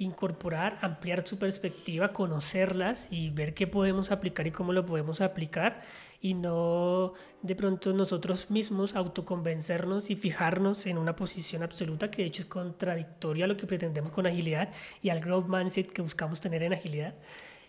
incorporar, 0.00 0.78
ampliar 0.80 1.26
su 1.28 1.38
perspectiva, 1.38 2.14
conocerlas 2.14 3.08
y 3.10 3.28
ver 3.30 3.52
qué 3.52 3.66
podemos 3.66 4.10
aplicar 4.10 4.46
y 4.46 4.50
cómo 4.50 4.72
lo 4.72 4.86
podemos 4.86 5.20
aplicar 5.20 5.82
y 6.22 6.32
no 6.32 7.12
de 7.42 7.54
pronto 7.54 7.92
nosotros 7.92 8.50
mismos 8.50 8.96
autoconvencernos 8.96 10.08
y 10.08 10.16
fijarnos 10.16 10.86
en 10.86 10.96
una 10.96 11.16
posición 11.16 11.62
absoluta 11.62 12.10
que 12.10 12.22
de 12.22 12.28
hecho 12.28 12.42
es 12.42 12.48
contradictoria 12.48 13.44
a 13.44 13.48
lo 13.48 13.58
que 13.58 13.66
pretendemos 13.66 14.10
con 14.10 14.26
agilidad 14.26 14.70
y 15.02 15.10
al 15.10 15.20
growth 15.20 15.48
mindset 15.48 15.92
que 15.92 16.00
buscamos 16.00 16.40
tener 16.40 16.62
en 16.62 16.72
agilidad, 16.72 17.14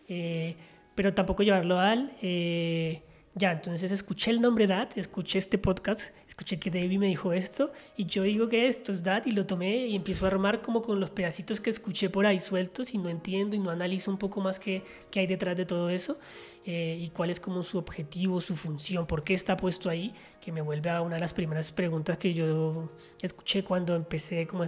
eh, 0.08 0.56
pero 0.96 1.14
tampoco 1.14 1.44
llevarlo 1.44 1.80
al... 1.80 2.12
Eh, 2.22 3.04
ya, 3.34 3.54
entonces 3.54 3.92
escuché 3.94 4.32
el 4.32 4.42
nombre 4.42 4.68
DAT, 4.68 4.98
escuché 4.98 5.40
este 5.40 5.58
podcast, 5.58 6.14
escuché 6.42 6.60
que 6.60 6.72
David 6.72 6.98
me 6.98 7.06
dijo 7.06 7.34
esto 7.34 7.72
y 7.96 8.06
yo 8.08 8.24
digo 8.24 8.50
que 8.50 8.68
esto 8.68 8.92
es 8.92 9.04
DAT 9.04 9.28
y 9.28 9.32
lo 9.32 9.46
tomé 9.46 9.86
y 9.86 9.96
empiezo 9.96 10.26
a 10.26 10.30
armar 10.30 10.62
como 10.62 10.82
con 10.82 11.00
los 11.00 11.12
pedacitos 11.12 11.62
que 11.62 11.70
escuché 11.70 12.10
por 12.10 12.26
ahí 12.26 12.40
sueltos 12.40 12.96
y 12.96 12.98
no 12.98 13.10
entiendo 13.10 13.56
y 13.56 13.60
no 13.60 13.70
analizo 13.70 14.10
un 14.10 14.18
poco 14.18 14.42
más 14.42 14.58
qué, 14.60 14.82
qué 15.12 15.20
hay 15.20 15.28
detrás 15.28 15.56
de 15.56 15.66
todo 15.66 15.92
eso 15.92 16.18
eh, 16.66 16.98
y 17.00 17.10
cuál 17.10 17.30
es 17.30 17.40
como 17.40 17.62
su 17.62 17.78
objetivo, 17.78 18.42
su 18.42 18.56
función, 18.56 19.06
por 19.06 19.24
qué 19.24 19.36
está 19.36 19.56
puesto 19.56 19.88
ahí, 19.88 20.16
que 20.40 20.52
me 20.52 20.62
vuelve 20.62 20.90
a 20.90 21.02
una 21.02 21.16
de 21.16 21.22
las 21.22 21.32
primeras 21.32 21.72
preguntas 21.72 22.18
que 22.18 22.34
yo 22.34 22.90
escuché 23.22 23.64
cuando 23.64 23.96
empecé 23.96 24.48
como, 24.48 24.68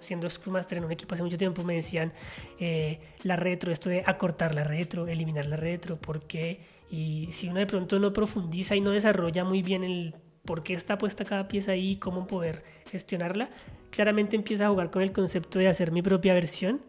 siendo 0.00 0.28
Scrum 0.28 0.54
Master 0.54 0.78
en 0.78 0.84
un 0.84 0.92
equipo 0.92 1.14
hace 1.14 1.22
mucho 1.22 1.38
tiempo, 1.38 1.62
me 1.62 1.76
decían 1.76 2.12
eh, 2.58 2.98
la 3.22 3.36
retro, 3.36 3.70
esto 3.70 3.88
de 3.88 4.02
acortar 4.04 4.56
la 4.56 4.64
retro, 4.64 5.06
eliminar 5.06 5.46
la 5.46 5.56
retro, 5.56 6.00
por 6.00 6.26
qué 6.26 6.60
y 6.90 7.28
si 7.30 7.48
uno 7.48 7.60
de 7.60 7.66
pronto 7.66 8.00
no 8.00 8.12
profundiza 8.12 8.74
y 8.74 8.80
no 8.80 8.90
desarrolla 8.90 9.44
muy 9.44 9.62
bien 9.62 9.82
el 9.84 10.14
por 10.44 10.62
qué 10.62 10.74
está 10.74 10.98
puesta 10.98 11.24
cada 11.24 11.48
pieza 11.48 11.72
ahí 11.72 11.92
y 11.92 11.96
cómo 11.96 12.26
poder 12.26 12.64
gestionarla, 12.86 13.50
claramente 13.90 14.36
empieza 14.36 14.66
a 14.66 14.70
jugar 14.70 14.90
con 14.90 15.02
el 15.02 15.12
concepto 15.12 15.58
de 15.58 15.68
hacer 15.68 15.92
mi 15.92 16.02
propia 16.02 16.34
versión 16.34 16.80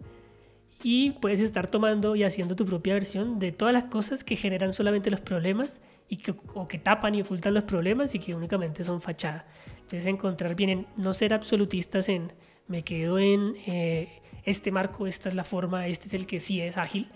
y 0.82 1.12
puedes 1.12 1.40
estar 1.40 1.68
tomando 1.68 2.16
y 2.16 2.24
haciendo 2.24 2.56
tu 2.56 2.66
propia 2.66 2.94
versión 2.94 3.40
de 3.40 3.52
todas 3.52 3.74
las 3.74 3.86
cosas 3.86 4.24
que 4.24 4.36
generan 4.36 4.74
solamente 4.74 5.10
los 5.10 5.22
problemas 5.22 5.82
y 6.10 6.18
que, 6.18 6.36
o 6.54 6.68
que 6.68 6.78
tapan 6.78 7.16
y 7.16 7.22
ocultan 7.22 7.54
los 7.54 7.64
problemas 7.64 8.14
y 8.16 8.20
que 8.20 8.36
únicamente 8.36 8.84
son 8.84 9.02
fachada. 9.02 9.46
Entonces 9.76 10.06
encontrar 10.06 10.56
bien 10.56 10.70
en 10.70 10.88
no 10.98 11.14
ser 11.14 11.34
absolutistas 11.34 12.10
en 12.10 12.34
me 12.68 12.84
quedo 12.84 13.20
en 13.20 13.56
eh, 13.66 14.10
este 14.44 14.72
marco, 14.72 15.08
esta 15.08 15.30
es 15.30 15.36
la 15.36 15.44
forma, 15.44 15.88
este 15.88 16.08
es 16.08 16.14
el 16.14 16.26
que 16.26 16.40
sí 16.40 16.62
es 16.62 16.78
ágil, 16.78 17.08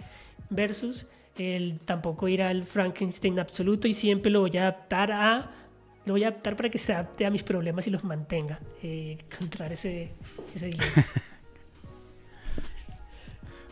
versus 0.50 1.08
el 1.36 1.80
tampoco 1.80 2.28
ir 2.28 2.42
al 2.42 2.64
Frankenstein 2.64 3.40
absoluto 3.40 3.88
y 3.88 3.94
siempre 3.94 4.32
lo 4.32 4.42
voy 4.42 4.58
a 4.58 4.62
adaptar 4.62 5.12
a 5.12 5.52
lo 6.08 6.14
voy 6.14 6.24
a 6.24 6.30
adaptar 6.30 6.55
para 6.55 6.70
que 6.70 6.78
se 6.78 6.93
adapte 6.93 7.26
a 7.26 7.30
mis 7.30 7.43
problemas 7.43 7.86
y 7.88 7.91
los 7.91 8.03
mantenga 8.03 8.60
eh, 8.82 9.18
encontrar 9.32 9.72
ese, 9.74 10.14
ese 10.55 10.68
dilema 10.68 11.05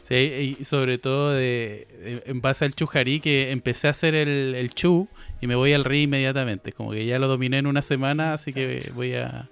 Sí, 0.08 0.58
y 0.60 0.64
sobre 0.66 1.00
todo 1.00 1.32
de, 1.32 1.88
en 2.28 2.40
base 2.40 2.64
al 2.64 2.76
chujarí 2.76 3.20
que 3.20 3.50
empecé 3.50 3.88
a 3.88 3.90
hacer 3.90 4.14
el, 4.14 4.54
el 4.54 4.72
chu 4.72 5.08
y 5.42 5.48
me 5.48 5.56
voy 5.56 5.74
al 5.74 5.84
ri 5.84 6.04
inmediatamente. 6.04 6.72
Como 6.74 6.92
que 6.92 7.08
ya 7.08 7.18
lo 7.18 7.28
dominé 7.28 7.58
en 7.58 7.66
una 7.66 7.82
semana, 7.82 8.34
así 8.34 8.54
que 8.54 8.92
voy 8.94 9.16
a, 9.16 9.50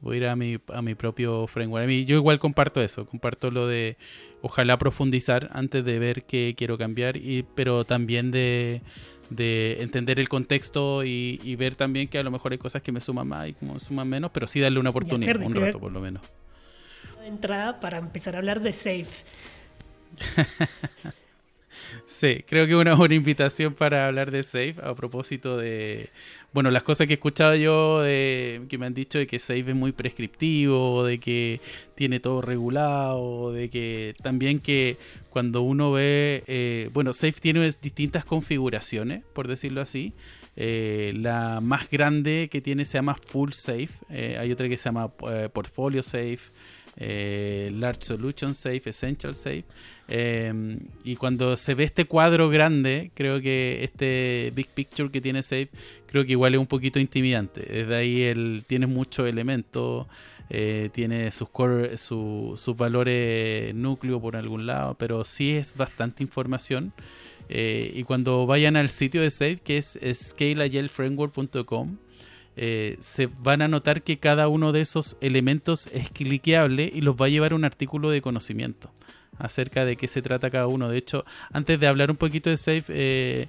voy 0.00 0.14
a 0.14 0.20
ir 0.20 0.26
a 0.26 0.36
mi, 0.36 0.58
a 0.72 0.82
mi 0.82 0.94
propio 0.94 1.48
framework. 1.48 1.82
A 1.82 1.86
mí, 1.88 2.04
yo 2.04 2.14
igual 2.14 2.38
comparto 2.38 2.80
eso, 2.80 3.06
comparto 3.06 3.50
lo 3.50 3.66
de 3.66 3.96
ojalá 4.40 4.78
profundizar 4.78 5.50
antes 5.52 5.84
de 5.84 5.98
ver 5.98 6.22
qué 6.22 6.54
quiero 6.56 6.78
cambiar, 6.78 7.16
y, 7.16 7.44
pero 7.56 7.84
también 7.84 8.30
de, 8.30 8.82
de 9.30 9.82
entender 9.82 10.18
el 10.20 10.28
contexto 10.28 11.04
y, 11.04 11.56
ver 11.56 11.74
también 11.74 12.08
que 12.08 12.18
a 12.18 12.22
lo 12.22 12.30
mejor 12.30 12.52
hay 12.52 12.58
cosas 12.58 12.82
que 12.82 12.92
me 12.92 13.00
suman 13.00 13.28
más 13.28 13.48
y 13.48 13.54
como 13.54 13.78
suman 13.80 14.08
menos, 14.08 14.30
pero 14.32 14.46
sí 14.46 14.60
darle 14.60 14.78
una 14.78 14.90
oportunidad, 14.90 15.40
un 15.42 15.54
rato 15.54 15.78
por 15.80 15.92
lo 15.92 16.00
menos. 16.00 16.22
Entrada 17.24 17.80
para 17.80 17.98
empezar 17.98 18.36
a 18.36 18.38
hablar 18.38 18.60
de 18.60 18.72
Safe. 18.72 19.24
Sí, 22.06 22.44
creo 22.46 22.66
que 22.66 22.74
una 22.76 22.94
buena 22.94 23.14
invitación 23.14 23.74
para 23.74 24.06
hablar 24.06 24.30
de 24.30 24.42
Safe 24.42 24.74
a 24.82 24.94
propósito 24.94 25.56
de, 25.56 26.10
bueno, 26.52 26.70
las 26.70 26.82
cosas 26.82 27.06
que 27.06 27.14
he 27.14 27.16
escuchado 27.16 27.54
yo 27.54 28.00
de, 28.00 28.62
que 28.68 28.78
me 28.78 28.86
han 28.86 28.94
dicho 28.94 29.18
de 29.18 29.26
que 29.26 29.38
Safe 29.38 29.60
es 29.60 29.74
muy 29.74 29.92
prescriptivo, 29.92 31.04
de 31.04 31.18
que 31.18 31.60
tiene 31.94 32.20
todo 32.20 32.40
regulado, 32.40 33.52
de 33.52 33.68
que 33.70 34.14
también 34.22 34.60
que 34.60 34.96
cuando 35.30 35.62
uno 35.62 35.92
ve, 35.92 36.42
eh, 36.46 36.90
bueno, 36.92 37.12
Safe 37.12 37.34
tiene 37.40 37.60
distintas 37.80 38.24
configuraciones, 38.24 39.22
por 39.32 39.48
decirlo 39.48 39.80
así. 39.80 40.14
Eh, 40.56 41.12
la 41.14 41.60
más 41.60 41.88
grande 41.88 42.48
que 42.50 42.60
tiene 42.60 42.84
se 42.84 42.98
llama 42.98 43.14
Full 43.14 43.52
Safe, 43.52 43.90
eh, 44.10 44.36
hay 44.40 44.50
otra 44.50 44.68
que 44.68 44.76
se 44.76 44.84
llama 44.84 45.08
Portfolio 45.08 46.02
Safe. 46.02 46.40
Eh, 47.00 47.70
Large 47.74 48.02
Solution 48.02 48.54
Safe, 48.54 48.82
Essential 48.90 49.32
Safe. 49.32 49.64
Em, 50.08 50.80
y 51.04 51.14
cuando 51.14 51.56
se 51.56 51.74
ve 51.74 51.84
este 51.84 52.06
cuadro 52.06 52.48
grande, 52.48 53.12
creo 53.14 53.40
que 53.40 53.84
este 53.84 54.52
Big 54.54 54.66
Picture 54.68 55.10
que 55.10 55.20
tiene 55.20 55.42
Safe, 55.42 55.68
creo 56.06 56.24
que 56.24 56.32
igual 56.32 56.54
es 56.54 56.60
un 56.60 56.66
poquito 56.66 56.98
intimidante. 56.98 57.60
Desde 57.60 57.94
ahí 57.94 58.22
él 58.22 58.64
tiene 58.66 58.88
muchos 58.88 59.28
elementos, 59.28 60.08
eh, 60.50 60.90
tiene 60.92 61.30
sus, 61.30 61.48
sus 62.00 62.76
valores 62.76 63.72
núcleo 63.74 64.20
por 64.20 64.34
algún 64.34 64.66
lado, 64.66 64.96
pero 64.98 65.24
sí 65.24 65.52
es 65.52 65.76
bastante 65.76 66.24
información. 66.24 66.92
Eh, 67.48 67.92
y 67.94 68.02
cuando 68.02 68.44
vayan 68.46 68.76
al 68.76 68.88
sitio 68.88 69.22
de 69.22 69.30
Safe, 69.30 69.58
que 69.58 69.78
es 69.78 69.98
scaleagelframework.com, 70.02 71.96
eh, 72.60 72.96
se 72.98 73.26
van 73.26 73.62
a 73.62 73.68
notar 73.68 74.02
que 74.02 74.18
cada 74.18 74.48
uno 74.48 74.72
de 74.72 74.80
esos 74.80 75.16
elementos 75.20 75.88
es 75.92 76.10
cliqueable 76.10 76.90
y 76.92 77.02
los 77.02 77.14
va 77.14 77.26
a 77.26 77.28
llevar 77.28 77.54
un 77.54 77.64
artículo 77.64 78.10
de 78.10 78.20
conocimiento 78.20 78.90
acerca 79.38 79.84
de 79.84 79.94
qué 79.94 80.08
se 80.08 80.22
trata 80.22 80.50
cada 80.50 80.66
uno. 80.66 80.88
De 80.88 80.98
hecho, 80.98 81.24
antes 81.52 81.78
de 81.78 81.86
hablar 81.86 82.10
un 82.10 82.16
poquito 82.16 82.50
de 82.50 82.56
Safe, 82.56 82.84
eh, 82.88 83.46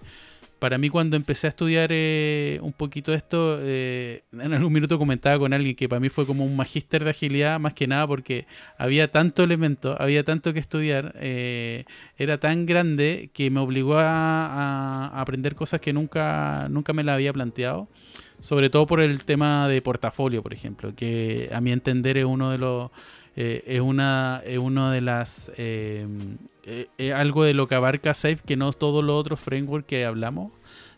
para 0.60 0.78
mí 0.78 0.90
cuando 0.90 1.16
empecé 1.16 1.48
a 1.48 1.50
estudiar 1.50 1.90
eh, 1.92 2.60
un 2.62 2.72
poquito 2.72 3.12
esto, 3.12 3.60
en 3.64 4.54
algún 4.54 4.74
minuto 4.74 5.00
comentaba 5.00 5.40
con 5.40 5.54
alguien 5.54 5.76
que 5.76 5.90
para 5.90 6.00
mí 6.00 6.10
fue 6.10 6.28
como 6.28 6.46
un 6.46 6.56
magíster 6.56 7.04
de 7.04 7.10
agilidad, 7.10 7.60
más 7.60 7.74
que 7.74 7.88
nada 7.88 8.06
porque 8.06 8.46
había 8.78 9.10
tanto 9.10 9.42
elemento, 9.42 9.96
había 10.00 10.24
tanto 10.24 10.54
que 10.54 10.60
estudiar, 10.60 11.16
era 11.20 12.38
tan 12.40 12.68
grande 12.68 13.32
que 13.34 13.50
me 13.50 13.60
obligó 13.60 13.98
a, 13.98 15.08
a, 15.08 15.22
aprender 15.22 15.56
cosas 15.56 15.82
que 15.82 15.94
nunca, 15.94 16.68
nunca 16.70 16.94
me 16.94 17.04
la 17.04 17.16
había 17.16 17.34
planteado 17.34 17.88
sobre 18.40 18.70
todo 18.70 18.88
por 18.88 19.02
el 19.02 19.24
tema 19.24 19.68
de 19.68 19.82
portafolio, 19.82 20.42
por 20.42 20.54
ejemplo, 20.54 20.94
que 20.96 21.50
a 21.54 21.62
mi 21.62 21.72
entender 21.72 22.18
es 22.18 22.26
uno 22.26 22.52
de 22.52 22.58
los 22.58 22.92
eh, 23.36 23.64
es 23.68 23.80
una 23.80 24.42
es 24.46 24.58
uno 24.58 24.92
de 24.92 25.02
las 25.02 25.52
eh, 25.58 26.06
eh, 26.98 27.14
algo 27.14 27.44
de 27.44 27.54
lo 27.54 27.68
que 27.68 27.76
abarca 27.76 28.14
Safe 28.14 28.40
que 28.46 28.58
no 28.58 28.74
todos 28.74 29.04
los 29.04 29.16
otros 29.16 29.40
frameworks 29.40 29.88
que 29.88 30.06
hablamos 30.06 30.52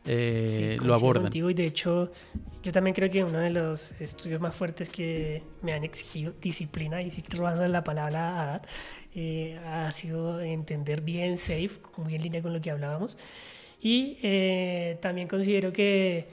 lo 0.05 0.95
abordan. 0.95 1.23
Contigo 1.23 1.49
y 1.49 1.53
de 1.53 1.67
hecho 1.67 2.11
yo 2.63 2.71
también 2.71 2.95
creo 2.95 3.09
que 3.09 3.23
uno 3.23 3.37
de 3.37 3.51
los 3.51 3.91
estudios 4.01 4.41
más 4.41 4.55
fuertes 4.55 4.89
que 4.89 5.43
me 5.61 5.73
han 5.73 5.83
exigido 5.83 6.33
disciplina 6.41 7.01
y 7.01 7.11
si 7.11 7.21
robando 7.29 7.67
la 7.67 7.83
palabra 7.83 8.61
ha 9.67 9.91
sido 9.91 10.41
entender 10.41 11.01
bien 11.01 11.37
Safe, 11.37 11.71
muy 11.97 12.15
en 12.15 12.23
línea 12.23 12.41
con 12.41 12.53
lo 12.53 12.61
que 12.61 12.71
hablábamos. 12.71 13.17
Y 13.81 14.17
eh, 14.21 14.99
también 15.01 15.27
considero 15.27 15.73
que, 15.73 16.27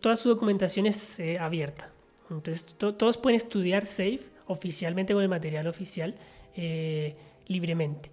toda 0.00 0.16
su 0.16 0.28
documentación 0.28 0.86
es 0.86 1.20
eh, 1.20 1.38
abierta. 1.38 1.90
Entonces, 2.28 2.74
todos 2.74 3.18
pueden 3.18 3.36
estudiar 3.36 3.86
SAFE 3.86 4.20
oficialmente 4.46 5.14
con 5.14 5.22
el 5.22 5.28
material 5.28 5.68
oficial 5.68 6.16
eh, 6.56 7.14
libremente. 7.46 8.10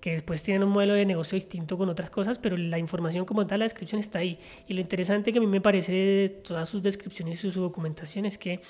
Que 0.00 0.12
después 0.12 0.42
tienen 0.42 0.62
un 0.62 0.70
modelo 0.70 0.94
de 0.94 1.04
negocio 1.04 1.34
distinto 1.34 1.76
con 1.76 1.88
otras 1.88 2.10
cosas, 2.10 2.38
pero 2.38 2.56
la 2.56 2.78
información 2.78 3.24
como 3.24 3.44
tal, 3.46 3.60
la 3.60 3.64
descripción 3.64 4.00
está 4.00 4.20
ahí. 4.20 4.38
Y 4.68 4.74
lo 4.74 4.80
interesante 4.80 5.32
que 5.32 5.38
a 5.38 5.40
mí 5.40 5.46
me 5.46 5.60
parece 5.60 5.92
de 5.92 6.28
todas 6.28 6.68
sus 6.68 6.82
descripciones 6.82 7.42
y 7.44 7.50
su 7.50 7.60
documentación 7.60 8.24
es 8.24 8.38
que 8.38 8.60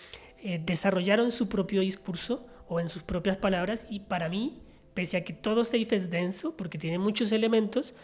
desarrollaron 0.60 1.32
su 1.32 1.48
propio 1.48 1.80
discurso 1.80 2.46
o 2.68 2.78
en 2.78 2.88
sus 2.88 3.02
propias 3.02 3.36
palabras. 3.36 3.86
Y 3.90 4.00
para 4.00 4.28
mí, 4.28 4.62
pese 4.94 5.16
a 5.16 5.24
que 5.24 5.32
todo 5.32 5.64
SAFE 5.64 5.96
es 5.96 6.10
denso, 6.10 6.56
porque 6.56 6.78
tiene 6.78 6.98
muchos 6.98 7.32
elementos, 7.32 7.94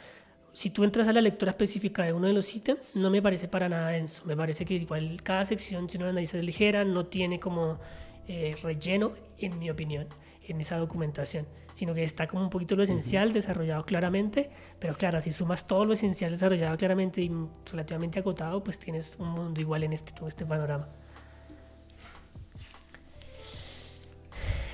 si 0.61 0.69
tú 0.69 0.85
entras 0.85 1.09
a 1.09 1.15
la 1.15 1.23
lectura 1.23 1.53
específica 1.53 2.05
de 2.05 2.13
uno 2.13 2.27
de 2.27 2.35
los 2.35 2.55
ítems, 2.55 2.95
no 2.95 3.09
me 3.09 3.23
parece 3.23 3.49
para 3.49 3.67
nada 3.67 3.89
denso. 3.89 4.27
Me 4.27 4.37
parece 4.37 4.67
que 4.67 4.75
igual 4.75 5.23
cada 5.23 5.47
sección, 5.47 5.89
si 5.89 5.97
uno 5.97 6.05
la 6.05 6.11
analiza 6.11 6.37
ligera, 6.37 6.85
no 6.85 7.07
tiene 7.07 7.41
como 7.41 7.79
eh, 8.29 8.55
relleno, 8.63 9.15
en 9.39 9.59
mi 9.59 9.71
opinión, 9.71 10.07
en 10.47 10.61
esa 10.61 10.77
documentación, 10.77 11.47
sino 11.73 11.95
que 11.95 12.05
está 12.05 12.27
como 12.27 12.43
un 12.43 12.51
poquito 12.51 12.77
lo 12.77 12.83
esencial 12.83 13.33
desarrollado 13.33 13.85
claramente, 13.85 14.51
pero 14.79 14.95
claro, 14.99 15.23
si 15.23 15.33
sumas 15.33 15.67
todo 15.67 15.87
lo 15.87 15.95
esencial 15.95 16.33
desarrollado 16.33 16.77
claramente 16.77 17.23
y 17.23 17.33
relativamente 17.73 18.19
acotado, 18.19 18.63
pues 18.63 18.79
tienes 18.79 19.17
un 19.19 19.31
mundo 19.31 19.63
igual 19.63 19.83
en 19.85 19.95
este, 19.95 20.13
todo 20.13 20.29
este 20.29 20.45
panorama. 20.45 20.91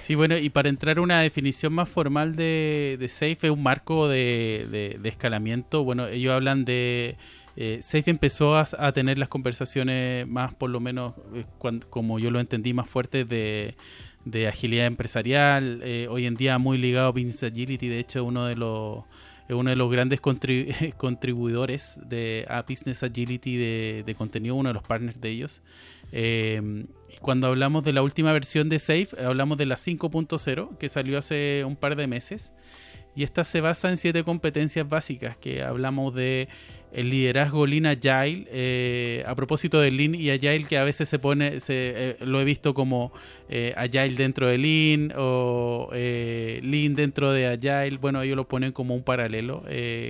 Sí, 0.07 0.15
bueno, 0.15 0.39
y 0.39 0.51
para 0.51 0.69
entrar 0.69 0.99
a 0.99 1.01
una 1.01 1.21
definición 1.21 1.73
más 1.73 1.89
formal 1.89 2.37
de, 2.37 3.05
Safe, 3.09 3.39
es 3.43 3.51
un 3.51 3.65
marco 3.65 4.07
de, 4.07 5.01
escalamiento. 5.03 5.83
Bueno, 5.83 6.07
ellos 6.07 6.33
hablan 6.33 6.65
de... 6.65 7.17
Eh, 7.57 7.81
Safe 7.83 8.09
empezó 8.09 8.57
a, 8.57 8.93
tener 8.93 9.19
las 9.19 9.29
conversaciones 9.29 10.25
más, 10.29 10.55
por 10.55 10.71
lo 10.71 10.79
menos, 10.79 11.15
eh, 11.35 11.45
como 11.91 12.21
yo 12.21 12.31
lo 12.31 12.39
entendí, 12.39 12.73
más 12.73 12.89
fuertes 12.89 13.29
de, 13.29 13.75
de 14.25 14.47
agilidad 14.47 14.87
empresarial, 14.87 15.81
eh, 15.83 16.07
hoy 16.09 16.27
en 16.27 16.37
día 16.37 16.57
muy 16.59 16.79
ligado 16.79 17.09
a 17.09 17.11
Business 17.11 17.43
Agility, 17.43 17.89
de 17.89 17.99
hecho 17.99 18.23
uno 18.23 18.47
de 18.47 18.55
los 18.55 19.03
uno 19.55 19.71
de 19.71 19.77
los 19.77 19.91
grandes 19.91 20.21
contribuidores 20.97 22.01
de, 22.05 22.47
a 22.49 22.63
Business 22.63 23.03
Agility 23.03 23.57
de, 23.57 24.15
contenido, 24.17 24.55
uno 24.55 24.71
de 24.71 24.75
los 24.75 24.83
partners 24.83 25.21
de 25.21 25.31
ellos. 25.31 25.63
Eh, 26.13 26.87
cuando 27.21 27.49
hablamos 27.49 27.85
de 27.85 27.93
la 27.93 28.03
última 28.03 28.33
versión 28.33 28.69
de 28.69 28.79
Safe, 28.79 29.09
hablamos 29.25 29.59
de 29.59 29.67
la 29.67 29.77
5.0, 29.77 30.77
que 30.79 30.89
salió 30.89 31.19
hace 31.19 31.65
un 31.67 31.77
par 31.77 31.97
de 31.97 32.07
meses. 32.07 32.53
Y 33.15 33.25
esta 33.25 33.45
se 33.45 33.63
basa 33.63 33.89
en 33.89 33.97
siete 33.97 34.25
competencias 34.25 34.87
básicas, 34.87 35.39
que 35.39 35.63
hablamos 35.63 36.15
de 36.15 36.49
el 36.93 37.11
liderazgo 37.11 37.67
Lean 37.67 37.87
Agile, 37.87 38.47
eh, 38.51 39.25
a 39.27 39.35
propósito 39.35 39.81
del 39.81 39.97
Lean 39.97 40.15
y 40.15 40.31
Agile 40.31 40.65
que 40.65 40.79
a 40.79 40.85
veces 40.85 41.09
se 41.09 41.19
pone, 41.19 41.61
se, 41.61 41.93
eh, 41.97 42.17
lo 42.21 42.41
he 42.41 42.45
visto 42.45 42.75
como 42.75 43.13
eh, 43.49 43.75
Agile 43.77 44.15
dentro 44.15 44.49
de 44.49 44.59
Lean 44.59 45.13
o 45.17 45.91
Lean 45.93 46.95
dentro 46.95 47.33
de 47.33 47.47
Agile, 47.47 47.99
bueno, 47.99 48.23
ellos 48.23 48.37
lo 48.37 48.49
ponen 48.49 48.73
como 48.73 48.95
un 48.95 49.03
paralelo 49.03 49.65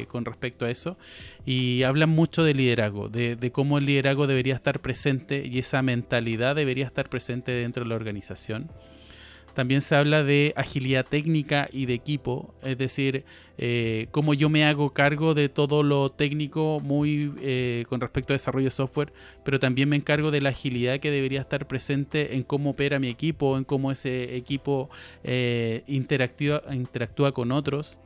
con 0.08 0.24
respecto 0.24 0.64
a 0.64 0.70
eso 0.70 0.96
y 1.44 1.82
hablan 1.82 2.10
mucho 2.10 2.44
de 2.44 2.54
liderazgo, 2.54 3.08
de, 3.08 3.36
de 3.36 3.52
cómo 3.52 3.78
el 3.78 3.86
liderazgo 3.86 4.26
debería 4.26 4.54
estar 4.54 4.80
presente 4.80 5.44
y 5.46 5.58
esa 5.58 5.82
mentalidad 5.82 6.54
debería 6.54 6.86
estar 6.86 7.08
presente 7.08 7.52
dentro 7.52 7.84
de 7.84 7.88
la 7.88 7.96
organización. 7.96 8.70
También 9.56 9.80
se 9.80 9.96
habla 9.96 10.22
de 10.22 10.52
agilidad 10.54 11.06
técnica 11.06 11.70
y 11.72 11.86
de 11.86 11.94
equipo, 11.94 12.54
es 12.62 12.76
decir, 12.76 13.24
eh, 13.56 14.06
cómo 14.10 14.34
yo 14.34 14.50
me 14.50 14.66
hago 14.66 14.90
cargo 14.90 15.32
de 15.32 15.48
todo 15.48 15.82
lo 15.82 16.10
técnico 16.10 16.78
muy 16.84 17.32
eh, 17.40 17.86
con 17.88 18.02
respecto 18.02 18.34
a 18.34 18.36
desarrollo 18.36 18.66
de 18.66 18.70
software, 18.70 19.14
pero 19.46 19.58
también 19.58 19.88
me 19.88 19.96
encargo 19.96 20.30
de 20.30 20.42
la 20.42 20.50
agilidad 20.50 21.00
que 21.00 21.10
debería 21.10 21.40
estar 21.40 21.66
presente 21.66 22.36
en 22.36 22.42
cómo 22.42 22.68
opera 22.68 22.98
mi 22.98 23.08
equipo, 23.08 23.56
en 23.56 23.64
cómo 23.64 23.90
ese 23.90 24.36
equipo 24.36 24.90
eh, 25.24 25.84
interactúa, 25.86 26.62
interactúa 26.70 27.32
con 27.32 27.50
otros 27.50 27.98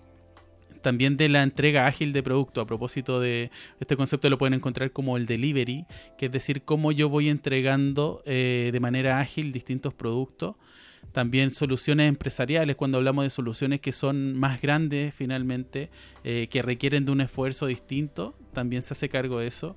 también 0.82 1.16
de 1.16 1.28
la 1.28 1.42
entrega 1.42 1.88
ágil 1.88 2.12
de 2.12 2.22
producto. 2.22 2.60
A 2.60 2.66
propósito 2.66 3.18
de 3.18 3.50
este 3.80 3.96
concepto 3.96 4.30
lo 4.30 4.38
pueden 4.38 4.54
encontrar 4.54 4.92
como 4.92 5.16
el 5.16 5.26
delivery, 5.26 5.84
que 6.16 6.26
es 6.26 6.32
decir, 6.32 6.62
cómo 6.62 6.92
yo 6.92 7.08
voy 7.08 7.28
entregando 7.28 8.22
de 8.24 8.78
manera 8.80 9.18
ágil 9.18 9.52
distintos 9.52 9.92
productos 9.92 10.54
también 11.12 11.50
soluciones 11.50 12.08
empresariales, 12.08 12.76
cuando 12.76 12.98
hablamos 12.98 13.24
de 13.24 13.30
soluciones 13.30 13.80
que 13.80 13.92
son 13.92 14.36
más 14.36 14.60
grandes 14.60 15.14
finalmente, 15.14 15.90
eh, 16.24 16.48
que 16.50 16.62
requieren 16.62 17.04
de 17.04 17.12
un 17.12 17.20
esfuerzo 17.20 17.66
distinto, 17.66 18.34
también 18.52 18.82
se 18.82 18.94
hace 18.94 19.08
cargo 19.08 19.40
de 19.40 19.46
eso. 19.46 19.76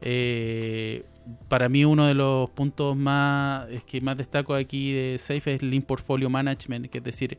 Eh, 0.00 1.04
para 1.48 1.68
mí 1.68 1.84
uno 1.84 2.06
de 2.06 2.14
los 2.14 2.50
puntos 2.50 2.96
más 2.96 3.70
es 3.70 3.84
que 3.84 4.00
más 4.00 4.16
destaco 4.16 4.54
aquí 4.54 4.92
de 4.92 5.18
Safe 5.18 5.54
es 5.54 5.62
Lean 5.62 5.82
Portfolio 5.82 6.28
Management, 6.28 6.88
que 6.88 6.98
es 6.98 7.04
decir, 7.04 7.38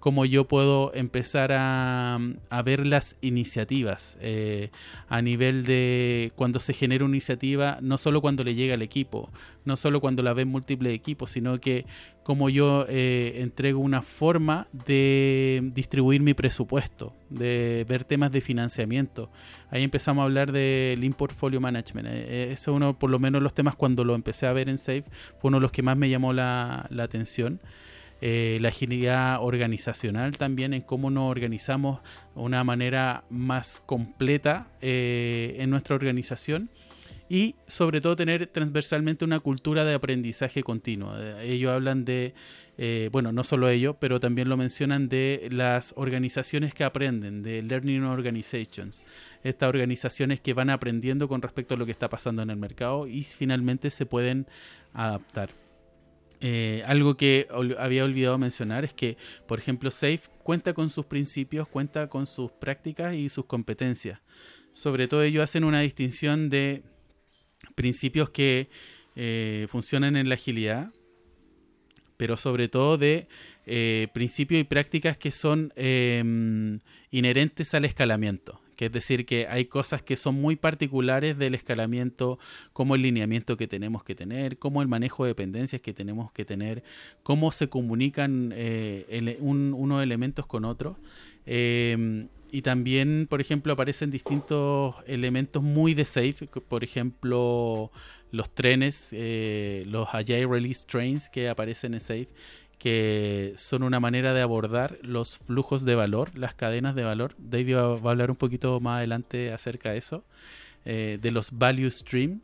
cómo 0.00 0.24
yo 0.24 0.48
puedo 0.48 0.92
empezar 0.94 1.52
a, 1.52 2.18
ver 2.64 2.86
las 2.86 3.16
iniciativas 3.20 4.18
eh, 4.20 4.70
a 5.08 5.22
nivel 5.22 5.64
de 5.64 6.32
cuando 6.36 6.58
se 6.58 6.72
genera 6.72 7.04
una 7.04 7.14
iniciativa, 7.14 7.78
no 7.82 7.98
solo 7.98 8.20
cuando 8.20 8.42
le 8.42 8.54
llega 8.54 8.74
al 8.74 8.82
equipo, 8.82 9.30
no 9.64 9.76
solo 9.76 10.00
cuando 10.00 10.22
la 10.22 10.32
ven 10.32 10.48
múltiples 10.48 10.92
equipos, 10.94 11.30
sino 11.30 11.60
que 11.60 11.84
cómo 12.22 12.48
yo 12.48 12.86
eh, 12.88 13.34
entrego 13.36 13.80
una 13.80 14.02
forma 14.02 14.68
de 14.86 15.70
distribuir 15.74 16.22
mi 16.22 16.32
presupuesto, 16.32 17.14
de 17.28 17.84
ver 17.88 18.04
temas 18.04 18.32
de 18.32 18.40
financiamiento. 18.40 19.30
Ahí 19.70 19.82
empezamos 19.82 20.22
a 20.22 20.24
hablar 20.24 20.52
de 20.52 20.96
Lean 20.98 21.12
Portfolio 21.12 21.60
Management. 21.60 22.08
Eh, 22.10 22.52
eso 22.52 22.70
es 22.70 22.76
uno, 22.76 22.98
por 22.98 23.10
lo 23.10 23.18
menos 23.18 23.42
los 23.42 23.52
temas 23.52 23.74
cuando 23.74 24.04
lo 24.04 24.14
empecé 24.14 24.46
a 24.46 24.52
ver 24.52 24.68
en 24.68 24.78
Safe, 24.78 25.04
fue 25.38 25.48
uno 25.48 25.58
de 25.58 25.62
los 25.62 25.72
que 25.72 25.82
más 25.82 25.96
me 25.96 26.08
llamó 26.08 26.32
la, 26.32 26.86
la 26.90 27.04
atención. 27.04 27.60
Eh, 28.20 28.58
la 28.60 28.68
agilidad 28.68 29.42
organizacional 29.42 30.36
también 30.36 30.74
en 30.74 30.82
cómo 30.82 31.10
nos 31.10 31.30
organizamos 31.30 32.00
de 32.34 32.42
una 32.42 32.64
manera 32.64 33.24
más 33.30 33.82
completa 33.86 34.68
eh, 34.82 35.56
en 35.58 35.70
nuestra 35.70 35.96
organización 35.96 36.68
y 37.30 37.54
sobre 37.66 38.00
todo 38.00 38.16
tener 38.16 38.46
transversalmente 38.48 39.24
una 39.24 39.40
cultura 39.40 39.84
de 39.84 39.94
aprendizaje 39.94 40.62
continuo. 40.62 41.14
Eh, 41.16 41.52
ellos 41.52 41.72
hablan 41.72 42.04
de, 42.04 42.34
bueno, 43.10 43.32
no 43.32 43.44
solo 43.44 43.68
ellos, 43.68 43.96
pero 44.00 44.20
también 44.20 44.48
lo 44.48 44.56
mencionan 44.56 45.08
de 45.08 45.48
las 45.50 45.94
organizaciones 45.96 46.74
que 46.74 46.84
aprenden, 46.84 47.42
de 47.42 47.62
Learning 47.62 48.04
Organizations, 48.04 49.04
estas 49.44 49.68
organizaciones 49.68 50.40
que 50.40 50.54
van 50.54 50.70
aprendiendo 50.70 51.28
con 51.28 51.40
respecto 51.40 51.74
a 51.74 51.76
lo 51.78 51.86
que 51.86 51.92
está 51.92 52.08
pasando 52.08 52.42
en 52.42 52.50
el 52.50 52.56
mercado 52.56 53.06
y 53.06 53.22
finalmente 53.22 53.90
se 53.90 54.06
pueden 54.06 54.46
adaptar. 54.92 55.50
Eh, 56.40 56.82
algo 56.86 57.16
que 57.16 57.48
había 57.78 58.04
olvidado 58.04 58.38
mencionar 58.38 58.84
es 58.84 58.94
que, 58.94 59.18
por 59.46 59.58
ejemplo, 59.58 59.90
SAFE 59.90 60.22
cuenta 60.42 60.72
con 60.72 60.88
sus 60.88 61.04
principios, 61.04 61.68
cuenta 61.68 62.08
con 62.08 62.26
sus 62.26 62.50
prácticas 62.50 63.14
y 63.14 63.28
sus 63.28 63.44
competencias. 63.44 64.20
Sobre 64.72 65.06
todo 65.06 65.22
ellos 65.22 65.44
hacen 65.44 65.64
una 65.64 65.80
distinción 65.80 66.48
de 66.48 66.82
principios 67.74 68.30
que 68.30 68.70
eh, 69.16 69.66
funcionan 69.68 70.16
en 70.16 70.28
la 70.28 70.36
agilidad, 70.36 70.92
pero 72.16 72.36
sobre 72.36 72.68
todo 72.68 72.96
de 72.96 73.28
eh, 73.66 74.08
principios 74.14 74.60
y 74.60 74.64
prácticas 74.64 75.16
que 75.16 75.32
son 75.32 75.72
em, 75.76 76.80
inherentes 77.10 77.74
al 77.74 77.84
escalamiento 77.84 78.60
que 78.80 78.86
es 78.86 78.92
decir, 78.92 79.26
que 79.26 79.46
hay 79.46 79.66
cosas 79.66 80.00
que 80.00 80.16
son 80.16 80.36
muy 80.36 80.56
particulares 80.56 81.36
del 81.36 81.54
escalamiento, 81.54 82.38
como 82.72 82.94
el 82.94 83.02
lineamiento 83.02 83.58
que 83.58 83.68
tenemos 83.68 84.02
que 84.04 84.14
tener, 84.14 84.56
como 84.56 84.80
el 84.80 84.88
manejo 84.88 85.24
de 85.24 85.32
dependencias 85.32 85.82
que 85.82 85.92
tenemos 85.92 86.32
que 86.32 86.46
tener, 86.46 86.82
cómo 87.22 87.52
se 87.52 87.68
comunican 87.68 88.54
eh, 88.56 89.36
unos 89.42 90.02
elementos 90.02 90.46
con 90.46 90.64
otros. 90.64 90.96
Em, 91.44 92.28
y 92.50 92.62
también, 92.62 93.26
por 93.28 93.42
ejemplo, 93.42 93.74
aparecen 93.74 94.10
distintos 94.10 94.94
elementos 95.06 95.62
muy 95.62 95.92
de 95.92 96.06
safe, 96.06 96.48
por 96.66 96.82
ejemplo, 96.82 97.90
los 98.30 98.48
trenes, 98.48 99.10
eh, 99.12 99.84
los 99.88 100.08
Agile 100.14 100.46
Release 100.46 100.86
Trains 100.86 101.28
que 101.28 101.50
aparecen 101.50 101.92
en 101.92 102.00
safe, 102.00 102.28
que 102.80 103.52
son 103.56 103.82
una 103.82 104.00
manera 104.00 104.32
de 104.32 104.40
abordar 104.40 104.96
los 105.02 105.36
flujos 105.36 105.84
de 105.84 105.94
valor, 105.94 106.30
las 106.34 106.54
cadenas 106.54 106.94
de 106.94 107.04
valor. 107.04 107.34
David 107.36 107.76
va, 107.76 107.82
a 107.82 108.10
hablar 108.10 108.30
un 108.30 108.38
poquito 108.38 108.80
más 108.80 108.96
adelante 108.96 109.52
acerca 109.52 109.92
de 109.92 109.98
eso, 109.98 110.24
eh, 110.86 111.18
de 111.20 111.30
los 111.30 111.52
value 111.52 111.90
stream. 111.90 112.40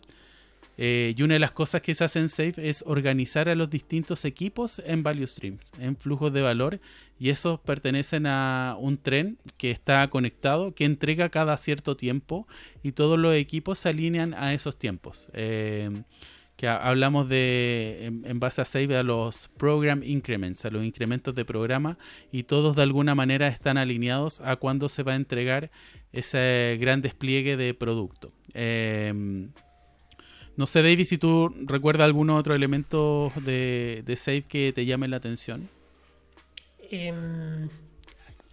Eh, 0.77 1.15
y 1.17 1.23
una 1.23 1.33
de 1.33 1.41
las 1.41 1.53
cosas 1.53 1.81
que 1.81 1.95
se 1.95 2.05
hace 2.05 2.19
en 2.19 2.29
Safe 2.29 2.69
es 2.69 2.85
organizar 2.87 3.49
a 3.49 3.55
los 3.55 3.71
distintos 3.71 4.27
equipos 4.27 4.83
en 4.85 5.03
value 5.03 5.27
streams, 5.27 5.73
en 5.81 5.97
flujos 5.97 6.31
de 6.35 6.43
valor, 6.43 6.81
y 7.19 7.31
esos 7.31 7.59
pertenecen 7.59 8.27
a 8.27 8.77
un 8.79 8.99
tren 8.99 9.39
que 9.57 9.71
está 9.71 10.07
conectado, 10.11 10.75
que 10.75 10.85
entrega 10.85 11.31
cada 11.31 11.57
cierto 11.57 11.97
tiempo, 11.97 12.47
y 12.83 12.93
todos 12.93 13.19
los 13.19 13.35
equipos 13.35 13.79
se 13.79 13.89
alinean 13.89 14.35
a 14.35 14.53
esos 14.53 14.79
tiempos. 14.79 15.31
Eh, 15.33 16.03
que 16.57 16.69
hablamos 16.69 17.29
de, 17.29 18.07
en, 18.07 18.41
base 18.41 18.63
a 18.63 18.65
Save, 18.65 18.97
a 18.97 19.03
los 19.03 19.49
program 19.59 20.03
increments, 20.03 20.65
a 20.65 20.71
los 20.71 20.85
incrementos 20.85 21.35
de 21.35 21.45
programa, 21.45 21.99
y 22.33 22.45
todos 22.45 22.75
de 22.77 22.83
alguna 22.83 23.15
manera 23.15 23.49
están 23.49 23.77
alineados 23.77 24.41
a 24.41 24.57
cuándo 24.57 24.89
se 24.89 25.03
va 25.03 25.13
a 25.13 25.17
entregar 25.17 25.71
ese 26.13 26.79
gran 26.81 27.03
despliegue 27.03 27.59
de 27.59 27.75
producto. 27.75 28.33
Em, 28.55 29.51
no 30.57 30.67
sé, 30.67 30.83
David, 30.83 31.05
si 31.05 31.19
tú 31.19 31.55
recuerdas 31.67 32.07
algún 32.07 32.31
otro 32.31 32.55
elemento 32.55 33.31
de, 33.37 34.03
de 34.07 34.17
Save 34.17 34.43
que 34.43 34.73
te 34.75 34.87
llame 34.87 35.09
la 35.09 35.19
atención. 35.19 35.69
Em, 36.91 37.69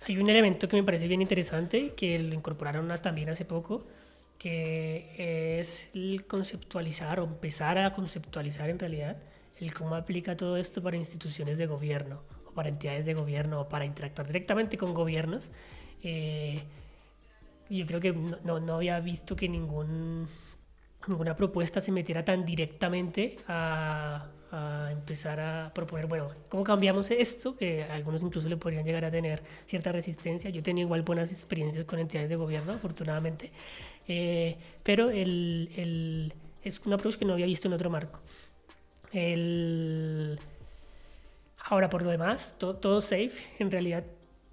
hay 0.06 0.18
un 0.18 0.30
elemento 0.30 0.68
que 0.68 0.76
me 0.76 0.84
parece 0.84 1.08
bien 1.08 1.22
interesante, 1.22 1.94
que 1.96 2.20
lo 2.20 2.34
incorporaron 2.34 2.92
también 3.02 3.30
hace 3.30 3.46
poco, 3.46 3.86
que 4.44 5.58
es 5.58 5.90
conceptualizar 6.28 7.22
o 7.22 7.24
empezar 7.24 7.78
a 7.78 7.94
conceptualizar 7.94 8.70
en 8.70 8.78
realidad 8.78 9.16
el 9.56 9.74
cómo 9.74 9.96
aplica 9.96 10.36
todo 10.36 10.58
esto 10.58 10.84
para 10.84 10.98
instituciones 10.98 11.58
de 11.58 11.66
gobierno 11.66 12.24
o 12.46 12.52
para 12.52 12.68
entidades 12.68 13.06
de 13.06 13.14
gobierno 13.14 13.62
o 13.62 13.70
para 13.70 13.86
interactuar 13.86 14.28
directamente 14.28 14.78
con 14.78 14.94
gobiernos. 14.94 15.50
Eh, 16.04 16.62
yo 17.70 17.86
creo 17.86 18.02
que 18.02 18.12
no, 18.12 18.60
no, 18.60 18.76
había 18.76 19.00
visto 19.00 19.34
que 19.38 19.48
ningún, 19.48 20.28
ninguna 21.08 21.38
propuesta 21.38 21.80
se 21.80 21.94
metiera 21.94 22.26
tan 22.26 22.44
directamente 22.46 23.38
a, 23.48 24.28
a 24.54 24.92
empezar 24.92 25.40
a 25.40 25.72
proponer, 25.74 26.06
bueno, 26.06 26.30
¿cómo 26.48 26.64
cambiamos 26.64 27.10
esto? 27.10 27.56
Que 27.56 27.86
algunos 27.86 28.22
incluso 28.22 28.48
le 28.48 28.58
podrían 28.58 28.84
llegar 28.84 29.04
a 29.04 29.10
tener 29.10 29.42
cierta 29.66 29.92
resistencia. 29.92 30.52
Yo 30.52 30.60
he 30.60 30.64
tenido 30.64 30.86
igual 30.86 31.02
buenas 31.02 31.32
experiencias 31.32 31.86
con 31.86 31.98
entidades 31.98 32.30
de 32.30 32.36
gobierno, 32.36 32.74
afortunadamente, 32.74 33.52
eh, 34.08 34.58
pero 34.84 35.10
el, 35.10 35.70
el, 35.76 36.34
es 36.64 36.82
un 36.86 36.94
approach 36.94 37.16
que 37.16 37.26
no 37.26 37.34
había 37.34 37.46
visto 37.46 37.68
en 37.68 37.74
otro 37.74 37.90
marco. 37.90 38.22
El, 39.12 40.40
ahora, 41.66 41.90
por 41.90 42.04
lo 42.04 42.10
demás, 42.10 42.56
todo, 42.58 43.02
safe, 43.02 43.34
en 43.60 43.72
realidad 43.72 44.04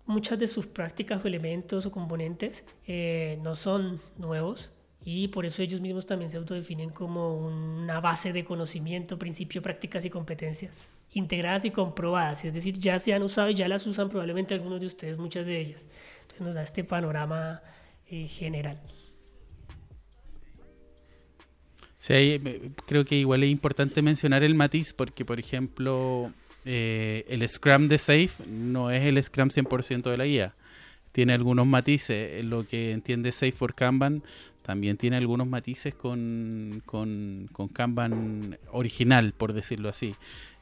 muchas 0.06 0.38
de 0.38 0.48
sus 0.48 0.66
prácticas 0.66 1.24
o 1.24 1.28
elementos 1.28 1.86
o 1.86 1.90
componentes 1.90 2.64
eh, 2.86 3.38
no 3.42 3.54
son 3.56 4.00
nuevos. 4.18 4.70
y 5.02 5.28
por 5.28 5.46
eso 5.46 5.62
ellos 5.62 5.80
mismos 5.80 6.04
también 6.04 6.30
se 6.30 6.36
autodefinen 6.36 6.90
como 6.90 7.34
una 7.38 8.00
base 8.00 8.32
de 8.34 8.44
conocimiento, 8.44 9.18
principio, 9.18 9.62
prácticas 9.62 10.04
y 10.04 10.10
competencias 10.10 10.90
integradas 11.12 11.64
y 11.64 11.70
comprobadas, 11.70 12.44
es 12.44 12.54
decir, 12.54 12.78
ya 12.78 12.98
se 12.98 13.12
han 13.12 13.22
usado 13.22 13.50
y 13.50 13.54
ya 13.54 13.68
las 13.68 13.86
usan 13.86 14.08
probablemente 14.08 14.54
algunos 14.54 14.80
de 14.80 14.86
ustedes, 14.86 15.18
muchas 15.18 15.46
de 15.46 15.60
ellas. 15.60 15.86
Entonces 16.22 16.40
nos 16.40 16.54
da 16.54 16.62
este 16.62 16.84
panorama 16.84 17.62
eh, 18.06 18.28
general. 18.28 18.80
Sí, 22.00 22.14
eh, 22.14 22.70
creo 22.86 23.04
que 23.04 23.14
igual 23.14 23.44
es 23.44 23.50
importante 23.50 24.00
mencionar 24.00 24.42
el 24.42 24.54
matiz 24.54 24.94
porque, 24.94 25.26
por 25.26 25.38
ejemplo, 25.38 26.32
eh, 26.64 27.26
el 27.28 27.46
Scrum 27.46 27.88
de 27.88 27.98
Safe 27.98 28.30
no 28.48 28.90
es 28.90 29.04
el 29.04 29.22
Scrum 29.22 29.50
100% 29.50 30.10
de 30.10 30.16
la 30.16 30.24
guía. 30.24 30.54
Tiene 31.12 31.34
algunos 31.34 31.66
matices. 31.66 32.42
Lo 32.42 32.66
que 32.66 32.92
entiende 32.92 33.32
Safe 33.32 33.52
por 33.52 33.74
Kanban 33.74 34.22
también 34.70 34.96
tiene 34.96 35.16
algunos 35.16 35.48
matices 35.48 35.96
con, 35.96 36.80
con, 36.86 37.48
con 37.50 37.66
Kanban 37.66 38.56
original, 38.70 39.34
por 39.36 39.52
decirlo 39.52 39.88
así. 39.88 40.14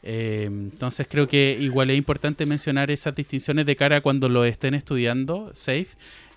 Eh, 0.02 0.44
entonces 0.46 1.06
creo 1.10 1.28
que 1.28 1.58
igual 1.60 1.90
es 1.90 1.98
importante 1.98 2.46
mencionar 2.46 2.90
esas 2.90 3.14
distinciones 3.14 3.66
de 3.66 3.76
cara 3.76 4.00
cuando 4.00 4.30
lo 4.30 4.46
estén 4.46 4.72
estudiando, 4.72 5.50
SAFE, 5.52 5.88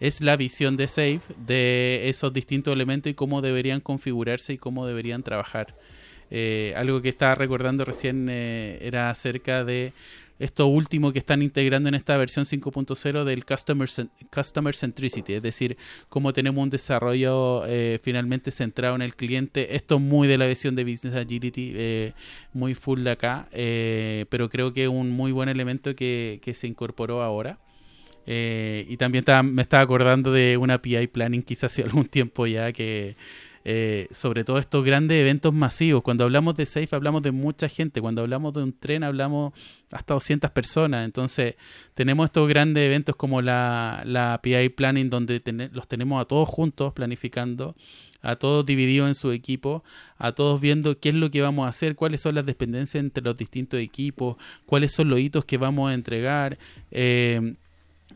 es 0.01 0.19
la 0.19 0.35
visión 0.35 0.75
de 0.75 0.89
SAFE 0.89 1.21
de 1.47 2.09
esos 2.09 2.33
distintos 2.33 2.73
elementos 2.73 3.09
y 3.09 3.13
cómo 3.13 3.41
deberían 3.41 3.79
configurarse 3.79 4.51
y 4.51 4.57
cómo 4.57 4.85
deberían 4.85 5.23
trabajar. 5.23 5.73
Eh, 6.29 6.73
algo 6.75 7.01
que 7.01 7.07
estaba 7.07 7.35
recordando 7.35 7.85
recién 7.85 8.27
eh, 8.29 8.79
era 8.81 9.09
acerca 9.09 9.63
de 9.63 9.93
esto 10.41 10.67
último 10.67 11.13
que 11.13 11.19
están 11.19 11.41
integrando 11.41 11.89
en 11.89 11.95
esta 11.95 12.17
versión 12.17 12.45
5.0 12.45 13.23
del 13.23 13.45
customer, 13.45 13.89
customer 14.33 14.75
Centricity, 14.75 15.33
es 15.33 15.41
decir, 15.41 15.77
cómo 16.09 16.33
tenemos 16.33 16.61
un 16.63 16.69
desarrollo 16.69 17.63
eh, 17.67 17.99
finalmente 18.01 18.51
centrado 18.51 18.95
en 18.95 19.01
el 19.01 19.15
cliente. 19.15 19.75
Esto 19.75 19.95
es 19.95 20.01
muy 20.01 20.27
de 20.27 20.37
la 20.37 20.47
visión 20.47 20.75
de 20.75 20.83
Business 20.83 21.15
Agility, 21.15 21.73
eh, 21.75 22.13
muy 22.53 22.73
full 22.73 23.03
de 23.03 23.11
acá, 23.11 23.47
eh, 23.51 24.25
pero 24.29 24.49
creo 24.49 24.73
que 24.73 24.83
es 24.83 24.89
un 24.89 25.11
muy 25.11 25.31
buen 25.31 25.49
elemento 25.49 25.95
que, 25.95 26.39
que 26.43 26.53
se 26.53 26.67
incorporó 26.67 27.21
ahora. 27.21 27.59
y 28.25 28.97
también 28.97 29.25
me 29.53 29.61
estaba 29.61 29.83
acordando 29.83 30.31
de 30.31 30.57
una 30.57 30.81
PI 30.81 31.07
planning 31.07 31.43
quizás 31.43 31.71
hace 31.71 31.83
algún 31.87 32.05
tiempo 32.05 32.47
ya 32.47 32.71
que 32.71 33.15
eh, 33.63 34.07
sobre 34.11 34.43
todo 34.43 34.57
estos 34.57 34.83
grandes 34.83 35.19
eventos 35.19 35.53
masivos. 35.53 36.03
Cuando 36.03 36.23
hablamos 36.23 36.55
de 36.55 36.65
SAFE 36.65 36.95
hablamos 36.95 37.21
de 37.21 37.31
mucha 37.31 37.69
gente, 37.69 38.01
cuando 38.01 38.21
hablamos 38.21 38.53
de 38.53 38.63
un 38.63 38.73
tren 38.73 39.03
hablamos 39.03 39.53
hasta 39.91 40.13
200 40.13 40.51
personas. 40.51 41.05
Entonces 41.05 41.55
tenemos 41.93 42.25
estos 42.25 42.47
grandes 42.47 42.83
eventos 42.83 43.15
como 43.15 43.41
la, 43.41 44.01
la 44.05 44.39
PI 44.41 44.69
Planning 44.69 45.09
donde 45.09 45.41
los 45.71 45.87
tenemos 45.87 46.21
a 46.21 46.25
todos 46.25 46.47
juntos 46.47 46.93
planificando 46.93 47.75
a 48.21 48.35
todos 48.35 48.65
divididos 48.65 49.07
en 49.07 49.15
su 49.15 49.31
equipo, 49.31 49.83
a 50.17 50.31
todos 50.33 50.61
viendo 50.61 50.99
qué 50.99 51.09
es 51.09 51.15
lo 51.15 51.31
que 51.31 51.41
vamos 51.41 51.65
a 51.65 51.69
hacer, 51.69 51.95
cuáles 51.95 52.21
son 52.21 52.35
las 52.35 52.45
dependencias 52.45 53.03
entre 53.03 53.23
los 53.23 53.35
distintos 53.35 53.79
equipos, 53.79 54.37
cuáles 54.65 54.93
son 54.93 55.09
los 55.09 55.19
hitos 55.19 55.45
que 55.45 55.57
vamos 55.57 55.89
a 55.89 55.93
entregar, 55.93 56.57
eh, 56.91 57.55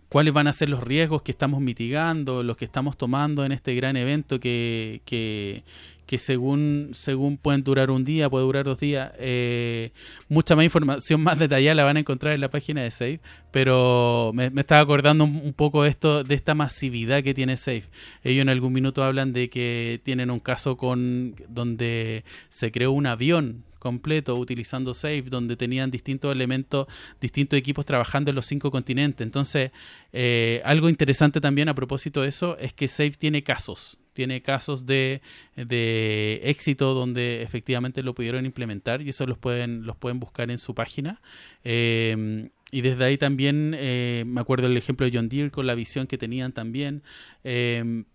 cuáles 0.10 0.34
van 0.34 0.48
a 0.48 0.53
ser 0.53 0.69
los 0.69 0.84
riesgos 0.84 1.22
que 1.22 1.32
estamos 1.32 1.61
mitigando, 1.61 2.44
los 2.44 2.57
que 2.57 2.65
estamos 2.65 2.98
tomando 2.98 3.45
en 3.45 3.52
este 3.52 3.76
gran 3.76 3.98
evento 3.98 4.40
que, 4.40 5.02
que, 5.06 5.64
que 6.06 6.19
según, 6.19 6.91
según 6.94 7.38
pueden 7.38 7.64
durar 7.64 7.90
un 7.90 8.03
día, 8.03 8.30
puede 8.30 8.45
durar 8.45 8.65
dos 8.65 8.77
días. 8.77 9.11
Eh, 9.18 9.91
mucha 10.30 10.56
más 10.56 10.65
información 10.65 11.22
más 11.22 11.40
detallada 11.40 11.76
la 11.76 11.84
van 11.84 11.98
a 11.98 11.99
encontrar 12.02 12.34
en 12.34 12.41
la 12.41 12.49
página 12.49 12.84
de 12.84 12.91
Safe, 12.91 13.19
pero 13.52 14.32
me, 14.34 14.52
estaba 14.56 14.82
acordando 14.82 15.23
un, 15.23 15.53
poco 15.53 15.86
esto, 15.86 16.23
de 16.23 16.36
esta 16.36 16.53
masividad 16.53 17.23
que 17.23 17.34
tiene 17.34 17.57
Safe. 17.57 17.86
Ellos 18.23 18.41
en 18.41 18.49
algún 18.49 18.73
minuto 18.73 19.03
hablan 19.03 19.34
de 19.34 19.49
que 19.49 19.99
tienen 20.03 20.30
un 20.30 20.40
caso 20.40 20.77
con 20.77 21.36
donde 21.48 22.23
se 22.49 22.72
creó 22.72 22.91
un 22.91 23.07
avión 23.07 23.64
completo 23.86 24.36
utilizando 24.36 24.95
Safe, 24.95 25.26
donde 25.30 25.56
tenían 25.56 25.91
distintos 25.91 26.32
elementos, 26.32 26.88
distintos 27.22 27.60
equipos 27.60 27.86
trabajando 27.86 28.32
en 28.32 28.36
los 28.36 28.48
cinco 28.48 28.72
continentes. 28.72 29.24
Entonces, 29.24 29.70
eh, 30.12 30.60
algo 30.66 30.90
interesante 30.90 31.40
también 31.40 31.70
a 31.70 31.76
propósito 31.76 32.24
de 32.24 32.30
eso 32.30 32.57
es 32.57 32.74
que 32.74 32.88
Safe 32.88 33.12
tiene 33.12 33.44
casos, 33.44 33.99
tiene 34.15 34.41
casos 34.41 34.85
de, 34.85 35.21
de, 35.55 36.39
éxito 36.43 36.93
donde 36.93 37.43
efectivamente 37.43 38.01
lo 38.01 38.15
pudieron 38.15 38.45
implementar 38.45 39.01
y 39.01 39.09
eso 39.09 39.27
los 39.27 39.37
pueden, 39.37 39.85
los 39.85 39.97
pueden 39.97 40.19
buscar 40.19 40.49
en 40.49 40.57
su 40.57 40.73
página. 40.73 41.21
Eh, 41.63 42.49
y 42.71 42.81
desde 42.81 43.03
ahí 43.03 43.17
también 43.17 43.75
eh, 43.77 44.23
me 44.25 44.41
acuerdo 44.41 44.67
el 44.67 44.75
ejemplo 44.75 45.05
de 45.05 45.15
John 45.15 45.29
Deere 45.29 45.51
con 45.51 45.67
la 45.67 45.75
visión 45.75 46.07
que 46.07 46.17
tenían 46.17 46.51
también, 46.51 47.03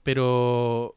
pero 0.02 0.96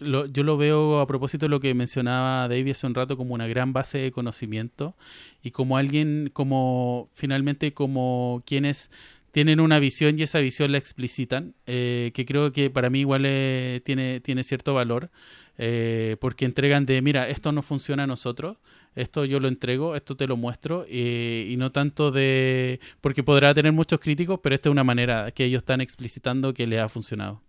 yo 0.00 0.42
lo 0.42 0.56
veo 0.56 1.00
a 1.00 1.06
propósito 1.06 1.46
de 1.46 1.50
lo 1.50 1.60
que 1.60 1.74
mencionaba 1.74 2.48
David 2.48 2.72
hace 2.72 2.86
un 2.86 2.94
rato 2.94 3.16
como 3.16 3.34
una 3.34 3.46
gran 3.46 3.72
base 3.72 3.98
de 3.98 4.12
conocimiento 4.12 4.94
y 5.42 5.50
como 5.50 5.76
alguien, 5.76 6.30
como 6.32 7.08
finalmente 7.12 7.72
como 7.72 8.42
quienes 8.44 8.90
tienen 9.32 9.60
una 9.60 9.78
visión 9.78 10.18
y 10.18 10.22
esa 10.22 10.38
visión 10.38 10.72
la 10.72 10.78
explicitan, 10.78 11.54
eh, 11.66 12.12
que 12.14 12.24
creo 12.24 12.52
que 12.52 12.70
para 12.70 12.90
mí 12.90 13.00
igual 13.00 13.24
eh, 13.26 13.80
tiene, 13.84 14.20
tiene 14.20 14.44
cierto 14.44 14.74
valor, 14.74 15.10
eh, 15.58 16.16
porque 16.20 16.44
entregan 16.44 16.86
de, 16.86 17.02
mira, 17.02 17.28
esto 17.28 17.50
no 17.50 17.62
funciona 17.62 18.04
a 18.04 18.06
nosotros, 18.06 18.58
esto 18.94 19.24
yo 19.24 19.40
lo 19.40 19.48
entrego, 19.48 19.96
esto 19.96 20.16
te 20.16 20.26
lo 20.26 20.36
muestro, 20.36 20.86
y 20.88 21.54
no 21.58 21.72
tanto 21.72 22.10
de, 22.10 22.78
porque 23.00 23.22
podrá 23.22 23.52
tener 23.52 23.72
muchos 23.72 23.98
críticos, 23.98 24.38
pero 24.42 24.54
esta 24.54 24.68
es 24.68 24.72
una 24.72 24.84
manera 24.84 25.32
que 25.32 25.44
ellos 25.44 25.62
están 25.62 25.80
explicitando 25.80 26.54
que 26.54 26.66
le 26.66 26.78
ha 26.78 26.88
funcionado. 26.88 27.42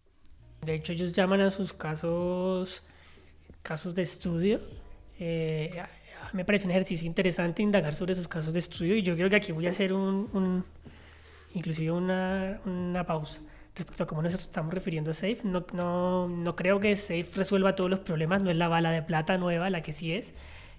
De 0.65 0.76
hecho, 0.76 0.93
ellos 0.93 1.11
llaman 1.11 1.41
a 1.41 1.49
sus 1.49 1.73
casos 1.73 2.81
casos 3.64 3.95
de 3.95 4.03
estudio. 4.03 4.60
Eh, 5.19 5.72
me 6.34 6.45
parece 6.45 6.65
un 6.65 6.72
ejercicio 6.72 7.07
interesante 7.07 7.64
indagar 7.64 7.95
sobre 7.95 8.14
sus 8.14 8.27
casos 8.27 8.53
de 8.53 8.60
estudio 8.60 8.95
y 8.95 9.01
yo 9.01 9.15
creo 9.15 9.30
que 9.30 9.38
aquí 9.38 9.51
voy 9.51 9.65
a 9.68 9.69
hacer 9.69 9.93
un, 9.93 10.64
inclusive 11.53 11.91
una, 11.91 12.61
una, 12.65 13.05
pausa 13.05 13.41
respecto 13.75 14.03
a 14.03 14.07
cómo 14.07 14.21
nosotros 14.21 14.47
estamos 14.47 14.73
refiriendo 14.73 15.11
a 15.11 15.13
Safe. 15.13 15.39
No, 15.43 15.65
no, 15.73 16.27
no, 16.27 16.55
creo 16.55 16.80
que 16.80 16.95
Safe 16.95 17.27
resuelva 17.35 17.75
todos 17.75 17.89
los 17.89 17.99
problemas, 17.99 18.43
no 18.43 18.51
es 18.51 18.57
la 18.57 18.67
bala 18.67 18.91
de 18.91 19.01
plata 19.01 19.38
nueva, 19.38 19.69
la 19.69 19.81
que 19.81 19.91
sí 19.91 20.13
es. 20.13 20.34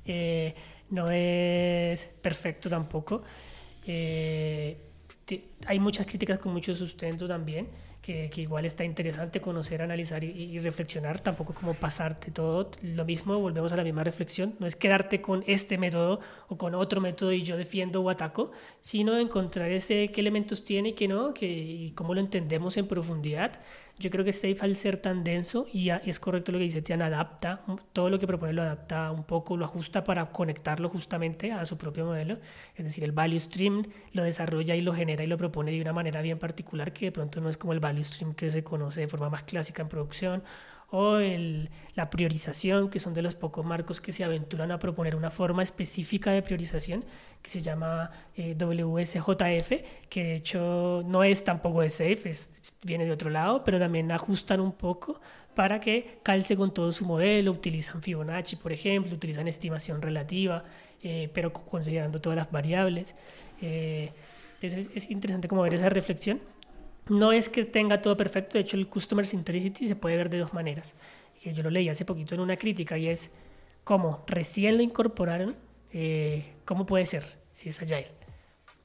Eh, 0.04 0.54
no 0.90 1.10
es 1.10 2.04
perfecto 2.22 2.68
tampoco. 2.68 3.22
Eh, 3.86 4.78
hay 5.66 5.78
muchas 5.78 6.06
críticas 6.06 6.38
con 6.38 6.52
mucho 6.52 6.74
sustento 6.74 7.26
también 7.26 7.68
que, 8.04 8.30
igual 8.36 8.66
está 8.66 8.84
interesante 8.84 9.40
conocer, 9.40 9.80
analizar 9.80 10.22
y, 10.22 10.58
reflexionar, 10.58 11.20
tampoco 11.20 11.54
como 11.54 11.72
pasarte 11.72 12.30
todo. 12.30 12.70
Lo 12.82 13.06
mismo, 13.06 13.38
volvemos 13.38 13.72
a 13.72 13.76
la 13.76 13.82
misma 13.82 14.04
reflexión, 14.04 14.54
no 14.58 14.66
es 14.66 14.76
quedarte 14.76 15.22
con 15.22 15.42
este 15.46 15.78
método 15.78 16.20
o 16.48 16.58
con 16.58 16.74
otro 16.74 17.00
método 17.00 17.32
y 17.32 17.42
yo 17.42 17.56
defiendo 17.56 18.02
o 18.02 18.10
ataco, 18.10 18.50
sino 18.82 19.18
encontrar 19.18 19.70
ese 19.70 20.08
qué 20.08 20.20
elementos 20.20 20.64
tiene 20.64 20.90
y 20.90 20.92
qué 20.92 21.08
no, 21.08 21.32
que, 21.32 21.46
y 21.46 21.92
cómo 21.92 22.12
lo 22.12 22.20
entendemos 22.20 22.76
en 22.76 22.86
profundidad 22.86 23.52
yo 23.98 24.10
creo 24.10 24.24
que 24.24 24.32
Safe 24.32 24.58
al 24.60 24.76
ser 24.76 24.96
tan 24.96 25.22
denso, 25.22 25.66
y 25.72 25.90
es 25.90 26.18
correcto 26.18 26.50
lo 26.52 26.58
que 26.58 26.64
dice 26.64 26.82
Tian, 26.82 27.00
adapta, 27.00 27.62
todo 27.92 28.10
lo 28.10 28.18
que 28.18 28.26
propone 28.26 28.52
lo 28.52 28.62
adapta 28.62 29.10
un 29.12 29.24
poco, 29.24 29.56
lo 29.56 29.64
ajusta 29.64 30.02
para 30.02 30.26
conectarlo 30.32 30.88
justamente 30.88 31.52
a 31.52 31.64
su 31.64 31.78
propio 31.78 32.04
modelo. 32.04 32.38
Es 32.74 32.84
decir, 32.84 33.04
el 33.04 33.12
value 33.12 33.38
stream 33.38 33.86
lo 34.12 34.22
desarrolla 34.24 34.74
y 34.74 34.80
lo 34.80 34.94
genera 34.94 35.22
y 35.22 35.28
lo 35.28 35.38
propone 35.38 35.70
de 35.70 35.80
una 35.80 35.92
manera 35.92 36.22
bien 36.22 36.38
particular 36.38 36.92
que 36.92 37.06
de 37.06 37.12
pronto 37.12 37.40
no 37.40 37.48
es 37.48 37.56
como 37.56 37.72
el 37.72 37.80
value 37.80 38.02
stream 38.02 38.34
que 38.34 38.50
se 38.50 38.64
conoce 38.64 39.00
de 39.00 39.08
forma 39.08 39.30
más 39.30 39.44
clásica 39.44 39.82
en 39.82 39.88
producción 39.88 40.42
o 40.96 41.18
la 41.96 42.08
priorización, 42.08 42.88
que 42.88 43.00
son 43.00 43.14
de 43.14 43.22
los 43.22 43.34
pocos 43.34 43.64
marcos 43.64 44.00
que 44.00 44.12
se 44.12 44.22
aventuran 44.22 44.70
a 44.70 44.78
proponer 44.78 45.16
una 45.16 45.32
forma 45.32 45.64
específica 45.64 46.30
de 46.30 46.40
priorización 46.40 47.04
que 47.42 47.50
se 47.50 47.60
llama 47.60 48.12
eh, 48.36 48.54
WSJF, 48.56 49.72
que 50.08 50.22
de 50.22 50.34
hecho 50.36 51.02
no 51.04 51.24
es 51.24 51.42
tampoco 51.42 51.80
de 51.80 51.90
SAFE, 51.90 52.32
viene 52.84 53.06
de 53.06 53.10
otro 53.10 53.28
lado, 53.28 53.64
pero 53.64 53.80
también 53.80 54.12
ajustan 54.12 54.60
un 54.60 54.70
poco 54.70 55.20
para 55.56 55.80
que 55.80 56.20
calce 56.22 56.56
con 56.56 56.72
todo 56.72 56.92
su 56.92 57.04
modelo, 57.04 57.50
utilizan 57.50 58.00
Fibonacci, 58.00 58.54
por 58.54 58.70
ejemplo, 58.70 59.12
utilizan 59.12 59.48
estimación 59.48 60.00
relativa, 60.00 60.62
eh, 61.02 61.28
pero 61.34 61.52
considerando 61.52 62.20
todas 62.20 62.36
las 62.36 62.52
variables. 62.52 63.16
Eh, 63.60 64.12
entonces 64.60 64.90
es 64.94 65.10
interesante 65.10 65.48
como 65.48 65.62
ver 65.62 65.74
esa 65.74 65.88
reflexión 65.88 66.40
no 67.08 67.32
es 67.32 67.48
que 67.48 67.64
tenga 67.64 68.00
todo 68.00 68.16
perfecto, 68.16 68.58
de 68.58 68.60
hecho 68.60 68.76
el 68.76 68.88
Customer 68.88 69.26
Centricity 69.26 69.88
se 69.88 69.96
puede 69.96 70.16
ver 70.16 70.30
de 70.30 70.38
dos 70.38 70.52
maneras. 70.52 70.94
Que 71.42 71.52
yo 71.52 71.62
lo 71.62 71.70
leí 71.70 71.88
hace 71.88 72.04
poquito 72.04 72.34
en 72.34 72.40
una 72.40 72.56
crítica 72.56 72.96
y 72.96 73.08
es 73.08 73.30
cómo 73.84 74.24
recién 74.26 74.76
lo 74.76 74.82
incorporaron, 74.82 75.56
eh, 75.92 76.54
cómo 76.64 76.86
puede 76.86 77.06
ser 77.06 77.24
si 77.52 77.68
es 77.68 77.82
Agile. 77.82 78.08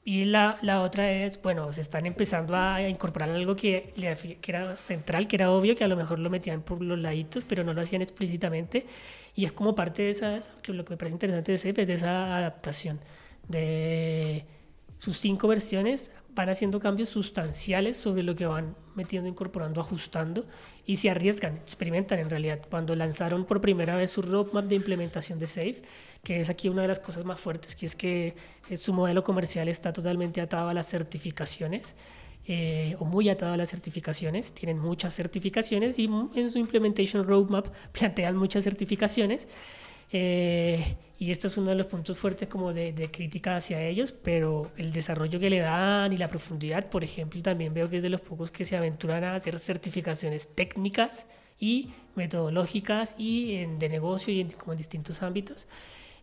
Y 0.04 0.24
la, 0.24 0.58
la, 0.62 0.80
otra 0.80 1.10
es, 1.12 1.40
bueno, 1.40 1.72
se 1.72 1.82
están 1.82 2.06
empezando 2.06 2.56
a 2.56 2.82
incorporar 2.88 3.30
algo 3.30 3.54
que, 3.54 3.92
que 4.40 4.50
era 4.50 4.76
central, 4.78 5.28
que 5.28 5.36
era 5.36 5.50
obvio, 5.52 5.76
que 5.76 5.84
a 5.84 5.88
lo 5.88 5.96
mejor 5.96 6.18
lo 6.18 6.30
metían 6.30 6.62
por 6.62 6.82
los 6.82 6.98
laditos, 6.98 7.44
pero 7.44 7.64
no 7.64 7.74
lo 7.74 7.82
hacían 7.82 8.00
explícitamente. 8.00 8.86
Y 9.34 9.44
es 9.44 9.52
como 9.52 9.74
parte 9.74 10.02
de 10.02 10.10
esa, 10.10 10.42
que 10.62 10.72
lo 10.72 10.84
que 10.84 10.94
me 10.94 10.96
parece 10.96 11.14
interesante 11.14 11.52
de 11.52 11.56
ese 11.56 11.68
es 11.68 11.86
de 11.86 11.92
esa 11.92 12.36
adaptación, 12.36 12.98
de 13.48 14.46
sus 14.96 15.18
cinco 15.18 15.48
versiones 15.48 16.10
van 16.34 16.48
haciendo 16.48 16.80
cambios 16.80 17.08
sustanciales 17.08 17.96
sobre 17.96 18.22
lo 18.22 18.34
que 18.34 18.46
van 18.46 18.76
metiendo, 18.94 19.28
incorporando, 19.28 19.80
ajustando 19.80 20.46
y 20.86 20.96
se 20.96 21.10
arriesgan, 21.10 21.56
experimentan 21.56 22.18
en 22.18 22.30
realidad. 22.30 22.60
Cuando 22.68 22.94
lanzaron 22.96 23.44
por 23.44 23.60
primera 23.60 23.96
vez 23.96 24.10
su 24.10 24.22
roadmap 24.22 24.66
de 24.66 24.76
implementación 24.76 25.38
de 25.38 25.46
Safe, 25.46 25.82
que 26.22 26.40
es 26.40 26.50
aquí 26.50 26.68
una 26.68 26.82
de 26.82 26.88
las 26.88 26.98
cosas 26.98 27.24
más 27.24 27.40
fuertes, 27.40 27.76
que 27.76 27.86
es 27.86 27.96
que 27.96 28.34
eh, 28.68 28.76
su 28.76 28.92
modelo 28.92 29.24
comercial 29.24 29.68
está 29.68 29.92
totalmente 29.92 30.40
atado 30.40 30.68
a 30.68 30.74
las 30.74 30.88
certificaciones. 30.88 31.94
Eh, 32.46 32.96
o 32.98 33.04
muy 33.04 33.28
atado 33.28 33.52
a 33.52 33.56
las 33.56 33.70
certificaciones, 33.70 34.52
tienen 34.52 34.78
muchas 34.78 35.14
certificaciones 35.14 35.98
y 35.98 36.10
en 36.34 36.50
su 36.50 36.58
implementation 36.58 37.24
roadmap 37.24 37.68
plantean 37.92 38.34
muchas 38.34 38.64
certificaciones 38.64 39.46
eh, 40.12 40.96
y 41.18 41.30
esto 41.30 41.48
es 41.48 41.56
uno 41.58 41.68
de 41.70 41.76
los 41.76 41.86
puntos 41.86 42.18
fuertes 42.18 42.48
como 42.48 42.72
de, 42.72 43.10
crítica 43.12 43.56
hacia 43.56 43.82
ellos, 43.82 44.12
pero 44.12 44.72
el 44.78 44.90
desarrollo 44.90 45.38
que 45.38 45.50
le 45.50 45.58
dan 45.58 46.12
y 46.12 46.16
la 46.16 46.28
profundidad, 46.28 46.88
por 46.88 47.04
ejemplo, 47.04 47.42
también 47.42 47.74
veo 47.74 47.90
que 47.90 47.98
es 47.98 48.02
de 48.02 48.08
los 48.08 48.22
pocos 48.22 48.50
que 48.50 48.64
se 48.64 48.74
aventuran 48.74 49.22
a 49.24 49.34
hacer 49.34 49.58
certificaciones 49.58 50.48
técnicas 50.54 51.26
y 51.58 51.90
metodológicas 52.14 53.14
y 53.18 53.56
en, 53.56 53.78
de 53.78 53.90
negocio 53.90 54.32
y 54.32 54.40
en, 54.40 54.50
como 54.52 54.72
en 54.72 54.78
distintos 54.78 55.22
ámbitos. 55.22 55.68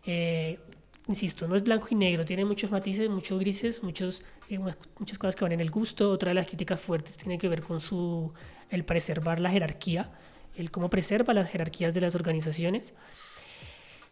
Eh, 0.04 0.58
insisto, 1.06 1.46
no 1.46 1.54
es 1.54 1.62
blanco 1.62 1.86
y 1.90 1.94
negro, 1.94 2.24
tiene 2.24 2.44
muchos 2.44 2.72
matices, 2.72 3.08
muchos 3.08 3.38
grises, 3.38 3.82
muchos, 3.84 4.24
eh, 4.50 4.58
muchas 4.58 5.16
cosas 5.16 5.36
que 5.36 5.44
van 5.44 5.52
en 5.52 5.60
el 5.60 5.70
gusto. 5.70 6.10
Otra 6.10 6.30
de 6.30 6.34
las 6.34 6.46
críticas 6.48 6.80
fuertes 6.80 7.16
tiene 7.16 7.38
que 7.38 7.48
ver 7.48 7.62
con 7.62 7.80
su, 7.80 8.32
el 8.68 8.84
preservar 8.84 9.38
la 9.38 9.50
jerarquía, 9.50 10.10
el 10.56 10.72
cómo 10.72 10.90
preserva 10.90 11.32
las 11.34 11.48
jerarquías 11.48 11.94
de 11.94 12.00
las 12.00 12.16
organizaciones. 12.16 12.94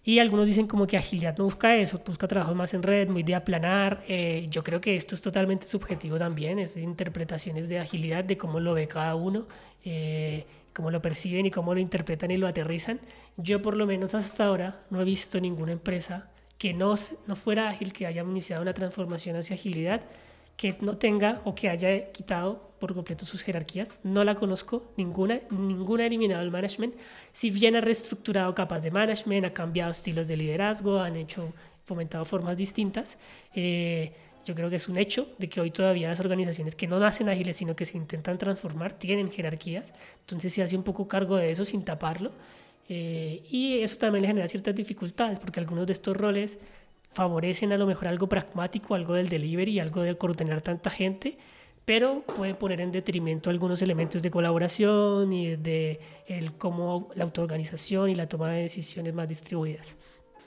Y 0.06 0.20
algunos 0.20 0.46
dicen 0.46 0.68
como 0.68 0.86
que 0.86 0.96
agilidad 0.96 1.36
no 1.36 1.42
busca 1.42 1.74
eso, 1.74 2.00
busca 2.06 2.28
trabajos 2.28 2.54
más 2.54 2.72
en 2.74 2.84
red, 2.84 3.08
muy 3.08 3.24
de 3.24 3.34
aplanar. 3.34 4.04
Eh, 4.06 4.46
yo 4.48 4.62
creo 4.62 4.80
que 4.80 4.94
esto 4.94 5.16
es 5.16 5.20
totalmente 5.20 5.66
subjetivo 5.66 6.16
también, 6.16 6.60
es 6.60 6.76
interpretaciones 6.76 7.68
de 7.68 7.80
agilidad, 7.80 8.22
de 8.22 8.36
cómo 8.36 8.60
lo 8.60 8.72
ve 8.72 8.86
cada 8.86 9.16
uno, 9.16 9.48
eh, 9.84 10.46
cómo 10.72 10.92
lo 10.92 11.02
perciben 11.02 11.46
y 11.46 11.50
cómo 11.50 11.74
lo 11.74 11.80
interpretan 11.80 12.30
y 12.30 12.36
lo 12.36 12.46
aterrizan. 12.46 13.00
Yo 13.36 13.60
por 13.62 13.76
lo 13.76 13.84
menos 13.84 14.14
hasta 14.14 14.44
ahora 14.44 14.84
no 14.90 15.00
he 15.00 15.04
visto 15.04 15.40
ninguna 15.40 15.72
empresa 15.72 16.30
que 16.56 16.72
no, 16.72 16.94
no 17.26 17.34
fuera 17.34 17.68
ágil, 17.68 17.92
que 17.92 18.06
haya 18.06 18.22
iniciado 18.22 18.62
una 18.62 18.74
transformación 18.74 19.34
hacia 19.34 19.56
agilidad, 19.56 20.02
que 20.56 20.76
no 20.82 20.98
tenga 20.98 21.40
o 21.44 21.56
que 21.56 21.68
haya 21.68 22.12
quitado 22.12 22.65
por 22.78 22.94
completo 22.94 23.27
sus 23.27 23.43
jerarquías. 23.43 23.98
No 24.03 24.24
la 24.24 24.35
conozco, 24.35 24.93
ninguna, 24.97 25.40
ninguna 25.51 26.05
ha 26.05 26.07
eliminado 26.07 26.43
el 26.43 26.51
management. 26.51 26.94
Si 27.32 27.51
bien 27.51 27.77
ha 27.77 27.81
reestructurado 27.81 28.55
capas 28.55 28.82
de 28.82 28.90
management, 28.90 29.47
ha 29.47 29.51
cambiado 29.51 29.93
estilos 29.93 30.28
de 30.28 30.36
liderazgo, 30.36 31.01
han 31.01 31.16
hecho, 31.16 31.53
fomentado 31.85 32.24
formas 32.24 32.57
distintas. 32.57 33.19
Eh, 33.55 34.12
yo 34.44 34.55
creo 34.55 34.70
que 34.70 34.77
es 34.77 34.89
un 34.89 34.97
hecho 34.97 35.28
de 35.39 35.48
que 35.48 35.61
hoy 35.61 35.70
todavía 35.70 36.09
las 36.09 36.20
organizaciones 36.20 36.77
que 36.77 36.86
no 36.86 36.98
nacen 36.98 37.28
ágiles, 37.28 37.57
sino 37.57 37.74
que 37.74 37.85
se 37.85 37.97
intentan 37.97 38.39
transformar, 38.39 38.93
tienen 38.93 39.31
jerarquías. 39.31 39.94
Entonces 40.20 40.53
se 40.53 40.62
hace 40.62 40.77
un 40.77 40.82
poco 40.82 41.09
cargo 41.09 41.36
de 41.36 41.51
eso 41.51 41.65
sin 41.65 41.85
taparlo. 41.85 42.32
Eh, 42.89 43.43
y 43.51 43.81
eso 43.81 43.97
también 43.97 44.23
le 44.23 44.28
genera 44.28 44.48
ciertas 44.48 44.74
dificultades, 44.74 45.40
porque 45.40 45.59
algunos 45.59 45.86
de 45.86 45.93
estos 45.93 46.16
roles 46.16 46.59
favorecen 47.11 47.73
a 47.73 47.78
lo 47.78 47.86
mejor 47.86 48.09
algo 48.09 48.28
pragmático, 48.28 48.94
algo 48.94 49.15
del 49.15 49.28
delivery, 49.28 49.81
algo 49.81 50.03
de 50.03 50.16
coordinar 50.16 50.61
tanta 50.61 50.90
gente, 50.90 51.39
pero 51.86 52.22
puede 52.22 52.54
poner 52.54 52.82
en 52.82 52.92
detrimento 52.92 53.48
algunos 53.48 53.80
elementos 53.80 54.20
de 54.20 54.30
colaboración 54.30 55.32
y 55.32 55.56
de 55.56 56.00
el 56.26 56.52
cómo 56.52 57.08
la 57.14 57.24
autoorganización 57.24 58.10
y 58.10 58.14
la 58.14 58.28
toma 58.28 58.50
de 58.50 58.62
decisiones 58.62 59.14
más 59.14 59.28
distribuidas. 59.28 59.96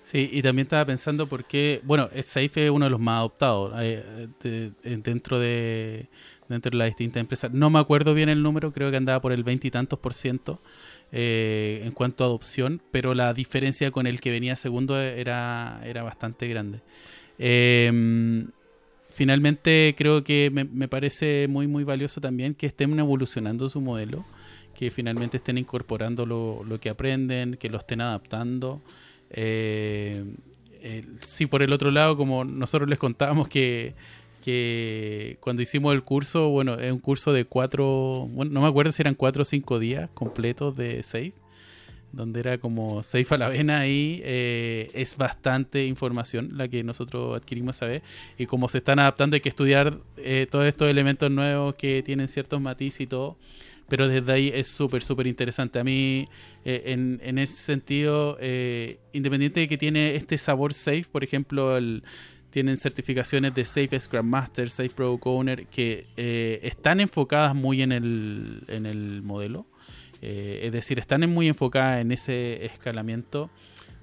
Sí, 0.04 0.30
y 0.32 0.42
también 0.42 0.66
estaba 0.66 0.86
pensando 0.86 1.28
por 1.28 1.46
qué, 1.46 1.82
bueno, 1.84 2.10
Safe 2.24 2.66
es 2.66 2.72
uno 2.72 2.86
de 2.86 2.92
los 2.92 3.00
más 3.00 3.20
adoptados 3.20 3.74
eh, 3.80 4.28
dentro 4.84 5.40
de 5.40 6.10
dentro 6.48 6.72
de 6.72 6.78
las 6.78 6.88
distintas 6.88 7.22
empresas. 7.22 7.52
No 7.54 7.70
me 7.70 7.80
acuerdo 7.80 8.14
bien 8.14 8.28
el 8.28 8.42
número, 8.42 8.74
creo 8.74 8.92
que 8.92 8.98
andaba 8.98 9.22
por 9.22 9.32
el 9.32 9.44
veintitantos 9.44 10.00
por 10.00 10.14
ciento 10.14 10.60
eh, 11.12 11.82
en 11.86 11.92
cuanto 11.92 12.24
a 12.24 12.28
adopción, 12.28 12.82
pero 12.92 13.14
la 13.14 13.34
diferencia 13.34 13.92
con 13.92 14.08
el 14.08 14.20
que 14.20 14.32
venía 14.32 14.56
segundo 14.56 15.00
era, 15.00 15.80
era 15.86 16.04
bastante 16.04 16.48
grande. 16.48 16.82
Eh, 17.38 18.46
finalmente 19.20 19.96
creo 19.98 20.24
que 20.24 20.50
me, 20.50 20.88
parece 20.88 21.50
muy 21.50 21.68
muy 21.68 21.84
valioso 21.84 22.22
también 22.22 22.56
que 22.56 22.68
estén 22.68 22.98
evolucionando 22.98 23.68
su 23.68 23.82
modelo, 23.82 24.24
que 24.74 24.92
finalmente 24.92 25.36
estén 25.36 25.58
incorporando 25.58 26.26
lo, 26.26 26.80
que 26.80 26.90
aprenden, 26.90 27.58
que 27.58 27.68
lo 27.68 27.80
estén 27.80 28.00
adaptando. 28.00 28.82
Eh, 29.30 30.24
sí, 31.18 31.48
por 31.48 31.64
el 31.64 31.74
otro 31.74 31.92
lado, 31.92 32.16
como 32.16 32.46
nosotros 32.46 32.90
les 32.90 32.98
contábamos 32.98 33.50
que, 33.50 33.94
que 34.42 35.36
cuando 35.42 35.62
hicimos 35.62 35.94
el 35.94 36.04
curso, 36.04 36.48
bueno, 36.48 36.76
es 36.76 36.90
un 36.90 37.00
curso 37.00 37.34
de 37.34 37.44
cuatro, 37.44 38.26
bueno, 38.32 38.54
no 38.54 38.62
me 38.62 38.68
acuerdo 38.70 38.94
si 38.94 39.02
eran 39.02 39.16
cuatro 39.16 39.42
o 39.42 39.46
cinco 39.46 39.80
días 39.80 40.10
completos 40.14 40.78
de 40.78 41.04
Safe 41.04 41.34
donde 42.12 42.40
era 42.40 42.58
como 42.58 43.04
Safe 43.04 43.36
a 43.36 43.38
la 43.38 43.50
vena 43.50 43.80
ahí, 43.80 44.22
eh, 44.24 44.90
es 44.94 45.16
bastante 45.16 45.86
información 45.86 46.52
la 46.54 46.68
que 46.68 46.84
nosotros 46.84 47.38
adquirimos 47.38 47.82
a 47.82 47.86
vez. 47.86 48.04
Y 48.38 48.46
como 48.46 48.68
se 48.70 48.80
están 48.80 49.00
adaptando, 49.00 49.36
hay 49.36 49.42
que 49.42 49.50
estudiar 49.50 50.00
eh, 50.18 50.48
todos 50.50 50.66
estos 50.66 50.90
elementos 50.90 51.30
nuevos 51.30 51.76
que 51.76 52.02
tienen 52.04 52.28
ciertos 52.28 52.60
matices 52.62 53.02
y 53.02 53.08
todo. 53.08 53.38
Pero 53.88 54.08
desde 54.08 54.32
ahí 54.32 54.52
es 54.54 54.68
súper, 54.68 55.02
súper 55.02 55.26
interesante. 55.26 55.80
A 55.80 55.84
mí, 55.84 56.28
eh, 56.64 56.84
en, 56.88 57.20
en, 57.24 57.40
ese 57.40 57.58
sentido, 57.58 58.38
independiente 59.14 59.62
de 59.62 59.68
que 59.68 59.78
tiene 59.78 60.16
este 60.16 60.38
sabor 60.38 60.74
safe, 60.74 61.06
por 61.12 61.24
ejemplo, 61.24 61.76
tienen 62.52 62.78
certificaciones 62.78 63.56
de 63.56 63.66
Safe 63.66 64.00
Scrum 64.00 64.28
Master, 64.28 64.70
Safe 64.70 64.92
Product 64.92 65.26
Owner, 65.26 65.68
que 65.68 66.06
están 66.62 67.00
enfocadas 67.00 67.56
muy 67.56 67.82
en 67.82 67.92
el, 67.92 68.64
en 68.68 68.86
el 68.86 69.24
modelo 69.24 69.66
eh, 70.22 70.62
es 70.64 70.72
decir, 70.72 71.00
están 71.00 71.30
muy 71.30 71.48
enfocadas 71.48 72.02
en 72.02 72.12
ese 72.12 72.66
escalamiento 72.66 73.50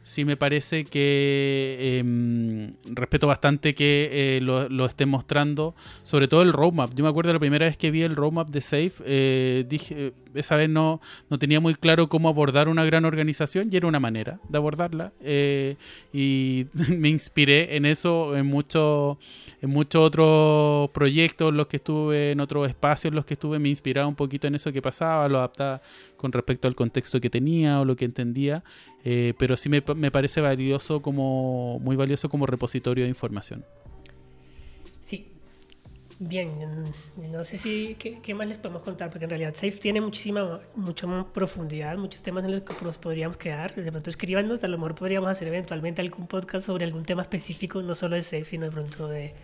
sí 0.07 0.25
me 0.25 0.37
parece 0.37 0.85
que 0.85 1.99
em, 1.99 2.71
respeto 2.95 3.27
bastante 3.27 3.75
que 3.75 4.09
eh, 4.13 4.41
lo, 4.41 4.87
estén 4.87 5.09
mostrando, 5.09 5.75
sobre 6.05 6.29
todo 6.29 6.43
el 6.43 6.53
roadmap. 6.53 6.95
Yo 6.95 7.03
me 7.03 7.11
acuerdo 7.11 7.33
la 7.33 7.41
primera 7.41 7.67
vez 7.67 7.77
que 7.77 7.91
vi 7.91 8.03
el 8.03 8.15
roadmap 8.15 8.49
de 8.49 8.61
Safe, 8.61 8.93
eh, 9.05 9.67
dije, 9.69 10.13
esa 10.35 10.55
vez 10.55 10.71
no, 10.71 11.01
no 11.29 11.41
tenía 11.41 11.59
muy 11.59 11.75
claro 11.75 12.09
cómo 12.09 12.29
abordar 12.29 12.69
una 12.69 12.85
gran 12.85 13.05
organización 13.05 13.69
y 13.73 13.77
era 13.77 13.89
una 13.89 13.99
manera 13.99 14.39
de 14.49 14.57
abordarla. 14.57 15.13
Eh, 15.21 15.75
y 16.13 16.67
me 16.97 17.09
inspiré 17.09 17.77
en 17.77 17.85
eso, 17.85 18.37
en 18.37 18.47
muchos 18.47 19.19
en 19.63 19.71
muchos 19.71 20.03
otros 20.03 20.91
proyectos, 20.91 21.53
los 21.53 21.67
que 21.67 21.79
estuve, 21.79 22.33
en 22.33 22.41
otros 22.41 22.69
espacios, 22.69 23.13
los 23.13 23.25
que 23.25 23.35
estuve, 23.35 23.59
me 23.59 23.69
inspiraba 23.69 24.07
un 24.07 24.15
poquito 24.15 24.47
en 24.47 24.55
eso 24.55 24.73
que 24.73 24.83
pasaba, 24.83 25.29
lo 25.29 25.39
adaptaba 25.39 25.81
con 26.17 26.31
respecto 26.31 26.69
al 26.69 26.75
contexto 26.75 27.21
que 27.21 27.31
tenía 27.31 27.81
o 27.81 27.85
lo 27.85 27.97
que 27.97 28.05
entendía. 28.05 28.63
Eh, 29.09 29.35
pero 29.39 29.57
sí 29.57 29.69
me, 29.69 29.85
me, 29.95 30.11
parece 30.11 30.41
valioso 30.41 31.01
como 31.01 31.79
muy 31.79 31.95
valioso 31.95 32.29
como 32.29 32.45
repositorio 32.45 33.05
de 33.05 33.09
información. 33.09 33.65
Sí, 35.01 35.29
bien, 36.19 36.51
no 37.17 37.45
sé 37.45 37.57
si 37.57 37.95
qué, 37.95 38.35
más 38.35 38.49
les 38.49 38.59
podemos 38.59 38.83
contar, 38.83 39.11
porque 39.11 39.23
en 39.27 39.31
realidad 39.31 39.55
Safe 39.55 39.79
tiene 39.79 40.01
muchísima, 40.01 40.59
mucha 40.75 41.07
profundidad, 41.33 41.97
muchos 41.97 42.21
temas 42.25 42.45
en 42.47 42.51
los 42.51 42.63
que 42.63 42.75
nos 42.85 42.99
podríamos 42.99 43.37
quedar. 43.37 43.77
De 43.77 43.93
pronto 43.93 44.11
escríbanos, 44.11 44.65
a 44.65 44.67
lo 44.67 44.77
mejor 44.77 44.97
podríamos 44.97 45.31
hacer 45.31 45.47
eventualmente 45.47 46.03
algún 46.03 46.27
podcast 46.27 46.67
sobre 46.67 46.85
algún 46.85 47.05
tema 47.05 47.23
específico, 47.23 47.81
no 47.83 47.95
solo 47.95 48.17
de 48.17 48.23
Safe, 48.23 48.45
sino 48.45 48.65
de 48.65 48.73
pronto 48.73 49.07
de 49.07 49.35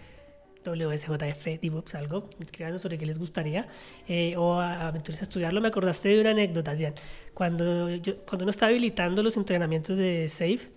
WSJF, 0.65 1.61
DevOps, 1.61 1.95
algo, 1.95 2.29
escribanos 2.41 2.83
sobre 2.83 2.99
qué 2.99 3.07
les 3.07 3.19
gustaría, 3.19 3.69
eh, 4.09 4.35
o 4.37 4.61
aventurarse 4.61 5.25
a 5.25 5.29
estudiarlo. 5.29 5.61
Me 5.61 5.69
acordaste 5.69 6.09
de 6.09 6.21
una 6.21 6.31
anécdota, 6.31 6.75
Diane. 6.75 6.97
Cuando, 7.35 7.89
yo, 7.97 8.25
cuando 8.25 8.45
uno 8.45 8.51
está 8.51 8.67
habilitando 8.67 9.23
los 9.23 9.37
entrenamientos 9.37 9.97
de 9.97 10.29
SAFE, 10.29 10.71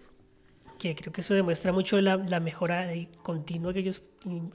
que 0.78 0.96
creo 0.96 1.14
que 1.14 1.22
eso 1.22 1.34
demuestra 1.34 1.72
mucho 1.72 2.00
la, 2.02 2.18
la 2.18 2.40
mejora 2.40 2.90
continua 3.24 3.74
que 3.74 3.80
ellos 3.80 4.04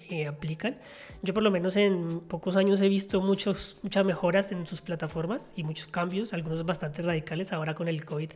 eh, 0.08 0.26
aplican. 0.26 0.78
Yo 1.22 1.32
por 1.32 1.42
lo 1.42 1.50
menos 1.50 1.76
en 1.76 2.20
pocos 2.20 2.56
años 2.56 2.80
he 2.80 2.88
visto 2.88 3.20
muchos, 3.20 3.78
muchas 3.82 4.04
mejoras 4.04 4.52
en 4.52 4.66
sus 4.66 4.80
plataformas 4.80 5.52
y 5.56 5.64
muchos 5.64 5.86
cambios, 5.86 6.32
algunos 6.32 6.64
bastante 6.64 7.02
radicales. 7.02 7.52
Ahora 7.52 7.74
con 7.74 7.88
el 7.88 8.04
COVID 8.04 8.30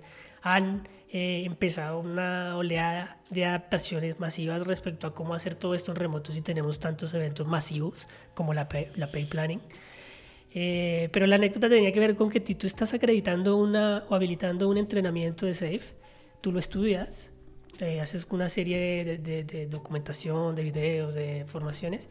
han 0.44 0.86
eh, 1.08 1.42
empezado 1.46 2.00
una 2.00 2.56
oleada 2.56 3.18
de 3.30 3.46
adaptaciones 3.46 4.20
masivas 4.20 4.66
respecto 4.66 5.06
a 5.06 5.14
cómo 5.14 5.34
hacer 5.34 5.54
todo 5.54 5.74
esto 5.74 5.92
en 5.92 5.96
remoto 5.96 6.32
si 6.32 6.42
tenemos 6.42 6.78
tantos 6.78 7.14
eventos 7.14 7.46
masivos 7.46 8.08
como 8.34 8.52
la 8.52 8.68
Pay, 8.68 8.88
la 8.96 9.10
pay 9.10 9.24
Planning. 9.24 9.60
Eh, 10.52 11.08
pero 11.12 11.26
la 11.26 11.36
anécdota 11.36 11.68
tenía 11.68 11.90
que 11.92 11.98
ver 11.98 12.14
con 12.14 12.30
que 12.30 12.40
tú 12.40 12.66
estás 12.66 12.92
acreditando 12.92 13.56
una 13.56 14.04
o 14.08 14.14
habilitando 14.14 14.68
un 14.68 14.76
entrenamiento 14.76 15.46
de 15.46 15.54
SAFE, 15.54 15.94
tú 16.42 16.52
lo 16.52 16.58
estudias, 16.60 17.32
eh, 17.80 18.00
haces 18.00 18.26
una 18.30 18.48
serie 18.48 19.18
de, 19.18 19.66
documentación, 19.66 20.54
de 20.54 20.62
videos, 20.62 21.14
de 21.14 21.44
formaciones. 21.46 22.08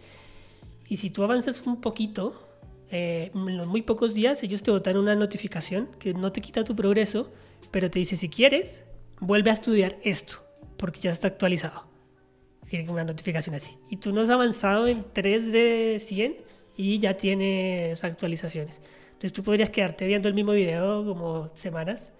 Y 0.89 0.97
si 0.97 1.11
tú 1.11 1.23
avanzas 1.23 1.61
un 1.68 1.80
poquito, 1.80 2.49
eh, 2.89 3.31
en 3.34 3.57
los 3.57 3.68
muy 3.68 3.84
pocos 3.84 4.15
días 4.15 4.41
ellos 4.43 4.64
te 4.64 4.72
botan 4.72 4.97
una 4.97 5.15
notificación 5.15 5.88
que 5.99 6.14
no 6.14 6.31
te 6.31 6.41
quita 6.41 6.64
tu 6.64 6.76
progreso, 6.76 7.31
pero 7.74 7.90
te 7.90 7.98
dice 7.98 8.16
si 8.18 8.30
quieres, 8.30 8.86
vuelve 9.20 9.50
a 9.50 9.54
estudiar 9.54 9.98
esto, 10.04 10.45
porque 10.78 11.02
ya 11.02 11.12
está 11.12 11.28
actualizado. 11.28 11.88
tiene 12.70 12.90
una 12.91 13.04
notificación 13.04 13.56
así. 13.56 13.80
Y 13.90 13.98
tú 13.98 14.14
no 14.14 14.22
has 14.22 14.30
avanzado 14.30 14.88
en 14.88 15.04
3 15.12 15.52
de 15.52 15.98
100 16.00 16.38
y 16.78 17.00
ya 17.00 17.18
tienes 17.18 18.04
actualizaciones. 18.04 18.80
Entonces 19.08 19.34
tú 19.34 19.41
podrías 19.41 19.72
quedarte 19.72 20.06
viendo 20.06 20.30
el 20.30 20.36
mismo 20.36 20.52
video 20.52 21.04
como 21.04 21.50
semanas, 21.56 22.12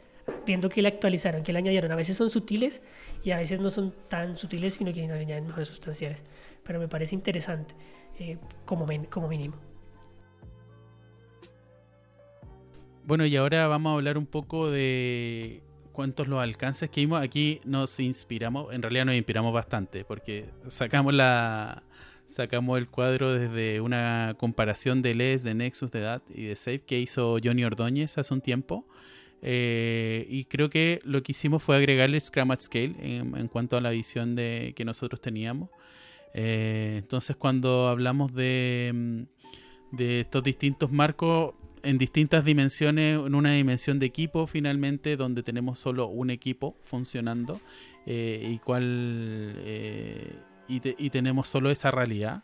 viendo 0.44 0.70
que 0.70 0.82
le 0.82 0.88
actualizaron, 0.88 1.44
que 1.44 1.54
le 1.54 1.60
añadieron. 1.60 1.92
A 1.92 1.96
veces 1.96 2.18
son 2.18 2.32
sutiles 2.32 2.82
y 3.24 3.30
a 3.30 3.38
veces 3.38 3.60
no 3.60 3.70
son 3.70 3.94
tan 4.08 4.36
sutiles, 4.36 4.74
sino 4.74 4.92
que 4.92 5.08
le 5.08 5.14
añaden 5.14 5.46
mejores 5.46 5.68
sustanciales. 5.68 6.24
Pero 6.64 6.80
me 6.80 6.88
parece 6.88 7.14
interesante 7.14 7.76
eh, 8.20 8.40
como, 8.66 8.88
como 9.12 9.28
mínimo. 9.28 9.73
Bueno, 13.06 13.26
y 13.26 13.36
ahora 13.36 13.68
vamos 13.68 13.92
a 13.92 13.94
hablar 13.96 14.18
un 14.18 14.26
poco 14.26 14.72
de 14.72 15.62
cuántos 15.92 16.30
los 16.30 16.42
alcances 16.42 16.90
que 16.90 17.02
vimos. 17.02 17.22
Aquí 17.22 17.60
nos 17.66 18.00
inspiramos, 18.00 18.74
en 18.74 18.82
realidad 18.82 19.06
nos 19.06 19.16
inspiramos 19.16 19.54
bastante, 19.54 20.06
porque 20.06 20.46
sacamos 20.70 21.14
la 21.14 21.84
sacamos 22.26 22.78
el 22.78 22.88
cuadro 22.88 23.34
desde 23.34 23.82
una 23.82 24.36
comparación 24.40 25.02
de 25.02 25.16
LES, 25.16 25.44
de 25.44 25.54
Nexus, 25.54 25.92
de 25.92 26.00
DAT 26.00 26.24
y 26.34 26.46
de 26.46 26.56
Safe 26.56 26.80
que 26.80 26.98
hizo 26.98 27.38
Johnny 27.44 27.66
Ordóñez 27.66 28.18
hace 28.18 28.34
un 28.34 28.40
tiempo. 28.40 28.88
Eh, 29.42 30.26
y 30.30 30.46
creo 30.46 30.70
que 30.70 31.02
lo 31.04 31.22
que 31.24 31.34
hicimos 31.34 31.62
fue 31.62 31.76
agregarle 31.76 32.18
Scrum 32.18 32.52
at 32.52 32.62
Scale 32.62 32.96
en, 33.00 33.50
cuanto 33.50 33.76
a 33.76 33.82
la 33.82 33.90
visión 33.90 34.36
de, 34.36 34.72
que 34.78 34.86
nosotros 34.86 35.20
teníamos. 35.20 35.70
Eh, 36.34 36.96
entonces, 37.00 37.36
cuando 37.36 37.90
hablamos 37.90 38.34
de, 38.34 39.26
de 39.92 40.22
estos 40.22 40.42
distintos 40.42 40.90
marcos, 40.90 41.56
en 41.84 41.98
distintas 41.98 42.46
dimensiones, 42.46 43.20
en 43.20 43.36
una 43.36 43.54
dimensión 43.54 44.00
de 44.00 44.06
equipo 44.06 44.48
finalmente, 44.48 45.18
donde 45.18 45.44
tenemos 45.44 45.80
solo 45.80 46.08
un 46.08 46.30
equipo 46.30 46.78
funcionando 46.82 47.60
eh, 48.06 48.50
y, 48.52 48.58
cual, 48.60 48.84
eh, 49.58 50.36
y, 50.68 51.10
tenemos 51.10 51.50
solo 51.50 51.70
esa 51.70 51.92
realidad. 51.92 52.44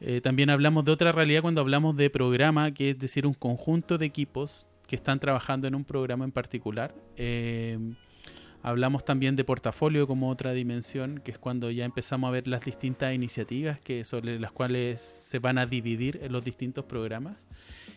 Eh, 0.00 0.20
también 0.20 0.50
hablamos 0.50 0.84
de 0.84 0.92
otra 0.92 1.12
realidad 1.12 1.42
cuando 1.42 1.60
hablamos 1.60 1.96
de 1.96 2.10
programa, 2.10 2.72
que 2.72 2.90
es 2.90 2.98
decir, 2.98 3.26
un 3.26 3.34
conjunto 3.34 3.98
de 3.98 4.06
equipos 4.06 4.66
que 4.86 4.96
están 4.96 5.20
trabajando 5.20 5.68
en 5.68 5.74
un 5.74 5.84
programa 5.84 6.24
en 6.24 6.32
particular. 6.32 6.94
hablamos 8.62 9.04
también 9.04 9.36
de 9.36 9.44
portafolio 9.44 10.06
como 10.06 10.30
otra 10.30 10.52
dimensión, 10.52 11.20
que 11.22 11.32
es 11.32 11.38
cuando 11.38 11.70
ya 11.70 11.84
empezamos 11.84 12.28
a 12.28 12.30
ver 12.30 12.48
las 12.48 12.64
distintas 12.64 13.14
iniciativas 13.14 13.78
que 13.78 14.04
sobre 14.04 14.38
las 14.40 14.52
cuales 14.52 15.02
se 15.02 15.38
van 15.38 15.58
a 15.58 15.66
dividir 15.66 16.20
en 16.22 16.32
los 16.32 16.42
distintos 16.42 16.86
programas 16.86 17.36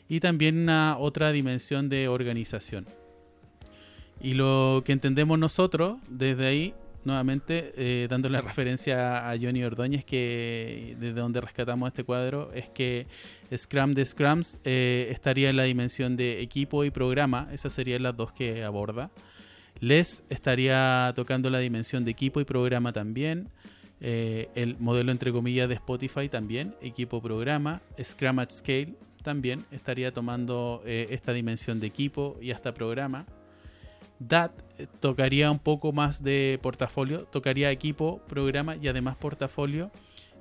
y 0.09 0.19
también 0.19 0.57
una 0.57 0.97
otra 0.97 1.31
dimensión 1.31 1.89
de 1.89 2.07
organización. 2.07 2.85
Y 4.21 4.33
lo 4.33 4.81
que 4.85 4.93
entendemos 4.93 5.37
nosotros 5.37 5.97
desde 6.07 6.47
ahí, 6.47 6.73
nuevamente, 7.03 7.73
eh, 7.77 8.07
dándole 8.09 8.41
referencia 8.41 9.29
a 9.29 9.37
Johnny 9.39 9.63
Ordóñez, 9.63 10.05
que 10.05 10.95
desde 10.99 11.19
donde 11.19 11.41
rescatamos 11.41 11.87
este 11.87 12.03
cuadro, 12.03 12.51
es 12.53 12.69
que 12.69 13.07
Scrum 13.55 13.91
de 13.91 14.05
Scrums 14.05 14.57
eh, 14.63 15.09
estaría 15.11 15.49
en 15.49 15.57
la 15.57 15.63
dimensión 15.63 16.17
de 16.17 16.41
equipo 16.41 16.83
y 16.83 16.91
programa, 16.91 17.47
esas 17.51 17.73
serían 17.73 18.03
las 18.03 18.15
dos 18.15 18.31
que 18.31 18.63
aborda. 18.63 19.11
Les 19.79 20.23
estaría 20.29 21.13
tocando 21.15 21.51
la 21.51 21.59
dimensión 21.59 22.03
de 22.03 22.09
equipo 22.09 22.41
y 22.41 22.45
programa 22.45 22.91
también. 22.93 23.49
Eh, 23.99 24.49
el 24.55 24.77
modelo 24.79 25.11
entre 25.11 25.31
comillas 25.31 25.69
de 25.69 25.75
Spotify 25.75 26.29
también, 26.29 26.75
equipo 26.81 27.21
programa, 27.21 27.81
Scrum 28.01 28.39
at 28.39 28.51
Scale 28.51 28.95
también 29.27 29.65
estaría 29.71 30.13
tomando 30.13 30.81
eh, 30.85 31.07
esta 31.09 31.33
dimensión 31.33 31.81
de 31.81 31.87
equipo 31.87 32.37
y 32.41 32.51
hasta 32.51 32.73
programa. 32.73 33.25
DAT 34.19 34.53
eh, 34.77 34.87
tocaría 35.01 35.51
un 35.51 35.59
poco 35.59 35.91
más 35.91 36.23
de 36.23 36.57
portafolio, 36.61 37.25
tocaría 37.25 37.69
equipo, 37.69 38.21
programa 38.29 38.77
y 38.77 38.87
además 38.87 39.17
portafolio. 39.17 39.91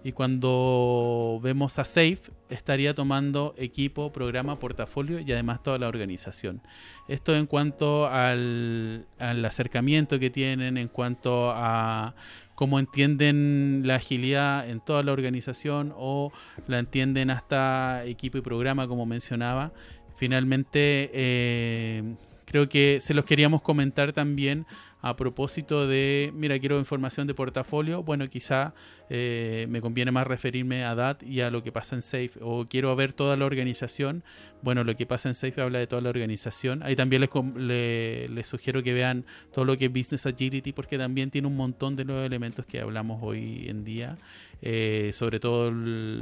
Y 0.04 0.12
cuando 0.12 1.40
vemos 1.42 1.80
a 1.80 1.84
Safe, 1.84 2.20
estaría 2.48 2.94
tomando 2.94 3.54
equipo, 3.56 4.12
programa, 4.12 4.60
portafolio 4.60 5.18
y 5.18 5.32
además 5.32 5.64
toda 5.64 5.78
la 5.78 5.88
organización. 5.88 6.62
Esto 7.08 7.34
en 7.34 7.46
cuanto 7.46 8.06
al, 8.06 9.06
al 9.18 9.44
acercamiento 9.44 10.20
que 10.20 10.30
tienen, 10.30 10.76
en 10.76 10.86
cuanto 10.86 11.50
a 11.50 12.14
cómo 12.56 12.80
entienden 12.80 13.82
la 13.84 13.96
agilidad 13.96 14.68
en 14.68 14.80
toda 14.80 15.04
la 15.04 15.12
organización 15.12 15.94
o 15.96 16.32
la 16.66 16.80
entienden 16.80 17.30
hasta 17.30 18.04
equipo 18.06 18.38
y 18.38 18.40
programa, 18.40 18.88
como 18.88 19.06
mencionaba. 19.06 19.72
Finalmente, 20.16 21.10
eh, 21.12 22.16
creo 22.46 22.68
que 22.68 22.98
se 23.00 23.12
los 23.12 23.26
queríamos 23.26 23.60
comentar 23.60 24.12
también 24.12 24.66
a 25.02 25.14
propósito 25.14 25.86
de, 25.86 26.32
mira, 26.34 26.58
quiero 26.58 26.78
información 26.78 27.26
de 27.26 27.34
portafolio, 27.34 28.02
bueno, 28.02 28.28
quizá 28.28 28.72
eh, 29.10 29.66
me 29.68 29.80
conviene 29.80 30.10
más 30.10 30.26
referirme 30.26 30.84
a 30.84 30.94
DAT 30.94 31.22
y 31.22 31.42
a 31.42 31.50
lo 31.50 31.62
que 31.62 31.70
pasa 31.70 31.94
en 31.94 32.02
Safe, 32.02 32.32
o 32.40 32.66
quiero 32.66 32.94
ver 32.96 33.12
toda 33.12 33.36
la 33.36 33.44
organización, 33.44 34.24
bueno, 34.62 34.82
lo 34.84 34.96
que 34.96 35.06
pasa 35.06 35.28
en 35.28 35.34
Safe 35.34 35.60
habla 35.60 35.78
de 35.78 35.86
toda 35.86 36.02
la 36.02 36.08
organización. 36.08 36.82
Ahí 36.82 36.96
también 36.96 37.20
les, 37.20 38.30
les, 38.30 38.48
sugiero 38.48 38.82
que 38.82 38.94
vean 38.94 39.24
todo 39.52 39.64
lo 39.64 39.76
que 39.76 39.84
es 39.84 39.92
Business 39.92 40.26
Agility, 40.26 40.72
porque 40.72 40.98
también 40.98 41.30
tiene 41.30 41.46
un 41.46 41.56
montón 41.56 41.94
de 41.94 42.04
nuevos 42.04 42.26
elementos 42.26 42.64
que 42.66 42.80
hablamos 42.80 43.20
hoy 43.22 43.68
en 43.68 43.84
día, 43.84 44.16
eh, 44.62 45.10
sobre, 45.12 45.38
todo 45.38 45.72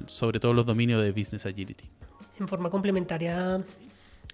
sobre 0.07 0.41
todo 0.41 0.53
los 0.53 0.67
dominios 0.67 1.01
de 1.01 1.13
Business 1.13 1.47
Agility. 1.47 1.85
En 2.39 2.49
forma 2.49 2.69
complementaria, 2.69 3.63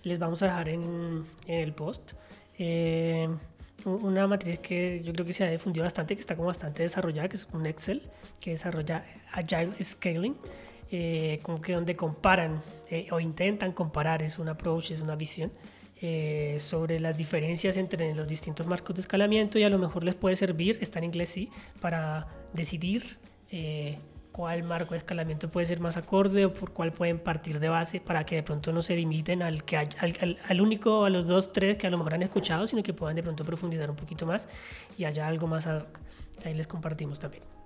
les 0.02 0.18
vamos 0.18 0.42
a 0.42 0.46
dejar 0.46 0.68
en, 0.68 1.24
el 1.46 1.72
post. 1.72 2.12
Eh, 2.58 3.28
una 3.84 4.26
matriz 4.26 4.58
que 4.58 5.02
yo 5.02 5.12
creo 5.12 5.24
que 5.24 5.32
se 5.32 5.44
ha 5.44 5.50
difundido 5.50 5.84
bastante, 5.84 6.14
que 6.14 6.20
está 6.20 6.36
como 6.36 6.48
bastante 6.48 6.82
desarrollada, 6.82 7.28
que 7.28 7.36
es 7.36 7.48
un 7.52 7.64
Excel 7.66 8.02
que 8.38 8.50
desarrolla 8.50 9.04
Agile 9.32 9.72
Scaling, 9.82 10.36
eh, 10.90 11.40
como 11.42 11.60
que 11.60 11.72
donde 11.72 11.96
comparan 11.96 12.62
eh, 12.90 13.06
o 13.10 13.20
intentan 13.20 13.72
comparar, 13.72 14.22
es 14.22 14.38
un 14.38 14.48
approach, 14.48 14.90
es 14.90 15.00
una 15.00 15.16
visión 15.16 15.50
sobre 16.60 16.98
las 16.98 17.14
diferencias 17.14 17.76
entre 17.76 18.14
los 18.14 18.26
distintos 18.26 18.66
marcos 18.66 18.96
de 18.96 19.02
escalamiento 19.02 19.58
y 19.58 19.64
a 19.64 19.68
lo 19.68 19.78
mejor 19.78 20.02
les 20.02 20.14
puede 20.14 20.34
servir, 20.34 20.78
está 20.80 20.98
en 20.98 21.04
inglés 21.04 21.28
sí, 21.28 21.50
para 21.78 22.26
decidir 22.54 23.18
cuál 24.40 24.62
marco 24.62 24.94
de 24.94 24.98
escalamiento 24.98 25.50
puede 25.50 25.66
ser 25.66 25.80
más 25.80 25.98
acorde 25.98 26.46
o 26.46 26.54
por 26.54 26.72
cuál 26.72 26.92
pueden 26.92 27.18
partir 27.18 27.60
de 27.60 27.68
base 27.68 28.00
para 28.00 28.24
que 28.24 28.36
de 28.36 28.42
pronto 28.42 28.72
no 28.72 28.80
se 28.80 28.96
limiten 28.96 29.42
al, 29.42 29.64
que, 29.64 29.76
al, 29.76 30.38
al, 30.48 30.60
único, 30.62 31.04
a 31.04 31.10
los 31.10 31.26
dos, 31.26 31.52
tres 31.52 31.76
que 31.76 31.86
a 31.86 31.90
lo 31.90 31.98
mejor 31.98 32.14
han 32.14 32.22
escuchado, 32.22 32.66
sino 32.66 32.82
que 32.82 32.94
puedan 32.94 33.16
de 33.16 33.22
pronto 33.22 33.44
profundizar 33.44 33.90
un 33.90 33.96
poquito 33.96 34.24
más 34.24 34.48
y 34.96 35.04
haya 35.04 35.26
algo 35.26 35.46
más 35.46 35.66
ad 35.66 35.82
hoc. 35.82 36.00
Ahí 36.46 36.54
les 36.54 36.66
compartimos 36.66 37.18
también. 37.18 37.59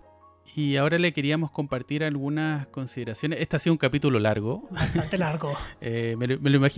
Y 0.57 0.77
ahora 0.77 0.99
le 0.99 1.13
queríamos 1.13 1.51
compartir 1.51 2.05
algunas 2.05 2.67
consideraciones. 2.69 3.41
Este 3.41 3.57
ha 3.57 3.59
sido 3.59 3.73
un 3.73 3.79
capítulo 3.79 4.21
largo. 4.21 4.69
Bastante 4.71 5.19
largo. 5.19 5.53
eh, 5.81 6.15
me, 6.17 6.29
lo, 6.29 6.39
me 6.39 6.71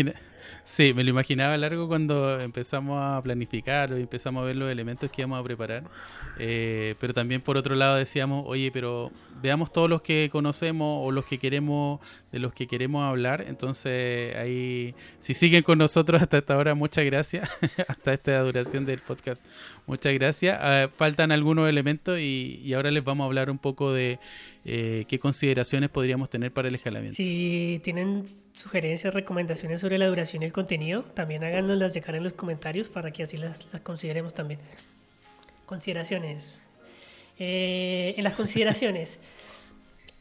Sí, 0.65 0.95
me 0.95 1.05
lo 1.05 1.11
imaginaba 1.11 1.57
largo 1.57 1.89
cuando 1.89 2.41
empezamos 2.41 2.99
a 3.01 3.21
planificar 3.23 3.93
o 3.93 3.97
empezamos 3.97 4.43
a 4.43 4.47
ver 4.47 4.57
los 4.57 4.71
elementos 4.71 5.11
que 5.11 5.23
íbamos 5.23 5.41
a 5.41 5.45
preparar. 5.45 5.85
Eh, 6.39 6.95
pero 7.01 7.13
también 7.15 7.41
por 7.41 7.57
otro 7.57 7.75
lado 7.75 7.97
decíamos, 7.97 8.45
oye, 8.47 8.71
pero 8.73 9.11
veamos 9.43 9.73
todos 9.73 9.89
los 9.89 10.03
que 10.03 10.29
conocemos 10.31 11.07
o 11.07 11.11
los 11.11 11.25
que 11.27 11.39
queremos, 11.39 12.01
de 12.33 12.39
los 12.39 12.53
que 12.53 12.67
queremos 12.67 13.05
hablar. 13.05 13.45
Entonces, 13.47 14.35
ahí, 14.37 14.95
si 15.19 15.35
siguen 15.35 15.63
con 15.63 15.79
nosotros 15.79 16.23
hasta 16.23 16.39
esta 16.39 16.57
hora, 16.57 16.75
muchas 16.75 17.05
gracias. 17.05 17.49
hasta 17.89 18.15
esta 18.15 18.41
duración 18.41 18.87
del 18.87 19.01
podcast, 19.01 19.41
muchas 19.87 20.15
gracias. 20.15 20.59
Ah, 20.61 20.89
faltan 20.97 21.33
algunos 21.33 21.69
elementos 21.69 22.19
y, 22.19 22.61
y, 22.65 22.75
ahora 22.75 22.91
les 22.91 23.05
vamos 23.05 23.25
a 23.25 23.27
hablar 23.27 23.51
un 23.51 23.56
poco 23.59 23.93
de 23.93 24.19
eh, 24.65 25.05
qué 25.09 25.19
consideraciones 25.19 25.91
podríamos 25.91 26.31
tener 26.31 26.53
para 26.53 26.69
el 26.69 26.75
escalamiento. 26.75 27.17
Si 27.17 27.81
tienen 27.83 28.27
sugerencias, 28.55 29.15
recomendaciones 29.15 29.81
sobre 29.81 29.99
la 29.99 30.07
duración 30.07 30.43
y 30.43 30.47
el 30.47 30.53
contenido, 30.53 31.03
también 31.03 31.45
háganoslas 31.45 31.93
llegar 31.93 32.17
en 32.17 32.25
los 32.25 32.33
comentarios 32.33 32.89
para 32.89 33.11
que 33.11 33.23
así 33.23 33.37
las, 33.37 33.69
las 33.73 33.83
consideremos 33.83 34.35
también. 34.35 34.61
Consideraciones. 35.67 36.61
Eh, 37.39 38.15
en 38.17 38.25
las 38.25 38.33
consideraciones, 38.37 39.19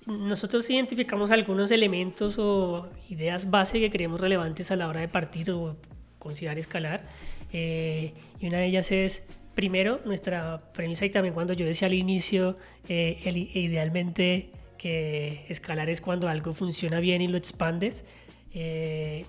nosotros 0.05 0.69
identificamos 0.69 1.31
algunos 1.31 1.71
elementos 1.71 2.37
o 2.37 2.89
ideas 3.09 3.49
base 3.49 3.79
que 3.79 3.89
creemos 3.89 4.19
relevantes 4.19 4.69
a 4.71 4.75
la 4.75 4.87
hora 4.87 5.01
de 5.01 5.07
partir 5.07 5.51
o 5.51 5.75
considerar 6.19 6.59
escalar. 6.59 7.03
Eh, 7.53 8.13
y 8.39 8.47
una 8.47 8.57
de 8.59 8.65
ellas 8.65 8.91
es, 8.91 9.23
primero, 9.55 10.01
nuestra 10.05 10.71
premisa 10.73 11.05
y 11.05 11.09
también 11.09 11.33
cuando 11.33 11.53
yo 11.53 11.65
decía 11.65 11.87
al 11.87 11.93
inicio, 11.93 12.57
eh, 12.87 13.17
idealmente 13.53 14.51
que 14.77 15.45
escalar 15.49 15.89
es 15.89 16.01
cuando 16.01 16.27
algo 16.27 16.53
funciona 16.53 16.99
bien 16.99 17.21
y 17.21 17.27
lo 17.27 17.37
expandes. 17.37 18.05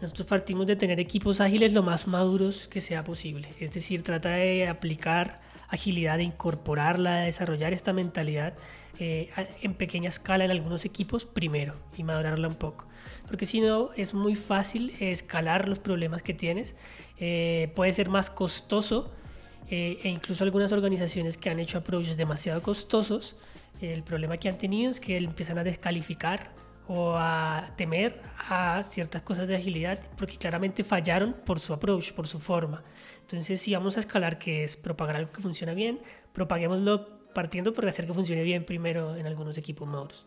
nosotros 0.02 0.26
partimos 0.26 0.66
de 0.66 0.76
tener 0.76 1.00
equipos 1.00 1.40
ágiles 1.40 1.72
lo 1.72 1.82
más 1.82 2.06
maduros 2.06 2.68
que 2.68 2.80
sea 2.80 3.04
posible. 3.04 3.48
Es 3.60 3.70
decir, 3.72 4.02
trata 4.02 4.30
de 4.30 4.68
aplicar 4.68 5.40
agilidad 5.68 6.18
de 6.18 6.24
incorporarla, 6.24 7.16
de 7.16 7.26
desarrollar 7.26 7.72
esta 7.72 7.92
mentalidad 7.92 8.54
eh, 8.98 9.30
en 9.62 9.74
pequeña 9.74 10.08
escala 10.08 10.44
en 10.44 10.50
algunos 10.50 10.84
equipos 10.84 11.24
primero 11.24 11.74
y 11.96 12.02
madurarla 12.02 12.48
un 12.48 12.54
poco. 12.54 12.86
Porque 13.26 13.46
si 13.46 13.60
no, 13.60 13.90
es 13.96 14.14
muy 14.14 14.36
fácil 14.36 14.94
escalar 15.00 15.68
los 15.68 15.78
problemas 15.78 16.22
que 16.22 16.34
tienes. 16.34 16.76
Eh, 17.18 17.72
puede 17.74 17.92
ser 17.92 18.08
más 18.08 18.30
costoso 18.30 19.12
eh, 19.68 19.98
e 20.02 20.08
incluso 20.08 20.44
algunas 20.44 20.72
organizaciones 20.72 21.36
que 21.36 21.50
han 21.50 21.58
hecho 21.58 21.78
approaches 21.78 22.16
demasiado 22.16 22.62
costosos, 22.62 23.36
el 23.80 24.02
problema 24.02 24.36
que 24.36 24.48
han 24.48 24.58
tenido 24.58 24.90
es 24.90 25.00
que 25.00 25.16
empiezan 25.16 25.58
a 25.58 25.64
descalificar 25.64 26.52
o 26.88 27.14
a 27.16 27.72
temer 27.76 28.20
a 28.48 28.82
ciertas 28.82 29.22
cosas 29.22 29.48
de 29.48 29.56
agilidad 29.56 29.98
porque 30.16 30.36
claramente 30.36 30.84
fallaron 30.84 31.34
por 31.44 31.58
su 31.58 31.72
approach, 31.72 32.12
por 32.12 32.28
su 32.28 32.38
forma. 32.38 32.84
Entonces, 33.22 33.60
si 33.60 33.74
vamos 33.74 33.96
a 33.96 34.00
escalar, 34.00 34.38
que 34.38 34.62
es 34.62 34.76
propagar 34.76 35.16
algo 35.16 35.32
que 35.32 35.42
funciona 35.42 35.74
bien, 35.74 35.98
propaguémoslo 36.32 37.16
partiendo 37.34 37.72
por 37.72 37.86
hacer 37.86 38.06
que 38.06 38.14
funcione 38.14 38.44
bien 38.44 38.64
primero 38.64 39.16
en 39.16 39.26
algunos 39.26 39.58
equipos 39.58 39.86
maduros. 39.88 40.24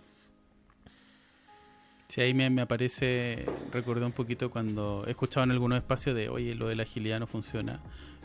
Sí, 2.10 2.22
ahí 2.22 2.34
me, 2.34 2.50
me, 2.50 2.64
aparece, 2.64 3.46
recordé 3.72 4.06
un 4.06 4.12
poquito 4.12 4.50
cuando 4.50 5.04
he 5.08 5.12
escuchado 5.12 5.44
en 5.44 5.52
algunos 5.52 5.78
espacios 5.78 6.16
de, 6.16 6.28
oye, 6.28 6.56
lo 6.56 6.68
de 6.68 6.76
la 6.76 6.84
agilidad 6.84 7.20
no 7.20 7.28
funciona. 7.28 7.80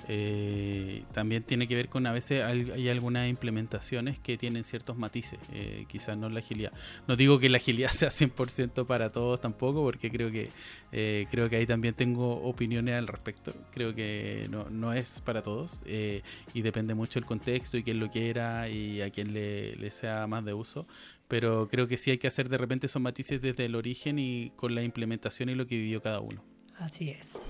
Eh, 0.09 1.05
también 1.13 1.43
tiene 1.43 1.67
que 1.67 1.75
ver 1.75 1.89
con 1.89 2.07
a 2.07 2.13
veces 2.13 2.43
hay, 2.45 2.89
algunas 2.89 3.29
implementaciones 3.29 4.19
que 4.19 4.37
tienen 4.37 4.65
ciertos 4.65 4.97
matices, 4.97 5.39
eh, 5.53 5.87
quizás 5.89 6.17
no 6.17 6.29
la 6.29 6.41
agilidad. 6.41 6.73
No 7.09 7.17
digo 7.17 7.39
que 7.39 7.49
la 7.49 7.57
agilidad 7.57 7.89
sea 7.91 8.11
100% 8.11 8.87
para 8.87 9.11
todos 9.11 9.41
tampoco, 9.41 9.83
porque 9.83 10.11
creo 10.11 10.31
que 10.31 10.51
eh, 10.93 11.27
creo 11.31 11.49
que 11.49 11.57
ahí 11.57 11.67
también 11.67 11.95
tengo 11.95 12.43
opiniones 12.43 12.95
al 12.97 13.07
respecto. 13.07 13.55
Creo 13.73 13.95
que 13.95 14.47
no, 14.51 14.69
no 14.71 14.93
es 14.93 15.21
para 15.21 15.43
todos 15.43 15.85
y 15.87 16.63
depende 16.63 16.95
mucho 16.95 17.19
del 17.19 17.27
contexto 17.27 17.77
y 17.77 17.83
quién 17.83 17.99
lo 17.99 18.11
quiera 18.11 18.69
y 18.69 19.01
a 19.01 19.11
quién 19.11 19.33
le, 19.33 19.77
le 19.77 19.91
sea 19.91 20.27
más 20.27 20.45
de 20.45 20.55
uso. 20.55 20.87
Pero 21.29 21.69
creo 21.69 21.89
que 21.89 21.97
sí 21.97 22.11
hay 22.11 22.19
que 22.19 22.27
hacer 22.27 22.49
de 22.49 22.59
repente 22.59 22.87
esos 22.87 23.01
matices 23.01 23.41
desde 23.41 23.65
el 23.65 23.75
origen 23.75 24.19
y 24.19 24.51
con 24.57 24.75
la 24.75 24.83
implementación 24.83 25.49
y 25.49 25.55
lo 25.55 25.67
que 25.67 25.77
vivió 25.77 26.03
cada 26.03 26.21
uno. 26.21 26.45
Así 26.79 27.11
es. 27.11 27.41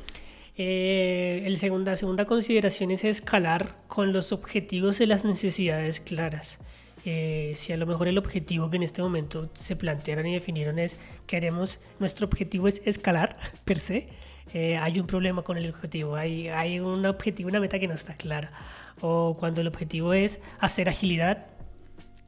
Eh, 0.56 1.43
el 1.47 1.56
segunda, 1.56 1.93
la 1.93 1.97
segunda 1.97 2.26
consideración 2.26 2.90
es 2.93 3.05
escalar 3.05 3.76
con 3.89 4.12
los 4.12 4.32
objetivos 4.32 5.01
y 5.01 5.06
las 5.06 5.24
necesidades 5.24 6.01
claras. 6.01 6.59
Eh, 7.05 7.52
si 7.56 7.72
a 7.72 7.76
lo 7.76 7.86
mejor 7.86 8.09
el 8.09 8.16
objetivo 8.16 8.70
que 8.70 8.76
en 8.76 8.82
este 8.82 9.02
momento 9.02 9.51
se 9.52 9.76
plantearon 9.76 10.26
y 10.26 10.32
definieron 10.35 10.78
es 10.78 10.97
queremos, 11.26 11.78
nuestro 11.98 12.26
objetivo 12.26 12.66
es 12.66 12.81
escalar 12.86 13.36
per 13.64 13.78
se, 13.78 14.09
eh, 14.55 14.76
hay 14.76 15.01
un 15.01 15.06
problema 15.06 15.43
con 15.43 15.56
el 15.59 15.68
objetivo, 15.68 16.16
hay, 16.16 16.48
hay 16.48 16.78
un 16.81 17.05
objetivo, 17.05 17.48
una 17.48 17.60
meta 17.60 17.78
que 17.78 17.89
no 17.89 17.94
está 17.94 18.16
clara. 18.16 18.52
O 19.01 19.36
cuando 19.39 19.60
el 19.60 19.66
objetivo 19.66 20.14
es 20.14 20.40
hacer 20.60 20.89
agilidad, 20.89 21.48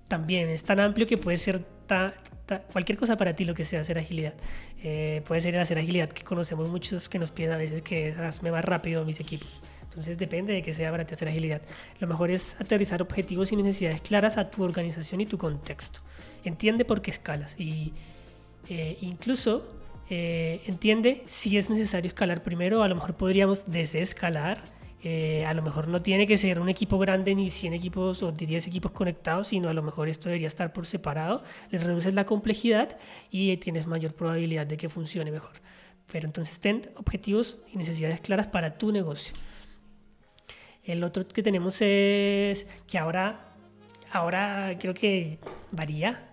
también 0.08 0.48
es 0.48 0.64
tan 0.64 0.80
amplio 0.80 1.06
que 1.06 1.18
puede 1.18 1.38
ser 1.38 1.64
cualquier 2.72 2.98
cosa 2.98 3.16
para 3.16 3.34
ti 3.34 3.44
lo 3.44 3.54
que 3.54 3.64
sea 3.64 3.80
hacer 3.80 3.98
agilidad. 3.98 4.34
Eh, 4.82 5.22
puede 5.26 5.40
ser 5.40 5.56
hacer 5.58 5.78
agilidad 5.78 6.08
que 6.08 6.22
conocemos 6.22 6.68
muchos 6.68 7.08
que 7.08 7.18
nos 7.18 7.30
piden 7.30 7.52
a 7.52 7.56
veces 7.56 7.82
que 7.82 8.14
me 8.42 8.50
va 8.50 8.62
rápido 8.62 9.04
mis 9.04 9.20
equipos. 9.20 9.60
Entonces 9.82 10.18
depende 10.18 10.52
de 10.52 10.62
que 10.62 10.74
sea 10.74 10.90
para 10.90 11.06
ti 11.06 11.14
hacer 11.14 11.28
agilidad. 11.28 11.62
Lo 12.00 12.06
mejor 12.06 12.30
es 12.30 12.60
aterrizar 12.60 13.00
objetivos 13.02 13.50
y 13.52 13.56
necesidades 13.56 14.00
claras 14.00 14.36
a 14.36 14.50
tu 14.50 14.62
organización 14.62 15.20
y 15.20 15.26
tu 15.26 15.38
contexto. 15.38 16.00
Entiende 16.44 16.84
por 16.84 17.00
qué 17.00 17.10
escalas 17.10 17.58
y 17.58 17.92
eh, 18.68 18.98
incluso 19.00 19.74
eh, 20.10 20.60
entiende 20.66 21.24
si 21.26 21.56
es 21.56 21.70
necesario 21.70 22.08
escalar 22.08 22.42
primero. 22.42 22.82
A 22.82 22.88
lo 22.88 22.94
mejor 22.94 23.16
podríamos 23.16 23.70
desescalar 23.70 24.75
eh, 25.08 25.46
a 25.46 25.54
lo 25.54 25.62
mejor 25.62 25.86
no 25.86 26.02
tiene 26.02 26.26
que 26.26 26.36
ser 26.36 26.58
un 26.58 26.68
equipo 26.68 26.98
grande 26.98 27.32
ni 27.36 27.48
100 27.48 27.74
equipos 27.74 28.24
o 28.24 28.32
10 28.32 28.66
equipos 28.66 28.90
conectados, 28.90 29.46
sino 29.46 29.68
a 29.68 29.72
lo 29.72 29.80
mejor 29.84 30.08
esto 30.08 30.28
debería 30.28 30.48
estar 30.48 30.72
por 30.72 30.84
separado, 30.84 31.44
le 31.70 31.78
reduces 31.78 32.12
la 32.12 32.26
complejidad 32.26 32.98
y 33.30 33.56
tienes 33.58 33.86
mayor 33.86 34.14
probabilidad 34.14 34.66
de 34.66 34.76
que 34.76 34.88
funcione 34.88 35.30
mejor. 35.30 35.52
Pero 36.10 36.26
entonces 36.26 36.58
ten 36.58 36.90
objetivos 36.96 37.58
y 37.72 37.78
necesidades 37.78 38.20
claras 38.20 38.48
para 38.48 38.78
tu 38.78 38.90
negocio. 38.90 39.32
El 40.82 41.04
otro 41.04 41.28
que 41.28 41.40
tenemos 41.40 41.80
es 41.82 42.66
que 42.88 42.98
ahora, 42.98 43.54
ahora 44.10 44.76
creo 44.80 44.92
que 44.94 45.38
varía 45.70 46.25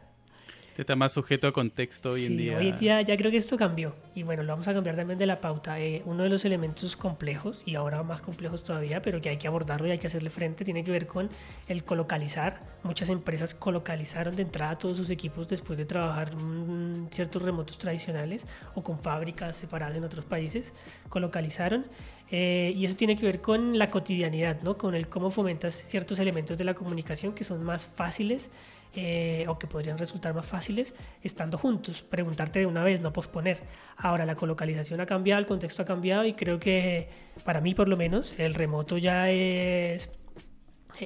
está 0.81 0.95
más 0.95 1.11
sujeto 1.11 1.47
a 1.47 1.53
contexto 1.53 2.11
hoy 2.11 2.25
en 2.25 2.37
día. 2.37 2.57
Hoy 2.57 2.69
en 2.69 2.75
día 2.75 3.01
ya 3.01 3.15
creo 3.15 3.31
que 3.31 3.37
esto 3.37 3.57
cambió. 3.57 3.95
Y 4.15 4.23
bueno, 4.23 4.43
lo 4.43 4.53
vamos 4.53 4.67
a 4.67 4.73
cambiar 4.73 4.95
también 4.95 5.19
de 5.19 5.25
la 5.25 5.39
pauta. 5.39 5.79
Eh, 5.79 6.01
uno 6.05 6.23
de 6.23 6.29
los 6.29 6.45
elementos 6.45 6.95
complejos, 6.95 7.61
y 7.65 7.75
ahora 7.75 8.03
más 8.03 8.21
complejos 8.21 8.63
todavía, 8.63 9.01
pero 9.01 9.21
que 9.21 9.29
hay 9.29 9.37
que 9.37 9.47
abordarlo 9.47 9.87
y 9.87 9.91
hay 9.91 9.99
que 9.99 10.07
hacerle 10.07 10.29
frente, 10.29 10.65
tiene 10.65 10.83
que 10.83 10.91
ver 10.91 11.07
con 11.07 11.29
el 11.67 11.83
colocalizar. 11.83 12.61
Muchas 12.83 13.09
empresas 13.09 13.53
colocalizaron 13.53 14.35
de 14.35 14.41
entrada 14.41 14.77
todos 14.77 14.97
sus 14.97 15.09
equipos 15.09 15.47
después 15.47 15.77
de 15.77 15.85
trabajar 15.85 16.31
en 16.31 17.07
ciertos 17.11 17.41
remotos 17.41 17.77
tradicionales 17.77 18.45
o 18.75 18.83
con 18.83 18.99
fábricas 18.99 19.55
separadas 19.55 19.95
en 19.95 20.03
otros 20.03 20.25
países. 20.25 20.73
Colocalizaron. 21.09 21.85
Eh, 22.31 22.73
y 22.75 22.85
eso 22.85 22.95
tiene 22.95 23.15
que 23.15 23.27
ver 23.27 23.41
con 23.41 23.77
la 23.77 23.91
cotidianidad, 23.91 24.61
¿no? 24.63 24.75
con 24.75 24.95
el 24.95 25.07
cómo 25.07 25.29
fomentas 25.29 25.75
ciertos 25.75 26.17
elementos 26.17 26.57
de 26.57 26.63
la 26.63 26.73
comunicación 26.73 27.33
que 27.33 27.43
son 27.43 27.63
más 27.63 27.85
fáciles 27.85 28.49
eh, 28.95 29.45
o 29.47 29.57
que 29.57 29.65
podrían 29.65 29.97
resultar 29.97 30.35
más 30.35 30.45
fáciles 30.45 30.93
estando 31.23 31.57
juntos. 31.57 32.03
Preguntarte 32.03 32.59
de 32.59 32.67
una 32.67 32.83
vez, 32.83 33.01
no 33.01 33.11
posponer. 33.11 33.61
Ahora 33.97 34.23
la 34.25 34.35
colocalización 34.35 35.01
ha 35.01 35.07
cambiado, 35.07 35.39
el 35.39 35.47
contexto 35.47 35.81
ha 35.81 35.85
cambiado 35.85 36.25
y 36.25 36.33
creo 36.33 36.59
que 36.59 37.09
para 37.43 37.59
mí 37.59 37.73
por 37.73 37.89
lo 37.89 37.97
menos 37.97 38.37
el 38.37 38.53
remoto 38.53 38.99
ya 38.99 39.31
es 39.31 40.11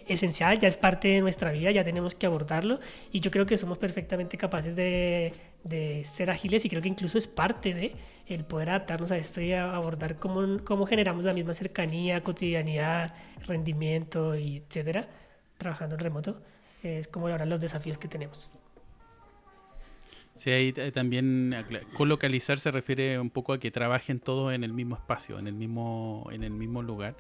esencial, 0.05 0.59
ya 0.59 0.67
es 0.67 0.75
parte 0.75 1.07
de 1.07 1.21
nuestra 1.21 1.53
vida, 1.53 1.71
ya 1.71 1.85
tenemos 1.85 2.13
que 2.13 2.25
abordarlo 2.25 2.79
y 3.11 3.21
yo 3.21 3.31
creo 3.31 3.45
que 3.45 3.55
somos 3.55 3.77
perfectamente 3.77 4.37
capaces 4.37 4.75
de, 4.75 5.31
de 5.63 6.03
ser 6.03 6.29
ágiles 6.29 6.65
y 6.65 6.69
creo 6.69 6.81
que 6.81 6.89
incluso 6.89 7.17
es 7.17 7.27
parte 7.27 7.73
de 7.73 7.95
el 8.27 8.43
poder 8.43 8.71
adaptarnos 8.71 9.13
a 9.13 9.17
esto 9.17 9.39
y 9.39 9.53
abordar 9.53 10.19
cómo, 10.19 10.61
cómo 10.65 10.85
generamos 10.85 11.23
la 11.23 11.31
misma 11.31 11.53
cercanía, 11.53 12.21
cotidianidad, 12.21 13.13
rendimiento 13.47 14.33
etcétera, 14.35 15.07
trabajando 15.57 15.95
en 15.95 16.01
remoto 16.01 16.41
es 16.83 17.07
como 17.07 17.27
ahora 17.27 17.45
los 17.45 17.59
desafíos 17.59 17.97
que 17.97 18.07
tenemos. 18.07 18.49
Sí, 20.35 20.51
ahí 20.51 20.71
también 20.71 21.55
colocalizar 21.95 22.59
se 22.59 22.69
refiere 22.69 23.19
un 23.19 23.31
poco 23.31 23.53
a 23.53 23.59
que 23.59 23.71
trabajen 23.71 24.19
todos 24.19 24.53
en 24.53 24.63
el 24.63 24.71
mismo 24.71 24.95
espacio, 24.95 25.39
en 25.39 25.47
el 25.47 25.55
mismo, 25.55 26.29
en 26.31 26.43
el 26.43 26.51
mismo 26.51 26.83
lugar. 26.83 27.15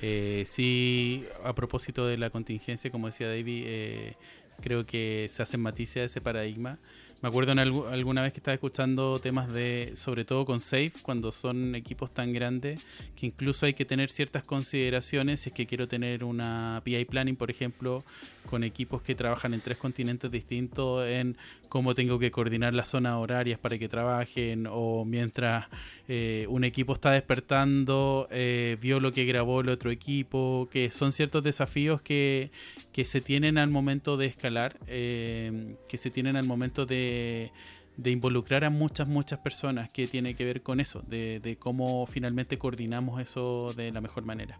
Eh, 0.00 0.42
sí, 0.46 1.26
a 1.44 1.54
propósito 1.54 2.06
de 2.06 2.16
la 2.16 2.30
contingencia, 2.30 2.90
como 2.90 3.08
decía 3.08 3.28
David, 3.28 3.64
eh, 3.66 4.16
creo 4.62 4.86
que 4.86 5.26
se 5.28 5.42
hacen 5.42 5.60
matices 5.60 5.96
a 5.98 6.04
ese 6.04 6.20
paradigma. 6.22 6.78
Me 7.22 7.30
acuerdo 7.30 7.52
en 7.52 7.58
alguna 7.58 8.20
vez 8.20 8.34
que 8.34 8.40
estaba 8.40 8.54
escuchando 8.54 9.18
temas 9.20 9.50
de, 9.50 9.92
sobre 9.94 10.26
todo 10.26 10.44
con 10.44 10.60
Safe, 10.60 10.92
cuando 11.00 11.32
son 11.32 11.74
equipos 11.74 12.10
tan 12.12 12.34
grandes, 12.34 12.78
que 13.16 13.24
incluso 13.24 13.64
hay 13.64 13.72
que 13.72 13.86
tener 13.86 14.10
ciertas 14.10 14.44
consideraciones 14.44 15.40
si 15.40 15.48
es 15.48 15.54
que 15.54 15.66
quiero 15.66 15.88
tener 15.88 16.24
una 16.24 16.82
PI 16.84 17.06
planning, 17.06 17.34
por 17.34 17.50
ejemplo, 17.50 18.04
con 18.50 18.64
equipos 18.64 19.00
que 19.00 19.14
trabajan 19.14 19.54
en 19.54 19.62
tres 19.62 19.78
continentes 19.78 20.30
distintos, 20.30 21.08
en 21.08 21.38
cómo 21.68 21.94
tengo 21.94 22.18
que 22.18 22.30
coordinar 22.30 22.74
las 22.74 22.88
zonas 22.88 23.14
horarias 23.14 23.58
para 23.58 23.78
que 23.78 23.88
trabajen, 23.88 24.66
o 24.70 25.04
mientras 25.04 25.66
eh, 26.08 26.46
un 26.48 26.64
equipo 26.64 26.92
está 26.92 27.12
despertando, 27.12 28.28
eh, 28.30 28.76
vio 28.80 29.00
lo 29.00 29.12
que 29.12 29.24
grabó 29.24 29.60
el 29.60 29.68
otro 29.68 29.90
equipo, 29.90 30.68
que 30.70 30.90
son 30.90 31.12
ciertos 31.12 31.42
desafíos 31.42 32.00
que, 32.00 32.50
que 32.92 33.04
se 33.04 33.20
tienen 33.20 33.58
al 33.58 33.70
momento 33.70 34.16
de 34.16 34.26
escalar, 34.26 34.78
eh, 34.86 35.76
que 35.88 35.98
se 35.98 36.10
tienen 36.10 36.36
al 36.36 36.46
momento 36.46 36.86
de, 36.86 37.52
de, 37.96 38.10
involucrar 38.10 38.64
a 38.64 38.70
muchas, 38.70 39.08
muchas 39.08 39.38
personas, 39.40 39.90
que 39.90 40.06
tiene 40.06 40.34
que 40.34 40.44
ver 40.44 40.62
con 40.62 40.80
eso, 40.80 41.02
de, 41.06 41.40
de 41.40 41.56
cómo 41.56 42.06
finalmente 42.06 42.58
coordinamos 42.58 43.20
eso 43.20 43.72
de 43.76 43.90
la 43.90 44.00
mejor 44.00 44.24
manera. 44.24 44.58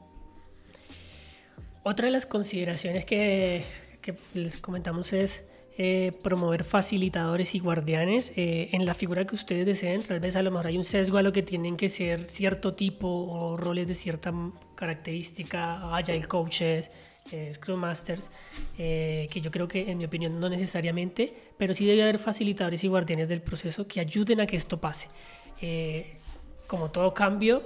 Otra 1.82 2.06
de 2.06 2.12
las 2.12 2.26
consideraciones 2.26 3.06
que, 3.06 3.64
que 4.02 4.14
les 4.34 4.58
comentamos 4.58 5.12
es 5.12 5.44
eh, 5.78 6.12
promover 6.22 6.64
facilitadores 6.64 7.54
y 7.54 7.58
guardianes 7.58 8.32
eh, 8.34 8.70
en 8.72 8.86
la 8.86 8.94
figura 8.94 9.26
que 9.26 9.34
ustedes 9.34 9.66
deseen. 9.66 10.02
Tal 10.02 10.20
vez 10.20 10.34
a 10.34 10.42
lo 10.42 10.50
mejor 10.50 10.68
hay 10.68 10.78
un 10.78 10.84
sesgo 10.84 11.18
a 11.18 11.22
lo 11.22 11.32
que 11.34 11.42
tienen 11.42 11.76
que 11.76 11.90
ser 11.90 12.28
cierto 12.28 12.72
tipo 12.72 13.06
o 13.06 13.58
roles 13.58 13.86
de 13.86 13.94
cierta 13.94 14.32
característica, 14.74 15.94
agile 15.94 16.26
coaches, 16.26 16.90
eh, 17.30 17.52
Scrum 17.52 17.78
Masters, 17.78 18.30
que 18.76 19.40
yo 19.42 19.50
creo 19.50 19.68
que 19.68 19.90
en 19.90 19.98
mi 19.98 20.06
opinión 20.06 20.40
no 20.40 20.48
necesariamente, 20.48 21.34
pero 21.58 21.74
sí 21.74 21.84
debe 21.84 22.04
haber 22.04 22.18
facilitadores 22.18 22.82
y 22.82 22.88
guardianes 22.88 23.28
del 23.28 23.42
proceso 23.42 23.86
que 23.86 24.00
ayuden 24.00 24.40
a 24.40 24.46
que 24.46 24.56
esto 24.56 24.80
pase. 24.80 25.10
como 26.66 26.90
todo 26.90 27.12
cambio 27.12 27.62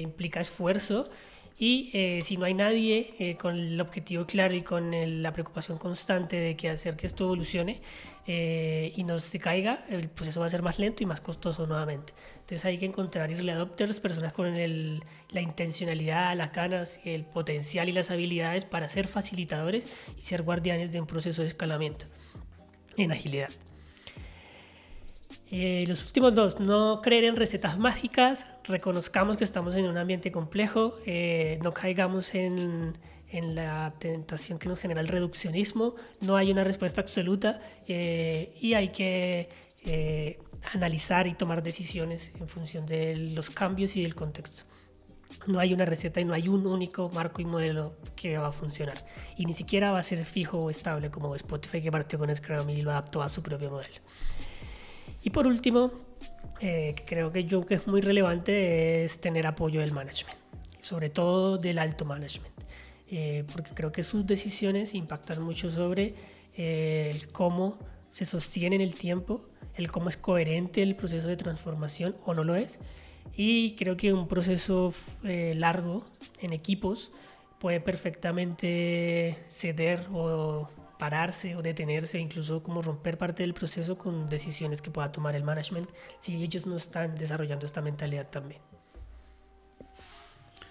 implica 0.00 0.40
esfuerzo 0.40 1.10
y 1.56 1.90
eh, 1.92 2.20
si 2.22 2.36
no 2.36 2.46
hay 2.46 2.54
nadie 2.54 3.14
eh, 3.18 3.36
con 3.36 3.56
el 3.56 3.80
objetivo 3.80 4.26
claro 4.26 4.54
y 4.54 4.62
con 4.62 4.90
la 5.22 5.32
preocupación 5.32 5.78
constante 5.78 6.36
de 6.36 6.56
que 6.56 6.68
hacer 6.68 6.96
que 6.96 7.06
esto 7.06 7.24
evolucione 7.24 7.80
eh, 8.26 8.92
y 8.96 9.04
no 9.04 9.20
se 9.20 9.38
caiga, 9.38 9.84
el 9.88 10.08
proceso 10.08 10.40
va 10.40 10.46
a 10.46 10.50
ser 10.50 10.62
más 10.62 10.80
lento 10.80 11.04
y 11.04 11.06
más 11.06 11.20
costoso 11.20 11.66
nuevamente. 11.66 12.12
Entonces 12.34 12.64
hay 12.64 12.78
que 12.78 12.86
encontrar 12.86 13.30
early 13.30 13.50
adopters, 13.50 14.00
personas 14.00 14.32
con 14.32 14.48
el, 14.56 15.04
la 15.30 15.42
intencionalidad, 15.42 16.36
las 16.36 16.52
ganas, 16.52 17.00
el 17.04 17.24
potencial 17.24 17.88
y 17.88 17.92
las 17.92 18.10
habilidades 18.10 18.64
para 18.64 18.88
ser 18.88 19.06
facilitadores 19.06 19.86
y 20.18 20.22
ser 20.22 20.42
guardianes 20.42 20.90
de 20.90 21.00
un 21.00 21.06
proceso 21.06 21.42
de 21.42 21.48
escalamiento 21.48 22.06
en 22.96 23.12
agilidad. 23.12 23.50
Eh, 25.50 25.84
los 25.86 26.04
últimos 26.04 26.34
dos, 26.34 26.58
no 26.58 27.00
creer 27.02 27.24
en 27.24 27.36
recetas 27.36 27.78
mágicas, 27.78 28.46
reconozcamos 28.64 29.36
que 29.36 29.44
estamos 29.44 29.74
en 29.74 29.86
un 29.86 29.96
ambiente 29.98 30.32
complejo, 30.32 30.96
eh, 31.06 31.58
no 31.62 31.74
caigamos 31.74 32.34
en, 32.34 32.96
en, 33.28 33.54
la 33.54 33.92
tentación 33.98 34.58
que 34.58 34.68
nos 34.68 34.78
genera 34.78 35.00
el 35.00 35.08
reduccionismo, 35.08 35.94
no 36.20 36.36
hay 36.36 36.50
una 36.50 36.64
respuesta 36.64 37.02
absoluta 37.02 37.60
eh, 37.86 38.56
y 38.60 38.74
hay 38.74 38.88
que 38.88 39.48
analizar 40.72 41.26
y 41.26 41.34
tomar 41.34 41.62
decisiones 41.62 42.32
en 42.40 42.48
función 42.48 42.86
de 42.86 43.16
los 43.16 43.50
cambios 43.50 43.96
y 43.96 44.02
del 44.02 44.14
contexto. 44.14 44.64
No 45.46 45.58
hay 45.58 45.74
una 45.74 45.84
receta 45.84 46.20
y 46.20 46.24
no 46.24 46.32
hay 46.32 46.48
un 46.48 46.66
único 46.66 47.10
marco 47.10 47.42
y 47.42 47.44
modelo 47.44 47.96
que 48.16 48.38
va 48.38 48.48
a 48.48 48.52
funcionar. 48.52 49.04
Y 49.36 49.44
ni 49.44 49.52
siquiera 49.52 49.92
va 49.92 49.98
a 49.98 50.02
ser 50.02 50.24
fijo 50.24 50.58
o 50.58 50.70
estable 50.70 51.10
como 51.10 51.34
Spotify 51.34 51.82
que 51.82 51.92
partió 51.92 52.18
con 52.18 52.34
Scrum 52.34 52.70
y 52.70 52.80
lo 52.80 52.90
adaptó 52.90 53.22
a 53.22 53.28
su 53.28 53.42
propio 53.42 53.70
modelo. 53.70 54.00
Y 55.24 55.30
por 55.30 55.46
último, 55.46 55.90
eh, 56.60 56.94
creo 57.06 57.32
que 57.32 57.44
yo 57.44 57.64
que 57.64 57.76
es 57.76 57.86
muy 57.86 58.02
relevante 58.02 59.04
es 59.04 59.20
tener 59.20 59.46
apoyo 59.46 59.80
del 59.80 59.90
management, 59.90 60.38
sobre 60.78 61.08
todo 61.08 61.56
del 61.56 61.78
alto 61.78 62.04
management, 62.04 62.54
eh, 63.10 63.44
porque 63.50 63.70
creo 63.72 63.90
que 63.90 64.02
sus 64.02 64.26
decisiones 64.26 64.94
impactan 64.94 65.42
mucho 65.42 65.70
sobre 65.70 66.14
eh, 66.58 67.10
el 67.10 67.28
cómo 67.28 67.78
se 68.10 68.26
sostiene 68.26 68.76
en 68.76 68.82
el 68.82 68.96
tiempo, 68.96 69.48
el 69.76 69.90
cómo 69.90 70.10
es 70.10 70.18
coherente 70.18 70.82
el 70.82 70.94
proceso 70.94 71.26
de 71.26 71.36
transformación 71.36 72.14
o 72.26 72.34
no 72.34 72.44
lo 72.44 72.54
es. 72.54 72.78
Y 73.34 73.76
creo 73.76 73.96
que 73.96 74.12
un 74.12 74.28
proceso 74.28 74.92
largo 75.22 76.04
en 76.40 76.52
equipos 76.52 77.10
puede 77.58 77.80
perfectamente 77.80 79.38
ceder 79.48 80.06
o 80.12 80.68
pararse 80.98 81.56
o 81.56 81.62
detenerse, 81.62 82.18
incluso 82.18 82.62
como 82.62 82.82
romper 82.82 83.18
parte 83.18 83.42
del 83.42 83.54
proceso 83.54 83.96
con 83.96 84.28
decisiones 84.28 84.80
que 84.80 84.90
pueda 84.90 85.10
tomar 85.10 85.34
el 85.36 85.44
management 85.44 85.88
si 86.18 86.42
ellos 86.42 86.66
no 86.66 86.76
están 86.76 87.14
desarrollando 87.16 87.66
esta 87.66 87.80
mentalidad 87.80 88.28
también. 88.30 88.60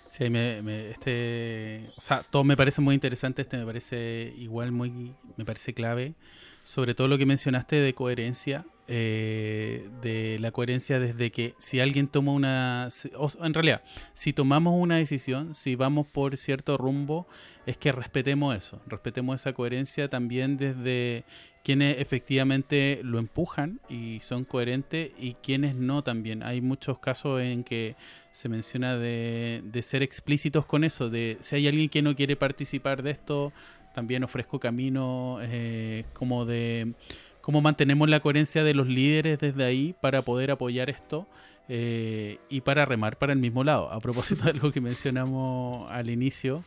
Sí, 0.10 0.30
me, 0.30 0.92
este, 0.92 1.90
o 1.98 2.02
sea, 2.02 2.22
todo 2.22 2.44
me 2.44 2.56
parece 2.56 2.82
muy 2.82 2.94
interesante, 2.94 3.42
este 3.42 3.58
me 3.58 3.66
parece 3.66 4.32
igual 4.38 4.72
muy, 4.72 5.16
me 5.38 5.44
parece 5.44 5.74
clave, 5.74 6.14
sobre 6.62 6.94
todo 6.94 7.08
lo 7.08 7.18
que 7.18 7.26
mencionaste 7.26 7.78
de 7.78 7.96
coherencia, 7.96 8.64
eh, 8.88 9.90
de 10.02 10.38
la 10.40 10.52
coherencia 10.52 11.00
desde 11.00 11.32
que 11.32 11.56
si 11.58 11.80
alguien 11.80 12.08
toma 12.08 12.34
una, 12.34 12.90
en 13.42 13.54
realidad, 13.54 13.82
si 14.14 14.34
tomamos 14.34 14.74
una 14.78 14.98
decisión, 14.98 15.56
si 15.56 15.76
vamos 15.76 16.08
por 16.08 16.36
cierto 16.36 16.78
rumbo, 16.78 17.26
es 17.66 17.78
que 17.78 17.94
respetemos 17.94 18.56
eso, 18.58 18.82
respetemos 18.86 19.40
esa 19.40 19.54
coherencia 19.54 20.10
también 20.10 20.58
desde 20.58 21.24
quienes 21.64 22.02
efectivamente 22.02 23.00
lo 23.04 23.20
empujan 23.20 23.80
y 23.88 24.20
son 24.20 24.44
coherentes 24.44 25.12
y 25.18 25.36
quienes 25.36 25.76
no 25.76 26.04
también. 26.04 26.44
Hay 26.44 26.60
muchos 26.60 27.00
casos 27.00 27.42
en 27.42 27.64
que 27.64 27.96
se 28.32 28.50
menciona 28.50 28.98
de, 28.98 29.64
ser 29.82 30.04
explícitos 30.04 30.66
con 30.66 30.84
eso, 30.84 31.10
de 31.10 31.38
si 31.40 31.56
hay 31.56 31.68
alguien 31.70 31.88
que 31.88 32.02
no 32.02 32.16
quiere 32.16 32.36
participar 32.36 33.02
de 33.02 33.12
esto, 33.12 33.54
también 33.96 34.24
ofrezco 34.24 34.60
camino 34.60 35.38
eh, 35.42 36.04
como 36.14 36.46
de 36.46 36.94
cómo 37.44 37.62
mantenemos 37.62 38.10
la 38.10 38.22
coherencia 38.22 38.64
de 38.64 38.74
los 38.74 38.88
líderes 38.88 39.38
desde 39.38 39.66
ahí 39.66 39.94
para 40.00 40.22
poder 40.22 40.50
apoyar 40.50 40.90
esto. 40.90 41.28
Eh, 41.70 42.40
y 42.50 42.62
para 42.62 42.86
remar 42.86 43.18
para 43.18 43.34
el 43.34 43.40
mismo 43.40 43.64
lado. 43.64 43.92
A 43.92 44.00
propósito 44.00 44.46
de 44.46 44.52
algo 44.52 44.72
que 44.72 44.82
mencionamos 44.82 45.90
al 45.92 46.10
inicio, 46.10 46.64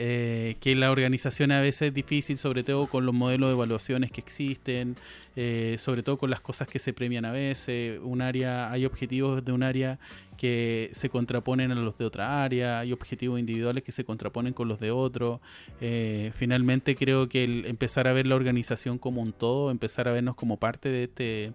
eh, 0.00 0.54
que 0.60 0.76
la 0.76 0.92
organización 0.92 1.50
a 1.50 1.60
veces 1.60 1.88
es 1.88 1.94
difícil, 1.94 2.38
sobre 2.38 2.62
todo 2.62 2.86
con 2.86 3.04
los 3.04 3.12
modelos 3.12 3.48
de 3.48 3.54
evaluaciones 3.54 4.12
que 4.12 4.20
existen, 4.20 4.94
eh, 5.34 5.74
sobre 5.76 6.04
todo 6.04 6.18
con 6.18 6.30
las 6.30 6.40
cosas 6.40 6.68
que 6.68 6.78
se 6.78 6.92
premian 6.92 7.24
a 7.24 7.32
veces. 7.32 7.98
Un 8.00 8.22
área, 8.22 8.70
hay 8.70 8.84
objetivos 8.86 9.44
de 9.44 9.50
un 9.50 9.64
área 9.64 9.98
que 10.36 10.88
se 10.92 11.08
contraponen 11.08 11.72
a 11.72 11.74
los 11.74 11.98
de 11.98 12.04
otra 12.04 12.44
área, 12.44 12.78
hay 12.78 12.92
objetivos 12.92 13.40
individuales 13.40 13.82
que 13.82 13.90
se 13.90 14.04
contraponen 14.04 14.52
con 14.52 14.68
los 14.68 14.78
de 14.78 14.92
otro. 14.92 15.40
Eh, 15.80 16.30
finalmente 16.32 16.94
creo 16.94 17.28
que 17.28 17.42
el 17.42 17.66
empezar 17.66 18.06
a 18.06 18.12
ver 18.12 18.28
la 18.28 18.36
organización 18.36 18.98
como 18.98 19.20
un 19.20 19.32
todo, 19.32 19.72
empezar 19.72 20.06
a 20.06 20.12
vernos 20.12 20.36
como 20.36 20.58
parte 20.58 20.90
de 20.90 21.04
este 21.04 21.52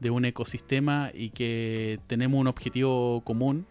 de 0.00 0.10
un 0.10 0.24
ecosistema 0.24 1.10
y 1.12 1.28
que 1.28 2.00
tenemos 2.06 2.40
un 2.40 2.46
objetivo 2.46 3.20
común 3.22 3.66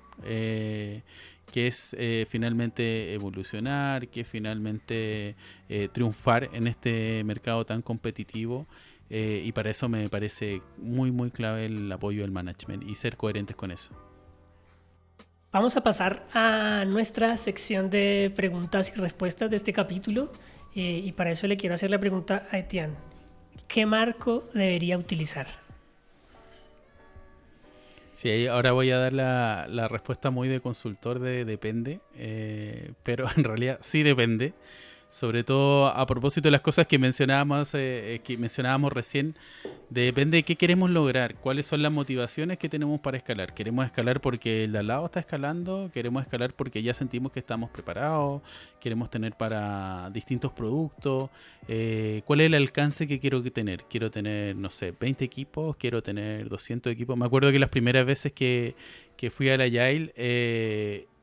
que 1.51 1.67
es 1.67 1.95
eh, 1.99 2.25
finalmente 2.29 3.13
evolucionar, 3.13 4.07
que 4.07 4.21
es 4.21 4.27
finalmente 4.27 5.35
eh, 5.69 5.89
triunfar 5.91 6.49
en 6.53 6.67
este 6.67 7.23
mercado 7.23 7.65
tan 7.65 7.81
competitivo. 7.81 8.67
Eh, 9.09 9.43
y 9.45 9.51
para 9.51 9.69
eso 9.69 9.89
me 9.89 10.07
parece 10.09 10.61
muy, 10.77 11.11
muy 11.11 11.31
clave 11.31 11.65
el 11.65 11.91
apoyo 11.91 12.21
del 12.21 12.31
management 12.31 12.83
y 12.83 12.95
ser 12.95 13.17
coherentes 13.17 13.55
con 13.55 13.71
eso. 13.71 13.91
Vamos 15.51 15.75
a 15.75 15.83
pasar 15.83 16.25
a 16.33 16.85
nuestra 16.85 17.35
sección 17.35 17.89
de 17.89 18.31
preguntas 18.33 18.93
y 18.95 18.99
respuestas 18.99 19.49
de 19.49 19.57
este 19.57 19.73
capítulo. 19.73 20.31
y 20.73 21.11
para 21.11 21.31
eso 21.31 21.47
le 21.47 21.57
quiero 21.57 21.75
hacer 21.75 21.91
la 21.91 21.99
pregunta 21.99 22.47
a 22.49 22.57
Etienne. 22.57 22.95
¿Qué 23.67 23.85
marco 23.85 24.47
debería 24.53 24.97
utilizar? 24.97 25.47
Sí, 28.21 28.45
ahora 28.45 28.71
voy 28.71 28.91
a 28.91 28.99
dar 28.99 29.13
la, 29.13 29.65
la 29.67 29.87
respuesta 29.87 30.29
muy 30.29 30.47
de 30.47 30.59
consultor 30.59 31.17
de 31.17 31.43
depende, 31.43 32.01
eh, 32.13 32.91
pero 33.01 33.25
en 33.35 33.43
realidad 33.43 33.79
sí 33.81 34.03
depende 34.03 34.53
sobre 35.11 35.43
todo 35.43 35.87
a 35.87 36.05
propósito 36.05 36.47
de 36.47 36.51
las 36.51 36.61
cosas 36.61 36.87
que 36.87 36.97
mencionábamos, 36.97 37.73
eh, 37.75 38.15
eh, 38.15 38.19
que 38.23 38.37
mencionábamos 38.37 38.93
recién, 38.93 39.35
depende 39.89 40.37
de 40.37 40.43
qué 40.43 40.55
queremos 40.55 40.89
lograr, 40.89 41.35
cuáles 41.35 41.65
son 41.65 41.83
las 41.83 41.91
motivaciones 41.91 42.57
que 42.57 42.69
tenemos 42.69 43.01
para 43.01 43.17
escalar. 43.17 43.53
¿Queremos 43.53 43.85
escalar 43.85 44.21
porque 44.21 44.63
el 44.63 44.71
de 44.71 44.79
al 44.79 44.87
lado 44.87 45.05
está 45.05 45.19
escalando? 45.19 45.91
¿Queremos 45.93 46.23
escalar 46.23 46.53
porque 46.53 46.81
ya 46.81 46.93
sentimos 46.93 47.33
que 47.33 47.41
estamos 47.41 47.69
preparados? 47.69 48.41
¿Queremos 48.79 49.09
tener 49.09 49.33
para 49.33 50.09
distintos 50.11 50.53
productos? 50.53 51.29
Eh, 51.67 52.21
¿Cuál 52.23 52.39
es 52.39 52.45
el 52.47 52.53
alcance 52.53 53.05
que 53.05 53.19
quiero 53.19 53.43
tener? 53.43 53.83
¿Quiero 53.89 54.09
tener, 54.09 54.55
no 54.55 54.69
sé, 54.69 54.93
20 54.97 55.25
equipos? 55.25 55.75
¿Quiero 55.75 56.01
tener 56.01 56.47
200 56.47 56.91
equipos? 56.91 57.17
Me 57.17 57.25
acuerdo 57.25 57.51
que 57.51 57.59
las 57.59 57.69
primeras 57.69 58.05
veces 58.05 58.31
que, 58.31 58.75
que 59.17 59.29
fui 59.29 59.49
a 59.49 59.57
la 59.57 59.67
Yale, 59.67 60.13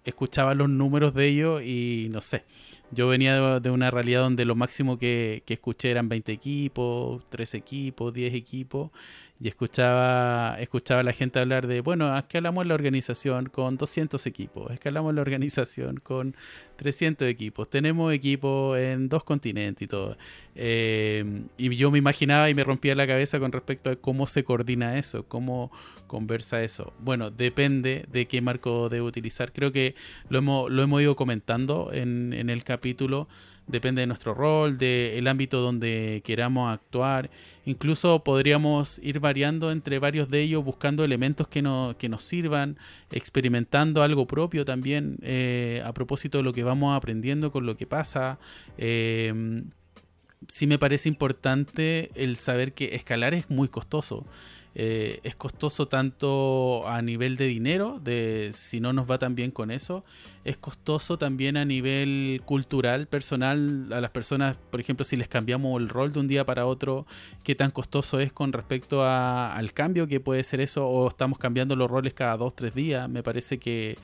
escuchaba 0.05 0.55
los 0.55 0.69
números 0.69 1.15
de 1.15 1.27
ellos 1.27 1.63
y 1.63 2.09
no 2.11 2.21
sé 2.21 2.45
yo 2.91 3.09
venía 3.09 3.61
de, 3.61 3.71
una 3.71 3.91
realidad 3.91 4.23
donde 4.23 4.45
lo 4.45 4.55
máximo 4.55 4.99
que, 4.99 5.43
que, 5.47 5.55
escuché 5.55 5.91
eran 5.91 6.09
20 6.09 6.33
equipos, 6.33 7.23
3 7.29 7.55
equipos, 7.55 8.13
10 8.13 8.35
equipos, 8.35 8.91
y 9.41 9.49
escuchaba, 9.49 10.57
escuchaba 10.61 11.01
a 11.01 11.05
la 11.05 11.13
gente 11.13 11.39
hablar 11.39 11.67
de, 11.69 11.81
bueno, 11.81 12.17
escalamos 12.17 12.67
la 12.67 12.75
organización 12.75 13.49
con 13.49 13.77
200 13.77 14.27
equipos, 14.27 14.73
escalamos 14.73 15.15
la 15.15 15.21
organización 15.21 15.99
con 15.99 16.35
300 16.77 17.29
equipos, 17.29 17.71
tenemos 17.71 18.13
equipos 18.13 18.77
en 18.79 19.09
dos 19.09 19.23
continentes 19.23 19.85
y 19.85 19.87
todo. 19.87 20.17
Eh, 20.57 21.45
y 21.57 21.75
yo 21.77 21.91
me 21.93 21.99
imaginaba 21.99 22.51
y 22.51 22.55
me 22.55 22.65
rompía 22.65 22.97
la 22.97 23.07
cabeza 23.07 23.39
con 23.39 23.53
respecto 23.53 23.91
a 23.91 23.97
cómo 23.97 24.27
se 24.27 24.43
coordina 24.43 24.99
eso, 24.99 25.25
cómo 25.29 25.71
conversa 26.09 26.63
eso. 26.65 26.93
Bueno, 26.99 27.31
depende 27.31 28.07
de 28.11 28.27
qué 28.27 28.41
marco 28.41 28.89
debe 28.89 29.07
utilizar. 29.07 29.53
Creo 29.53 29.71
que 29.71 29.95
lo 30.29 30.39
hemos, 30.39 30.69
lo 30.71 30.83
hemos 30.83 31.01
ido 31.01 31.15
comentando 31.15 31.91
en, 31.93 32.33
en 32.33 32.51
el 32.51 32.65
capítulo 32.65 33.29
depende 33.69 34.01
de 34.01 34.07
nuestro 34.07 34.35
rol, 34.35 34.79
del 34.79 35.27
ámbito 35.29 35.61
donde 35.61 36.23
queramos 36.25 36.73
actuar. 36.73 37.31
Incluso 37.69 38.25
podríamos 38.25 38.99
ir 39.05 39.21
variando 39.21 39.71
entre 39.71 39.99
varios 39.99 40.31
de 40.31 40.41
ellos, 40.41 40.65
buscando 40.65 41.05
elementos 41.05 41.49
que, 41.49 41.61
no, 41.61 41.97
que 41.99 42.09
nos 42.09 42.25
sirvan, 42.25 42.79
experimentando 43.13 44.03
algo 44.03 44.27
propio 44.27 44.65
también 44.65 45.19
eh, 45.21 45.83
a 45.85 45.93
propósito 45.93 46.39
de 46.39 46.45
lo 46.45 46.55
que 46.55 46.65
vamos 46.65 46.97
aprendiendo 46.97 47.53
con 47.53 47.67
lo 47.67 47.77
que 47.77 47.87
pasa. 47.87 48.39
Eh, 48.79 49.65
sí 50.47 50.67
me 50.67 50.79
parece 50.79 51.11
importante 51.11 52.11
el 52.15 52.37
saber 52.37 52.73
que 52.73 52.95
escalar 52.95 53.35
es 53.35 53.51
muy 53.51 53.69
costoso. 53.69 54.25
Eh, 54.81 55.19
es 55.25 55.35
costoso 55.35 55.89
tanto 55.89 56.87
a 56.87 57.03
nivel 57.03 57.37
de 57.37 57.49
dinero, 57.49 57.99
de 57.99 58.51
si 58.53 58.79
no 58.79 58.93
nos 58.93 59.11
va 59.11 59.19
tan 59.19 59.35
bien 59.35 59.51
con 59.51 59.73
eso, 59.73 60.05
es 60.45 60.57
costoso 60.57 61.19
también 61.19 61.57
a 61.57 61.65
nivel 61.65 62.43
cultural, 62.45 63.09
personal, 63.09 63.93
a 63.93 64.01
las 64.01 64.13
personas, 64.13 64.57
por 64.71 64.79
ejemplo, 64.79 65.05
si 65.05 65.17
les 65.17 65.27
cambiamos 65.27 65.81
el 65.81 65.89
rol 65.89 66.13
de 66.13 66.21
un 66.21 66.29
día 66.29 66.47
para 66.47 66.65
otro, 66.65 67.07
qué 67.43 67.57
tan 67.57 67.73
costoso 67.73 68.21
es 68.21 68.33
con 68.33 68.53
respecto 68.53 69.05
al 69.05 69.73
cambio 69.73 70.07
que 70.07 70.21
puede 70.21 70.45
ser 70.45 70.61
eso, 70.61 70.87
o 70.87 71.09
estamos 71.09 71.41
cambiando 71.41 71.75
los 71.75 71.91
roles 71.91 72.15
cada 72.15 72.37
dos, 72.37 72.55
tres 72.55 72.73
días, 72.73 73.09
me 73.09 73.25
parece 73.25 73.59
que, 73.59 73.99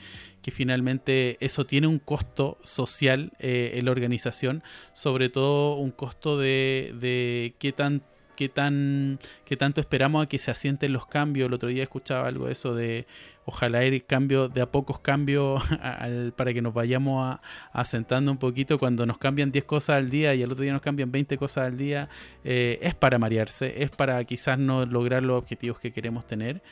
finalmente 0.50 1.38
eso 1.38 1.66
tiene 1.66 1.86
un 1.86 2.00
costo 2.00 2.58
social 2.64 3.32
eh, 3.38 3.74
en 3.76 3.84
la 3.84 3.92
organización, 3.92 4.64
sobre 4.92 5.28
todo 5.28 5.76
un 5.76 5.92
costo 5.92 6.36
de, 6.36 6.94
de 7.00 7.54
qué 7.60 7.72
tan 7.72 8.02
qué, 8.36 8.48
tan, 8.48 9.18
qué 9.44 9.56
tanto 9.56 9.80
esperamos 9.80 10.24
a 10.24 10.28
que 10.28 10.38
se 10.38 10.50
asienten 10.50 10.92
los 10.92 11.06
cambios. 11.06 11.46
El 11.46 11.54
otro 11.54 11.68
día 11.68 11.82
escuchaba 11.82 12.28
algo 12.28 12.46
de 12.46 12.52
eso 12.52 12.74
de, 12.74 13.06
ojalá 13.44 13.84
ir 13.84 14.04
cambio 14.04 14.48
de 14.48 14.62
a 14.62 14.66
pocos 14.70 14.98
cambios 15.00 15.62
para 16.36 16.52
que 16.52 16.62
nos 16.62 16.74
vayamos 16.74 17.38
asentando 17.72 18.30
un 18.30 18.38
poquito. 18.38 18.78
Cuando 18.78 19.06
nos 19.06 19.18
cambian 19.18 19.52
10 19.52 19.64
cosas 19.64 19.96
al 19.96 20.10
día 20.10 20.34
y 20.34 20.42
el 20.42 20.52
otro 20.52 20.62
día 20.62 20.72
nos 20.72 20.82
cambian 20.82 21.10
20 21.10 21.36
cosas 21.36 21.66
al 21.66 21.76
día, 21.76 22.08
eh, 22.44 22.78
es 22.82 22.94
para 22.94 23.18
marearse, 23.18 23.82
es 23.82 23.90
para 23.90 24.22
quizás 24.24 24.58
no 24.58 24.86
lograr 24.86 25.22
los 25.22 25.38
objetivos 25.38 25.78
que 25.78 25.92
queremos 25.92 26.26
tener. 26.26 26.62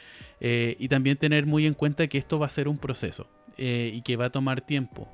Eh, 0.41 0.77
y 0.79 0.89
también 0.89 1.17
tener 1.17 1.47
muy 1.47 1.67
en 1.67 1.75
cuenta 1.75 2.07
que 2.09 2.19
esto 2.19 2.39
va 2.39 2.47
a 2.47 2.51
ser 2.51 2.69
un 2.69 2.79
proceso 2.79 3.27
y 3.59 4.01
que 4.01 4.17
va 4.17 4.25
a 4.25 4.31
tomar 4.31 4.63
tiempo. 4.63 5.09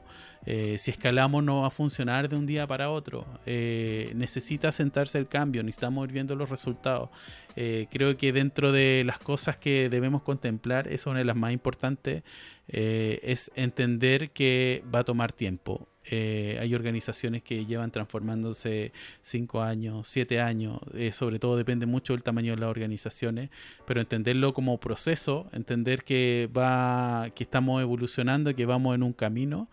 Eh, 0.51 0.79
si 0.79 0.91
escalamos 0.91 1.45
no 1.45 1.61
va 1.61 1.67
a 1.67 1.71
funcionar 1.71 2.27
de 2.27 2.35
un 2.35 2.47
día 2.47 2.67
para 2.67 2.89
otro. 2.89 3.27
Eh, 3.45 4.13
necesita 4.15 4.73
sentarse 4.73 5.19
el 5.19 5.29
cambio, 5.29 5.63
necesitamos 5.63 6.07
ir 6.07 6.15
viendo 6.15 6.35
los 6.37 6.49
resultados. 6.49 7.11
Eh, 7.55 7.87
creo 7.91 8.17
que 8.17 8.33
dentro 8.33 8.73
de 8.73 9.03
las 9.05 9.19
cosas 9.19 9.59
que 9.59 9.91
debemos 9.91 10.23
contemplar, 10.23 10.89
es 10.89 11.05
una 11.05 11.19
de 11.19 11.27
las 11.27 11.37
más 11.37 11.53
importantes, 11.53 12.23
es 12.67 13.51
entender 13.57 14.31
que 14.31 14.83
va 14.95 15.01
a 15.01 15.05
tomar 15.05 15.33
tiempo. 15.33 15.89
Hay 16.11 16.75
organizaciones 16.75 17.43
que 17.43 17.65
llevan 17.65 17.91
transformándose 17.91 18.93
5 19.23 19.63
años, 19.63 20.07
7 20.09 20.41
años, 20.41 20.79
sobre 21.13 21.39
todo 21.39 21.57
depende 21.57 21.87
mucho 21.87 22.13
del 22.13 22.23
tamaño 22.23 22.55
de 22.55 22.61
las 22.61 22.69
organizaciones, 22.69 23.49
pero 23.87 24.01
entenderlo 24.01 24.53
como 24.53 24.79
proceso, 24.81 25.49
entender 25.53 26.05
que 26.05 26.49
va, 26.55 27.31
que 27.35 27.45
estamos 27.45 27.81
evolucionando, 27.81 28.55
que 28.55 28.67
vamos 28.67 28.95
en 28.95 29.03
un 29.03 29.15
camino, 29.15 29.69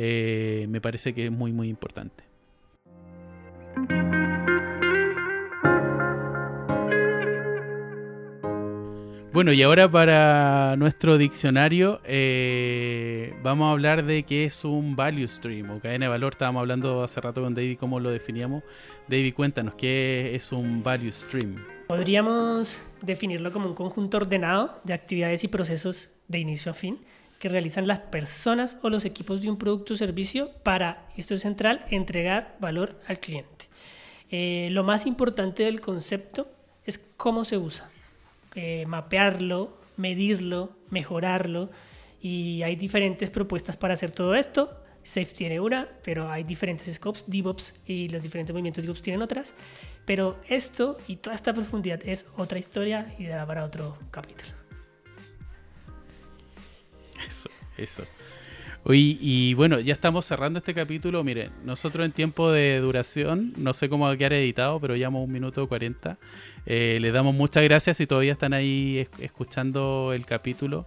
eh, 0.00 0.66
me 0.68 0.80
parece 0.80 1.12
que 1.12 1.26
es 1.26 1.32
muy 1.32 1.52
muy 1.52 1.68
importante. 1.68 2.22
Bueno, 9.32 9.52
y 9.52 9.60
ahora 9.62 9.90
para 9.90 10.76
nuestro 10.76 11.18
diccionario 11.18 12.00
eh, 12.04 13.34
vamos 13.42 13.66
a 13.66 13.72
hablar 13.72 14.04
de 14.04 14.22
qué 14.22 14.44
es 14.44 14.64
un 14.64 14.94
value 14.94 15.26
stream 15.26 15.70
o 15.70 15.80
cadena 15.80 16.06
de 16.06 16.10
valor. 16.10 16.32
Estábamos 16.32 16.60
hablando 16.60 17.02
hace 17.02 17.20
rato 17.20 17.42
con 17.42 17.52
David 17.52 17.76
cómo 17.78 17.98
lo 17.98 18.10
definíamos. 18.10 18.62
David, 19.08 19.34
cuéntanos, 19.34 19.74
¿qué 19.74 20.30
es 20.34 20.52
un 20.52 20.84
value 20.84 21.10
stream? 21.10 21.56
Podríamos 21.88 22.78
definirlo 23.02 23.50
como 23.50 23.66
un 23.68 23.74
conjunto 23.74 24.18
ordenado 24.18 24.80
de 24.84 24.94
actividades 24.94 25.42
y 25.42 25.48
procesos 25.48 26.10
de 26.28 26.38
inicio 26.38 26.70
a 26.70 26.74
fin 26.74 26.98
que 27.38 27.48
realizan 27.48 27.86
las 27.86 28.00
personas 28.00 28.78
o 28.82 28.90
los 28.90 29.04
equipos 29.04 29.40
de 29.40 29.50
un 29.50 29.58
producto 29.58 29.94
o 29.94 29.96
servicio 29.96 30.50
para, 30.62 31.06
esto 31.16 31.34
es 31.34 31.42
central, 31.42 31.84
entregar 31.90 32.56
valor 32.60 33.00
al 33.06 33.20
cliente. 33.20 33.66
Eh, 34.30 34.68
lo 34.72 34.84
más 34.84 35.06
importante 35.06 35.64
del 35.64 35.80
concepto 35.80 36.50
es 36.84 36.98
cómo 37.16 37.44
se 37.44 37.56
usa 37.56 37.88
eh, 38.54 38.86
mapearlo, 38.86 39.78
medirlo, 39.96 40.72
mejorarlo. 40.90 41.70
Y 42.20 42.62
hay 42.62 42.74
diferentes 42.76 43.30
propuestas 43.30 43.76
para 43.76 43.94
hacer 43.94 44.10
todo 44.10 44.34
esto. 44.34 44.82
Safe 45.02 45.32
tiene 45.32 45.60
una, 45.60 45.88
pero 46.02 46.28
hay 46.28 46.42
diferentes 46.42 46.92
scopes, 46.92 47.24
DevOps 47.28 47.74
y 47.86 48.08
los 48.08 48.22
diferentes 48.22 48.52
movimientos 48.52 48.82
DevOps 48.82 49.02
tienen 49.02 49.22
otras. 49.22 49.54
Pero 50.04 50.38
esto 50.48 50.98
y 51.06 51.16
toda 51.16 51.36
esta 51.36 51.52
profundidad 51.52 52.00
es 52.04 52.26
otra 52.36 52.58
historia 52.58 53.14
y 53.18 53.26
dará 53.26 53.46
para 53.46 53.64
otro 53.64 53.96
capítulo. 54.10 54.57
Eso, 57.26 57.50
eso. 57.76 58.04
y 58.90 59.54
bueno, 59.54 59.80
ya 59.80 59.92
estamos 59.92 60.24
cerrando 60.24 60.58
este 60.58 60.72
capítulo. 60.72 61.22
Miren, 61.24 61.50
nosotros 61.64 62.04
en 62.06 62.12
tiempo 62.12 62.50
de 62.50 62.78
duración, 62.80 63.52
no 63.56 63.74
sé 63.74 63.88
cómo 63.88 64.06
va 64.06 64.12
a 64.12 64.16
quedar 64.16 64.34
editado, 64.34 64.80
pero 64.80 64.96
llevamos 64.96 65.24
un 65.24 65.32
minuto 65.32 65.68
40. 65.68 66.16
Eh, 66.66 66.98
les 67.00 67.12
damos 67.12 67.34
muchas 67.34 67.64
gracias 67.64 67.96
si 67.96 68.06
todavía 68.06 68.32
están 68.32 68.52
ahí 68.52 69.06
escuchando 69.18 70.12
el 70.14 70.24
capítulo. 70.26 70.86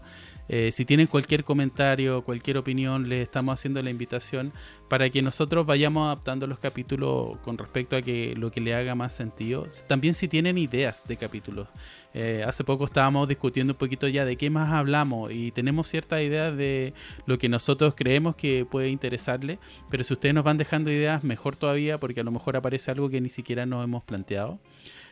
Eh, 0.54 0.74
si 0.74 0.84
tienen 0.84 1.08
cualquier 1.08 1.46
comentario, 1.46 2.26
cualquier 2.26 2.58
opinión, 2.58 3.08
les 3.08 3.24
estamos 3.24 3.54
haciendo 3.54 3.82
la 3.82 3.90
invitación 3.90 4.52
para 4.90 5.10
que 5.10 5.22
nosotros 5.22 5.66
vayamos 5.66 6.08
adaptando 6.08 6.46
los 6.46 6.60
capítulos 6.60 7.38
con 7.42 7.58
respecto 7.58 7.96
a 7.96 8.02
que 8.02 8.36
lo 8.36 8.52
que 8.52 8.60
le 8.60 8.76
haga 8.76 8.94
más 8.94 9.14
sentido. 9.14 9.66
También 9.88 10.14
si 10.14 10.28
tienen 10.28 10.58
ideas 10.58 11.08
de 11.08 11.16
capítulos. 11.16 11.70
Eh, 12.14 12.44
hace 12.46 12.66
poco 12.66 12.84
estábamos 12.84 13.30
discutiendo 13.30 13.72
un 13.72 13.78
poquito 13.78 14.10
ya 14.10 14.26
de 14.26 14.36
qué 14.36 14.50
más 14.50 14.74
hablamos 14.74 15.32
y 15.32 15.52
tenemos 15.52 15.88
ciertas 15.88 16.22
ideas 16.22 16.58
de 16.58 16.94
lo 17.26 17.38
que 17.40 17.48
nosotros 17.48 17.94
creemos 17.96 18.36
que 18.36 18.66
puede 18.70 18.90
interesarle, 18.90 19.58
pero 19.90 20.04
si 20.04 20.12
ustedes 20.12 20.36
nos 20.36 20.44
van 20.44 20.58
dejando 20.58 20.92
ideas, 20.92 21.24
mejor 21.24 21.56
todavía 21.56 21.98
porque 21.98 22.20
a 22.20 22.24
lo 22.26 22.32
mejor 22.32 22.58
aparece 22.58 22.92
algo 22.92 23.10
que 23.10 23.22
ni 23.22 23.30
siquiera 23.30 23.66
nos 23.66 23.86
hemos 23.86 24.04
planteado. 24.04 24.60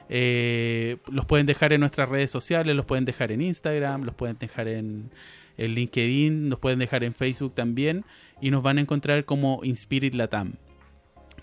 Eh, 0.09 0.97
los 1.11 1.25
pueden 1.25 1.45
dejar 1.45 1.71
en 1.71 1.81
nuestras 1.81 2.09
redes 2.09 2.31
sociales, 2.31 2.75
los 2.75 2.85
pueden 2.85 3.05
dejar 3.05 3.31
en 3.31 3.41
Instagram, 3.41 4.03
los 4.03 4.15
pueden 4.15 4.37
dejar 4.39 4.67
en, 4.67 5.11
LinkedIn, 5.57 6.49
nos 6.49 6.57
pueden 6.59 6.79
dejar 6.79 7.03
en 7.03 7.13
Facebook 7.13 7.53
también 7.53 8.05
y 8.41 8.49
nos 8.49 8.63
van 8.63 8.77
a 8.77 8.81
encontrar 8.81 9.25
como 9.25 9.59
Inspirit 9.63 10.15
Latam. 10.15 10.53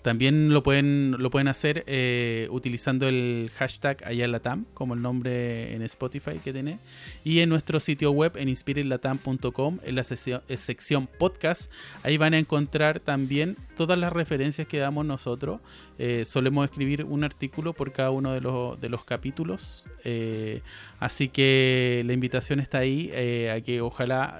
También 0.07 0.53
lo 0.53 0.63
pueden, 0.63 1.17
lo 1.19 1.29
pueden 1.29 1.49
hacer 1.49 1.83
eh, 1.85 2.47
utilizando 2.49 3.09
el 3.09 3.51
hashtag 3.57 4.05
Ayalatam, 4.05 4.63
como 4.73 4.93
el 4.93 5.01
nombre 5.01 5.75
en 5.75 5.81
Spotify 5.81 6.39
que 6.41 6.53
tiene. 6.53 6.79
Y 7.25 7.41
en 7.41 7.49
nuestro 7.49 7.81
sitio 7.81 8.11
web 8.11 8.37
en 8.37 8.47
inspiritlatam.com, 8.47 9.79
en 9.83 9.95
la 9.95 10.05
sección, 10.05 11.09
podcast, 11.19 11.69
ahí 12.03 12.15
van 12.15 12.33
a 12.35 12.37
encontrar 12.37 13.01
también 13.01 13.57
todas 13.75 13.99
las 13.99 14.13
referencias 14.13 14.65
que 14.65 14.77
damos 14.77 15.05
nosotros. 15.05 15.59
Eh, 15.99 16.23
solemos 16.23 16.63
escribir 16.63 17.03
un 17.03 17.25
artículo 17.25 17.73
por 17.73 17.91
cada 17.91 18.11
uno 18.11 18.31
de 18.31 18.39
los, 18.39 18.79
de 18.79 18.87
los 18.87 19.03
capítulos. 19.03 19.87
Eh, 20.05 20.61
así 21.01 21.27
que 21.27 22.01
la 22.05 22.13
invitación 22.13 22.61
está 22.61 22.77
ahí 22.77 23.11
a 23.51 23.59
que 23.59 23.81
ojalá 23.81 24.39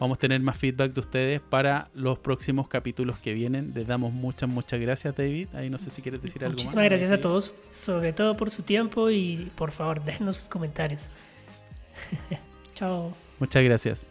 vamos 0.00 0.16
a 0.16 0.20
tener 0.20 0.40
más 0.40 0.56
feedback 0.56 0.94
de 0.94 1.00
ustedes 1.00 1.40
para 1.42 1.90
los 1.92 2.18
próximos 2.18 2.66
capítulos 2.66 3.18
que 3.18 3.34
vienen. 3.34 3.72
Les 3.74 3.86
damos 3.86 4.14
Muchas, 4.38 4.48
muchas 4.48 4.80
gracias, 4.80 5.16
David. 5.16 5.48
Ahí 5.54 5.68
no 5.68 5.78
sé 5.78 5.90
si 5.90 6.00
quieres 6.00 6.22
decir 6.22 6.44
algo 6.44 6.54
más. 6.54 6.62
Muchísimas 6.62 6.84
gracias 6.84 7.10
a 7.10 7.18
todos, 7.18 7.52
sobre 7.70 8.12
todo 8.12 8.36
por 8.36 8.50
su 8.50 8.62
tiempo 8.62 9.10
y 9.10 9.50
por 9.56 9.72
favor, 9.72 10.04
déjenos 10.04 10.36
sus 10.36 10.48
comentarios. 10.48 11.08
Chao. 12.74 13.12
Muchas 13.40 13.64
gracias. 13.64 14.08